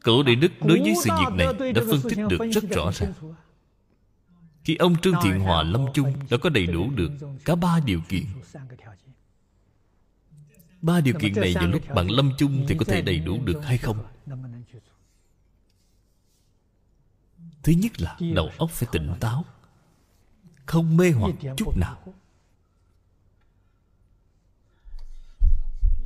Cậu 0.00 0.22
Đại 0.22 0.36
Đức 0.36 0.52
đối 0.60 0.80
với 0.80 0.94
sự 1.04 1.10
việc 1.18 1.34
này 1.36 1.72
Đã 1.72 1.82
phân 1.90 2.00
tích 2.10 2.18
được 2.28 2.38
rất 2.52 2.64
rõ 2.70 2.92
ràng 2.92 3.12
Khi 4.70 4.76
ông 4.76 5.00
Trương 5.00 5.14
Thiện 5.22 5.40
Hòa 5.40 5.62
lâm 5.62 5.86
chung 5.94 6.12
Đã 6.30 6.36
có 6.36 6.50
đầy 6.50 6.66
đủ 6.66 6.90
được 6.90 7.10
cả 7.44 7.54
ba 7.54 7.80
điều 7.84 8.00
kiện. 8.08 8.24
Ba 10.82 11.00
điều 11.00 11.14
kiện 11.20 11.32
này 11.34 11.54
vào 11.54 11.66
lúc 11.66 11.82
bạn 11.94 12.10
lâm 12.10 12.32
chung 12.38 12.64
Thì 12.68 12.74
có 12.78 12.84
thể 12.84 13.02
đầy 13.02 13.18
đủ 13.18 13.38
được 13.44 13.60
hay 13.64 13.78
không? 13.78 13.96
Thứ 17.62 17.72
nhất 17.72 18.00
là 18.00 18.16
đầu 18.34 18.50
óc 18.58 18.70
phải 18.70 18.88
tỉnh 18.92 19.12
táo 19.20 19.44
Không 20.66 20.96
mê 20.96 21.10
hoặc 21.10 21.34
chút 21.56 21.76
nào. 21.76 21.98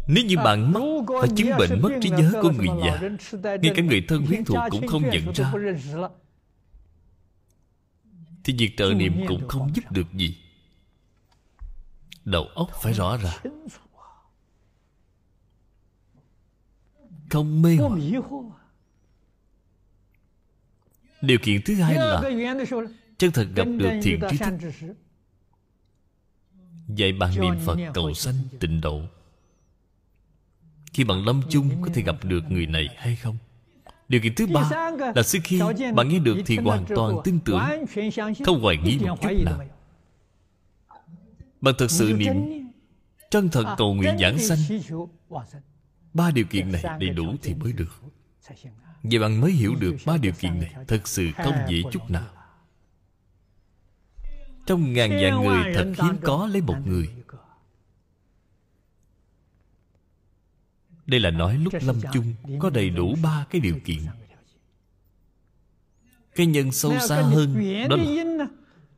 Nếu 0.07 0.25
như 0.25 0.37
bạn 0.37 0.73
mất 0.73 1.05
Phải 1.21 1.29
chứng 1.37 1.51
bệnh 1.59 1.83
mất 1.83 1.91
trí 2.03 2.11
nhớ 2.11 2.33
của 2.43 2.51
người 2.51 2.69
già 2.85 3.01
Ngay 3.43 3.73
cả 3.77 3.83
người 3.83 4.05
thân 4.09 4.27
huyết 4.27 4.41
thuộc 4.47 4.59
cũng 4.71 4.87
không 4.87 5.03
nhận 5.11 5.33
ra 5.35 5.53
Thì 8.45 8.55
việc 8.59 8.75
trợ 8.77 8.95
niệm 8.95 9.21
cũng 9.29 9.49
không 9.49 9.71
giúp 9.75 9.93
được 9.93 10.13
gì. 10.13 10.39
Đầu 12.25 12.45
óc 12.45 12.71
phải 12.83 12.93
rõ 12.93 13.17
ràng 13.17 13.39
Không 17.31 17.63
mê 17.63 17.77
hoặc. 17.77 17.99
Điều 21.21 21.39
kiện 21.43 21.61
thứ 21.65 21.75
hai 21.75 21.95
là 21.95 22.23
Chân 23.19 23.33
thật 23.33 23.49
gặp 23.55 23.65
được 23.65 23.91
thiện 24.03 24.21
trí 24.31 24.39
thức. 24.39 24.55
Dạy 26.89 27.13
bạn 27.13 27.41
niệm 27.41 27.55
Phật 27.67 27.79
cầu 27.95 28.15
sanh 28.15 28.35
tịnh 28.61 28.81
độ. 28.81 29.03
Khi 30.93 31.05
bạn 31.05 31.25
lâm 31.25 31.43
chung 31.51 31.83
có 31.83 31.89
thể 31.95 32.03
gặp 32.03 32.17
được 32.25 32.41
người 32.49 32.67
này 32.67 32.89
hay 32.97 33.17
không 33.17 33.37
Điều 34.09 34.21
kiện 34.21 34.35
thứ 34.35 34.47
ba 34.47 34.71
là 35.15 35.23
sau 35.23 35.41
khi 35.45 35.61
bạn 35.95 36.09
nghe 36.09 36.19
được 36.19 36.37
thì 36.47 36.57
hoàn 36.57 36.85
toàn 36.89 37.17
tin 37.25 37.41
tưởng. 37.41 37.61
Không 38.45 38.63
hoài 38.63 38.77
nghi 38.77 38.99
một 38.99 39.17
chút 39.23 39.29
nào. 39.45 39.61
Bạn 41.61 41.75
thật 41.79 41.91
sự 41.91 42.13
niệm 42.19 42.65
Chân 43.31 43.49
thật 43.49 43.75
cầu 43.79 43.95
nguyện 43.95 44.19
giảng 44.21 44.39
sanh. 44.39 44.59
Ba 46.15 46.31
điều 46.31 46.45
kiện 46.45 46.73
này 46.73 46.83
đầy 47.01 47.11
đủ 47.11 47.35
thì 47.43 47.55
mới 47.55 47.73
được. 47.73 48.03
Vậy 49.03 49.19
bạn 49.19 49.41
mới 49.41 49.53
hiểu 49.53 49.75
được 49.75 49.97
ba 50.07 50.17
điều 50.17 50.33
kiện 50.33 50.61
này 50.61 50.75
Thật 50.89 51.09
sự 51.09 51.31
không 51.37 51.55
dễ 51.69 51.83
chút 51.93 52.11
nào. 52.11 52.27
Trong 54.67 54.93
ngàn 54.93 55.11
vạn 55.11 55.45
người 55.45 55.75
thật 55.75 55.93
hiếm 56.03 56.17
có 56.23 56.49
lấy 56.53 56.63
một 56.63 56.77
người 56.85 57.09
Đây 61.07 61.21
là 61.21 61.31
nói 61.31 61.59
lúc 61.59 61.73
lâm 61.81 61.97
chung 62.13 62.35
Có 62.59 62.71
đầy 62.71 62.91
đủ 62.91 63.15
ba 63.23 63.47
cái 63.51 63.61
điều 63.61 63.79
kiện. 63.85 63.99
Cái 66.35 66.47
nhân 66.47 66.73
sâu 66.73 66.93
xa 67.09 67.23
hơn 67.23 67.55
Đó 67.89 67.97
là 67.97 68.47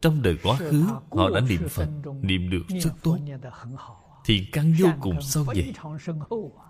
Trong 0.00 0.22
đời 0.22 0.36
quá 0.42 0.56
khứ 0.56 0.84
Họ 1.10 1.30
đã 1.34 1.40
niệm 1.40 1.68
Phật 1.68 1.88
Niệm 2.22 2.50
được 2.50 2.62
rất 2.68 2.90
tốt. 3.02 3.18
Thì 4.24 4.44
căn 4.52 4.74
vô 4.78 4.88
cùng 5.00 5.22
sâu 5.22 5.44
dày 5.44 5.74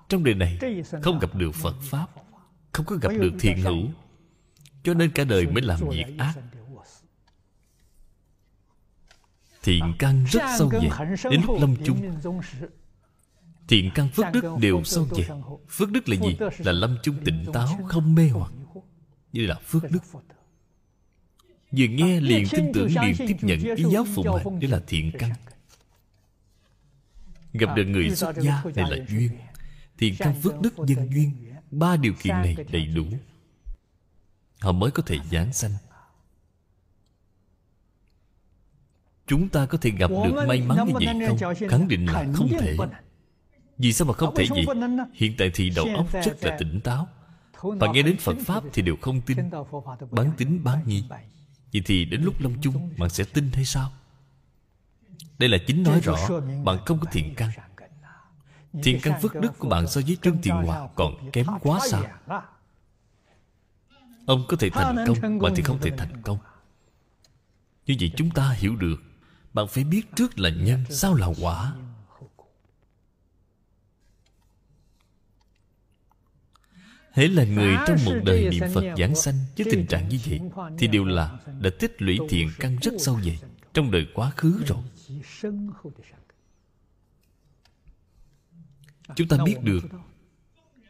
Trong 0.09 0.25
đời 0.25 0.35
này 0.35 0.59
Không 1.03 1.19
gặp 1.19 1.35
được 1.35 1.51
Phật 1.55 1.77
Pháp 1.83 2.07
Không 2.73 2.87
có 2.87 2.97
gặp 2.97 3.13
được 3.21 3.33
thiện 3.41 3.59
hữu. 3.63 3.83
Cho 4.83 4.95
nên 4.95 5.11
cả 5.11 5.25
đời 5.25 5.47
mới 5.47 5.63
làm 5.63 5.81
việc 5.89 6.05
ác. 6.19 6.35
Thiện 9.63 9.95
căn 9.99 10.25
rất 10.25 10.43
sâu 10.59 10.71
dày 10.71 11.09
Đến 11.31 11.41
lúc 11.47 11.57
lâm 11.61 11.77
chung 11.85 12.01
Thiện 13.69 13.91
căn 13.95 14.09
phước 14.09 14.27
đức 14.33 14.45
đều 14.61 14.85
sâu 14.85 15.09
dày 15.17 15.29
Phước 15.69 15.91
đức 15.91 16.09
là 16.09 16.17
gì? 16.17 16.37
Là 16.59 16.73
lâm 16.73 16.97
chung 17.03 17.17
tỉnh 17.25 17.47
táo 17.53 17.79
Không 17.89 18.15
mê 18.15 18.29
hoặc. 18.29 18.53
Như 19.33 19.47
là 19.47 19.55
phước 19.55 19.91
đức. 19.91 20.03
Vừa 21.73 21.87
nghe 21.87 22.21
liền 22.21 22.45
tin 22.51 22.73
tưởng 22.75 22.89
liền 23.03 23.15
tiếp 23.19 23.37
nhận 23.41 23.59
Ý 23.77 23.85
giáo 23.91 24.07
phụng 24.15 24.27
hành 24.37 24.61
Đây 24.61 24.71
là 24.71 24.81
thiện 24.87 25.13
căn. 25.19 25.31
Gặp 27.53 27.77
được 27.77 27.85
người 27.85 28.17
xuất 28.17 28.37
gia 28.37 28.63
Này 28.75 28.91
là 28.91 28.97
duyên. 29.09 29.31
Thiện 29.99 30.15
căn 30.19 30.41
phước 30.43 30.61
đức 30.61 30.79
nhân 30.79 31.09
duyên 31.13 31.33
Ba 31.71 31.97
điều 31.97 32.13
kiện 32.23 32.35
này 32.35 32.57
đầy 32.73 32.87
đủ. 32.87 33.05
Họ 34.61 34.73
mới 34.73 34.91
có 34.91 35.03
thể 35.07 35.19
giảng 35.31 35.53
sanh. 35.53 35.73
Chúng 39.27 39.49
ta 39.49 39.67
có 39.67 39.79
thể 39.79 39.91
gặp 39.91 40.11
được 40.11 40.45
may 40.49 40.61
mắn 40.61 40.87
như 40.87 40.93
vậy 40.95 41.07
không? 41.29 41.55
Khẳng 41.71 41.89
định 41.89 42.07
là 42.07 42.27
không 42.35 42.49
thể 42.61 42.77
Vì 43.79 43.93
sao 43.93 44.09
mà 44.09 44.15
không 44.15 44.35
thể 44.35 44.47
vậy? 44.51 44.67
Hiện 45.15 45.35
tại 45.39 45.51
thì 45.55 45.71
đầu 45.71 45.87
óc 45.97 46.07
rất 46.13 46.45
là 46.45 46.57
tỉnh 46.59 46.81
táo. 46.81 47.09
Và 47.63 47.93
nghe 47.93 48.03
đến 48.03 48.17
Phật 48.19 48.37
Pháp 48.45 48.65
thì 48.73 48.83
đều 48.83 48.97
không 49.01 49.21
tin. 49.21 49.37
Bán 50.11 50.31
tính 50.37 50.65
bán 50.65 50.83
nghi 50.87 51.05
Vậy 51.73 51.83
thì 51.87 52.05
đến 52.05 52.23
lúc 52.23 52.41
lâm 52.41 52.61
chung 52.63 52.91
Bạn 52.99 53.11
sẽ 53.11 53.25
tin 53.25 53.51
hay 53.53 53.65
sao? 53.65 53.93
Đây 55.39 55.49
là 55.49 55.59
chính 55.67 55.83
nói 55.83 56.01
rõ 56.01 56.17
Bạn 56.65 56.79
không 56.87 56.99
có 57.01 57.07
thiện 57.13 57.35
căn. 57.35 57.51
Thiện 58.83 59.01
căn 59.03 59.21
phước 59.23 59.35
đức 59.35 59.59
của 59.59 59.69
bạn 59.69 59.89
so 59.89 60.01
với 60.07 60.17
Trương 60.23 60.43
Thiện 60.43 60.55
Hòa 60.55 60.89
Còn 60.95 61.31
kém 61.33 61.47
quá 61.61 61.81
xa 61.91 62.03
Ông 64.27 64.45
có 64.49 64.57
thể 64.57 64.71
thành 64.71 65.05
công 65.07 65.39
Bạn 65.39 65.53
thì 65.57 65.63
không 65.63 65.81
thể 65.81 65.91
thành 65.91 66.23
công. 66.23 66.39
Như 67.87 67.95
vậy 68.01 68.13
chúng 68.17 68.31
ta 68.31 68.51
hiểu 68.51 68.77
được. 68.77 68.97
Bạn 69.53 69.67
phải 69.69 69.85
biết 69.85 70.17
trước 70.17 70.39
là 70.39 70.51
nhân 70.51 70.85
Sau 70.91 71.15
là 71.15 71.27
quả 71.41 71.73
Hễ 77.17 77.29
là 77.29 77.45
người 77.45 77.77
trong 77.87 77.99
một 78.05 78.15
đời 78.25 78.49
niệm 78.51 78.63
Phật 78.75 78.85
giảng 78.99 79.15
sanh 79.15 79.35
Với 79.57 79.67
tình 79.71 79.87
trạng 79.87 80.09
như 80.09 80.19
vậy 80.27 80.41
Thì 80.79 80.87
đều 80.87 81.05
là 81.05 81.39
đã 81.61 81.71
tích 81.79 82.03
lũy 82.03 82.19
thiện 82.29 82.51
căn 82.59 82.77
rất 82.83 82.95
sâu 82.99 83.21
dày 83.25 83.39
Trong 83.75 83.91
đời 83.91 84.07
quá 84.15 84.31
khứ 84.37 84.63
rồi. 84.67 84.79
Chúng 89.17 89.29
ta 89.29 89.37
biết 89.45 89.57
được 89.63 89.81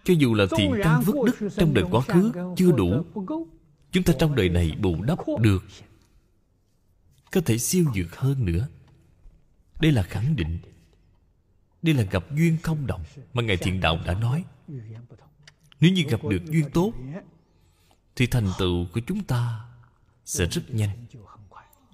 Cho 0.04 0.14
dù 0.18 0.34
là 0.34 0.46
thiện 0.56 0.74
căn 0.84 1.02
phước 1.04 1.14
đức 1.26 1.48
Trong 1.56 1.74
đời 1.74 1.84
quá 1.90 2.00
khứ 2.00 2.32
chưa 2.56 2.72
đủ 2.72 3.04
Chúng 3.92 4.02
ta 4.04 4.12
trong 4.18 4.34
đời 4.34 4.48
này 4.48 4.72
bù 4.80 5.02
đắp 5.02 5.18
được. 5.40 5.64
Có 7.32 7.40
thể 7.40 7.58
siêu 7.58 7.84
dược 7.94 8.16
hơn 8.16 8.46
nữa. 8.46 8.68
Đây 9.80 9.92
là 9.92 10.02
khẳng 10.02 10.36
định. 10.36 10.58
Đây 11.82 11.94
là 11.94 12.02
gặp 12.02 12.24
duyên 12.34 12.56
không 12.62 12.86
động 12.86 13.04
Mà 13.34 13.42
Ngài 13.42 13.56
Thiện 13.56 13.80
Đạo 13.80 13.98
đã 14.06 14.14
nói 14.14 14.44
Nếu 15.80 15.92
như 15.92 16.02
gặp 16.02 16.20
được 16.30 16.44
duyên 16.50 16.70
tốt 16.70 16.92
Thì 18.16 18.26
thành 18.26 18.48
tựu 18.58 18.86
của 18.94 19.00
chúng 19.06 19.24
ta 19.24 19.60
Sẽ 20.24 20.46
rất 20.46 20.62
nhanh. 20.70 21.06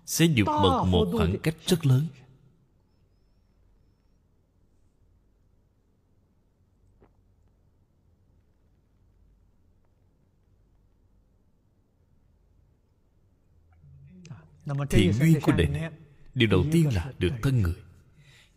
Sẽ 0.06 0.26
vượt 0.36 0.44
bậc 0.44 0.86
một 0.86 1.08
khoảng 1.12 1.38
cách 1.42 1.54
rất 1.66 1.86
lớn. 1.86 2.06
Thiện 14.90 15.12
duyên 15.12 15.40
của 15.42 15.52
đời 15.52 15.66
này 15.66 15.90
điều 16.34 16.48
đầu 16.48 16.64
tiên 16.72 16.88
là 16.94 17.12
được 17.18 17.32
thân 17.42 17.62
người. 17.62 17.74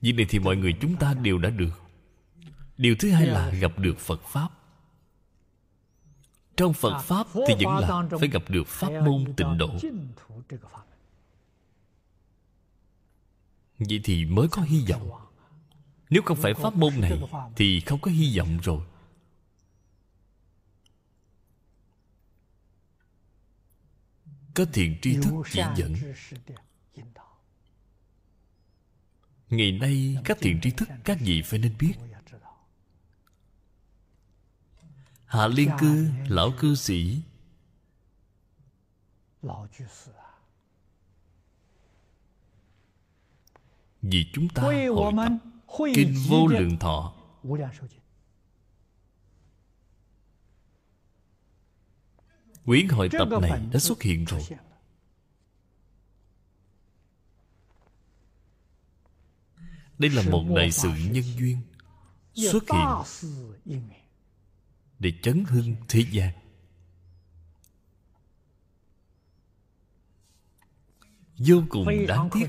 Việc 0.02 0.14
này 0.14 0.26
thì 0.30 0.40
mọi 0.40 0.56
người 0.56 0.74
chúng 0.82 0.96
ta 0.96 1.14
đều 1.14 1.38
đã 1.38 1.50
được. 1.50 1.82
Điều 2.78 2.96
thứ 3.00 3.12
hai 3.12 3.28
là 3.28 3.50
gặp 3.50 3.80
được 3.80 4.00
phật 4.00 4.22
pháp 4.24 4.50
trong 6.58 6.74
phật 6.74 7.02
pháp 7.02 7.28
thì 7.48 7.66
vẫn 7.66 7.78
là 7.78 8.18
phải 8.20 8.30
gặp 8.30 8.44
được 8.50 8.68
pháp 8.68 8.90
môn 9.06 9.34
tịnh 9.38 9.58
độ. 9.58 9.70
vậy 13.80 14.02
thì 14.04 14.26
mới 14.26 14.48
có 14.52 14.62
hy 14.62 14.86
vọng. 14.90 15.12
Nếu 16.10 16.22
không 16.26 16.38
phải 16.42 16.54
pháp 16.54 16.76
môn 16.76 16.94
này 17.02 17.22
thì 17.56 17.80
không 17.80 18.00
có 18.02 18.12
hy 18.12 18.38
vọng 18.38 18.58
rồi. 18.64 18.82
Có 24.54 24.66
thiện 24.74 24.98
tri 25.02 25.16
thức 25.16 25.34
chỉ 25.52 25.62
dẫn. 25.76 25.96
ngày 29.50 29.72
nay 29.72 30.18
các 30.26 30.38
thiện 30.42 30.60
tri 30.62 30.72
thức 30.72 30.90
các 31.04 31.18
vị 31.22 31.42
phải 31.46 31.60
nên 31.60 31.76
biết 31.80 31.94
hạ 35.36 35.48
liên 35.48 35.70
cư 35.80 36.08
lão 36.28 36.52
cư 36.60 36.76
sĩ. 36.76 37.22
Vì 44.02 44.26
chúng 44.34 44.50
ta 44.50 44.62
hội 44.96 45.14
tập 45.14 45.94
kinh 45.96 46.16
vô 46.28 46.48
lượng 46.48 46.78
thọ. 46.80 47.14
Quyển 52.66 52.88
hội 52.88 53.10
tập 53.10 53.28
này 53.42 53.62
đã 53.72 53.80
xuất 53.80 54.02
hiện 54.02 54.26
rồi. 54.26 54.42
đây 59.98 60.10
là 60.10 60.24
một 60.32 60.44
đại 60.56 60.72
sự 60.72 60.90
nhân 60.90 61.24
duyên 61.38 61.58
xuất 62.34 62.64
hiện 62.72 63.86
để 65.00 65.14
chấn 65.22 65.44
hưng 65.48 65.76
thế 65.88 66.06
gian. 66.12 66.34
Vô 71.38 71.64
cùng 71.70 71.88
đáng 72.08 72.30
tiếc 72.34 72.48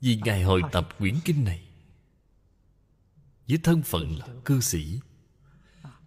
vì 0.00 0.20
ngài 0.24 0.42
hội 0.42 0.62
tập 0.72 0.88
quyển 0.98 1.14
kinh 1.24 1.44
này. 1.44 1.62
Với 3.48 3.58
thân 3.62 3.82
phận 3.82 4.18
là 4.18 4.26
cư 4.44 4.60
sĩ 4.60 5.00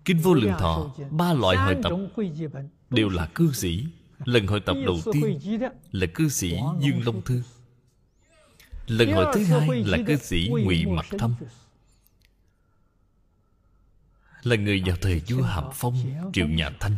kinh 0.08 0.18
vô 0.18 0.34
lượng 0.34 0.54
thọ 0.60 0.96
ba 1.12 1.34
loại 1.34 1.58
hội 1.58 1.76
tập 1.84 1.92
đều 2.90 3.10
là 3.10 3.30
cư 3.36 3.52
sĩ. 3.54 3.86
lần 4.26 4.48
hội 4.48 4.60
tập 4.60 4.76
đầu 4.86 4.98
tiên 5.14 5.40
là 5.92 6.08
cư 6.14 6.30
sĩ 6.30 6.58
dương 6.82 7.06
long 7.06 7.22
thư. 7.22 7.42
lần 8.88 9.12
hội 9.12 9.26
thứ 9.34 9.44
hai 9.44 9.84
là 9.86 9.98
cư 10.08 10.16
sĩ 10.16 10.48
ngụy 10.50 10.86
mặc 10.86 11.06
thâm 11.20 11.36
là 14.50 14.56
người 14.56 14.84
vào 14.86 14.96
thời 15.02 15.22
vua 15.30 15.42
hàm 15.42 15.64
phong, 15.74 15.96
triệu 16.34 16.48
nhà 16.48 16.70
thanh. 16.80 16.98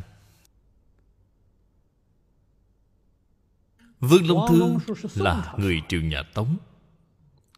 Vương 4.00 4.28
long 4.28 4.46
thư 4.50 4.78
là 5.16 5.56
người 5.58 5.82
triều 5.88 6.02
nhà 6.02 6.24
tống. 6.34 6.58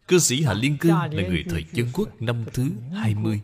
Cư 0.08 0.20
sĩ 0.20 0.44
hạ 0.44 0.54
liên 0.54 0.78
cư 0.78 0.90
là 0.90 1.08
người 1.10 1.46
thời 1.50 1.66
dân 1.72 1.88
quốc 1.94 2.22
năm 2.22 2.46
thứ 2.54 2.72
hai 2.94 3.16
mươi. 3.16 3.42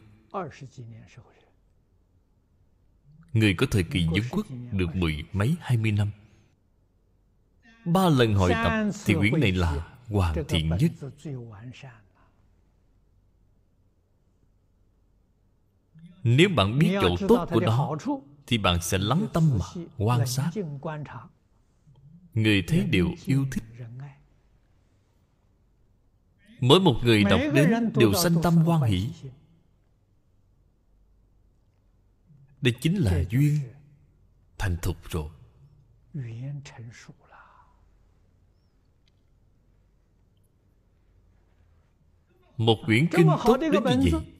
Người 3.33 3.53
có 3.53 3.67
thời 3.71 3.83
kỳ 3.83 4.03
dân 4.03 4.25
quốc 4.31 4.45
được 4.71 4.95
mười 4.95 5.23
mấy 5.33 5.55
hai 5.59 5.77
mươi 5.77 5.91
năm. 5.91 6.11
Ba 7.85 8.09
lần 8.09 8.33
hội 8.33 8.51
tập 8.53 8.91
thì 9.05 9.13
quyển 9.13 9.39
này 9.39 9.51
là 9.51 9.87
hoàn 10.07 10.35
thiện 10.47 10.69
nhất. 10.69 10.91
Nếu 16.27 16.49
bạn 16.49 16.79
biết 16.79 16.97
chỗ 17.01 17.27
tốt 17.27 17.47
của 17.51 17.59
nó 17.59 17.95
thì 18.47 18.57
bạn 18.57 18.81
sẽ 18.81 18.97
lắng 18.97 19.27
tâm 19.33 19.59
mà 19.59 19.65
quan 19.97 20.27
sát. 20.27 20.51
người 22.33 22.63
thấy 22.67 22.83
đều 22.83 23.07
yêu 23.25 23.45
thích. 23.51 23.63
mỗi 26.59 26.79
một 26.79 26.99
người 27.03 27.23
đọc 27.23 27.39
đến 27.53 27.93
đều 27.95 28.13
sanh 28.13 28.41
tâm 28.43 28.55
hoan 28.55 28.81
hỷ. 28.81 29.09
đây 32.61 32.73
chính 32.81 32.97
là 32.97 33.23
duyên 33.29 33.59
thành 34.57 34.77
thục 34.81 35.09
rồi. 35.09 35.29
một 42.57 42.77
quyển 42.85 43.07
kinh 43.11 43.27
tốt 43.45 43.57
đến 43.57 43.71
như 43.71 43.79
vậy 44.11 44.36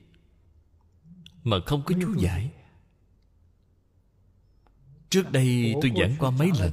mà 1.48 1.58
không 1.66 1.84
có 1.86 1.96
chú 2.02 2.14
giải. 2.18 2.52
Trước 5.10 5.32
đây 5.32 5.76
tôi 5.82 5.92
giảng 6.00 6.16
qua 6.20 6.32
mấy 6.32 6.52
lần. 6.60 6.72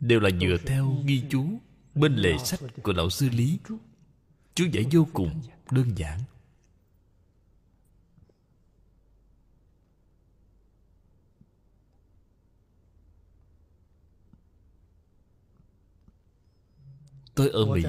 Đều 0.00 0.20
là 0.20 0.30
dựa 0.40 0.56
theo 0.66 0.96
ghi 1.06 1.22
chú 1.30 1.58
bên 1.94 2.16
lề 2.16 2.38
sách 2.38 2.60
của 2.82 2.92
lão 2.92 3.10
sư 3.10 3.28
lý. 3.28 3.58
Chú 4.54 4.64
giải 4.72 4.84
vô 4.92 5.06
cùng 5.12 5.42
đơn 5.70 5.98
giản. 5.98 6.20
Tôi 17.34 17.48
ở 17.50 17.64
mỹ. 17.66 17.84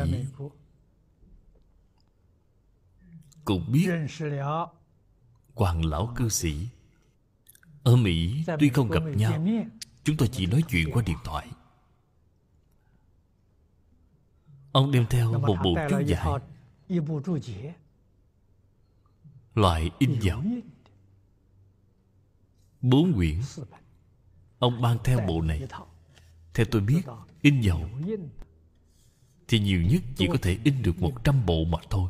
Cũng 3.46 3.72
biết 3.72 3.90
hoàng 5.56 5.86
lão 5.86 6.14
cư 6.16 6.30
sĩ. 6.30 6.68
Ở 7.84 7.96
mỹ, 7.96 8.44
tuy 8.60 8.70
không 8.70 8.90
gặp 8.90 9.04
nhau, 9.16 9.46
chúng 10.04 10.18
tôi 10.18 10.28
chỉ 10.28 10.46
nói 10.46 10.64
chuyện 10.70 10.90
qua 10.94 11.04
điện 11.06 11.18
thoại. 11.24 11.48
Ông 14.72 14.92
đem 14.92 15.06
theo 15.10 15.40
một 15.40 15.58
bộ 15.64 15.76
chú 15.90 16.00
giải 16.00 16.28
loại 19.56 19.92
in 20.00 20.20
dấu 20.22 20.42
bốn 22.82 23.14
quyển 23.14 23.42
ông 24.60 24.82
mang 24.82 24.98
theo 25.04 25.20
bộ 25.28 25.42
này. 25.42 25.68
Theo 26.54 26.66
tôi 26.72 26.82
biết, 26.82 27.02
in 27.42 27.62
dầu 27.62 27.90
thì 29.48 29.60
nhiều 29.60 29.82
nhất 29.82 30.02
chỉ 30.16 30.28
có 30.28 30.38
thể 30.42 30.58
in 30.64 30.82
được 30.82 31.00
một 31.00 31.24
trăm 31.24 31.46
bộ 31.46 31.64
mà 31.66 31.78
thôi 31.90 32.10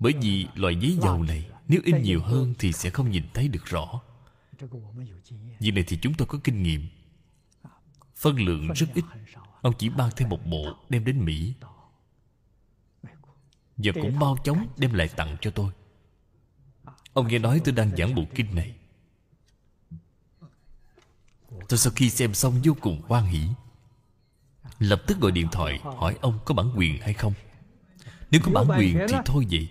bởi 0.00 0.12
vì 0.20 0.46
loại 0.54 0.76
giấy 0.76 0.98
dầu 1.02 1.22
này, 1.22 1.50
nếu 1.68 1.80
in 1.84 2.02
nhiều 2.02 2.22
hơn 2.22 2.54
thì 2.58 2.72
sẽ 2.72 2.90
không 2.90 3.10
nhìn 3.10 3.24
thấy 3.34 3.48
được 3.48 3.64
rõ. 3.64 4.00
Việc 5.60 5.70
này 5.70 5.84
thì 5.86 5.98
chúng 6.02 6.14
tôi 6.14 6.26
có 6.26 6.38
kinh 6.44 6.62
nghiệm. 6.62 6.86
Phân 8.16 8.36
lượng 8.36 8.72
rất 8.72 8.86
ít. 8.94 9.04
Ông 9.62 9.74
chỉ 9.78 9.88
mang 9.88 10.10
thêm 10.16 10.28
một 10.28 10.46
bộ 10.46 10.76
đem 10.88 11.04
đến 11.04 11.24
mỹ. 11.24 11.54
Và 13.76 13.92
cũng 13.94 14.18
bao 14.18 14.36
chóng 14.44 14.66
đem 14.76 14.94
lại 14.94 15.08
tặng 15.08 15.36
cho 15.40 15.50
tôi. 15.50 15.72
Ông 17.12 17.28
nghe 17.28 17.38
nói 17.38 17.60
tôi 17.64 17.74
đang 17.74 17.96
giảng 17.96 18.14
bộ 18.14 18.24
kinh 18.34 18.54
này. 18.54 18.74
Tôi 21.68 21.78
sau 21.78 21.92
khi 21.96 22.10
xem 22.10 22.34
xong 22.34 22.60
vô 22.64 22.76
cùng 22.80 23.02
hoan 23.08 23.24
hỷ. 23.24 23.42
Lập 24.78 25.02
tức 25.06 25.20
gọi 25.20 25.32
điện 25.32 25.48
thoại 25.52 25.80
hỏi 25.82 26.16
ông 26.20 26.38
có 26.44 26.54
bản 26.54 26.72
quyền 26.76 27.00
hay 27.00 27.14
không. 27.14 27.32
Nếu 28.30 28.40
có 28.44 28.52
bản 28.52 28.78
quyền 28.78 28.98
thì 29.08 29.16
thôi 29.24 29.46
vậy 29.50 29.68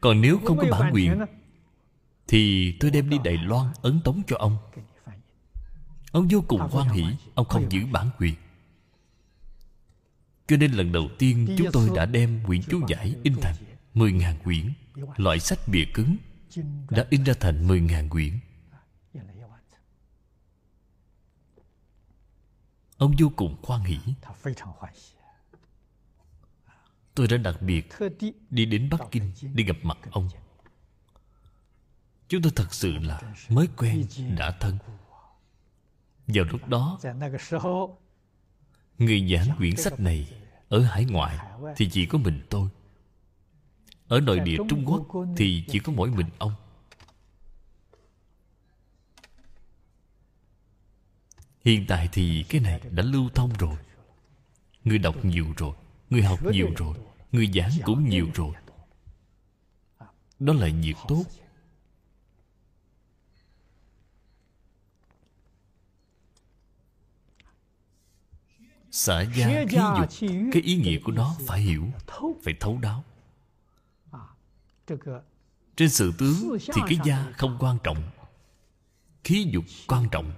còn 0.00 0.20
nếu 0.20 0.40
không 0.44 0.58
có 0.58 0.64
bản 0.70 0.94
quyền 0.94 1.20
thì 2.26 2.72
tôi 2.80 2.90
đem 2.90 3.10
đi 3.10 3.18
đài 3.24 3.36
loan 3.36 3.66
ấn 3.82 4.00
tống 4.04 4.22
cho 4.26 4.36
ông. 4.36 4.56
Ông 6.12 6.28
vô 6.30 6.44
cùng 6.48 6.60
hoan 6.60 6.88
hỷ 6.88 7.04
ông 7.34 7.46
không 7.46 7.72
giữ 7.72 7.80
bản 7.92 8.10
quyền. 8.18 8.34
Cho 10.46 10.56
nên 10.56 10.72
lần 10.72 10.92
đầu 10.92 11.08
tiên 11.18 11.54
chúng 11.58 11.68
tôi 11.72 11.90
đã 11.96 12.06
đem 12.06 12.40
quyển 12.46 12.62
chú 12.62 12.80
giải 12.88 13.14
in 13.22 13.34
thành 13.40 13.54
10.000 13.94 14.34
quyển 14.44 14.72
Loại 15.16 15.40
sách 15.40 15.58
bìa 15.66 15.84
cứng 15.94 16.16
Đã 16.90 17.06
in 17.10 17.24
ra 17.24 17.34
thành 17.40 17.68
10.000 17.68 18.08
quyển. 18.08 18.38
Ông 22.96 23.14
vô 23.18 23.32
cùng 23.36 23.56
khoan 23.62 23.82
hỷ 23.84 23.98
Tôi 27.18 27.28
đã 27.28 27.36
đặc 27.36 27.62
biệt 27.62 27.88
đi 28.50 28.64
đến 28.66 28.88
Bắc 28.90 29.00
Kinh 29.10 29.32
Đi 29.54 29.64
gặp 29.64 29.76
mặt 29.82 29.98
ông. 30.10 30.28
Chúng 32.28 32.42
tôi 32.42 32.52
thật 32.56 32.74
sự 32.74 32.92
là 32.92 33.20
mới 33.48 33.68
quen, 33.76 34.06
đã 34.36 34.50
thân. 34.60 34.78
Vào 36.26 36.44
lúc 36.44 36.68
đó, 36.68 36.98
Người 38.98 39.30
giảng 39.34 39.56
quyển 39.56 39.76
sách 39.76 40.00
này 40.00 40.32
Ở 40.68 40.82
hải 40.82 41.04
ngoại 41.04 41.38
Thì 41.76 41.88
chỉ 41.90 42.06
có 42.06 42.18
mình 42.18 42.46
tôi. 42.50 42.68
Ở 44.08 44.20
nội 44.20 44.40
địa 44.40 44.56
Trung 44.68 44.84
Quốc 44.86 45.26
Thì 45.36 45.64
chỉ 45.68 45.78
có 45.78 45.92
mỗi 45.92 46.10
mình 46.10 46.26
ông. 46.38 46.52
Hiện 51.64 51.84
tại 51.88 52.08
thì 52.12 52.44
cái 52.48 52.60
này 52.60 52.80
đã 52.90 53.02
lưu 53.02 53.28
thông 53.34 53.52
rồi. 53.58 53.76
Người 54.84 54.98
đọc 54.98 55.24
nhiều 55.24 55.46
rồi 55.56 55.74
người 56.10 56.22
học 56.22 56.38
nhiều 56.42 56.68
rồi 56.76 56.96
người 57.32 57.50
giảng 57.54 57.70
cũng 57.84 58.08
nhiều 58.08 58.26
rồi. 58.34 58.54
đó 60.38 60.52
là 60.52 60.68
việc 60.82 60.96
tốt. 61.08 61.24
xả 68.90 69.22
gia 69.22 69.64
khí 69.68 69.76
dục 69.76 70.30
cái 70.52 70.62
ý 70.62 70.76
nghĩa 70.76 70.98
của 71.04 71.12
nó 71.12 71.36
phải 71.46 71.60
hiểu 71.60 71.84
phải 72.44 72.54
thấu 72.60 72.78
đáo. 72.78 73.04
Trên 75.76 75.90
sự 75.90 76.12
tướng 76.18 76.58
thì 76.74 76.82
cái 76.88 76.98
gia 77.04 77.32
không 77.36 77.56
quan 77.60 77.78
trọng. 77.84 78.10
Khí 79.24 79.48
dục 79.52 79.64
quan 79.86 80.08
trọng. 80.10 80.32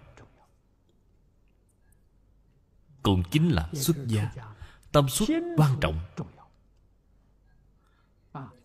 cũng 3.03 3.23
chính 3.31 3.49
là 3.49 3.71
xuất 3.75 3.97
gia 4.07 4.33
tâm 4.93 5.09
xuất 5.09 5.29
quan 5.57 5.77
trọng. 5.81 6.01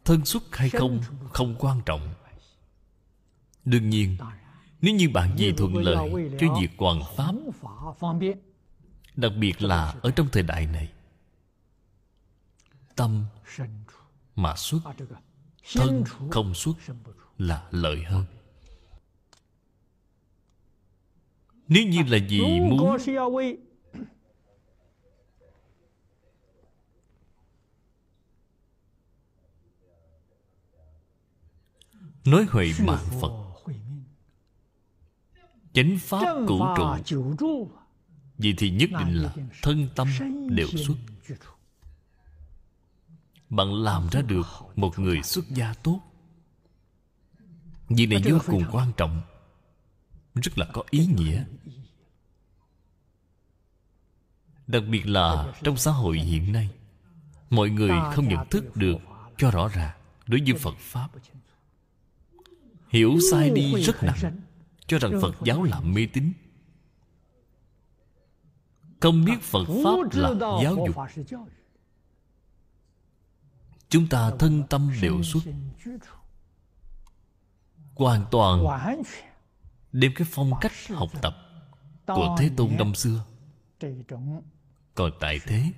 thân 0.06 0.26
xuất 0.26 0.56
hay 0.56 0.70
không 0.70 1.02
không 1.34 1.56
quan 1.60 1.82
trọng. 1.86 2.14
Đương 3.66 3.90
nhiên 3.90 4.18
nếu 4.82 4.96
như 4.96 5.10
bạn 5.10 5.36
vì 5.38 5.52
thuận 5.52 5.78
lợi 5.78 6.32
cho 6.40 6.48
việc 6.62 6.70
hoàn 6.78 7.02
pháp 7.16 7.34
đặc 9.16 9.32
biệt 9.40 9.62
là 9.62 9.96
ở 10.02 10.12
trong 10.12 10.28
thời 10.32 10.44
đại 10.44 10.66
này 10.68 10.92
tâm 12.96 13.26
mà 14.36 14.56
xuất 14.56 14.80
thân 15.74 16.04
không 16.32 16.54
xuất 16.54 16.74
là 17.38 17.68
lợi 17.72 18.04
hơn. 18.04 18.26
Nếu 21.68 21.88
như 21.88 22.00
là 22.08 22.18
vì 22.30 22.42
muốn 22.60 22.98
nói 32.26 32.46
huệ 32.50 32.74
mạng 32.80 33.06
phật. 33.22 33.32
Chánh 35.74 35.98
pháp 36.02 36.36
cụ 36.48 36.60
trụ. 37.06 37.70
vậy 38.38 38.54
thì 38.58 38.70
nhất 38.70 38.90
định 39.00 39.14
là 39.14 39.36
thân 39.62 39.88
tâm 39.96 40.08
đều 40.50 40.68
xuất. 40.68 40.96
bạn 43.50 43.74
làm 43.74 44.08
ra 44.12 44.22
được 44.22 44.48
một 44.76 45.00
người 45.00 45.22
xuất 45.24 45.50
gia 45.50 45.74
tốt. 45.74 46.00
Việc 47.90 48.06
này 48.06 48.22
vô 48.26 48.38
cùng 48.46 48.66
quan 48.72 48.92
trọng. 48.98 49.22
Rất 50.36 50.58
là 50.58 50.66
có 50.74 50.84
ý 50.90 51.06
nghĩa. 51.06 51.46
đặc 54.68 54.84
biệt 54.90 55.08
là 55.08 55.54
trong 55.64 55.78
xã 55.78 55.92
hội 55.92 56.18
hiện 56.18 56.52
nay 56.52 56.70
mọi 57.50 57.70
người 57.70 57.92
không 58.14 58.28
nhận 58.28 58.50
thức 58.50 58.76
được 58.76 58.98
cho 59.38 59.52
rõ 59.52 59.68
ràng 59.68 59.98
đối 60.28 60.42
với 60.42 60.54
phật 60.54 60.76
pháp 60.80 61.10
hiểu 62.90 63.18
sai 63.32 63.50
đi 63.50 63.84
rất 63.84 64.04
nặng. 64.04 64.42
cho 64.88 64.98
rằng 65.00 65.12
phật 65.22 65.36
giáo 65.44 65.64
là 65.64 65.80
mê 65.80 66.08
tín. 66.14 66.34
Không 69.00 69.26
biết 69.26 69.42
phật 69.42 69.66
pháp 69.84 70.20
là 70.20 70.34
giáo 70.64 70.76
dục. 70.76 70.96
Chúng 73.90 74.08
ta 74.08 74.32
thân 74.40 74.64
tâm 74.70 74.92
đều 75.02 75.24
xuất. 75.24 75.44
hoàn 77.96 78.26
toàn 78.32 78.66
đem 79.92 80.12
cái 80.16 80.28
phong 80.32 80.52
cách 80.62 80.72
học 80.90 81.10
tập 81.22 81.36
của 82.06 82.36
thế 82.40 82.50
tôn 82.58 82.76
năm 82.78 82.96
xưa. 82.96 83.26
còn 84.96 85.12
tại 85.20 85.40
thế 85.46 85.72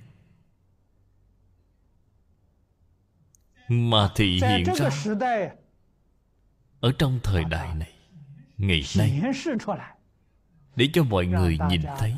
mà 3.68 4.10
thị 4.16 4.40
hiện 4.42 4.64
ra 4.76 4.90
ở 6.80 6.92
trong 6.98 7.20
thời 7.22 7.44
đại 7.44 7.74
này 7.74 7.92
ngày 8.58 8.82
nay 8.98 9.22
để 10.76 10.88
cho 10.92 11.04
mọi 11.04 11.26
người 11.26 11.58
nhìn 11.70 11.82
thấy 11.98 12.14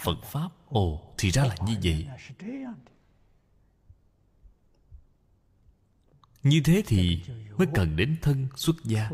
phật 0.00 0.22
pháp. 0.22 0.48
Ồ 0.68 1.14
thì 1.18 1.30
ra 1.30 1.44
là 1.44 1.56
như 1.66 1.76
vậy. 1.82 2.08
Như 6.42 6.60
thế 6.64 6.82
thì 6.86 7.22
mới 7.58 7.66
cần 7.74 7.96
đến 7.96 8.16
thân 8.22 8.48
xuất 8.56 8.76
gia. 8.84 9.10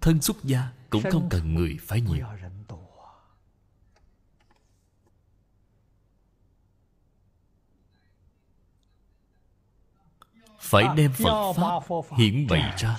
thân 0.00 0.22
xuất 0.22 0.36
gia 0.44 0.72
cũng 0.90 1.02
không 1.10 1.28
cần 1.30 1.54
người 1.54 1.78
phải 1.80 2.00
nhiều 2.00 2.26
phải 10.66 10.84
đem 10.96 11.12
phật 11.12 11.52
pháp 11.52 12.16
hiển 12.18 12.46
bày 12.46 12.74
ra. 12.78 12.96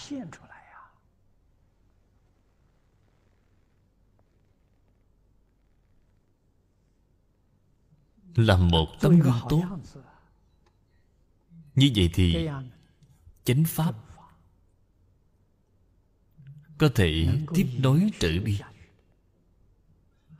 là 8.35 8.57
một 8.57 8.87
tấm 9.01 9.19
gương 9.19 9.39
tốt. 9.49 9.63
Như 11.75 11.91
vậy 11.95 12.09
thì 12.13 12.47
chánh 13.43 13.63
pháp 13.67 13.95
có 16.77 16.89
thể 16.95 17.27
tiếp 17.55 17.67
nối 17.77 18.09
trở 18.19 18.31
đi. 18.31 18.59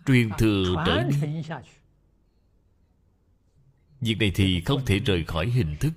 truyền 0.06 0.30
thừa 0.38 0.84
trở 0.86 1.04
đi. 1.04 1.44
việc 4.02 4.16
này 4.20 4.32
thì 4.36 4.62
không 4.62 4.86
thể 4.86 5.00
rời 5.00 5.24
khỏi 5.24 5.48
hình 5.48 5.76
thức 5.80 5.94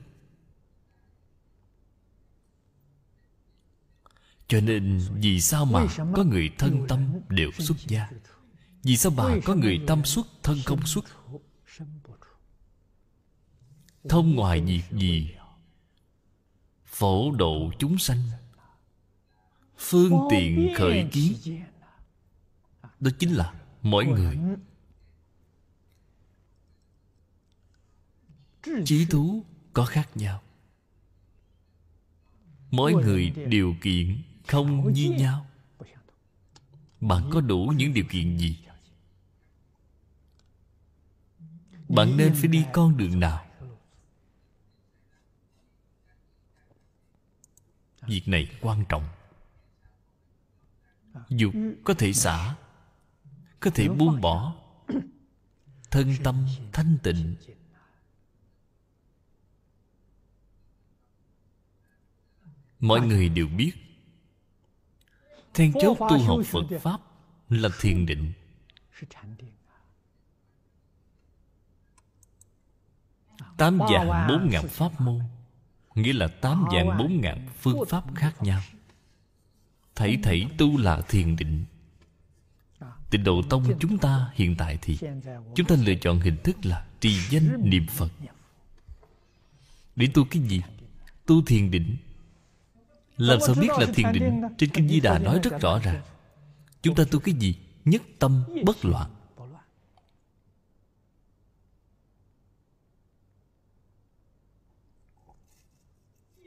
cho 4.51 4.61
nên 4.61 5.01
vì 5.15 5.41
sao 5.41 5.65
mà 5.65 5.87
có 6.15 6.25
người 6.25 6.51
thân 6.59 6.87
tâm 6.89 7.21
đều 7.29 7.51
xuất 7.53 7.77
gia? 7.89 8.11
Vì 8.83 8.97
sao 8.97 9.13
bà 9.17 9.37
có 9.45 9.55
người 9.55 9.81
tâm 9.87 10.05
xuất, 10.05 10.27
thân 10.43 10.59
không 10.67 10.87
xuất? 10.87 11.05
Thông 14.09 14.35
ngoài 14.35 14.61
việc 14.61 14.83
gì? 14.91 15.35
Phổ 16.85 17.31
độ 17.33 17.71
chúng 17.79 17.99
sanh. 17.99 18.19
Phương 19.79 20.13
tiện 20.31 20.75
khởi 20.77 21.09
kiến. 21.13 21.63
Đó 23.01 23.11
chính 23.19 23.33
là 23.33 23.55
mỗi 23.83 24.07
người. 24.07 24.39
Trí 28.85 29.07
thú 29.11 29.45
có 29.73 29.85
khác 29.85 30.09
nhau. 30.15 30.43
Mỗi 32.71 32.93
người 32.93 33.31
điều 33.31 33.75
kiện 33.83 34.23
không 34.51 34.93
như 34.93 35.11
nhau. 35.11 35.47
Bạn 37.01 37.31
có 37.33 37.41
đủ 37.41 37.73
những 37.77 37.95
điều 37.95 38.05
kiện 38.11 38.39
gì? 38.39 38.59
Bạn 41.89 42.17
nên 42.17 42.35
phải 42.35 42.49
đi 42.49 42.65
con 42.73 42.97
đường 42.97 43.21
nào? 43.21 43.47
Việc 48.07 48.29
này 48.29 48.49
quan 48.61 48.85
trọng. 48.89 49.05
Dục 51.29 51.55
có 51.85 51.95
thể 51.95 52.13
xả 52.13 52.57
có 53.61 53.71
thể 53.75 53.89
buông 53.89 54.21
bỏ 54.21 54.55
thân 55.91 56.15
tâm 56.25 56.47
thanh 56.73 56.99
tịnh. 57.03 57.37
mọi 62.81 63.01
người 63.01 63.29
đều 63.29 63.49
biết 63.49 63.90
then 65.55 65.73
chốt 65.81 65.97
tu 65.99 66.19
học 66.19 66.39
phật 66.47 66.65
pháp 66.81 67.01
là 67.49 67.69
thiền 67.81 68.07
định. 68.07 68.33
Tám 73.57 73.79
dạng 73.79 74.29
bốn 74.29 74.51
ngàn 74.51 74.69
pháp 74.69 75.01
môn 75.01 75.21
nghĩa 75.95 76.13
là 76.13 76.29
tám 76.29 76.65
dạng 76.73 76.99
bốn 76.99 77.21
ngàn 77.21 77.49
phương 77.61 77.85
pháp 77.89 78.05
khác 78.15 78.43
nhau. 78.43 78.61
thảy 79.95 80.19
thảy 80.23 80.47
tu 80.59 80.79
là 80.79 81.01
thiền 81.09 81.37
định. 81.37 81.65
Tịnh 83.11 83.25
độ 83.25 83.43
tông 83.51 83.65
chúng 83.81 83.99
ta 83.99 84.31
hiện 84.35 84.57
tại 84.59 84.79
thì 84.83 84.99
chúng 85.55 85.67
ta 85.67 85.77
lựa 85.77 85.95
chọn 85.95 86.21
hình 86.21 86.37
thức 86.45 86.57
là 86.63 86.87
trì 87.01 87.19
danh 87.31 87.71
niệm 87.71 87.87
phật. 87.87 88.13
để 89.97 90.09
tu 90.15 90.25
cái 90.25 90.43
gì? 90.43 90.63
Tu 91.27 91.43
thiền 91.43 91.71
định 91.71 91.97
làm 93.21 93.41
sao 93.41 93.55
biết 93.55 93.69
là 93.79 93.87
thiền 93.95 94.13
định? 94.13 94.43
Trên 94.59 94.71
Kinh 94.71 94.89
Di 94.89 95.01
Đà 95.01 95.19
nói 95.19 95.41
rất 95.43 95.61
rõ 95.61 95.79
ràng. 95.79 96.03
Chúng 96.83 96.95
ta 96.95 97.05
tu 97.11 97.21
cái 97.21 97.35
gì? 97.35 97.57
Nhất 97.85 98.03
tâm 98.19 98.45
bất 98.65 98.85
loạn. 98.85 99.11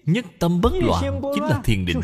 Nhất 0.06 0.26
tâm 0.40 0.62
bất 0.62 0.74
loạn 0.74 1.22
Chính 1.36 1.44
là 1.44 1.62
thiền 1.64 1.86
định. 1.86 2.02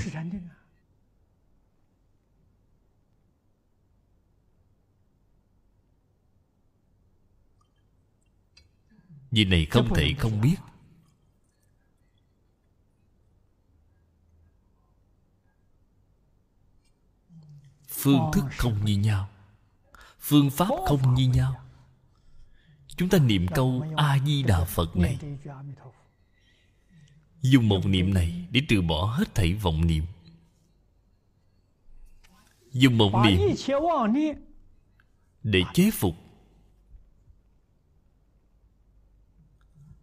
Vì 9.31 9.45
này 9.45 9.65
không 9.65 9.93
thể 9.95 10.13
không 10.19 10.41
biết. 10.41 10.55
Phương 18.01 18.31
thức 18.33 18.43
không 18.57 18.85
như 18.85 18.97
nhau, 18.97 19.29
Phương 20.19 20.49
pháp 20.49 20.69
không 20.85 21.13
như 21.13 21.29
nhau. 21.29 21.55
Chúng 22.87 23.09
ta 23.09 23.17
niệm 23.17 23.45
câu 23.55 23.85
A-di-đà 23.97 24.65
Phật 24.65 24.95
này. 24.95 25.19
Dùng 27.41 27.69
một 27.69 27.85
niệm 27.85 28.13
này 28.13 28.47
Để 28.51 28.61
trừ 28.69 28.81
bỏ 28.81 29.05
hết 29.05 29.35
thảy 29.35 29.53
vọng 29.53 29.87
niệm. 29.87 30.03
Dùng 32.71 32.97
một 32.97 33.11
niệm 33.25 33.39
Để 35.43 35.61
chế 35.73 35.91
phục 35.91 36.15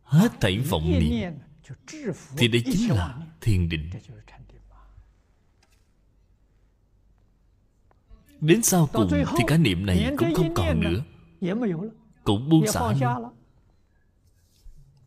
Hết 0.02 0.32
thảy 0.40 0.58
vọng 0.58 0.90
niệm. 0.90 1.32
Thì 2.36 2.48
đây 2.48 2.62
chính 2.64 2.90
là 2.90 3.18
thiền 3.40 3.68
định. 3.68 3.90
Đến 8.40 8.62
sau 8.62 8.88
cùng 8.92 9.10
thì 9.10 9.44
cả 9.46 9.56
niệm 9.56 9.86
này 9.86 10.14
cũng 10.18 10.34
không 10.34 10.54
còn 10.54 10.80
nữa. 10.80 11.02
Cũng 12.24 12.48
buông 12.48 12.66
xả 12.66 12.92
luôn 12.92 13.32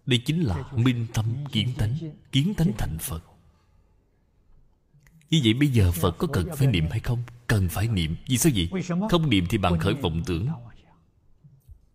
Đây 0.06 0.20
chính 0.26 0.42
là 0.42 0.72
minh 0.76 1.08
tâm 1.14 1.26
kiến 1.52 1.70
tánh 1.78 1.98
Kiến 2.32 2.54
tánh 2.54 2.72
thành 2.78 2.98
Phật. 3.00 3.24
Như 5.30 5.42
vậy 5.44 5.54
bây 5.54 5.68
giờ 5.68 5.92
Phật 5.92 6.18
có 6.18 6.28
cần 6.34 6.48
phải 6.56 6.68
niệm 6.68 6.86
hay 6.90 7.00
không? 7.00 7.24
Cần 7.48 7.70
phải 7.70 7.88
niệm. 7.88 8.16
Vì 8.28 8.38
sao 8.38 8.52
vậy? 8.56 8.84
Không 9.10 9.30
niệm 9.30 9.46
thì 9.50 9.58
bạn 9.58 9.80
khởi 9.80 9.94
vọng 9.94 10.22
tưởng. 10.26 10.48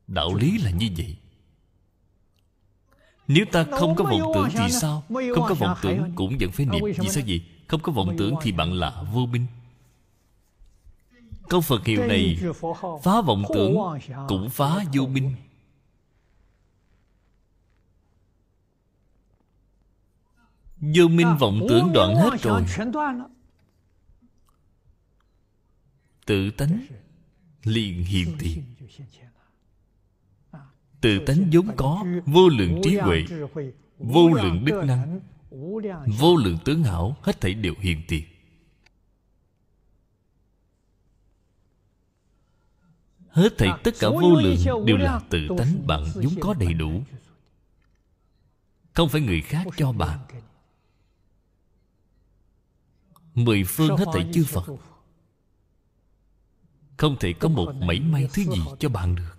Đạo 0.06 0.35
lý 0.35 0.59
là 0.59 0.70
như 0.70 0.89
vậy. 0.97 1.16
Nếu 3.28 3.44
ta 3.52 3.65
không 3.70 3.97
có 3.97 4.05
vọng 4.05 4.32
tưởng 4.35 4.48
thì 4.52 4.70
sao? 4.70 5.05
Không 5.09 5.44
có 5.48 5.55
vọng 5.55 5.78
tưởng 5.82 6.12
cũng 6.15 6.39
vẫn 6.40 6.52
phải 6.52 6.66
niệm. 6.66 6.82
Vì 6.98 7.09
sao 7.09 7.23
vậy? 7.27 7.44
Không 7.69 7.81
có 7.81 7.93
vọng 7.93 8.15
tưởng 8.19 8.35
thì 8.43 8.52
bạn 8.52 8.73
là 8.73 9.02
vô 9.12 9.27
minh 9.27 9.47
Câu 11.49 11.61
Phật 11.61 11.85
hiệu 11.85 12.07
này 12.07 12.39
Phá 13.03 13.21
vọng 13.21 13.45
tưởng 13.55 13.77
Cũng 14.29 14.51
phá 14.51 14.85
vô 14.95 15.07
minh. 15.07 15.35
Vô 20.77 21.09
minh 21.09 21.37
vọng 21.41 21.61
tưởng 21.69 21.93
đoạn 21.93 22.15
hết 22.15 22.43
rồi. 22.43 22.65
Tự 26.27 26.51
tánh 26.51 26.87
liền 27.65 28.05
hiện 28.05 28.37
tiền 28.39 28.62
Tự 31.01 31.19
tánh 31.27 31.51
vốn 31.53 31.77
có 31.77 32.05
Vô 32.27 32.49
lượng 32.49 32.81
trí 32.85 32.97
huệ 32.97 33.25
Vô 33.99 34.29
lượng 34.29 34.65
đức 34.65 34.83
năng 34.85 35.21
Vô 36.19 36.37
lượng 36.37 36.59
tướng 36.65 36.83
hảo 36.83 37.16
Hết 37.23 37.41
thảy 37.41 37.55
đều 37.55 37.75
hiện 37.81 38.03
tiền 38.09 38.25
Hết 43.35 43.59
thảy 43.59 43.70
tất 43.85 43.90
cả 44.01 44.09
vô 44.09 44.35
lượng 44.35 44.86
Đều 44.86 44.97
là 44.97 45.20
tự 45.31 45.48
tánh 45.59 45.86
bạn 45.86 46.05
vốn 46.15 46.35
có 46.40 46.55
đầy 46.55 46.74
đủ. 46.74 47.02
Không 48.93 49.09
phải 49.09 49.20
người 49.20 49.40
khác 49.40 49.66
cho 49.77 49.93
bạn. 49.93 50.19
Mười 53.35 53.65
phương 53.65 53.97
hết 53.97 54.05
thảy 54.12 54.31
chư 54.35 54.44
Phật. 54.44 54.65
Không 56.97 57.16
thể 57.20 57.32
có 57.32 57.48
một 57.48 57.74
mảy 57.74 58.01
may 58.01 58.28
thứ 58.35 58.43
gì 58.43 58.62
cho 58.78 58.89
bạn 58.89 59.15
được. 59.15 59.36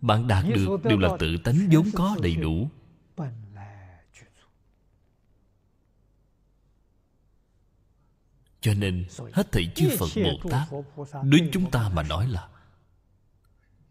Bạn 0.00 0.28
đạt 0.28 0.44
được 0.54 0.84
đều 0.84 0.98
là 0.98 1.16
tự 1.18 1.36
tánh 1.44 1.68
vốn 1.72 1.90
có 1.94 2.16
đầy 2.22 2.36
đủ 2.36 2.70
Cho 8.62 8.74
nên 8.74 9.06
hết 9.32 9.52
thảy 9.52 9.72
chư 9.74 9.96
Phật 9.98 10.08
Bồ 10.24 10.50
Tát 10.50 10.68
Đối 11.24 11.48
chúng 11.52 11.70
ta 11.70 11.88
mà 11.88 12.02
nói 12.02 12.28
là 12.28 12.48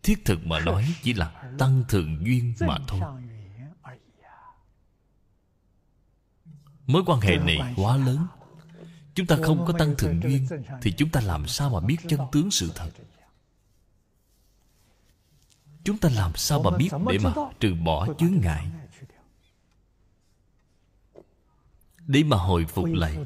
Thiết 0.04 0.26
thực 0.26 0.46
mà 0.46 0.60
nói 0.60 0.96
chỉ 1.04 1.14
là 1.14 1.52
tăng 1.58 1.84
thượng 1.90 2.26
duyên 2.26 2.54
mà 2.60 2.78
thôi. 2.88 3.00
Mối 6.88 7.04
quan 7.06 7.22
hệ 7.22 7.38
này 7.38 7.74
quá 7.76 7.98
lớn. 7.98 8.28
Chúng 9.16 9.28
ta 9.28 9.38
không 9.44 9.66
có 9.68 9.74
tăng 9.80 9.96
thượng 9.98 10.24
duyên 10.24 10.48
Thì 10.82 10.92
chúng 10.98 11.10
ta 11.10 11.22
làm 11.22 11.48
sao 11.48 11.70
mà 11.70 11.80
biết 11.80 11.98
chân 12.08 12.20
tướng 12.32 12.52
sự 12.52 12.72
thật? 12.76 12.90
Chúng 15.84 15.98
ta 15.98 16.10
làm 16.10 16.32
sao 16.36 16.64
mà 16.64 16.78
biết 16.78 16.90
để 17.12 17.18
mà 17.18 17.34
trừ 17.60 17.76
bỏ 17.76 18.08
chướng 18.20 18.42
ngại? 18.42 18.68
Để 22.08 22.24
mà 22.24 22.38
hồi 22.38 22.66
phục 22.66 22.86
lại 22.86 23.18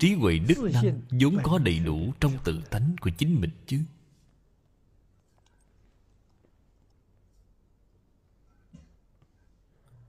trí 0.00 0.14
huệ 0.14 0.38
đức 0.38 0.70
năng 0.72 1.00
vốn 1.10 1.38
có 1.42 1.58
đầy 1.58 1.78
đủ 1.78 2.12
trong 2.20 2.32
tự 2.44 2.62
tánh 2.70 2.96
của 3.00 3.10
chính 3.10 3.40
mình 3.40 3.50
chứ. 3.66 3.80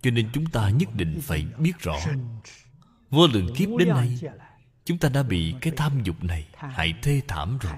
Cho 0.01 0.11
nên 0.11 0.29
chúng 0.33 0.45
ta 0.45 0.69
nhất 0.69 0.89
định 0.95 1.19
phải 1.21 1.45
biết 1.59 1.79
rõ 1.79 1.97
vô 3.09 3.27
lượng 3.27 3.55
kiếp 3.55 3.69
đến 3.79 3.87
nay 3.87 4.17
chúng 4.85 4.97
ta 4.97 5.09
đã 5.09 5.23
bị 5.23 5.55
cái 5.61 5.73
tham 5.77 6.03
dục 6.03 6.23
này 6.23 6.47
hại 6.53 6.93
thê 7.01 7.21
thảm 7.27 7.57
rồi. 7.57 7.73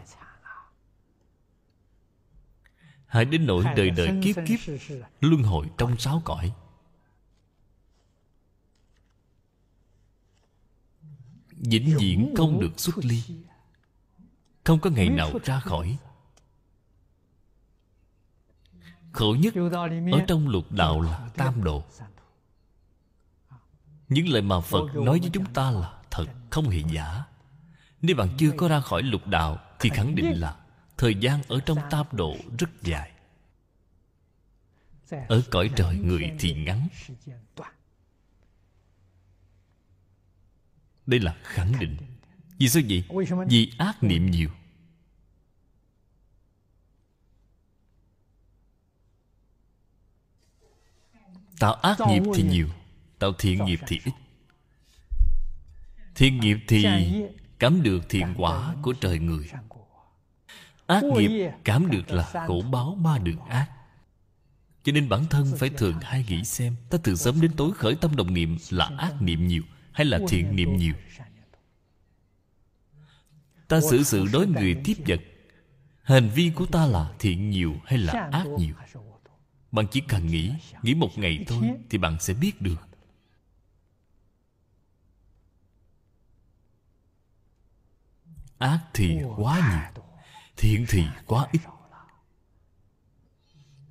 Hại 3.06 3.26
đến 3.26 3.46
nỗi 3.46 3.64
đời 3.76 3.90
đời 3.90 4.20
kiếp 4.24 4.36
kiếp 4.48 4.60
luân 5.22 5.44
hồi 5.44 5.68
trong 5.78 5.98
sáu 5.98 6.22
cõi 6.26 6.54
vĩnh 11.60 11.98
viễn 12.00 12.34
không 12.38 12.60
được 12.60 12.80
xuất 12.80 12.98
ly. 12.98 13.22
không 14.64 14.80
có 14.80 14.90
ngày 14.90 15.10
nào 15.10 15.32
ra 15.44 15.60
khỏi. 15.60 15.98
Khổ 19.12 19.36
nhất 19.40 19.54
ở 20.12 20.26
trong 20.28 20.48
lục 20.48 20.72
đạo 20.72 21.02
là 21.02 21.30
tam 21.36 21.64
độ. 21.64 21.84
Những 24.10 24.28
lời 24.28 24.42
mà 24.42 24.60
phật 24.60 24.96
nói 24.96 25.20
với 25.20 25.30
chúng 25.34 25.54
ta 25.54 25.72
là 25.72 26.02
thật 26.12 26.26
không 26.50 26.70
hề 26.70 26.80
giả. 26.92 27.24
Nếu 28.02 28.16
bạn 28.16 28.30
chưa 28.38 28.52
có 28.58 28.68
ra 28.68 28.80
khỏi 28.80 29.04
lục 29.04 29.28
đạo 29.28 29.58
thì 29.80 29.90
khẳng 29.90 30.16
định 30.16 30.40
là 30.40 30.56
thời 30.98 31.16
gian 31.16 31.42
ở 31.48 31.60
trong 31.60 31.78
tam 31.90 32.06
độ 32.12 32.36
rất 32.60 32.70
dài. 32.82 33.12
Ở 35.28 35.42
cõi 35.52 35.70
trời 35.76 35.96
người 35.96 36.32
thì 36.40 36.54
ngắn 36.54 36.88
đây 41.10 41.20
là 41.20 41.36
khẳng 41.44 41.80
định. 41.80 41.98
Vì 42.58 42.70
sao 42.70 42.84
vậy? 42.90 43.04
Vì 43.48 43.72
ác 43.78 44.04
niệm 44.04 44.32
nhiều. 44.32 44.50
Tạo 51.60 51.74
ác 51.74 51.98
nghiệp 52.08 52.24
thì 52.36 52.44
nhiều 52.44 52.68
tạo 53.20 53.34
thiện 53.34 53.66
nghiệp 53.66 53.80
thì 53.88 54.00
ít. 54.06 54.12
Thiện 56.16 56.40
nghiệp 56.40 56.58
thì 56.68 56.86
cảm 57.60 57.84
được 57.84 58.10
thiện 58.10 58.34
quả 58.38 58.76
của 58.82 58.94
trời 58.94 59.20
người. 59.20 59.50
Ác 60.88 61.04
nghiệp 61.04 61.52
cảm 61.64 61.92
được 61.92 62.12
là 62.12 62.46
khổ 62.48 62.64
báo 62.72 62.96
ma 62.96 63.18
được 63.18 63.40
ác. 63.50 63.70
Cho 64.84 64.92
nên 64.92 65.10
bản 65.10 65.26
thân 65.30 65.54
phải 65.58 65.70
thường 65.70 66.00
hay 66.02 66.26
nghĩ 66.30 66.44
xem 66.44 66.76
ta 66.90 66.98
từ 67.04 67.16
sớm 67.16 67.42
đến 67.42 67.52
tối 67.58 67.72
khởi 67.74 67.96
tâm 67.96 68.16
đồng 68.16 68.34
niệm 68.34 68.58
là 68.70 68.92
ác 68.98 69.22
niệm 69.22 69.48
nhiều 69.48 69.64
hay 69.94 70.06
là 70.06 70.20
thiện 70.28 70.56
niệm 70.56 70.78
nhiều? 70.78 70.94
Ta 73.68 73.82
xử 73.82 74.04
sự 74.04 74.26
đối 74.34 74.48
người 74.48 74.76
tiếp 74.84 74.94
vật. 75.08 75.20
Hành 76.02 76.30
vi 76.30 76.52
của 76.56 76.66
ta 76.66 76.86
là 76.86 77.14
thiện 77.20 77.50
nhiều 77.50 77.76
hay 77.86 78.00
là 78.00 78.30
ác 78.32 78.48
nhiều? 78.58 78.76
Bạn 79.72 79.88
chỉ 79.92 80.02
cần 80.02 80.28
nghĩ 80.28 80.54
nghĩ 80.84 80.94
một 80.94 81.18
ngày 81.18 81.46
thôi 81.48 81.70
thì 81.90 81.98
bạn 81.98 82.18
sẽ 82.20 82.34
biết 82.34 82.62
được. 82.62 82.76
Ác 88.58 88.80
thì 88.94 89.18
quá 89.38 89.56
nhiều, 89.72 90.04
thiện 90.58 90.86
thì 90.90 91.04
quá 91.26 91.48
ít. 91.52 91.62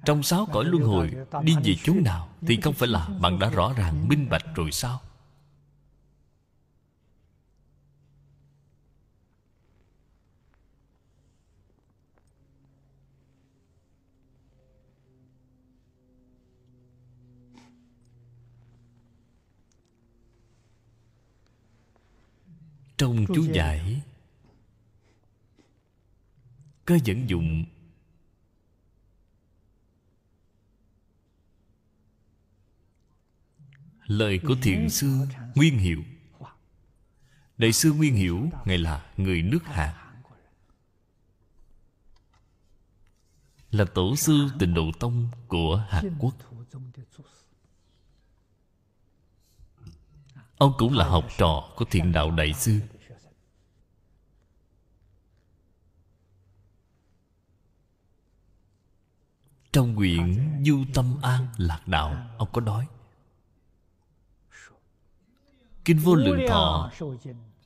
Trong 0.04 0.22
sáu 0.22 0.46
cõi 0.52 0.64
luân 0.64 0.82
hồi, 0.82 1.10
đi 1.42 1.56
về 1.64 1.74
chốn 1.84 2.02
nào 2.04 2.28
thì 2.40 2.60
không 2.60 2.74
phải 2.74 2.88
là 2.88 3.08
bạn 3.20 3.38
đã 3.38 3.50
rõ 3.50 3.72
ràng, 3.76 4.08
minh 4.08 4.28
bạch 4.30 4.44
rồi 4.54 4.72
sao? 4.72 5.00
trong 22.98 23.26
chú 23.34 23.46
giải. 23.52 24.02
Có 26.84 26.98
dẫn 27.04 27.28
dụng. 27.28 27.64
Lời 34.06 34.40
của 34.46 34.56
thiền 34.62 34.90
sư 34.90 35.26
nguyên 35.54 35.78
hiệu. 35.78 36.02
Đại 37.58 37.72
sư 37.72 37.92
nguyên 37.92 38.14
hiểu 38.14 38.48
ngài 38.64 38.78
là 38.78 39.12
người 39.16 39.42
nước 39.42 39.64
hàn 39.64 39.94
là 43.70 43.84
tổ 43.94 44.16
sư 44.16 44.48
tịnh 44.58 44.74
độ 44.74 44.92
tông 45.00 45.28
của 45.48 45.86
hàn 45.88 46.16
quốc. 46.18 46.34
Ông 50.58 50.72
cũng 50.78 50.92
là 50.92 51.08
học 51.08 51.24
trò 51.38 51.72
của 51.76 51.84
thiện 51.84 52.12
đạo 52.12 52.30
đại 52.30 52.52
sư. 52.54 52.80
Trong 59.72 59.96
quyển 59.96 60.54
du 60.66 60.84
tâm 60.94 61.16
an 61.22 61.46
lạc 61.56 61.88
đạo, 61.88 62.26
ông 62.38 62.48
có 62.52 62.60
nói, 62.60 62.86
kinh 65.84 65.98
vô 65.98 66.14
lượng 66.14 66.40
thọ, 66.48 66.90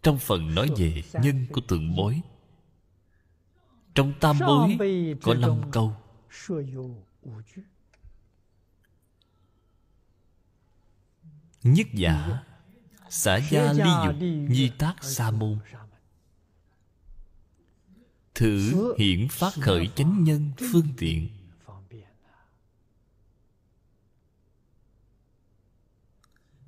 trong 0.02 0.18
phần 0.18 0.54
nói 0.54 0.70
về 0.76 1.02
nhân 1.12 1.46
của 1.52 1.60
tượng 1.68 1.96
bối, 1.96 2.20
trong 3.94 4.12
tam 4.20 4.38
bối 4.38 4.78
có 5.22 5.34
năm 5.34 5.70
câu. 5.70 5.96
Nhất 11.62 11.86
giả 11.94 12.42
xã 13.14 13.36
gia 13.36 13.72
ly 13.72 13.90
dục 14.04 14.14
nhi 14.50 14.70
tác 14.78 14.94
sa 15.02 15.30
môn. 15.30 15.58
Thử 18.34 18.94
hiển 18.98 19.28
phát 19.28 19.52
khởi 19.60 19.88
chánh 19.96 20.24
nhân 20.24 20.50
phương 20.72 20.88
tiện. 20.98 21.28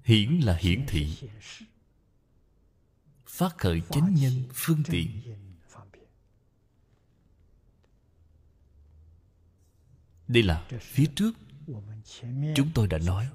hiển 0.04 0.40
là 0.40 0.56
hiển 0.60 0.84
thị. 0.88 1.16
phát 3.26 3.58
khởi 3.58 3.82
chánh 3.90 4.14
nhân 4.14 4.42
phương 4.52 4.82
tiện. 4.90 5.20
đây 10.28 10.42
là 10.42 10.68
phía 10.80 11.06
trước 11.16 11.32
chúng 12.56 12.70
tôi 12.74 12.86
đã 12.88 12.98
nói 12.98 13.28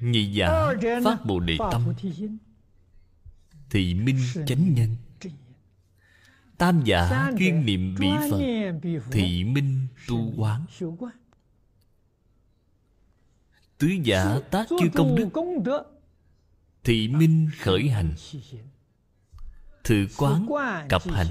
nhị 0.00 0.32
giả 0.32 0.74
phát 1.04 1.24
bồ 1.24 1.40
đề 1.40 1.58
tâm. 1.72 1.94
Thị 3.70 3.94
minh 3.94 4.18
chánh 4.46 4.74
nhân. 4.74 4.96
Tam 6.58 6.82
giả 6.84 7.30
chuyên 7.38 7.66
niệm 7.66 7.94
bỉ 8.00 8.08
phật. 8.30 8.40
Thị 9.10 9.44
minh 9.44 9.86
tu 10.08 10.32
quán. 10.36 10.64
Tứ 13.78 13.88
giả 14.04 14.38
tác 14.50 14.68
chư 14.68 14.88
công 14.94 15.64
đức. 15.64 15.82
Thị 16.84 17.08
minh 17.08 17.50
khởi 17.60 17.88
hành. 17.88 18.14
Thử 19.84 20.06
quán 20.18 20.46
cập 20.88 21.02
hành. 21.10 21.26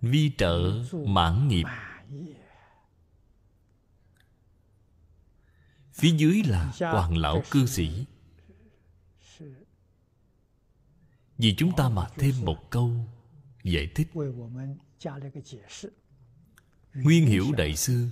Vi 0.00 0.30
trợ 0.38 0.84
mãn 1.06 1.48
nghiệp 1.48 1.64
phía 5.96 6.10
dưới 6.16 6.42
là 6.42 6.72
hoàng 6.78 7.16
lão 7.16 7.42
cư 7.50 7.66
sĩ. 7.66 8.04
Vì 11.38 11.54
chúng 11.54 11.72
ta 11.76 11.88
mà 11.88 12.06
thêm 12.16 12.34
một 12.44 12.70
câu 12.70 12.90
giải 13.64 13.90
thích. 13.94 14.08
Nguyên 16.94 17.26
hiểu 17.26 17.52
đại 17.56 17.76
sư 17.76 18.08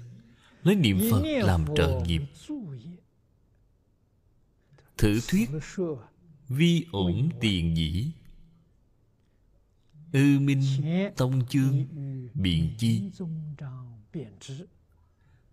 lấy 0.63 0.77
niệm 0.77 1.01
phật 1.11 1.23
làm 1.25 1.65
trợ 1.77 2.01
nghiệp. 2.07 2.23
Thử 4.99 5.21
thuyết 5.29 5.51
vi 6.49 6.87
ổn 6.93 7.29
tiền 7.41 7.77
dĩ. 7.77 8.11
Ư 10.13 10.39
minh 10.41 10.63
tông 11.17 11.47
chương 11.47 11.87
biện 12.35 12.75
chi. 12.79 13.11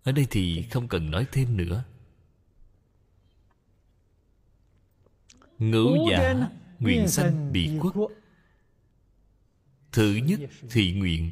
Ở 0.03 0.11
đây 0.11 0.27
thì 0.31 0.67
không 0.71 0.87
cần 0.87 1.11
nói 1.11 1.27
thêm 1.31 1.57
nữa 1.57 1.83
ngữ 5.61 5.97
giả 6.11 6.49
nguyện 6.79 7.07
sanh 7.07 7.51
bị 7.51 7.79
quốc 7.81 8.11
thứ 9.91 10.19
nhất 10.23 10.39
thị 10.69 10.93
nguyện. 10.93 11.31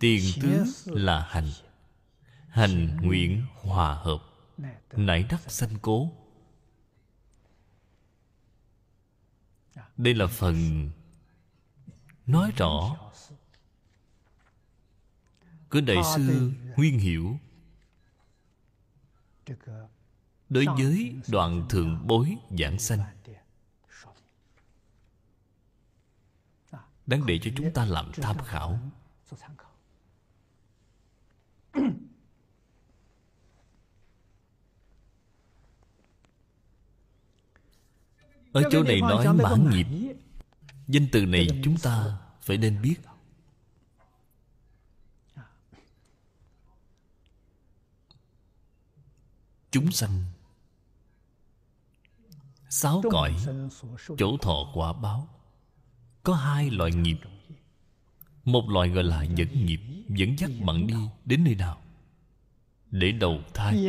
Tiền 0.00 0.22
tướng 0.42 0.66
là 0.86 1.26
hành. 1.30 1.50
Hành 2.48 2.96
nguyện 3.02 3.42
hòa 3.54 3.94
hợp. 3.94 4.18
Nảy 4.92 5.22
đắc 5.22 5.50
sanh. 5.50 5.70
cố. 5.82 6.12
Đây 9.96 10.14
là 10.14 10.26
phần 10.26 10.90
nói 12.26 12.52
rõ 12.56 12.96
của 15.70 15.80
đại 15.80 15.96
sư 16.16 16.52
nguyên 16.76 16.98
hiểu 16.98 17.38
đối 20.52 20.66
với 20.66 21.14
đoạn 21.28 21.66
thượng 21.68 22.06
bối 22.06 22.36
giảng 22.58 22.78
sanh, 22.78 23.00
đáng 27.06 27.26
để 27.26 27.38
cho 27.42 27.50
chúng 27.56 27.72
ta 27.74 27.84
làm 27.84 28.12
tham 28.12 28.36
khảo. 28.44 28.80
Ở 38.52 38.62
chỗ 38.70 38.82
này 38.82 39.00
nói 39.00 39.34
mãn 39.34 39.70
nghiệp, 39.70 39.86
danh 40.88 41.06
từ 41.12 41.26
này 41.26 41.46
chúng 41.64 41.76
ta 41.78 42.18
phải 42.40 42.56
nên 42.56 42.82
biết. 42.82 42.96
Chúng 49.70 49.92
sanh 49.92 50.24
sáu 52.72 53.02
cõi 53.10 53.36
chỗ 54.18 54.36
thọ 54.36 54.70
quả 54.74 54.92
báo. 54.92 55.28
Có 56.22 56.34
hai 56.34 56.70
loại 56.70 56.92
nghiệp. 56.92 57.16
Một 58.44 58.70
loại 58.70 58.88
gọi 58.88 59.04
là 59.04 59.22
dẫn 59.22 59.66
nghiệp 59.66 59.80
dẫn 60.08 60.38
dắt 60.38 60.50
bạn 60.66 60.86
đi 60.86 60.94
đến 61.24 61.44
nơi 61.44 61.54
nào? 61.54 61.82
Để 62.90 63.12
đầu 63.12 63.40
thai. 63.54 63.88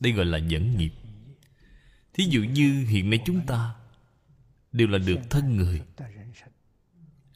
Đây 0.00 0.12
gọi 0.12 0.26
là 0.26 0.38
dẫn 0.38 0.76
nghiệp. 0.76 0.92
Thí 2.12 2.24
dụ 2.24 2.42
như 2.42 2.86
hiện 2.88 3.10
nay 3.10 3.20
chúng 3.26 3.46
ta 3.46 3.74
đều 4.72 4.88
là 4.88 4.98
được 4.98 5.18
thân 5.30 5.56
người. 5.56 5.82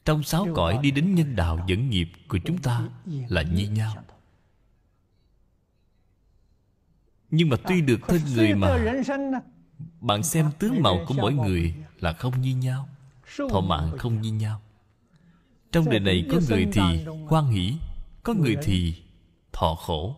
Trong 0.05 0.23
sáu 0.23 0.47
cõi 0.55 0.79
đi 0.81 0.91
đến 0.91 1.15
nhân 1.15 1.35
đạo 1.35 1.65
dẫn 1.67 1.89
nghiệp 1.89 2.11
của 2.27 2.39
chúng 2.45 2.57
ta 2.57 2.89
là 3.29 3.41
như 3.41 3.69
nhau 3.69 4.05
nhưng 7.35 7.49
mà 7.49 7.57
tuy 7.67 7.81
được 7.81 7.99
thân 8.07 8.21
người 8.35 8.55
mà, 8.55 8.77
bạn 10.01 10.23
xem 10.23 10.51
tướng 10.59 10.81
mạo 10.81 11.05
của 11.07 11.13
mỗi 11.13 11.33
người 11.33 11.75
là 11.99 12.13
không 12.13 12.41
như 12.41 12.55
nhau, 12.55 12.89
thọ 13.37 13.61
mạng 13.61 13.97
không 13.97 14.21
như 14.21 14.31
nhau. 14.31 14.61
Trong 15.71 15.89
đời 15.89 15.99
này 15.99 16.27
có 16.31 16.39
người 16.49 16.67
thì 16.73 16.81
hoan 17.27 17.45
hỷ, 17.45 17.73
có 18.23 18.33
người 18.33 18.55
thì 18.63 19.03
thọ 19.51 19.75
khổ. 19.75 20.15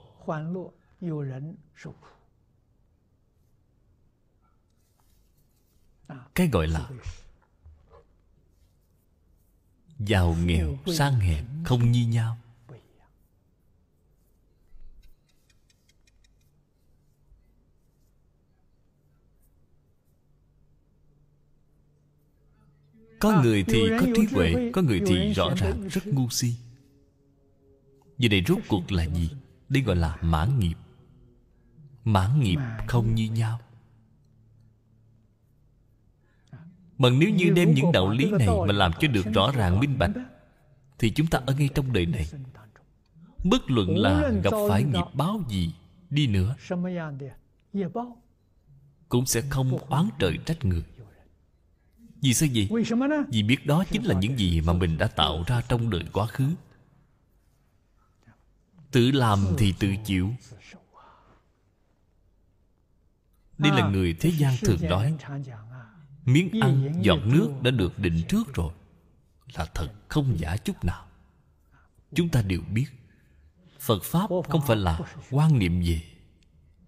Cái 6.35 6.47
gọi 6.47 6.67
là 6.67 6.89
giàu 9.99 10.35
nghèo, 10.45 10.77
sang 10.97 11.19
hẹp, 11.19 11.45
không 11.65 11.91
như 11.91 12.07
nhau. 12.07 12.37
Có 23.19 23.41
người 23.43 23.63
thì 23.63 23.89
có 23.99 24.05
trí 24.15 24.21
huệ 24.31 24.71
có 24.73 24.81
người 24.81 25.01
thì 25.07 25.33
rõ 25.33 25.49
ràng 25.57 25.87
rất 25.87 26.07
ngu 26.07 26.29
si. 26.29 26.53
Vì 28.17 28.27
này 28.27 28.43
rốt 28.47 28.57
cuộc 28.67 28.91
là 28.91 29.03
gì? 29.03 29.29
Đây 29.69 29.83
gọi 29.83 29.95
là 29.95 30.17
mãn 30.21 30.59
nghiệp. 30.59 30.75
Mãn 32.03 32.39
nghiệp 32.39 32.59
không 32.87 33.15
như 33.15 33.29
nhau. 33.31 33.59
Mà 36.97 37.09
nếu 37.09 37.29
như 37.29 37.49
đem 37.49 37.73
những 37.73 37.91
đạo 37.91 38.09
lý 38.09 38.31
này 38.31 38.47
Mà 38.67 38.73
làm 38.73 38.91
cho 38.99 39.07
được 39.07 39.25
rõ 39.33 39.51
ràng 39.55 39.79
minh 39.79 39.97
bạch 39.97 40.11
Thì 40.97 41.09
chúng 41.09 41.27
ta 41.27 41.39
ở 41.45 41.53
ngay 41.59 41.69
trong 41.75 41.93
đời 41.93 42.05
này. 42.05 42.27
Bất 43.43 43.71
luận 43.71 43.97
là 43.97 44.31
gặp 44.43 44.53
phải 44.69 44.83
nghiệp 44.83 45.05
báo 45.13 45.41
gì 45.49 45.73
Đi 46.09 46.27
nữa 46.27 46.55
Cũng 49.09 49.25
sẽ 49.25 49.41
không 49.49 49.77
oán 49.89 50.09
trời 50.19 50.37
trách 50.45 50.65
người 50.65 50.83
Vì 52.27 52.33
sao 52.33 52.49
vậy? 52.53 52.69
Vì 53.29 53.43
biết 53.43 53.65
đó 53.65 53.83
chính 53.91 54.03
là 54.03 54.19
những 54.19 54.39
gì 54.39 54.61
Mà 54.61 54.73
mình 54.73 54.97
đã 54.97 55.07
tạo 55.07 55.43
ra 55.47 55.61
trong 55.61 55.89
đời 55.89 56.03
quá 56.13 56.27
khứ. 56.27 56.49
Tự 58.91 59.11
làm 59.11 59.45
thì 59.57 59.73
tự 59.79 59.95
chịu. 60.05 60.33
Đây 63.57 63.71
là 63.71 63.89
người 63.89 64.13
thế 64.19 64.29
gian 64.29 64.55
thường 64.61 64.77
nói 64.81 65.17
Miếng 66.25 66.61
ăn, 66.61 66.93
giọt 67.01 67.19
nước 67.25 67.49
đã 67.61 67.71
được 67.71 67.99
định 67.99 68.21
trước 68.27 68.53
rồi 68.53 68.73
Là 69.53 69.65
thật 69.73 69.93
không 70.07 70.39
giả 70.39 70.57
chút 70.57 70.83
nào. 70.83 71.05
Chúng 72.15 72.29
ta 72.29 72.41
đều 72.41 72.61
biết 72.73 72.87
Phật 73.79 74.03
Pháp 74.03 74.29
không 74.49 74.61
phải 74.67 74.77
là 74.77 74.99
quan 75.31 75.59
niệm 75.59 75.81
gì 75.81 76.01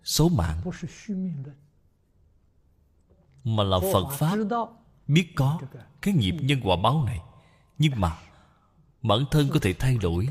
Số 0.03 0.29
mạng 0.29 0.61
Mà 3.43 3.63
là 3.63 3.77
Phật 3.93 4.09
Pháp 4.11 4.37
Biết 5.09 5.33
có 5.35 5.59
cái 6.01 6.13
nghiệp 6.13 6.35
nhân 6.41 6.59
quả 6.63 6.75
báo 6.83 7.03
này, 7.05 7.19
Nhưng 7.77 7.91
mà 7.95 8.17
Bản 9.01 9.19
thân 9.31 9.49
có 9.53 9.59
thể 9.61 9.73
thay 9.73 9.97
đổi. 9.97 10.27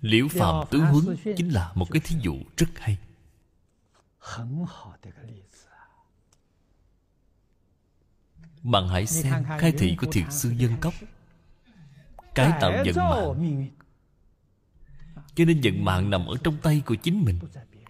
Liễu 0.00 0.28
Phạm 0.28 0.66
Tứ 0.70 0.80
Huấn 0.80 1.16
Chính 1.36 1.48
là 1.48 1.72
một 1.74 1.86
cái 1.90 2.00
thí 2.04 2.16
dụ 2.22 2.36
rất 2.56 2.68
hay. 2.76 2.98
Bạn 8.62 8.88
hãy 8.88 9.06
xem 9.06 9.44
khai 9.58 9.72
thị 9.78 9.96
của 9.96 10.06
thiền 10.12 10.30
sư 10.30 10.54
Dân 10.56 10.76
Cốc. 10.80 10.94
Cái 12.34 12.52
tạo 12.60 12.72
vận 12.84 12.96
mạng. 12.96 13.68
Cho 15.34 15.44
nên 15.44 15.60
vận 15.64 15.84
mạng 15.84 16.10
nằm 16.10 16.26
ở 16.26 16.36
trong 16.44 16.56
tay 16.62 16.82
của 16.86 16.94
chính 16.94 17.24
mình. 17.24 17.38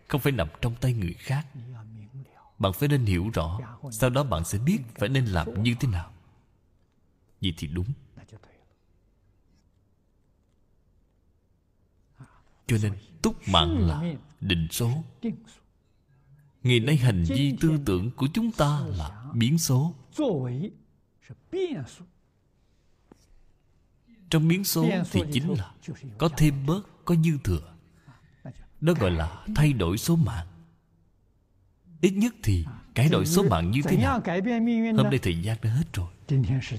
Không 0.08 0.20
phải 0.20 0.32
nằm 0.32 0.48
trong 0.60 0.74
tay 0.80 0.92
người 0.92 1.14
khác. 1.14 1.46
Bạn 2.58 2.72
phải 2.72 2.88
nên 2.88 3.04
hiểu 3.04 3.30
rõ 3.34 3.60
Sau 3.92 4.10
đó 4.10 4.24
bạn 4.24 4.44
sẽ 4.44 4.58
biết 4.58 4.78
phải 4.94 5.08
nên 5.08 5.24
làm 5.24 5.62
như 5.62 5.74
thế 5.80 5.88
nào. 5.88 6.12
Vậy 7.40 7.54
thì 7.56 7.66
đúng. 7.66 7.86
Cho 12.66 12.76
nên 12.82 12.92
túc 13.22 13.48
mạng 13.48 13.88
là 13.88 14.14
định 14.40 14.68
số. 14.70 15.04
Ngày 16.62 16.80
nay 16.80 16.96
hành 16.96 17.24
vi 17.28 17.54
tư 17.60 17.78
tưởng 17.86 18.10
của 18.10 18.28
chúng 18.34 18.52
ta 18.52 18.80
là 18.86 19.24
biến 19.34 19.58
số. 19.58 19.94
Trong 24.30 24.48
biến 24.48 24.64
số 24.64 24.88
thì 25.10 25.22
chính 25.32 25.54
là 25.54 25.74
Có 26.18 26.28
thêm 26.36 26.66
bớt, 26.66 27.04
có 27.04 27.14
dư 27.14 27.38
thừa. 27.44 27.73
Đó 28.84 28.92
gọi 29.00 29.10
là 29.10 29.44
thay 29.54 29.72
đổi 29.72 29.98
số 29.98 30.16
mạng. 30.16 30.46
Ít 32.00 32.10
nhất 32.10 32.34
thì 32.42 32.66
cải 32.94 33.08
đổi 33.08 33.26
số 33.26 33.42
mạng 33.50 33.70
như 33.70 33.80
thế 33.84 33.96
nào? 33.96 34.20
Hôm 34.96 35.10
nay 35.10 35.18
thời 35.22 35.42
gian 35.42 35.56
đã 35.62 35.70
hết 35.70 35.92
rồi. 35.92 36.08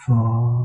Phật 0.06 0.56